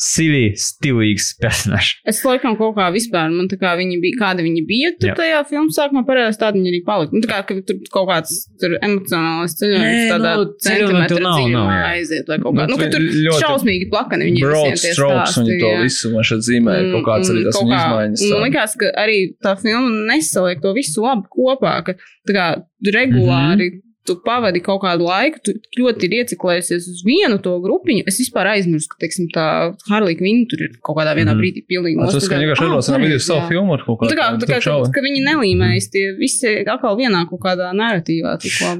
silly, 0.00 0.54
stilīgs 0.56 1.34
personāžs. 1.42 1.98
Es 2.08 2.22
laikam 2.24 2.54
kaut 2.56 2.72
kā 2.78 2.86
vispār, 2.94 3.28
man 3.34 3.50
tā 3.50 3.58
kā 3.60 3.74
viņi 3.76 3.98
bija, 4.00 4.16
kāda 4.22 4.44
viņi 4.46 4.62
bija 4.68 4.92
tur 4.96 5.10
Jā. 5.10 5.16
tajā 5.18 5.40
filmu 5.50 5.74
sākumā 5.76 6.02
parādās, 6.08 6.38
tāda 6.40 6.56
viņi 6.56 6.72
arī 6.72 6.80
palika. 6.86 7.12
Nu, 7.12 7.20
tā 7.24 7.28
kā, 7.28 7.40
ka 7.50 7.56
tur 7.68 7.82
kaut 7.92 8.08
kāds 8.08 8.32
tur 8.62 8.76
emocionāls 8.80 9.56
ceļojums 9.60 10.12
tādā 10.14 10.32
nu, 10.40 10.46
centimetra 10.64 11.20
nav, 11.26 11.42
nav, 11.52 11.68
aiziet, 11.90 12.24
vai 12.32 12.38
kaut 12.40 12.56
kā. 12.56 12.64
Nu, 12.64 12.70
Nu, 12.70 12.78
ka 12.80 12.88
tu 12.88 12.96
tur 12.96 13.18
ļoti 13.26 13.44
šausmīgi 13.44 13.90
plakani 13.90 14.30
viņi 14.30 14.44
broad 14.46 14.80
strokes, 14.80 15.36
viņi 15.42 15.60
to 15.60 15.74
visu 15.82 16.14
man 16.14 16.26
šeit 16.30 16.46
zīmē. 16.48 16.78
Kaut 16.94 17.04
kāds 17.10 17.34
arī 17.34 17.44
tas 17.44 17.60
viņa 17.60 17.76
kā- 17.76 17.84
izmaiņas. 17.84 18.24
Man 18.30 18.38
tā. 18.38 18.42
liekas, 18.46 18.78
ka 18.80 18.92
arī 19.04 19.18
tā 19.44 19.54
filma 19.60 19.90
nesaliek 20.14 20.62
to 20.64 20.72
visu 20.78 21.04
labi 21.04 21.28
kopā, 21.36 21.76
ka 21.84 21.98
tā 22.24 22.32
kā 22.38 22.48
regulāri. 22.88 23.68
Mm 23.68 23.76
-hmm. 23.76 23.89
Tu 24.08 24.14
pavadi 24.24 24.62
kaut 24.64 24.80
kādu 24.80 25.04
laiku, 25.04 25.38
tu 25.44 25.52
ļoti 25.76 26.06
ir 26.08 26.14
ieciklējies 26.22 26.70
uz 26.88 27.02
vienu 27.04 27.36
to 27.44 27.52
grupiņu. 27.60 28.06
Es 28.08 28.16
vispār 28.18 28.48
aizmirsu, 28.54 28.88
ka, 28.88 28.96
teiksim, 29.02 29.26
tā 29.34 29.44
Harlija 29.90 30.16
Kvina 30.16 30.46
tur 30.48 30.62
ir 30.64 30.70
kaut 30.80 30.96
kādā 30.96 31.12
vienā 31.18 31.34
Mhm. 31.34 31.40
brīdī 31.42 31.60
pilnīgi 31.68 32.00
Tas, 32.10 32.26
ka 32.28 32.34
viņi 32.38 32.48
vienkārši 32.48 32.64
ierosinā 32.70 33.00
video 33.02 33.18
savu 33.20 33.42
filmu 33.50 33.74
ar 33.76 33.84
kaut 33.84 34.00
Nu, 34.00 34.08
tā 34.08 34.16
kā, 34.16 34.24
kādu 34.30 34.40
tā 34.40 34.48
kā, 34.48 34.56
ka, 34.56 34.60
čauli. 34.64 34.88
ka 34.94 35.00
viņi 35.04 35.20
nelīmējas 35.28 35.90
tie 35.92 36.04
visi 36.18 36.48
atkal 36.64 36.96
vienā 36.96 37.28
kaut 37.28 37.40
kādā 37.44 37.68
narratīvā. 37.76 38.32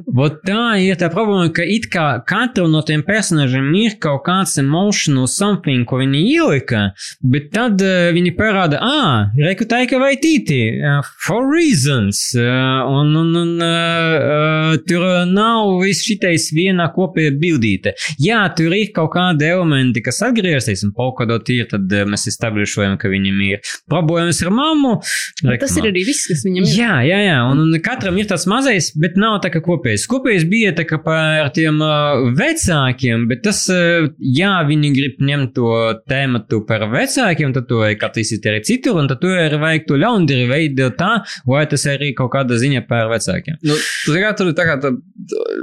Vot 0.09 0.41
tā 0.49 0.81
ir 0.81 0.97
tā 0.97 1.11
problēma, 1.13 1.53
ka 1.53 1.63
it 1.69 1.91
kā 1.93 2.25
katram 2.25 2.73
no 2.73 2.81
tiem 2.81 3.03
personāžiem 3.05 3.69
ir 3.77 3.99
kaut 4.01 4.25
kāds 4.25 4.57
emotional 4.59 5.27
something, 5.29 5.85
ko 5.85 6.01
viņi 6.01 6.25
ielika, 6.33 6.93
bet 7.23 7.51
tad 7.53 7.77
uh, 7.83 8.09
viņi 8.17 8.33
parāda, 8.41 8.79
ah, 8.81 9.29
rekutaika 9.37 10.01
vai 10.01 10.17
tīti, 10.17 10.81
uh, 10.81 11.03
for 11.27 11.45
reasons. 11.53 12.33
Uh, 12.35 12.89
un 12.89 13.15
un, 13.21 13.37
un 13.37 13.55
uh, 13.61 14.73
uh, 14.73 14.77
tur 14.89 15.05
nav 15.29 15.77
viss 15.83 16.05
šitais 16.07 16.51
vienā 16.55 16.89
kopējā 16.95 17.35
bildīte. 17.41 17.95
Jā, 18.23 18.43
tur 18.57 18.75
ir 18.77 18.93
kaut 18.97 19.13
kādi 19.15 19.49
elementi, 19.51 20.03
kas 20.05 20.23
atgriezties, 20.27 20.85
un 20.87 20.95
polkadot 20.97 21.47
ir, 21.53 21.67
tad 21.71 21.91
uh, 21.93 22.07
mēs 22.09 22.29
establishojam, 22.31 22.97
ka 23.01 23.11
viņam 23.13 23.41
ir 23.49 23.73
problēmas 23.91 24.43
ar 24.45 24.53
mammu. 24.55 24.97
Bet 25.45 25.65
Tas 25.65 25.77
ir 25.79 25.89
arī 25.91 26.05
viss, 26.09 26.29
kas 26.31 26.45
viņam 26.47 26.67
ir. 26.67 26.75
Jā, 26.77 26.95
jā, 27.07 27.21
jā. 27.27 27.39
Un, 27.51 27.65
un 27.67 27.85
katram 27.85 28.19
ir 28.21 28.29
tas 28.31 28.47
mazais, 28.51 28.91
bet 29.01 29.19
nav 29.21 29.41
tā 29.45 29.53
kā 29.53 29.63
kopējs. 29.65 30.07
Kopējs 30.11 30.47
bija 30.51 30.75
tā 30.77 30.87
kā 30.89 31.01
par 31.05 31.51
tiem 31.57 31.81
uh, 31.85 32.27
vecākiem, 32.37 33.27
bet 33.31 33.45
tas, 33.47 33.63
uh, 33.73 34.09
jā, 34.19 34.53
viņi 34.69 34.93
grib 34.97 35.25
ņemt 35.31 35.55
to 35.57 35.71
tēmatu 36.11 36.63
par 36.69 36.87
vecākiem, 36.93 37.55
tad 37.57 37.69
to 37.71 37.81
vajag 37.83 38.07
attīstīt 38.11 38.49
arī 38.51 38.63
citur, 38.67 39.01
un 39.01 39.11
tad 39.11 39.23
to 39.23 39.33
arī 39.35 39.61
vajag 39.61 39.87
to 39.89 39.99
ļaundari 40.01 40.49
veidot 40.51 40.97
tā, 41.01 41.13
lai 41.51 41.65
tas 41.71 41.87
arī 41.91 42.13
kaut 42.17 42.33
kāda 42.35 42.59
ziņa 42.61 42.85
par 42.89 43.11
vecākiem. 43.13 43.59
Nu, 43.67 43.77
zini, 44.07 44.23
kā 44.25 44.33
tur 44.39 44.51
ir 44.51 44.57
tā 44.59 44.67
kā 44.69 44.77
tā, 44.83 44.93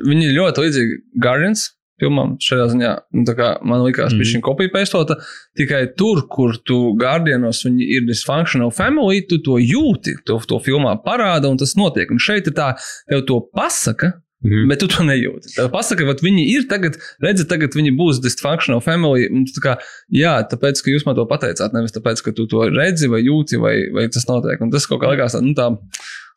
viņi 0.08 0.30
ir 0.30 0.38
ļoti 0.38 0.68
līdzīgi 0.68 1.02
Guardians. 1.24 1.72
Filmām 1.98 2.36
šajā 2.38 2.66
ziņā, 2.76 2.90
nu, 3.18 3.24
tā 3.26 3.34
kā 3.34 3.46
man 3.66 3.80
liekas, 3.82 4.12
mm. 4.14 4.20
viņa 4.22 4.42
kopija 4.46 4.70
pēstota 4.70 5.16
tikai 5.58 5.80
tur, 5.98 6.20
kur 6.30 6.54
tu 6.62 6.92
Guardianos 7.02 7.64
viņi 7.66 7.88
ir 7.96 8.06
dysfunctional 8.06 8.70
family, 8.70 9.24
tu 9.26 9.40
to 9.42 9.58
jūti, 9.58 10.14
to, 10.30 10.38
to 10.46 10.60
filmā 10.62 10.94
parāda 11.02 11.50
un 11.50 11.58
tas 11.58 11.74
notiek. 11.80 12.14
Un 12.14 12.22
šeit 12.22 12.52
ir 12.52 12.54
tā, 12.60 12.76
tev 13.10 13.26
to 13.26 13.40
pasaka, 13.50 14.14
Mhm. 14.46 14.68
Bet 14.70 14.80
tu 14.84 14.88
to 14.88 15.02
nejūti. 15.02 15.50
Tev 15.56 15.72
pasaka, 15.74 16.06
ka 16.06 16.22
viņi 16.22 16.44
ir 16.54 16.68
tagad, 16.70 17.00
redziet, 17.24 17.48
tagad 17.50 17.74
viņi 17.74 17.96
būs 17.98 18.22
dysfunctional 18.22 18.84
family. 18.86 19.26
tā 19.56 19.64
Kā, 19.64 19.74
jā, 20.14 20.36
tāpēc, 20.52 20.84
ka 20.84 20.94
jūs 20.94 21.08
man 21.08 21.18
to 21.18 21.26
pateicāt, 21.26 21.74
nevis 21.74 21.96
tāpēc, 21.96 22.22
ka 22.22 22.36
tu 22.38 22.46
to 22.46 22.70
redzi 22.70 23.10
vai 23.10 23.24
jūti, 23.26 23.58
vai, 23.58 23.90
vai 23.94 24.06
tas 24.14 24.28
notiek. 24.30 24.62
Un 24.62 24.70
tas 24.70 24.86
kaut 24.86 25.02
kā 25.02 25.10
likās, 25.10 25.34
tā, 25.34 25.42
nu, 25.42 25.56
tā 25.58 25.72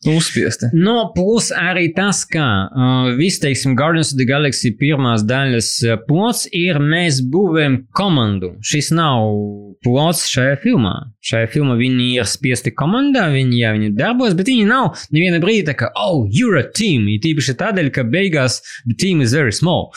uzspiesti. 0.08 0.70
No, 0.72 1.10
plus 1.14 1.50
arī 1.52 1.90
tas, 1.96 2.22
ka 2.28 2.46
uh, 2.66 3.10
viss, 3.18 3.40
teiksim, 3.42 3.74
Guardians 3.76 4.14
of 4.14 4.20
the 4.20 4.26
Galaxy 4.28 4.72
pirmās 4.76 5.24
daļas 5.28 5.70
uh, 5.84 5.98
plots 6.06 6.46
ir 6.56 6.80
mēs 6.80 7.20
būvējam 7.32 7.76
komandu. 7.96 8.54
Šis 8.64 8.90
nav 8.96 9.28
plots 9.84 10.24
šajā 10.32 10.56
filmā. 10.64 10.94
Šajā 11.24 11.50
filmā 11.52 11.76
viņi 11.80 12.10
ir 12.16 12.28
spiesti 12.28 12.72
komandā, 12.72 13.26
viņi, 13.34 13.60
jā, 13.60 13.74
viņi 13.76 13.92
darbojas, 13.98 14.36
bet 14.38 14.48
viņi 14.48 14.68
nav 14.68 14.94
neviena 15.12 15.40
brīdi 15.42 15.68
tā 15.68 15.76
kā, 15.82 15.90
oh, 16.00 16.24
you're 16.28 16.60
a 16.60 16.64
team. 16.64 17.08
Ir 17.12 17.20
tīpaši 17.24 17.56
tādēļ, 17.60 17.92
ka 17.96 18.06
beigās 18.08 18.60
the 18.86 18.96
team 18.96 19.20
is 19.24 19.36
very 19.36 19.52
small. 19.52 19.90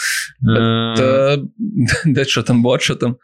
Bet, 0.44 1.04
uh, 1.04 1.38
Deadšotam, 2.18 2.64
Botšotam, 2.66 3.16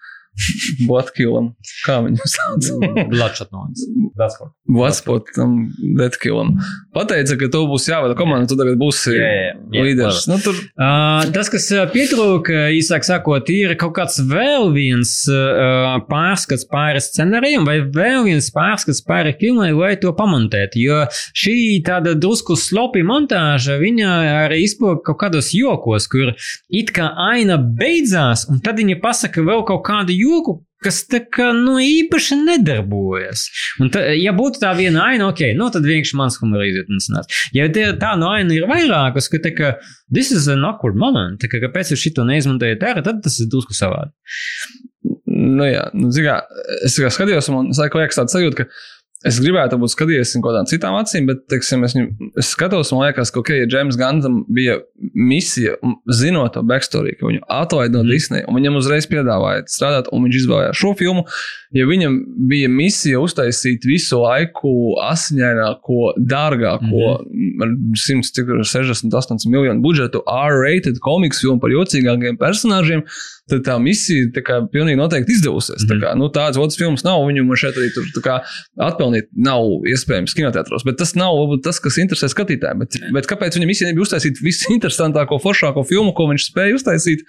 Botkilam, 0.87 1.51
kā 1.83 1.99
viņu 2.05 2.29
sauc? 2.31 2.71
Bloodshot 3.11 3.51
noise. 3.51 3.83
That's 4.15 4.39
what. 4.39 4.53
Botsportam, 4.69 5.55
Deadkilam. 5.97 6.53
Pateica, 6.95 7.37
ka 7.39 7.49
tev 7.51 7.67
būs 7.71 7.87
jāvada 7.89 8.17
komanda, 8.17 8.49
tu 8.49 8.57
tagad 8.59 8.77
būsi 8.79 9.15
Jā, 9.15 9.29
jā, 9.29 9.53
jā. 9.73 9.85
līderis. 9.89 10.27
Nu, 10.29 10.37
tur 10.43 10.59
Uh, 10.79 11.25
tas, 11.35 11.49
kas 11.51 11.65
uh, 11.75 11.81
pietrūka, 11.91 12.69
īsāk 12.71 13.03
sakot, 13.03 13.49
ir 13.51 13.73
kaut 13.79 13.91
kāds 13.97 14.19
vēl 14.29 14.69
viens 14.71 15.11
uh, 15.27 15.97
pārskats 16.07 16.63
pāri 16.71 17.01
scenārijam, 17.03 17.65
vai 17.67 17.81
vēl 17.83 18.23
viens 18.29 18.47
pārskats 18.55 19.01
pāri 19.03 19.33
filmai, 19.41 19.73
lai 19.75 19.91
to 19.99 20.13
pamontētu. 20.15 20.79
Jo 20.79 21.01
šī 21.11 21.57
tāda 21.83 22.15
drusku 22.15 22.55
slopi 22.59 23.03
montāža, 23.03 23.75
viņa 23.81 24.13
arī 24.45 24.61
izpauž 24.69 25.01
kaut 25.09 25.19
kādos 25.25 25.51
jokos, 25.55 26.07
kur 26.11 26.31
it 26.71 26.93
kā 26.95 27.11
aina 27.27 27.59
beidzās, 27.59 28.47
un 28.47 28.63
tad 28.63 28.79
viņa 28.79 29.01
pasaka 29.03 29.43
vēl 29.43 29.65
kaut 29.67 29.83
kādu 29.89 30.15
joku. 30.15 30.61
Kas 30.83 31.01
tā 31.11 31.19
kā 31.27 31.49
nu, 31.55 31.75
īpaši 31.83 32.37
nedarbojas. 32.39 33.45
Un 33.83 33.91
ta, 33.91 34.05
ja 34.15 34.31
būtu 34.35 34.61
tā 34.61 34.71
viena 34.77 35.09
aina, 35.11 35.27
ok, 35.33 35.49
nu 35.59 35.67
tad 35.73 35.87
vienkārši 35.87 36.19
mans 36.19 36.39
humora 36.39 36.67
izjūtnes 36.69 37.09
nāc. 37.11 37.39
Ja 37.55 37.67
tie, 37.73 37.89
tā 37.99 38.13
no 38.19 38.31
aina 38.31 38.55
ir 38.55 38.67
vairākas, 38.69 39.27
ka 39.31 39.41
tā 39.43 39.51
kā 39.57 39.73
this 40.07 40.31
is 40.35 40.47
an 40.51 40.63
awkward 40.67 40.99
moment, 40.99 41.41
tā 41.43 41.51
kā 41.51 41.59
kāpēc 41.65 41.91
jūs 41.91 42.05
šito 42.07 42.23
neizmantojat 42.27 42.85
ārā, 42.91 43.03
tad 43.03 43.19
tas 43.25 43.41
ir 43.43 43.51
drusku 43.51 43.75
savādi. 43.75 44.15
Nu, 45.29 45.63
jā, 45.67 45.85
nu, 45.95 46.13
zin 46.15 46.25
kā, 46.27 46.39
es 46.87 46.95
kā 46.99 47.11
skatījos, 47.11 47.51
un 47.51 47.59
man 47.59 47.69
liekas, 47.75 48.19
tāds 48.19 48.35
sajūta, 48.35 48.63
ka 48.63 48.71
es 49.27 49.39
gribētu 49.43 49.75
būt 49.79 49.91
skatījies 49.91 50.31
no 50.37 50.41
kādām 50.45 50.67
citām 50.69 50.95
acīm, 50.95 51.25
bet, 51.27 51.41
teiksim, 51.51 51.83
es, 51.83 51.95
viņu- 51.97 52.29
es 52.39 52.51
skatos, 52.53 52.91
man 52.95 53.09
liekas, 53.09 53.33
ka, 53.35 53.41
ok, 53.41 53.51
ja 53.57 53.67
James 53.67 53.97
Gandam 53.99 54.45
bija 54.47 54.77
misija, 54.95 55.75
zinot 56.07 56.53
to 56.55 56.63
backstory, 56.63 57.17
ka 57.19 57.27
viņu 57.27 57.43
atlaid 57.51 57.91
no 57.95 58.03
mm. 58.05 58.13
Disney, 58.13 58.45
un 58.47 58.55
viņam 58.55 58.79
uzreiz 58.79 59.09
piedāvāja 59.11 59.65
strādāt, 59.67 60.07
un 60.15 60.23
viņš 60.23 60.37
izvēlējās 60.39 60.79
šo 60.79 60.93
filmu, 60.99 61.25
ja 61.75 61.87
viņam 61.89 62.15
bija 62.49 62.69
misija 62.71 63.19
uztaisīt 63.19 63.83
visu 63.89 64.21
laiku 64.23 64.71
asiņaināko, 65.03 66.13
dārgāko, 66.31 67.19
mm. 67.19 67.65
ar 67.65 67.75
100, 67.99 68.31
cik 68.31 68.47
tur 68.47 68.63
ir 68.63 68.71
60, 68.71 69.19
80 69.19 69.51
miljonu 69.51 69.83
budžetu, 69.83 70.23
R-rated 70.23 71.03
komiks 71.03 71.43
filmu 71.43 71.59
par 71.59 71.75
jocīgākiem 71.75 72.39
personāžiem, 72.39 73.03
tad 73.49 73.65
tā 73.65 73.75
misija 73.81 74.29
tā 74.33 74.43
kā 74.45 74.59
pilnīgi 74.71 74.99
noteikti 74.99 75.35
izdevusies. 75.35 75.83
Mm. 75.83 75.89
Tā 75.91 75.99
kā, 76.03 76.15
nu, 76.19 76.29
tādas 76.33 76.59
otras 76.61 76.77
filmas 76.79 77.03
nav, 77.05 77.23
viņu 77.27 77.45
man 77.47 77.59
šeit 77.59 77.77
arī 77.79 77.89
tur 77.95 78.07
tā 78.15 78.39
kā 79.09 79.19
atpelnīt 79.19 79.29
nav 79.35 79.87
iespējams 79.89 80.35
kinoteātros, 80.37 80.85
bet 80.85 80.99
tas 80.99 81.15
nav 81.15 81.35
varbūt 81.37 81.65
tas, 81.65 81.79
kas 81.79 81.97
interesē 82.01 82.29
skatītājiem. 82.31 82.79
Bet, 82.83 82.97
bet 83.15 83.27
kāpēc 83.29 83.57
viņam 83.57 83.69
misija 83.69 83.89
nebija 83.89 84.05
uztaisīt 84.05 84.41
visinteresantāko, 84.43 85.39
foršāko 85.41 85.85
filmu, 85.87 86.13
ko 86.13 86.29
viņš 86.31 86.49
spēja 86.51 86.79
uztaisīt? 86.79 87.27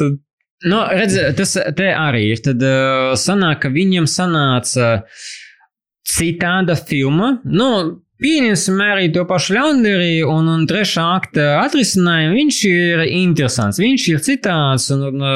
Tad 0.00 0.20
Nu, 0.62 0.76
redz, 0.86 1.16
tas 1.34 1.56
arī 1.58 2.20
ir. 2.30 2.38
Tad 2.38 2.60
uh, 2.62 3.16
sanāk, 3.18 3.64
ka 3.64 3.70
viņam 3.74 4.04
sanāca 4.06 5.08
citāda 6.06 6.76
filma. 6.78 7.40
Nu, 7.42 7.66
Pieņemsim 8.22 8.80
arī 8.84 9.08
to 9.14 9.24
pašu 9.28 9.56
Leonderī 9.56 10.20
un, 10.22 10.46
un 10.52 10.66
trešā 10.70 11.04
akta 11.16 11.46
atrisinājumu. 11.64 12.36
Viņš 12.38 12.60
ir 12.70 13.04
interesants, 13.08 13.80
viņš 13.82 14.06
ir 14.12 14.22
citāds. 14.22 14.88
Un, 14.94 15.08
un 15.10 15.26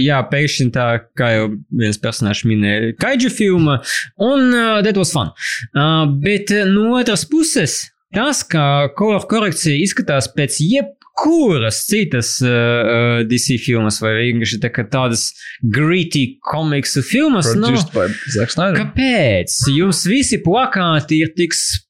jā, 0.00 0.20
pēkšņi 0.30 0.68
tā, 0.76 0.86
kā 1.18 1.32
jau 1.34 1.48
viens 1.82 1.98
personāžs 2.00 2.44
minēja, 2.48 2.94
kaidžu 3.00 3.32
filma. 3.34 3.80
Un 4.22 4.50
uh, 4.52 4.78
that 4.86 4.98
was 5.00 5.12
fun. 5.14 5.34
Uh, 5.74 6.06
bet 6.22 6.54
no 6.70 6.94
otras 7.00 7.26
puses, 7.28 7.82
tas, 8.14 8.44
kā 8.46 8.90
kolor 8.98 9.26
korekcija 9.30 9.82
izskatās 9.82 10.30
pēc 10.34 10.62
jeb 10.64 10.96
kuras 11.20 11.82
citas 11.88 12.38
uh, 12.44 13.20
DC 13.28 13.58
filmas 13.60 14.00
vai 14.00 14.14
vienkārši 14.22 14.60
tā 14.62 14.70
tādas 14.88 15.26
gritty 15.60 16.38
komiksu 16.52 17.02
filmas. 17.04 17.50
Nu, 17.58 17.74
Zack 17.76 18.54
Snyder. 18.54 18.78
kāpēc? 18.78 19.58
Jums 19.74 20.04
visi 20.08 20.40
plakāti 20.44 21.20
ir 21.24 21.34
tik 21.36 21.56
spoži, 21.56 21.89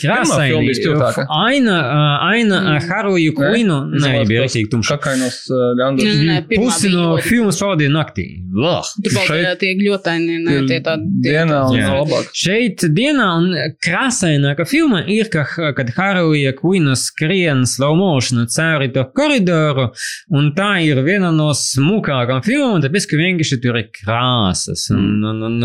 krāsaini. 0.00 0.60
bija 0.64 0.76
spilgtāka. 0.78 1.26
Aina, 1.28 1.74
uh, 1.84 2.26
aina 2.32 2.60
ar 2.74 2.80
Haruju 2.88 3.34
Quinu 3.36 3.76
nebija 3.92 4.44
rīktīgi 4.46 4.70
tumša. 4.72 4.96
Kakainos 4.96 5.36
uh, 5.52 5.74
nē, 5.98 6.38
pirmā 6.48 6.62
Pusi 6.64 6.88
no 6.92 7.18
filmas 7.22 7.60
pavadīja 7.60 7.92
naktī. 7.92 8.24
Vah. 8.56 8.88
Tur 9.04 9.18
Šeit 9.28 9.60
tie, 9.60 9.74
gļotaini, 9.78 10.38
ne, 10.46 10.56
tie 10.70 10.80
tādi. 10.84 11.10
tie- 11.22 11.34
Dienā 11.38 11.58
un 11.68 11.76
Jā. 11.76 11.90
labāk. 12.00 12.30
Šeit 12.32 12.86
dienā 12.96 13.26
un 13.38 13.50
krāsaināka 13.84 14.64
filma 14.68 15.02
ir, 15.06 15.28
ka, 15.32 15.44
kad 15.76 15.92
Haruja 15.96 16.54
Quina 16.56 16.96
skrien 16.96 17.66
slow 17.68 17.94
motion 18.00 18.46
cauri 18.48 18.88
to 18.94 19.04
koridoru, 19.14 19.90
un 20.32 20.52
tā 20.56 20.70
ir 20.86 21.02
viena 21.04 21.30
no 21.34 21.50
smukākām 21.52 22.40
filmām, 22.46 22.80
tāpēc, 22.84 23.06
ka 23.10 23.20
vienkārši 23.20 23.60
tur 23.62 23.76
ir 23.82 23.90
krāsas. 23.94 24.88
Un, 24.94 25.20
un, 25.24 25.42
un, 25.50 25.60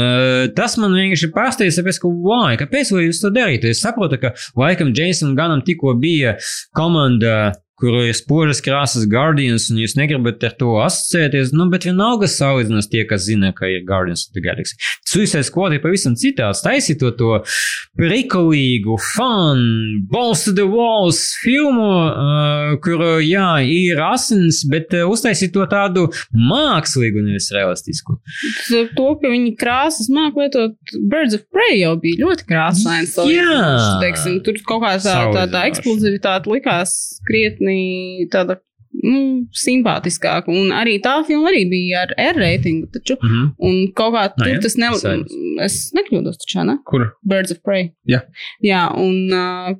tas 0.57 0.76
man 0.81 0.91
vienkārši 0.99 1.31
pārsteidz, 1.34 1.80
tāpēc, 1.80 2.02
ka, 2.03 2.11
why, 2.11 2.57
kāpēc 2.60 2.91
jūs 2.94 3.23
to 3.23 3.31
darīt? 3.54 3.70
Es 3.72 3.82
saprotu, 3.84 4.20
ka 4.22 4.34
laikam 4.60 4.94
Jason 4.96 5.36
Ganam 5.36 5.64
tikko 5.66 5.96
bija 6.00 6.38
komanda 6.76 7.54
kur 7.84 7.97
ir 7.99 8.14
spožas 8.15 8.61
krāsas 8.64 9.03
Guardians, 9.11 9.68
un 9.72 9.81
jūs 9.81 9.97
negribat 9.99 10.43
ar 10.47 10.53
to 10.55 10.77
asociēties, 10.80 11.51
nu, 11.51 11.68
bet 11.72 11.84
vienalga 11.84 12.30
salīdzinās 12.31 12.88
tie, 12.88 13.01
kas 13.10 13.26
zina, 13.27 13.51
ka 13.55 13.68
ir 13.68 13.84
Guardians 13.84 14.23
of 14.30 14.38
the 14.38 14.43
Galaxy. 14.45 14.77
Suicide 15.03 15.43
Squad 15.43 15.76
ir 15.76 15.81
pavisam 15.84 16.15
citāds, 16.19 16.64
taisīt 16.64 17.01
to, 17.01 17.11
to 17.19 17.41
prikulīgu, 17.99 18.95
fun, 19.11 19.65
balls 20.14 20.45
to 20.45 20.53
the 20.55 20.64
walls 20.69 21.19
filmu, 21.41 21.89
uh, 22.07 22.77
kur, 22.85 23.03
jā, 23.19 23.49
ir 23.68 23.99
asins, 24.07 24.61
bet 24.72 24.95
uh, 24.95 25.03
uztaisīt 25.11 25.51
to 25.57 25.68
tādu 25.68 26.05
mākslīgu, 26.31 27.26
nevis 27.27 27.51
realistisku. 27.51 28.15
To, 28.95 29.10
ka 29.19 29.27
viņi 29.27 29.57
krāsas 29.60 30.07
māk 30.14 30.39
lietot, 30.39 30.80
Birds 31.11 31.35
of 31.35 31.43
Prey 31.51 31.81
jau 31.81 31.97
bija 31.99 32.23
ļoti 32.23 32.47
krāsains. 32.47 33.19
Jā. 33.27 33.60
Teiksim, 33.99 34.39
tur 34.45 34.55
kaut 34.72 34.85
kā 34.85 34.95
tā, 35.03 35.19
tā, 35.35 35.45
tā 35.51 35.68
eksplozivitāte 35.68 36.51
likās 36.53 36.95
krietni 37.27 37.73
tāda. 38.32 38.60
Nu, 39.04 39.48
simpātiskāk, 39.58 40.45
un 40.54 40.70
arī 40.78 41.00
tā 41.02 41.16
filma 41.26 41.50
arī 41.50 41.64
bija 41.72 42.04
ar 42.06 42.12
R 42.16 42.38
reitingu. 42.38 42.86
Taču, 42.94 43.16
Mhm. 43.18 43.48
un 43.60 43.88
kaut 43.98 44.14
kā 44.14 44.28
tur 44.38 44.48
jā? 44.52 44.60
tas. 44.62 44.76
Skaidrs. 44.78 45.34
Es 45.66 45.91
nekļūdos, 45.98 46.38
taču, 46.44 46.64
ne? 46.66 46.78
Kur? 46.86 47.08
Birds 47.26 47.52
of 47.52 47.58
Prey. 47.66 47.90
Jā. 48.08 48.22
Jā, 48.64 48.84
un 48.95 49.34
uh, 49.34 49.74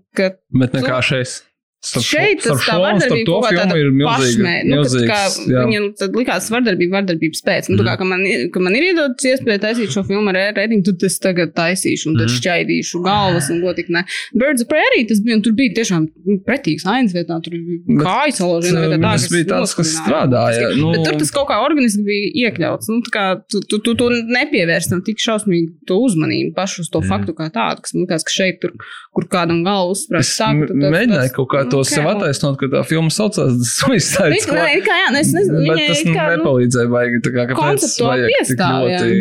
Bet 0.52 0.74
nekā 0.74 0.98
šeit. 1.06 1.44
Starp 1.84 2.06
Šeit 2.08 2.40
tas 2.46 2.62
tā 2.64 2.78
vardarbība 2.80 3.28
kaut 3.28 3.44
kā 3.44 3.56
tāda 3.60 3.76
pašmē. 4.08 4.52
Nu, 4.72 4.78
kad 4.84 4.94
kā, 5.10 5.18
milzīgs, 5.20 5.40
jā. 5.52 5.64
viņam 5.68 5.88
tad 6.00 6.14
likās 6.16 6.46
vardarbība, 6.54 6.94
vardarbības 6.96 7.42
pēc. 7.44 7.68
Nu, 7.74 7.76
mm. 7.82 7.88
kā, 7.90 7.96
ka, 8.00 8.06
man, 8.08 8.22
ka 8.54 8.62
man 8.64 8.78
ir 8.80 8.86
iedodas 8.94 9.26
iespēja 9.28 9.60
taisīt 9.66 9.92
šo 9.92 10.04
filmu 10.08 10.32
ar 10.32 10.38
reitingu, 10.56 10.86
tad 10.88 11.04
es 11.10 11.18
tagad 11.20 11.52
taisīšu 11.58 12.08
un 12.08 12.16
tad 12.22 12.30
Mhm. 12.30 12.38
šķaidīšu 12.40 13.02
galvas 13.04 13.50
un 13.52 13.60
gotik 13.66 13.90
ne. 13.92 14.06
Birds 14.32 14.64
of 14.64 14.70
Prey 14.72 14.80
arī 14.94 15.02
tas 15.10 15.20
bija, 15.26 15.36
un 15.36 15.44
tur 15.44 15.52
bija 15.60 15.74
tiešām 15.82 16.08
pretīgs 16.48 16.86
ainas 16.88 17.12
vietā, 17.18 17.36
tur 17.44 17.52
bija 17.52 18.00
kājas 18.00 18.40
salaužina 18.40 18.86
vietā. 18.88 19.02
Tā, 19.04 19.12
tas 19.20 19.28
bija 19.36 19.50
tāds, 19.52 19.76
kas 19.76 19.92
strādāja. 20.00 20.72
Nu, 20.80 20.94
Bet 20.96 21.04
tur 21.10 21.20
tas 21.20 21.32
kaut 21.36 21.50
kā 21.52 21.60
organiski 21.68 22.06
bija 22.08 22.32
iekļauts. 22.48 22.88
Nu, 22.94 23.02
tā 23.04 23.12
kā 23.18 23.26
tu, 23.52 23.60
tu, 23.68 23.82
tu, 23.84 23.94
tu 24.00 24.08
nepievērsi 24.32 24.94
tam 24.96 25.04
tik 25.04 25.20
šausmīgi 25.20 25.74
to 25.92 26.00
uzmanību 26.08 26.56
pašu 26.56 26.86
uz 26.88 26.90
to 26.96 27.04
Mhm. 27.04 27.10
faktu 27.12 27.36
kā 27.36 27.52
tādu, 27.52 27.82
kas 27.84 27.94
man 27.94 28.06
liekas, 28.08 28.24
ka 28.24 28.32
šeit, 28.40 28.62
tur, 28.64 28.72
kur 29.14 29.28
kādam 29.28 29.64
galvu 29.68 29.92
Es 29.92 30.06
uzsprāst, 30.08 30.40
sāk. 30.40 30.64
m- 30.64 30.80
mēģināju 30.94 31.34
kaut 31.36 31.50
kā 31.52 31.64
to 31.74 31.82
nu, 31.82 31.88
sev 31.90 32.08
attaisnot, 32.12 32.58
ka 32.60 32.70
tā 32.72 32.82
filma 32.88 33.12
saucās 33.14 33.58
Suicide 33.74 34.40
Squad. 34.44 34.60
nē, 34.60 34.68
it 34.78 34.86
kā, 34.86 34.98
jā, 35.02 35.10
nu, 35.14 35.22
es 35.22 35.32
nezinu, 35.34 35.64
Bet 35.68 35.82
tas 35.90 36.02
it 36.04 36.10
kā, 36.10 36.26
nu, 36.30 36.38
nepalīdzēja 36.38 36.92
baigi. 36.94 37.22
Tā 37.26 37.34
kā 37.34 37.46
kāpēc 37.50 37.62
konceptuāli 37.64 38.28
vajag 38.28 38.50
tik 38.52 38.64
ļoti 38.64 39.18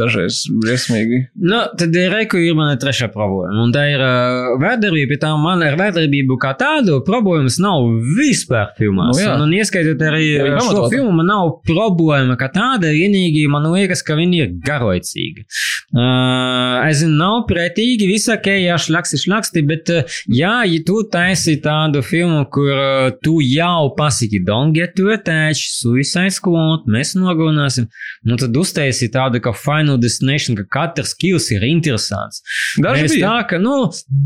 dažreiz 0.00 0.40
briesmīgi. 0.64 1.20
Nu, 1.46 1.62
tad 1.78 1.98
ir 1.98 2.10
reku 2.14 2.40
ir 2.42 2.56
mana 2.58 2.78
trešā 2.80 3.08
problēma. 3.14 3.66
Un 3.66 3.74
tā 3.74 3.86
ir 3.92 4.02
uh, 4.02 4.56
vērtdarbība, 4.62 5.12
pie 5.14 5.20
tā 5.22 5.32
man 5.40 5.64
ar 5.66 5.78
vērtdarbību 5.78 6.38
kā 6.42 6.52
tādu 6.58 6.98
problēmas 7.06 7.60
nav 7.62 7.86
vispār 8.18 8.72
filmās. 8.78 9.14
Nu, 9.14 9.22
jā. 9.22 9.36
un, 9.36 9.46
un 9.46 9.56
ieskaitot 9.56 10.02
arī 10.08 10.26
Jā, 10.36 10.58
šo 10.66 10.88
filmu, 10.92 11.12
man 11.20 11.30
nav 11.30 11.54
problēma 11.68 12.38
kā 12.40 12.50
tāda. 12.54 12.90
Vienīgi 12.94 13.46
man 13.52 13.68
liekas, 13.72 14.02
ka 14.06 14.18
viņi 14.18 14.42
ir 14.42 14.54
garlaicīgi. 14.66 15.46
Uh, 15.94 16.82
es 16.88 17.00
zinu, 17.04 17.14
nav 17.20 17.44
pretīgi, 17.48 18.08
ok, 18.34 18.48
jā, 18.64 18.76
šlaksti, 18.80 19.20
šlaksti, 19.22 19.62
bet 19.68 19.92
uh, 19.94 20.18
jā, 20.32 20.58
ja 20.66 20.82
tu 20.86 21.00
taisi 21.12 21.56
tā 21.62 21.75
tādu 21.76 22.02
filmu, 22.04 22.44
kur 22.52 22.72
uh, 22.72 23.10
tu 23.24 23.38
jau 23.44 23.90
pasaki, 23.96 24.40
don't 24.44 24.74
get 24.76 24.94
too 24.96 25.10
attached, 25.12 25.70
suicide 25.76 26.34
squad, 26.34 26.86
mēs 26.90 27.14
nogalināsim. 27.18 27.88
Nu, 28.26 28.38
tad 28.40 28.56
uztaisīja 28.56 29.12
tādu 29.16 29.40
kā 29.44 29.52
final 29.56 29.98
destination, 30.00 30.56
ka 30.58 30.66
katrs 30.78 31.14
kills 31.18 31.48
ir 31.54 31.64
interesants. 31.66 32.42
Daži 32.82 33.06
mēs 33.06 33.14
bija. 33.16 33.28
tā, 33.28 33.36
ka, 33.50 33.60
nu, 33.62 33.76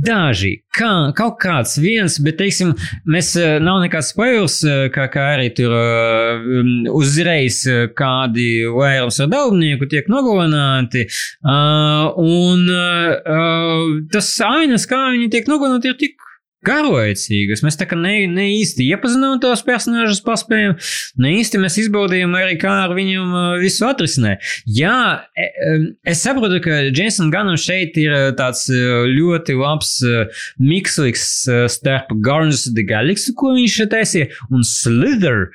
daži, 0.06 0.52
kā, 0.77 0.93
kaut 1.18 1.39
kāds 1.43 1.77
viens, 1.82 2.18
bet, 2.24 2.39
teiksim, 2.40 2.74
mēs 3.10 3.35
nav 3.64 3.82
nekāds 3.85 4.12
spoilers, 4.14 4.60
uh, 4.66 4.86
kā, 4.94 5.09
kā 5.12 5.27
arī 5.35 5.51
tur 5.56 5.74
um, 5.74 6.72
uzreiz 7.01 7.62
kādi 7.98 8.48
vairums 8.74 9.20
ar 9.22 9.31
dalībnieku 9.32 9.90
tiek 9.90 10.10
nogalināti. 10.12 11.06
Uh, 11.40 12.10
un 12.20 12.66
uh, 12.70 14.01
tas 14.12 14.32
ainas, 14.47 14.86
kā 14.90 15.09
viņi 15.14 15.31
tiek 15.35 15.51
nogalināti, 15.51 15.93
ir 15.94 16.01
tik 16.01 16.30
garlaicīgas. 16.66 17.62
Mēs 17.65 17.78
tā 17.81 17.87
kā 17.89 17.97
ne, 17.97 18.27
ne 18.28 18.47
īsti 18.59 18.85
iepazinām 18.93 19.39
tos 19.41 19.62
personāžus, 19.65 20.20
paspējām, 20.24 20.77
ne 21.23 21.32
īsti 21.39 21.61
mēs 21.62 21.78
izbaudījām 21.85 22.35
arī, 22.37 22.59
kā 22.61 22.74
ar 22.85 22.95
viņiem 22.97 23.32
uh, 23.32 23.47
visu 23.62 23.87
atrisināt. 23.89 24.45
Jā, 24.69 24.97
e, 25.32 25.47
em, 25.70 25.87
es 26.09 26.20
saprotu, 26.24 26.61
ka 26.65 26.82
Jason 26.91 27.32
Gunnam 27.32 27.57
šeit 27.61 27.97
ir 28.01 28.12
uh, 28.12 28.27
tāds 28.37 28.66
uh, 28.73 29.07
ļoti 29.09 29.57
labs 29.57 29.93
miksliks 30.61 31.24
uh, 31.49 31.65
starp 31.70 32.12
Guardians 32.20 32.66
of 32.69 32.77
the 32.77 32.85
Galaxy, 32.87 33.32
ko 33.37 33.55
viņš 33.57 33.78
šeit 33.81 33.93
taisīja, 33.95 34.28
un 34.53 34.65
Slither, 34.66 35.49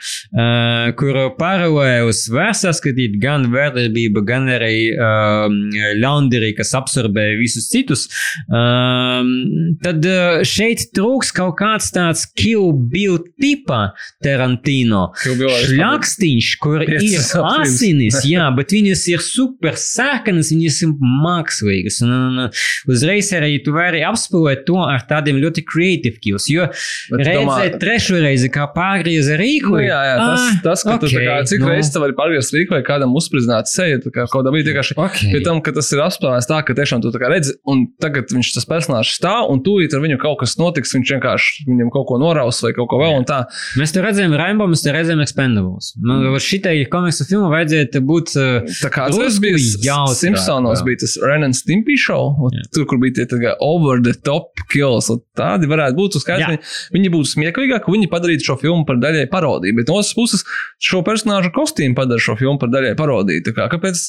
kur 1.00 1.18
paralēlus 1.38 2.26
var 2.34 2.54
saskatīt 2.58 3.16
gan 3.22 3.48
vērtībība, 3.54 4.24
gan 4.28 4.50
arī 4.52 4.90
um, 4.94 5.58
laundry, 6.02 6.52
kas 6.58 6.74
absorbē 6.78 7.28
visus 7.40 7.70
citus. 7.72 8.06
Um, 8.50 9.76
tad 9.84 10.06
šeit 10.48 10.95
trūks 10.96 11.32
kaut 11.36 11.56
kāds 11.60 11.92
tāds 11.96 12.26
Kill 12.38 12.74
Bill 12.92 13.20
tipa 13.42 13.96
Tarantino. 14.24 15.08
Šļakstīņš, 15.26 16.52
kur 16.64 16.84
ir 16.86 17.20
asinis, 17.42 18.22
jā, 18.28 18.48
bet 18.58 18.76
viņas 18.76 19.06
ir 19.14 19.24
super 19.26 19.80
sēkanas, 19.80 20.52
viņas 20.56 20.82
ir 20.88 20.94
mākslīgas. 21.26 22.02
Un, 22.06 22.16
un, 22.16 22.44
un 22.46 22.92
uzreiz 22.92 23.32
arī 23.36 23.58
tu 23.66 23.76
vari 23.76 24.04
apspēlēt 24.08 24.66
to 24.68 24.80
ar 24.84 25.06
tādiem 25.10 25.40
ļoti 25.44 25.66
creative 25.68 26.22
kills, 26.24 26.50
jo 26.52 26.68
redzēt 27.14 27.80
trešo 27.82 28.20
reizi, 28.24 28.52
kā 28.54 28.68
pārgrieza 28.76 29.38
rīku. 29.40 29.76
Nu, 29.76 29.84
jā, 29.86 30.02
jā, 30.10 30.16
tas, 30.22 30.46
ah, 30.46 30.60
tas 30.66 30.86
ka 30.86 30.98
okay, 30.98 31.12
tu, 31.12 31.24
kā, 31.26 31.40
cik 31.50 31.64
nu, 31.64 31.70
no. 31.70 31.74
reizes 31.76 31.94
tu 31.94 32.04
vari 32.04 32.16
pārgriezt 32.18 32.56
rīku 32.56 32.78
vai 32.78 32.84
kādam 32.86 33.16
uzspridzināt 33.18 33.72
seju, 33.72 34.02
tā 34.06 34.12
kā 34.12 34.26
kaut 34.26 34.40
kādā 34.40 34.54
brīdī 34.56 34.74
vienkārši 34.74 34.96
Okay. 35.06 35.32
pie 35.34 35.42
tam, 35.44 35.60
ka 35.64 35.74
tas 35.76 35.90
ir 35.94 36.02
apspēlēts 36.04 36.48
tā, 36.50 36.60
ka 36.66 36.76
tiešām 36.78 37.02
tu 37.04 37.12
tā 37.14 37.20
kā 37.22 37.30
redzi, 37.32 37.56
un 37.70 37.86
tagad 38.02 38.32
viņš 38.34 38.52
tas 38.56 38.68
personāžs 38.70 39.16
stāv, 39.18 39.50
un 39.52 39.62
tūlīt 39.66 39.94
ar 39.96 40.04
viņu 40.04 40.18
kaut 40.22 40.40
kas 40.42 40.56
notiks, 40.60 40.85
viņš 40.96 41.14
vienkārši 41.16 41.66
viņam 41.70 41.92
kaut 41.94 42.08
ko 42.10 42.20
noraus 42.22 42.62
vai 42.64 42.74
kaut 42.78 42.90
ko 42.92 43.00
vēl, 43.02 43.16
un 43.22 43.28
tā. 43.28 43.42
Mēs 43.80 43.94
te 43.96 44.04
redzējām 44.04 44.36
Rainbow, 44.40 44.70
mēs 44.72 44.84
te 44.86 44.94
redzējām 44.96 45.24
Expendables. 45.24 45.94
Man 46.02 46.24
mm. 46.28 46.44
šitai 46.46 46.76
komiksu 46.92 47.28
filmu 47.30 47.50
vajadzēja 47.54 48.04
būt. 48.06 48.36
uh, 48.40 48.76
Tā 48.84 48.92
kā 48.94 49.08
tas 49.14 49.40
bija 49.44 49.58
jautrāk 49.58 50.20
Simpsonos, 50.20 50.82
vēl. 50.82 50.92
bija 50.92 51.02
tas 51.06 51.18
Ren 51.24 51.48
and 51.48 51.58
Stimpy 51.58 51.98
show, 52.00 52.34
Jā. 52.54 52.66
tur, 52.76 52.88
kur 52.90 53.02
bija 53.02 53.20
tie 53.20 53.28
tā 53.32 53.40
kā 53.42 53.56
over 53.64 54.02
the 54.04 54.14
top 54.28 54.62
kills, 54.72 55.10
tādi 55.38 55.70
varētu 55.72 55.98
būt 56.00 56.20
uz 56.20 56.24
Jā. 56.24 56.26
skaidrs. 56.26 56.78
Viņi, 56.96 57.12
būtu 57.14 57.32
smieklīgāki, 57.34 57.92
viņi 57.96 58.12
padarītu 58.12 58.50
šo 58.50 58.58
filmu 58.62 58.86
par 58.88 59.00
daļai 59.02 59.26
parodiju, 59.32 59.80
bet 59.80 59.92
no 59.92 60.00
otras 60.00 60.14
puses 60.18 60.46
šo 60.84 61.02
personāžu 61.08 61.52
kostīmu 61.56 61.98
padara 61.98 62.22
šo 62.22 62.38
filmu 62.40 62.60
par 62.62 62.72
daļai 62.74 62.96
parodiju. 63.00 63.46
Kā, 63.56 63.70
kāpēc 63.72 64.02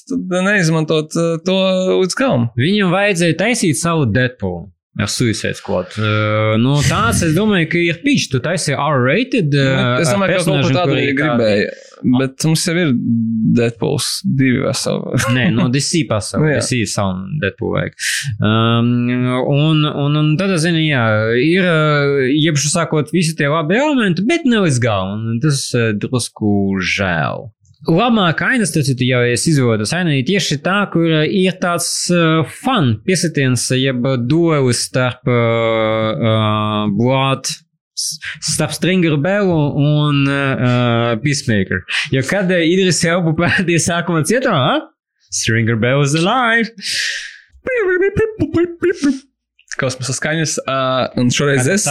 neizmantot 0.46 1.16
uh, 1.18 1.36
to 1.46 1.58
līdz 2.02 2.18
galam? 2.18 2.48
Viņam 2.58 2.94
vajadzēja 2.94 3.40
taisīt 3.44 3.80
savu 3.80 4.08
Deadpool. 4.10 4.66
Ar 4.96 5.10
Suicide 5.12 5.54
Squad. 5.58 5.92
Uh, 6.00 6.54
nu, 6.56 6.78
tāds, 6.88 7.20
es 7.26 7.34
domāju, 7.36 7.68
ka 7.74 7.80
ir 7.84 7.98
pīčs. 8.00 8.30
Tu 8.32 8.40
taisīji 8.40 8.78
R-rated. 8.80 9.52
Uh, 9.52 9.98
es 10.00 10.08
domāju, 10.08 10.38
ka 10.38 10.44
kaut 10.46 10.64
ko 10.64 10.70
tādu 10.72 10.96
viņi 10.96 11.16
gribēja. 11.18 11.74
Bet 12.20 12.46
mums 12.48 12.64
jau 12.64 12.74
ir 12.80 12.94
Deadpools 13.56 14.08
divi 14.24 14.62
veseli. 14.64 15.20
Nē, 15.36 15.44
no 15.52 15.68
DC 15.72 16.06
pasaule. 16.08 16.48
Nu. 16.48 16.62
DC 16.62 16.80
savu 16.88 17.26
Deadpool 17.42 17.74
vajag. 17.76 17.98
Um, 18.40 18.88
un, 19.52 19.84
un, 19.84 20.16
un 20.22 20.32
tad, 20.40 20.54
zini, 20.64 20.86
jā, 20.88 21.04
ir, 21.44 21.68
jebšu 22.32 22.72
sakot, 22.72 23.12
visi 23.12 23.36
tie 23.36 23.52
labi 23.52 23.76
elementi, 23.76 24.24
bet 24.28 24.48
ne 24.48 24.64
līdz 24.64 24.80
galam. 24.80 25.28
Tas 25.44 25.66
uh, 25.76 25.90
drusku 25.92 26.80
žēl. 26.96 27.50
Labākā 27.86 28.52
aina, 28.54 28.66
citu, 28.66 29.06
jau 29.06 29.20
es 29.26 29.44
izvēlos 29.46 29.92
ainu, 29.94 30.16
tieši 30.26 30.58
tā, 30.64 30.78
kur 30.92 31.06
uh, 31.06 31.22
ir 31.26 31.54
tāds 31.62 31.88
uh, 32.14 32.42
fun 32.62 32.96
piesitiens, 33.06 33.68
jeb 33.78 34.02
duelis 34.26 34.82
starp 34.88 35.22
uh, 35.30 36.16
uh, 36.16 36.82
Blood 36.96 37.52
starp 37.96 38.74
Stringeru 38.76 39.16
Bellu 39.22 39.72
un 39.80 40.26
uh, 40.28 41.14
Peacemaker. 41.22 41.80
Jo 42.12 42.20
kad 42.28 42.50
uh, 42.52 42.60
Idris 42.60 43.00
Elba 43.08 43.32
pēdējā 43.38 43.86
sākumā 43.86 44.26
cietā, 44.28 44.52
ha? 44.52 44.76
Stringer 45.30 45.76
Bell 45.76 46.02
is 46.02 46.14
alive! 46.14 46.70
Kosmosa 49.80 50.14
skaņas, 50.16 50.56
uh, 50.64 51.20
un 51.20 51.28
šoreiz 51.34 51.66
es 51.68 51.84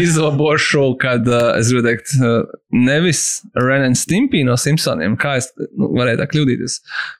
izlabošu, 0.00 0.84
kad 1.00 1.26
uh, 1.30 1.54
es 1.58 1.70
gribu 1.72 1.84
teikt, 1.86 2.12
uh, 2.20 2.44
nevis 2.74 3.42
Ren 3.56 3.86
and 3.86 3.98
Stimpy 3.98 4.42
no 4.46 4.56
Simpsoniem, 4.60 5.16
kā 5.20 5.36
es 5.40 5.48
nu, 5.56 5.88
varēju 5.96 6.20
tā 6.20 6.28
kļūdīties, 6.32 6.76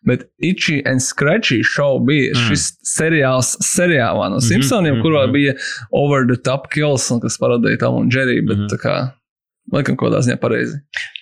bet 0.09 0.27
Itchy 0.45 0.81
and 0.89 1.05
Scratchy 1.05 1.63
show 1.65 1.99
bija 2.05 2.35
mm. 2.35 2.49
šis 2.51 2.67
seriāls 2.95 3.55
seriālā 3.65 4.31
no 4.33 4.41
Simpsoniem, 4.45 4.99
mm 4.99 5.01
-hmm, 5.01 5.05
kurā 5.07 5.27
mhm. 5.27 5.33
bija 5.33 5.55
Over 5.91 6.27
the 6.29 6.37
Top 6.37 6.69
Kills, 6.75 7.11
un 7.11 7.23
kas 7.25 7.39
parodēja 7.41 7.81
Tom 7.81 8.03
un 8.03 8.11
Jerry, 8.13 8.41
bet 8.41 8.59
mm 8.59 8.67
-hmm. 8.67 8.73
tā 8.75 8.81
kā, 8.83 8.97
laikam, 9.73 9.97
kaut 9.97 10.13
kādā 10.13 10.21
ziņā 10.29 10.37
pareizi. 10.41 10.81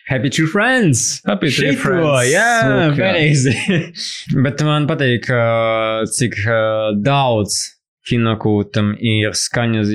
Happy 0.09 0.31
True 0.31 0.49
Friends! 0.51 1.23
Happy 1.25 1.51
True 1.51 1.77
Friends. 1.77 2.33
Jā. 2.33 2.91
pareizi. 2.99 3.55
Bet 4.45 4.61
man 4.67 4.89
patīk, 4.91 5.31
uh, 5.31 6.03
cik 6.11 6.35
uh, 6.43 6.91
daudz 6.99 7.82
kinokūtam 8.09 8.93
ir 8.99 9.37
skaņas 9.39 9.93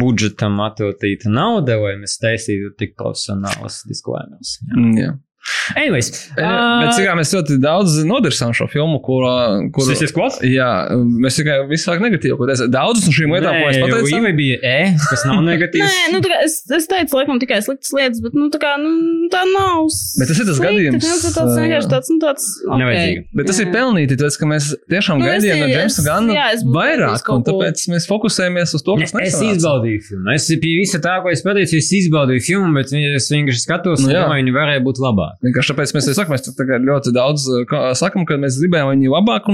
budžetam 0.00 0.58
atveltīta 0.64 1.30
nauda, 1.32 1.78
lai 1.80 1.94
mēs 2.00 2.18
taisītu 2.22 2.72
tik 2.80 2.96
profesionālas 2.98 3.82
disklaimerus. 3.88 4.58
Mm, 4.72 4.96
jā. 4.98 5.12
Anyways, 5.76 6.10
Uh, 6.34 6.80
bet 6.82 6.94
cik 6.96 7.06
mēs 7.16 7.30
ļoti 7.34 7.56
daudz 7.62 7.94
nodarsām 8.06 8.50
šo 8.56 8.66
filmu, 8.70 8.98
kurā. 9.04 9.34
Kur, 9.74 9.84
Suicide 9.86 10.08
Squad? 10.10 10.38
Jā, 10.44 10.66
mēs 11.24 11.36
tikai 11.38 11.60
laiku 11.68 12.02
negatīvi. 12.04 12.48
Daudzas 12.74 13.06
no 13.08 13.12
šīm 13.14 13.32
lietām, 13.34 13.54
ko 13.60 13.68
es 13.70 13.78
pateicu, 13.82 14.20
Vai 14.24 14.32
bija 14.36 14.56
E, 14.64 14.76
kas 15.10 15.24
nav 15.28 15.40
negatīvs? 15.46 15.84
Nē, 15.84 16.08
nu, 16.14 16.20
tā 16.24 16.30
kā 16.32 16.38
es, 16.46 16.56
es 16.74 16.88
teicu, 16.90 17.16
laikam, 17.20 17.38
tikai 17.42 17.60
sliktas 17.64 17.92
lietas, 17.96 18.20
bet 18.24 18.34
nu, 18.38 18.48
tā, 18.52 18.60
kā, 18.62 18.72
nu, 18.82 18.90
tā 19.32 19.42
nav. 19.52 19.86
Bet 20.20 20.30
tas 20.32 20.40
ir 20.42 20.48
tas 20.48 20.58
slikti, 20.58 20.74
gadījums, 20.88 21.08
tas 21.24 21.36
tāds 21.38 21.52
ā, 21.54 21.58
vienkārši 21.64 21.90
tāds, 21.94 22.12
nu, 22.12 22.18
tāds. 22.24 22.48
Okay. 22.64 22.80
Nevajadzīgi. 22.82 23.24
Bet 23.40 23.50
tas 23.52 23.60
ir 23.64 23.70
pelnīti, 23.74 24.18
tāpēc, 24.20 24.38
ka 24.42 24.50
mēs 24.54 24.70
tiešām 24.94 25.22
Nu, 25.22 25.28
es 25.28 25.32
gaidījām 25.44 25.62
no 25.64 25.70
Jamesa 25.70 26.00
es- 26.02 26.08
Gana 26.08 26.36
jā, 26.38 26.46
es 26.58 26.64
vairāk, 26.76 27.30
un 27.36 27.46
tāpēc 27.46 27.84
mēs 27.94 28.08
fokusējamies 28.10 28.74
uz 28.78 28.82
to, 28.86 28.96
kas 29.00 29.12
Es 29.14 29.16
nesanāca. 29.20 29.54
izbaudīju 29.60 30.02
filmu. 30.08 30.34
Es 30.34 30.48
pie 30.64 30.74
visa 30.80 30.98
tā, 31.04 31.16
ko 31.24 31.30
es 31.32 31.42
pateicu, 31.46 31.78
es 31.78 31.90
izbaudīju 32.00 32.42
filmu, 32.48 32.72
bet 32.76 32.92
es 32.92 33.30
vienkārši 33.32 33.64
skatos, 33.64 34.02
Nu 34.04 34.12
jā. 34.12 34.24
domāju, 34.24 34.44
viņi 34.44 34.54
varēja 34.58 34.82
būt 34.84 35.00
labāki. 35.04 35.33
Vienkārši 35.44 35.72
tāpēc 35.72 35.94
mēs 35.96 36.08
arī 36.08 36.16
sakām, 36.18 36.34
mēs 36.36 36.56
tagad 36.58 36.84
ļoti 36.86 37.12
daudz 37.16 37.48
uh, 37.50 37.64
kā- 37.70 37.88
sakam, 37.98 38.26
ka 38.28 38.38
mēs 38.40 38.60
gribējām 38.62 38.92
viņu 38.92 39.14
labāk, 39.14 39.50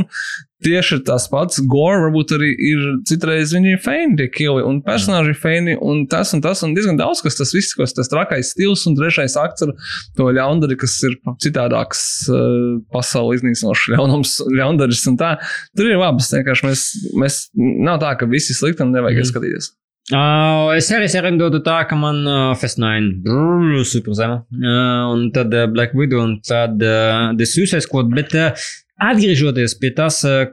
tieši 0.64 1.00
tas 1.08 1.26
pats 1.32 1.60
Gore 1.70 2.02
varbūt 2.04 2.34
arī 2.36 2.50
ir 2.52 2.82
citreiz 3.08 3.54
viņi 3.56 3.74
ir 3.74 3.80
feini, 3.80 4.18
tie 4.18 4.28
kili, 4.32 4.64
un 4.66 4.82
personāži 4.84 5.34
feini, 5.40 5.76
un 5.80 6.04
tas 6.10 6.34
un 6.36 6.44
tas, 6.44 6.62
un 6.66 6.74
diezgan 6.76 7.00
daudz, 7.00 7.22
kas 7.24 7.38
tas 7.40 7.54
viss, 7.56 7.76
kas 7.78 7.96
tas 7.96 8.12
trakais 8.12 8.52
stils, 8.52 8.84
un 8.90 8.98
trešais 8.98 9.38
akts 9.40 9.66
ar 9.66 9.74
to 10.18 10.28
ļaundari, 10.36 10.76
kas 10.80 10.98
ir 11.08 11.16
citādāks 11.42 12.04
uh, 12.28 12.78
pasauli 12.92 13.40
iznīcinošs 13.40 13.88
ļaunums, 13.94 14.36
ļaundaris 14.60 15.06
un 15.10 15.20
tā. 15.20 15.34
Tur 15.78 15.90
ir 15.90 16.00
labas, 16.00 16.32
vienkārši 16.36 16.68
mēs, 16.68 16.86
mēs 17.24 17.42
nav 17.56 18.02
tā, 18.04 18.14
ka 18.20 18.28
visi 18.30 18.56
slikti 18.56 18.84
un 18.84 18.92
nevajag 18.96 19.24
mm. 19.24 19.32
skatīties. 19.32 19.72
Uh, 20.10 20.72
es 20.74 20.88
arī 20.90 21.06
sarindotu 21.06 21.60
tā, 21.62 21.76
ka 21.86 21.94
man 21.98 22.24
uh, 22.26 22.38
Fast 22.58 22.80
9 22.82 23.20
brrr, 23.22 23.84
super 23.86 24.16
zema, 24.18 24.40
uh, 24.42 25.04
un 25.12 25.28
tad 25.34 25.54
uh, 25.54 25.68
Black 25.70 25.94
Widow, 25.94 26.24
un 26.24 26.40
tad 26.42 26.82
uh, 26.82 27.30
The 27.38 27.46
Suicide 27.46 27.84
Squad, 27.84 28.10
bet 28.16 28.34
uh, 28.34 28.64
atgriežoties 29.06 29.76
pie 29.78 29.92
tās 29.94 30.18
uh, 30.26 30.48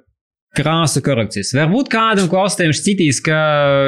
krāsu 0.57 1.01
korekcijas. 1.05 1.55
Varbūt 1.57 1.89
kādam 1.89 2.29
klausītājam 2.29 2.75
šķitīs, 2.77 3.23
ka 3.25 3.39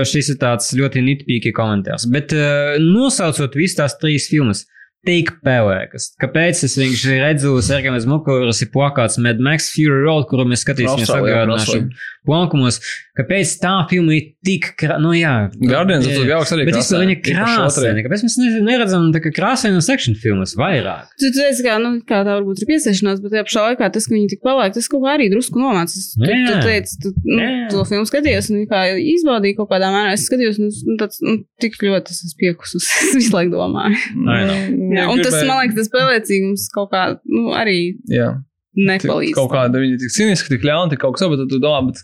šis 0.10 0.34
ir 0.34 0.40
tāds 0.42 0.74
ļoti 0.78 1.06
nitpīgi 1.06 1.54
komentārs, 1.54 2.08
bet 2.10 2.34
uh, 2.34 2.74
nosaucot 2.82 3.58
visas 3.60 3.78
tās 3.84 3.98
trīs 4.02 4.26
filmas, 4.32 4.66
tik 5.08 5.32
pelēkas. 5.46 6.10
Kāpēc 6.20 6.64
es 6.68 6.76
vienkārši 6.80 7.20
redzu, 7.22 7.54
Sergejam 7.64 8.00
Zmukuras 8.04 8.60
ir 8.64 8.72
plakāts 8.74 9.20
Mad 9.24 9.40
Max 9.44 9.70
Fury 9.74 10.04
Road, 10.04 10.28
kuru 10.32 10.48
mēs 10.50 10.66
skatīsimies 10.66 11.08
Austrālijā. 11.08 11.86
plankumos. 12.28 12.80
Kāpēc 13.20 13.52
tā 13.60 13.74
filma 13.90 14.14
ir 14.16 14.28
tik, 14.46 14.70
krā... 14.80 14.96
nu 15.02 15.12
jā. 15.16 15.34
Guardians 15.60 16.08
of 16.08 16.14
the 16.16 16.28
Galaxy 16.28 16.56
arī 16.56 16.68
Bet 16.70 16.78
krāsaini, 16.78 17.16
viņa 17.18 17.24
krāsaina. 17.26 18.04
Kāpēc 18.06 18.24
mēs 18.24 18.36
ne- 18.40 18.62
neredzam 18.64 19.10
tā 19.16 19.22
kā 19.24 19.32
krāsainas 19.36 19.90
action 19.92 20.16
filmas 20.20 20.54
vairāk? 20.60 21.10
Tu 21.20 21.32
teici, 21.36 21.66
ka, 21.66 21.76
nu, 21.84 21.98
kā 22.08 22.22
tā 22.28 22.38
varbūt 22.38 22.64
ir 22.64 22.70
piesiešanās, 22.70 23.20
bet 23.24 23.34
tajā 23.36 23.44
pašā 23.48 23.66
laikā 23.66 23.90
tas, 23.96 24.08
ka 24.08 24.16
viņi 24.16 24.32
tik 24.36 24.44
paliek, 24.46 24.76
tas 24.76 24.88
kaut 24.92 25.04
kā 25.04 25.18
arī 25.18 25.28
drusku 25.34 25.60
nomācis. 25.60 26.14
Tu, 26.16 26.30
tu 26.30 26.56
teici, 26.64 26.96
tu 27.04 27.12
nu, 27.28 27.50
to 27.74 27.84
filmu 27.90 28.08
skaties, 28.08 28.52
un 28.54 28.64
kā 28.72 28.86
izbaudīji 28.96 29.60
kaut 29.60 29.72
kādā 29.74 29.92
mērā. 29.96 30.16
Es 30.16 30.28
skatījos, 30.30 30.62
un 30.64 30.72
nu, 30.72 30.96
tāds, 31.02 31.20
nu, 31.26 31.36
tik 31.60 31.76
ļoti 31.84 32.16
es 32.16 32.24
esmu 32.30 32.44
piekusus. 32.46 32.88
Es 33.10 33.16
visu 33.16 33.34
laiku 33.34 33.56
domāju. 33.56 33.98
Ai, 34.30 34.42
nu. 34.46 34.89
Jā, 34.90 35.08
un 35.12 35.24
tas, 35.24 35.40
man 35.46 35.64
liekas, 35.64 35.78
tas 35.80 35.90
spēlēcīgums 35.92 36.70
kaut 36.76 36.94
kā, 36.94 37.04
nu, 37.30 37.50
arī 37.58 37.80
Jā. 38.10 38.32
nepalīdz. 38.80 39.36
Kaut 39.38 39.52
kāda 39.54 39.82
viņa 39.84 40.00
tik 40.02 40.16
cīniski, 40.16 40.54
tik 40.56 40.66
ļauna, 40.70 40.94
tik 40.94 41.04
kaut 41.04 41.18
kas, 41.18 41.28
bet 41.32 41.46
tu 41.52 41.60
domā, 41.62 41.92
bet 41.92 42.02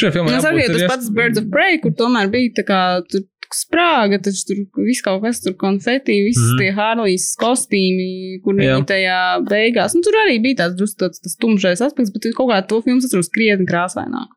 šajā 0.00 0.16
filmā 0.16 0.32
Nu, 0.32 0.40
es 0.40 0.48
arī 0.48 0.66
tas 0.70 0.88
pats 0.90 1.12
Birds 1.14 1.42
of 1.42 1.50
Prey, 1.54 1.78
kur 1.82 1.94
tomēr 1.98 2.32
bija 2.32 2.56
tā 2.60 2.66
kā 2.68 2.80
tur 3.10 3.26
sprāga, 3.54 4.18
taču 4.22 4.42
tur 4.48 4.86
viss 4.86 5.04
kaut 5.04 5.22
kas 5.24 5.42
tur 5.44 5.54
konfeti, 5.60 6.16
visas 6.26 6.54
mm. 6.54 6.60
tie 6.60 6.70
Harlijas 6.74 7.28
kostīmi, 7.40 8.40
kur 8.44 8.56
Jā. 8.58 8.78
viņi 8.78 8.88
tajā 8.90 9.20
beigās. 9.50 9.94
Nu, 9.96 10.02
tur 10.06 10.18
arī 10.24 10.40
bija 10.44 10.64
tāds 10.64 10.96
tāds, 10.98 11.22
tas 11.22 11.38
tumšais 11.42 11.84
aspekts, 11.84 12.12
bet 12.14 12.32
kaut 12.34 12.50
kā 12.50 12.62
to 12.66 12.80
filmu 12.86 13.04
atceros 13.04 13.30
krietni 13.34 13.68
krāsaināk. 13.68 14.32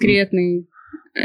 Krietni 0.00 0.48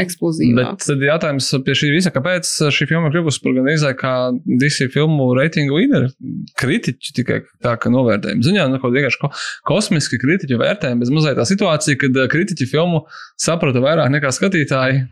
eksplozīvāk. 0.01 0.77
Bet 0.77 0.87
tad 0.87 1.03
jautājums 1.05 1.49
pie 1.65 1.75
šī 1.77 1.91
visa, 1.93 2.11
kāpēc 2.13 2.49
šī 2.73 2.87
filma 2.89 3.11
kļuvusi 3.13 3.41
par 3.43 3.55
gan 3.57 3.69
izai 3.73 3.93
kā 3.99 4.13
DC 4.47 4.89
filmu 4.93 5.29
reitingu 5.37 5.79
līderi? 5.79 6.11
Kritiķi 6.59 7.15
tikai 7.19 7.41
tā, 7.63 7.75
ka 7.81 7.91
novērtējumi 7.93 8.47
ziņā, 8.47 8.67
nu, 8.71 8.79
kaut 8.83 8.95
vienkārši 8.95 9.21
ko, 9.21 9.31
kosmiski 9.69 10.19
kritiķu 10.21 10.59
vērtējumi, 10.61 11.03
bez 11.03 11.13
mazliet 11.13 11.39
tā 11.39 11.47
situācija, 11.49 11.99
kad 12.05 12.23
eh, 12.23 12.29
kritiķi 12.31 12.69
filmu 12.69 13.03
saprata 13.39 13.83
vairāk 13.83 14.11
nekā 14.13 14.33
skatītāji. 14.35 15.05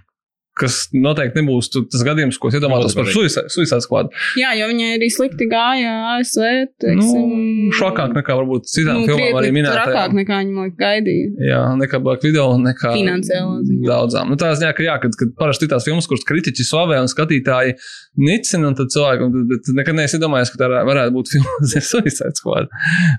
Kas 0.60 0.90
noteikti 0.92 1.40
nebūs 1.40 1.70
tu- 1.72 1.86
tas 1.88 2.02
gadījums, 2.04 2.36
ko 2.38 2.50
es 2.52 2.56
iedomājos 2.60 2.92
par 2.94 3.06
Suicide 3.08 3.48
Suicide 3.50 3.80
Squad. 3.86 4.10
Jā, 4.36 4.50
jo 4.60 4.66
viņai 4.68 4.90
arī 4.98 5.08
slikti 5.10 5.48
gāja 5.50 5.94
ASV. 6.18 6.44
Teiksim, 6.84 7.30
Nu, 7.32 7.72
šokāk 7.78 8.12
nekā 8.18 8.36
varbūt 8.36 8.68
citām 8.68 9.00
nu, 9.00 9.08
filmām 9.08 9.38
arī 9.40 9.52
minētajām. 9.56 9.88
trakāk 9.88 10.12
nekā 10.20 10.40
viņi 10.44 10.52
man 10.58 10.74
gaidīja. 10.76 11.30
Jā, 11.48 11.62
nekā 11.80 12.02
Black 12.04 12.22
Video, 12.28 12.50
nekā 12.60 12.92
Finansiālā 12.98 13.62
ziņā. 13.64 13.88
daudzām. 13.88 14.28
Nu, 14.30 14.36
tā 14.36 14.52
ziņā, 14.60 14.74
ka 14.76 14.84
jā, 14.84 14.98
kad, 15.02 15.16
kad 15.18 15.32
parasti 15.40 15.70
tās 15.72 15.88
filmas, 15.88 16.06
kuras 16.12 16.28
kritiķi 16.28 16.68
slavē 16.68 17.00
un 17.00 17.08
skatītāji 17.08 17.78
nicina, 18.20 18.68
un 18.68 18.76
tad 18.76 18.92
cilvēki, 18.92 19.24
un 19.24 19.32
tad- 19.32 19.48
bet 19.54 19.72
nekad 19.80 19.96
neesmu 19.96 20.20
iedomājies, 20.20 20.52
ka 20.52 20.60
tā 20.66 20.70
varētu 20.92 21.16
būt 21.16 21.28
filma 21.34 21.80
Suicide 21.80 22.36
Squad. 22.36 22.68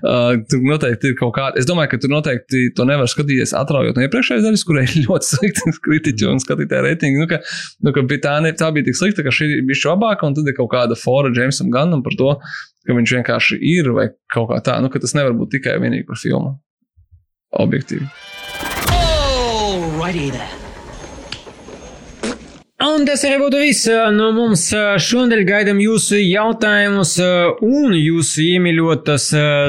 Uh, 0.05 0.37
tur 0.49 0.61
noteikti 0.69 1.11
ir 1.11 1.17
kaut 1.19 1.33
kāda, 1.37 1.57
es 1.57 1.65
domāju, 1.65 1.89
ka 1.95 1.97
tur 2.03 2.13
noteikti 2.13 2.69
to 2.77 2.85
nevar 2.85 3.09
skatīties 3.09 3.55
atraujot 3.57 3.97
no 3.97 4.05
iepriekšējās 4.05 4.45
daļas, 4.45 4.65
kurai 4.69 4.85
ir 4.85 5.07
ļoti 5.09 5.29
slikti 5.33 5.73
kritiķi 5.89 6.29
un 6.29 6.37
skatītāji 6.43 6.85
reitingi. 6.91 7.22
Nu, 7.23 7.29
ka, 7.31 7.39
nu, 7.83 7.95
ka 7.95 8.05
tā, 8.27 8.35
ne, 8.43 8.53
tā 8.59 8.69
bija 8.75 8.89
tik 8.89 8.99
slikta, 8.99 9.25
ka 9.25 9.33
šī 9.33 9.49
bija 9.63 9.93
labāka, 9.93 10.27
un 10.27 10.37
tad 10.37 10.49
ir 10.49 10.57
kaut 10.59 10.71
kāda 10.75 10.99
fora 10.99 11.31
Jamesam 11.33 11.71
Gunnam 11.73 12.03
par 12.05 12.19
to, 12.19 12.35
ka 12.83 12.99
viņš 12.99 13.17
vienkārši 13.19 13.59
ir 13.73 13.93
vai 13.95 14.09
kaut 14.33 14.51
kā 14.51 14.61
tā, 14.65 14.77
nu, 14.83 14.91
ka 14.93 15.01
tas 15.03 15.15
nevar 15.17 15.35
būt 15.39 15.55
tikai 15.57 15.79
vienīgi 15.83 16.09
par 16.09 16.19
filmu. 16.19 16.57
Objektīvi. 17.63 18.09
Alrighty 20.03 20.31
then. 20.31 20.62
Un 22.81 23.03
tas 23.05 23.21
arī 23.21 23.35
būtu 23.37 23.59
viss 23.61 23.85
no 24.15 24.31
mums. 24.33 24.63
Šodien 25.05 25.43
gaidām 25.45 25.77
jūsu 25.77 26.17
jautājumus 26.17 27.11
un 27.61 27.93
jūsu 27.93 28.41
iemīļotas 28.47 29.27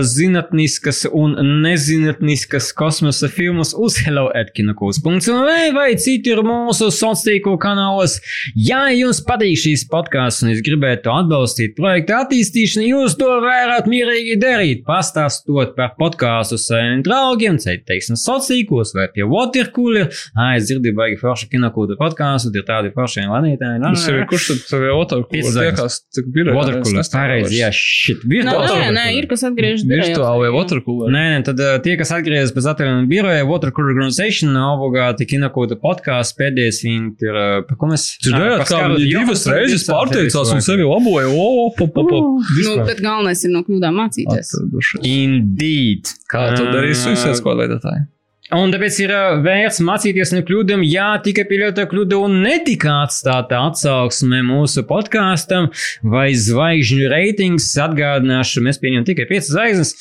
zinātniskas 0.09 1.03
un 1.13 1.37
nezinātniskas 1.61 2.71
kosmosa 2.75 3.29
filmas 3.29 3.75
uz 3.77 3.99
helloatkinokus.lv 4.07 5.75
vai 5.77 5.91
citur 6.01 6.41
mūsu 6.49 6.89
sociālo 6.89 7.59
kanālos. 7.61 8.17
Ja 8.57 8.87
jums 8.89 9.21
patīk 9.29 9.61
šīs 9.67 9.85
podkāsts 9.93 10.47
un 10.47 10.55
jūs 10.55 10.65
gribētu 10.65 11.13
atbalstīt 11.13 11.77
projektu 11.77 12.17
attīstīšanu, 12.23 12.89
jūs 12.89 13.19
to 13.21 13.29
varat 13.45 13.85
mierīgi 13.91 14.41
darīt, 14.41 14.83
pastāstot 14.89 15.77
par 15.77 15.93
podkāstu 16.01 16.57
saviem 16.57 17.05
draugiem, 17.05 17.61
teiksim, 17.61 18.17
sociālos 18.17 18.97
vai 18.97 19.11
pie 19.13 19.29
watercooler. 19.29 20.09
Ai, 20.33 20.57
es 20.57 20.73
dzirdēju, 20.73 20.99
baigi 20.99 21.21
forši 21.21 21.53
kinokūda 21.53 22.01
podkāstu, 22.01 22.57
ir 22.57 22.65
tādi 22.67 22.94
forši 22.95 23.25
ladītāji. 23.31 23.81
Tas 23.85 24.07
ir 24.11 24.21
kurš 24.31 24.47
tad 24.51 25.25
Piecas 25.31 25.51
kuru 25.51 25.65
tiekās, 25.65 25.97
cik 26.15 26.29
birojā? 26.35 26.55
Watercooler, 26.59 27.09
pareizi, 27.13 27.59
jā, 27.61 27.71
shit, 27.75 28.23
Nē, 28.25 28.31
virtuāli. 28.33 28.79
nē, 28.81 28.89
nē, 28.95 29.05
ir 29.19 29.29
kas 29.31 29.45
atgriežas 29.49 29.85
Virtuāli 29.89 30.45
vai 30.45 30.53
watercooler? 30.55 31.13
Nē, 31.15 31.25
nē, 31.35 31.41
tad 31.49 31.63
uh, 31.63 31.75
tie, 31.85 31.97
kas 32.01 32.13
atgriežas 32.17 32.55
pēc 32.57 32.69
atvaļinājuma 32.73 33.11
biroja, 33.11 33.49
Watercooler 33.49 33.93
Organization, 33.95 34.57
obligāti 34.61 35.29
kinokūda 35.35 35.79
podkāsts, 35.83 36.37
pēdējais 36.39 36.81
viņi 36.87 37.13
ir, 37.29 37.35
uh, 37.35 37.59
par 37.69 37.81
ko 37.81 37.91
mēs... 37.91 38.07
Dzirdējāt, 38.25 38.65
kā 38.71 38.81
viņi 38.95 39.11
divas 39.11 39.45
reizes 39.51 39.87
pārteicās 39.91 40.55
un 40.55 40.65
sevi 40.65 40.89
laboja. 40.89 41.29
O, 41.35 41.69
po, 41.77 41.89
po, 41.91 42.07
po. 42.09 42.23
Nu, 42.41 42.79
bet 42.87 43.03
galvenais 43.05 43.45
ir 43.47 43.55
no 43.55 43.65
kļūdām 43.67 44.01
mācīties. 44.05 44.55
Indeed. 45.05 46.15
Kā 46.31 46.51
tu 46.57 46.67
darīji 46.71 47.01
Suicide 47.03 47.39
Squad 47.39 47.61
veidotāji? 47.63 48.09
Un 48.53 48.69
tāpēc 48.69 48.97
ir 49.01 49.09
uh, 49.09 49.39
vērts 49.41 49.79
mācīties 49.81 50.35
no 50.35 50.43
kļūdām, 50.45 50.83
ja 50.85 51.15
tika 51.25 51.47
pieļauta 51.49 51.87
kļūda 51.89 52.19
un 52.21 52.43
netika 52.45 52.99
atstāta 53.07 53.63
atsauksme 53.71 54.43
mūsu 54.45 54.83
podkāstam 54.85 55.71
vai 56.13 56.27
zvaigžņu 56.37 57.09
reitings. 57.09 57.71
Atgādināšu, 57.81 58.61
mēs 58.67 58.77
pieņemam 58.83 59.07
tikai 59.09 59.25
5 59.31 59.49
zvaigznes. 59.49 59.93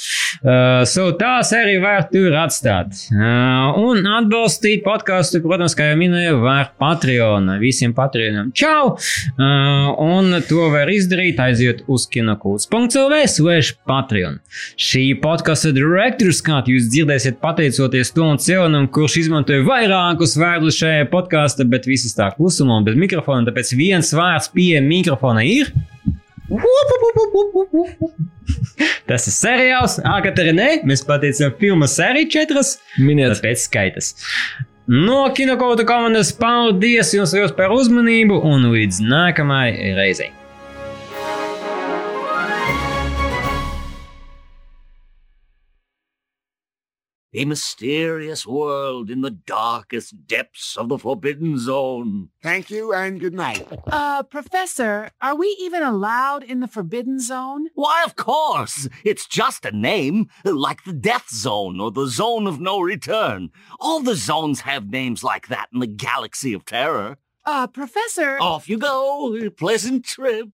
Uh, 0.42 0.84
so 0.84 1.06
tās 1.16 1.54
arī 1.56 1.78
var 1.80 2.10
tur 2.12 2.36
atstāt. 2.42 2.92
Uh, 3.14 3.80
un 3.80 4.04
atbalstīt 4.12 4.84
podkāstu, 4.84 5.40
protams, 5.46 5.78
kā 5.80 5.94
jau 5.94 6.02
minēju, 6.04 6.42
var 6.44 6.74
Patreon. 6.84 7.48
Visiem 7.64 7.96
Patreonam 7.96 8.52
čau! 8.52 8.98
Uh, 9.38 9.88
un 10.04 10.36
to 10.50 10.68
var 10.74 10.92
izdarīt, 10.92 11.40
aiziet 11.40 11.86
uz 11.88 12.10
kinokūts.lv 12.12 13.24
slash 13.38 13.80
Patreon. 13.88 14.42
Šī 14.76 15.08
podkāsta 15.24 15.72
direktors, 15.72 16.44
kā 16.44 16.60
jūs 16.68 16.92
dzirdēsiet, 16.92 17.40
pateicoties 17.40 18.12
to 18.12 18.33
cilvēkam, 18.42 18.88
kurš 18.94 19.18
izmantoja 19.24 19.64
vairākus 19.68 20.36
vārdus 20.40 20.78
šajā 20.82 21.08
podkāstā, 21.12 21.66
bet 21.70 21.88
visas 21.90 22.16
tā 22.18 22.30
klusumā 22.36 22.80
un 22.80 22.88
bez 22.88 22.98
mikrofona. 23.00 23.48
Tāpēc 23.48 23.74
viens 23.80 24.12
vārds 24.16 24.52
pie 24.54 24.82
mikrofona 24.84 25.46
ir. 25.48 25.72
Tas 29.08 29.26
ir 29.30 29.36
seriāls, 29.36 29.98
nē, 30.04 30.70
mēs 30.88 31.06
pateicām 31.08 31.56
filmu 31.60 31.90
sēriju 31.90 32.32
četras. 32.36 32.78
Miniet. 33.00 33.38
Tāpēc 33.38 33.66
skaitas. 33.68 34.14
No 34.88 35.24
kinokauta 35.36 35.86
komandas 35.88 36.34
paldies 36.36 37.14
jums 37.16 37.36
par 37.56 37.72
uzmanību 37.72 38.42
un 38.44 38.72
līdz 38.74 39.00
nākamajai 39.08 39.94
reizei. 39.96 40.34
A 47.36 47.46
mysterious 47.46 48.46
world 48.46 49.10
in 49.10 49.22
the 49.22 49.32
darkest 49.32 50.28
depths 50.28 50.78
of 50.78 50.88
the 50.90 51.00
Forbidden 51.00 51.58
Zone. 51.58 52.30
Thank 52.44 52.70
you 52.70 52.94
and 52.94 53.20
good 53.20 53.34
night. 53.34 53.68
Uh, 53.88 54.22
Professor, 54.22 55.10
are 55.20 55.36
we 55.36 55.48
even 55.60 55.82
allowed 55.82 56.44
in 56.44 56.60
the 56.60 56.68
Forbidden 56.68 57.20
Zone? 57.20 57.70
Why, 57.74 58.04
of 58.06 58.16
course! 58.16 58.88
It's 59.04 59.26
just 59.26 59.66
a 59.66 59.72
name, 59.72 60.30
like 60.46 60.84
the 60.84 60.94
Death 60.94 61.32
Zone 61.32 61.80
or 61.80 61.90
the 61.90 62.06
Zone 62.06 62.46
of 62.46 62.60
No 62.60 62.80
Return. 62.80 63.50
All 63.80 64.00
the 64.02 64.16
zones 64.16 64.62
have 64.62 64.92
names 64.92 65.24
like 65.24 65.48
that 65.48 65.70
in 65.74 65.80
the 65.80 65.88
Galaxy 65.88 66.54
of 66.54 66.66
Terror. 66.66 67.18
Uh, 67.46 67.68
Professor. 67.68 68.38
Off 68.40 68.70
you 68.70 68.78
go! 68.78 69.50
Pleasant 69.58 70.06
trip. 70.06 70.50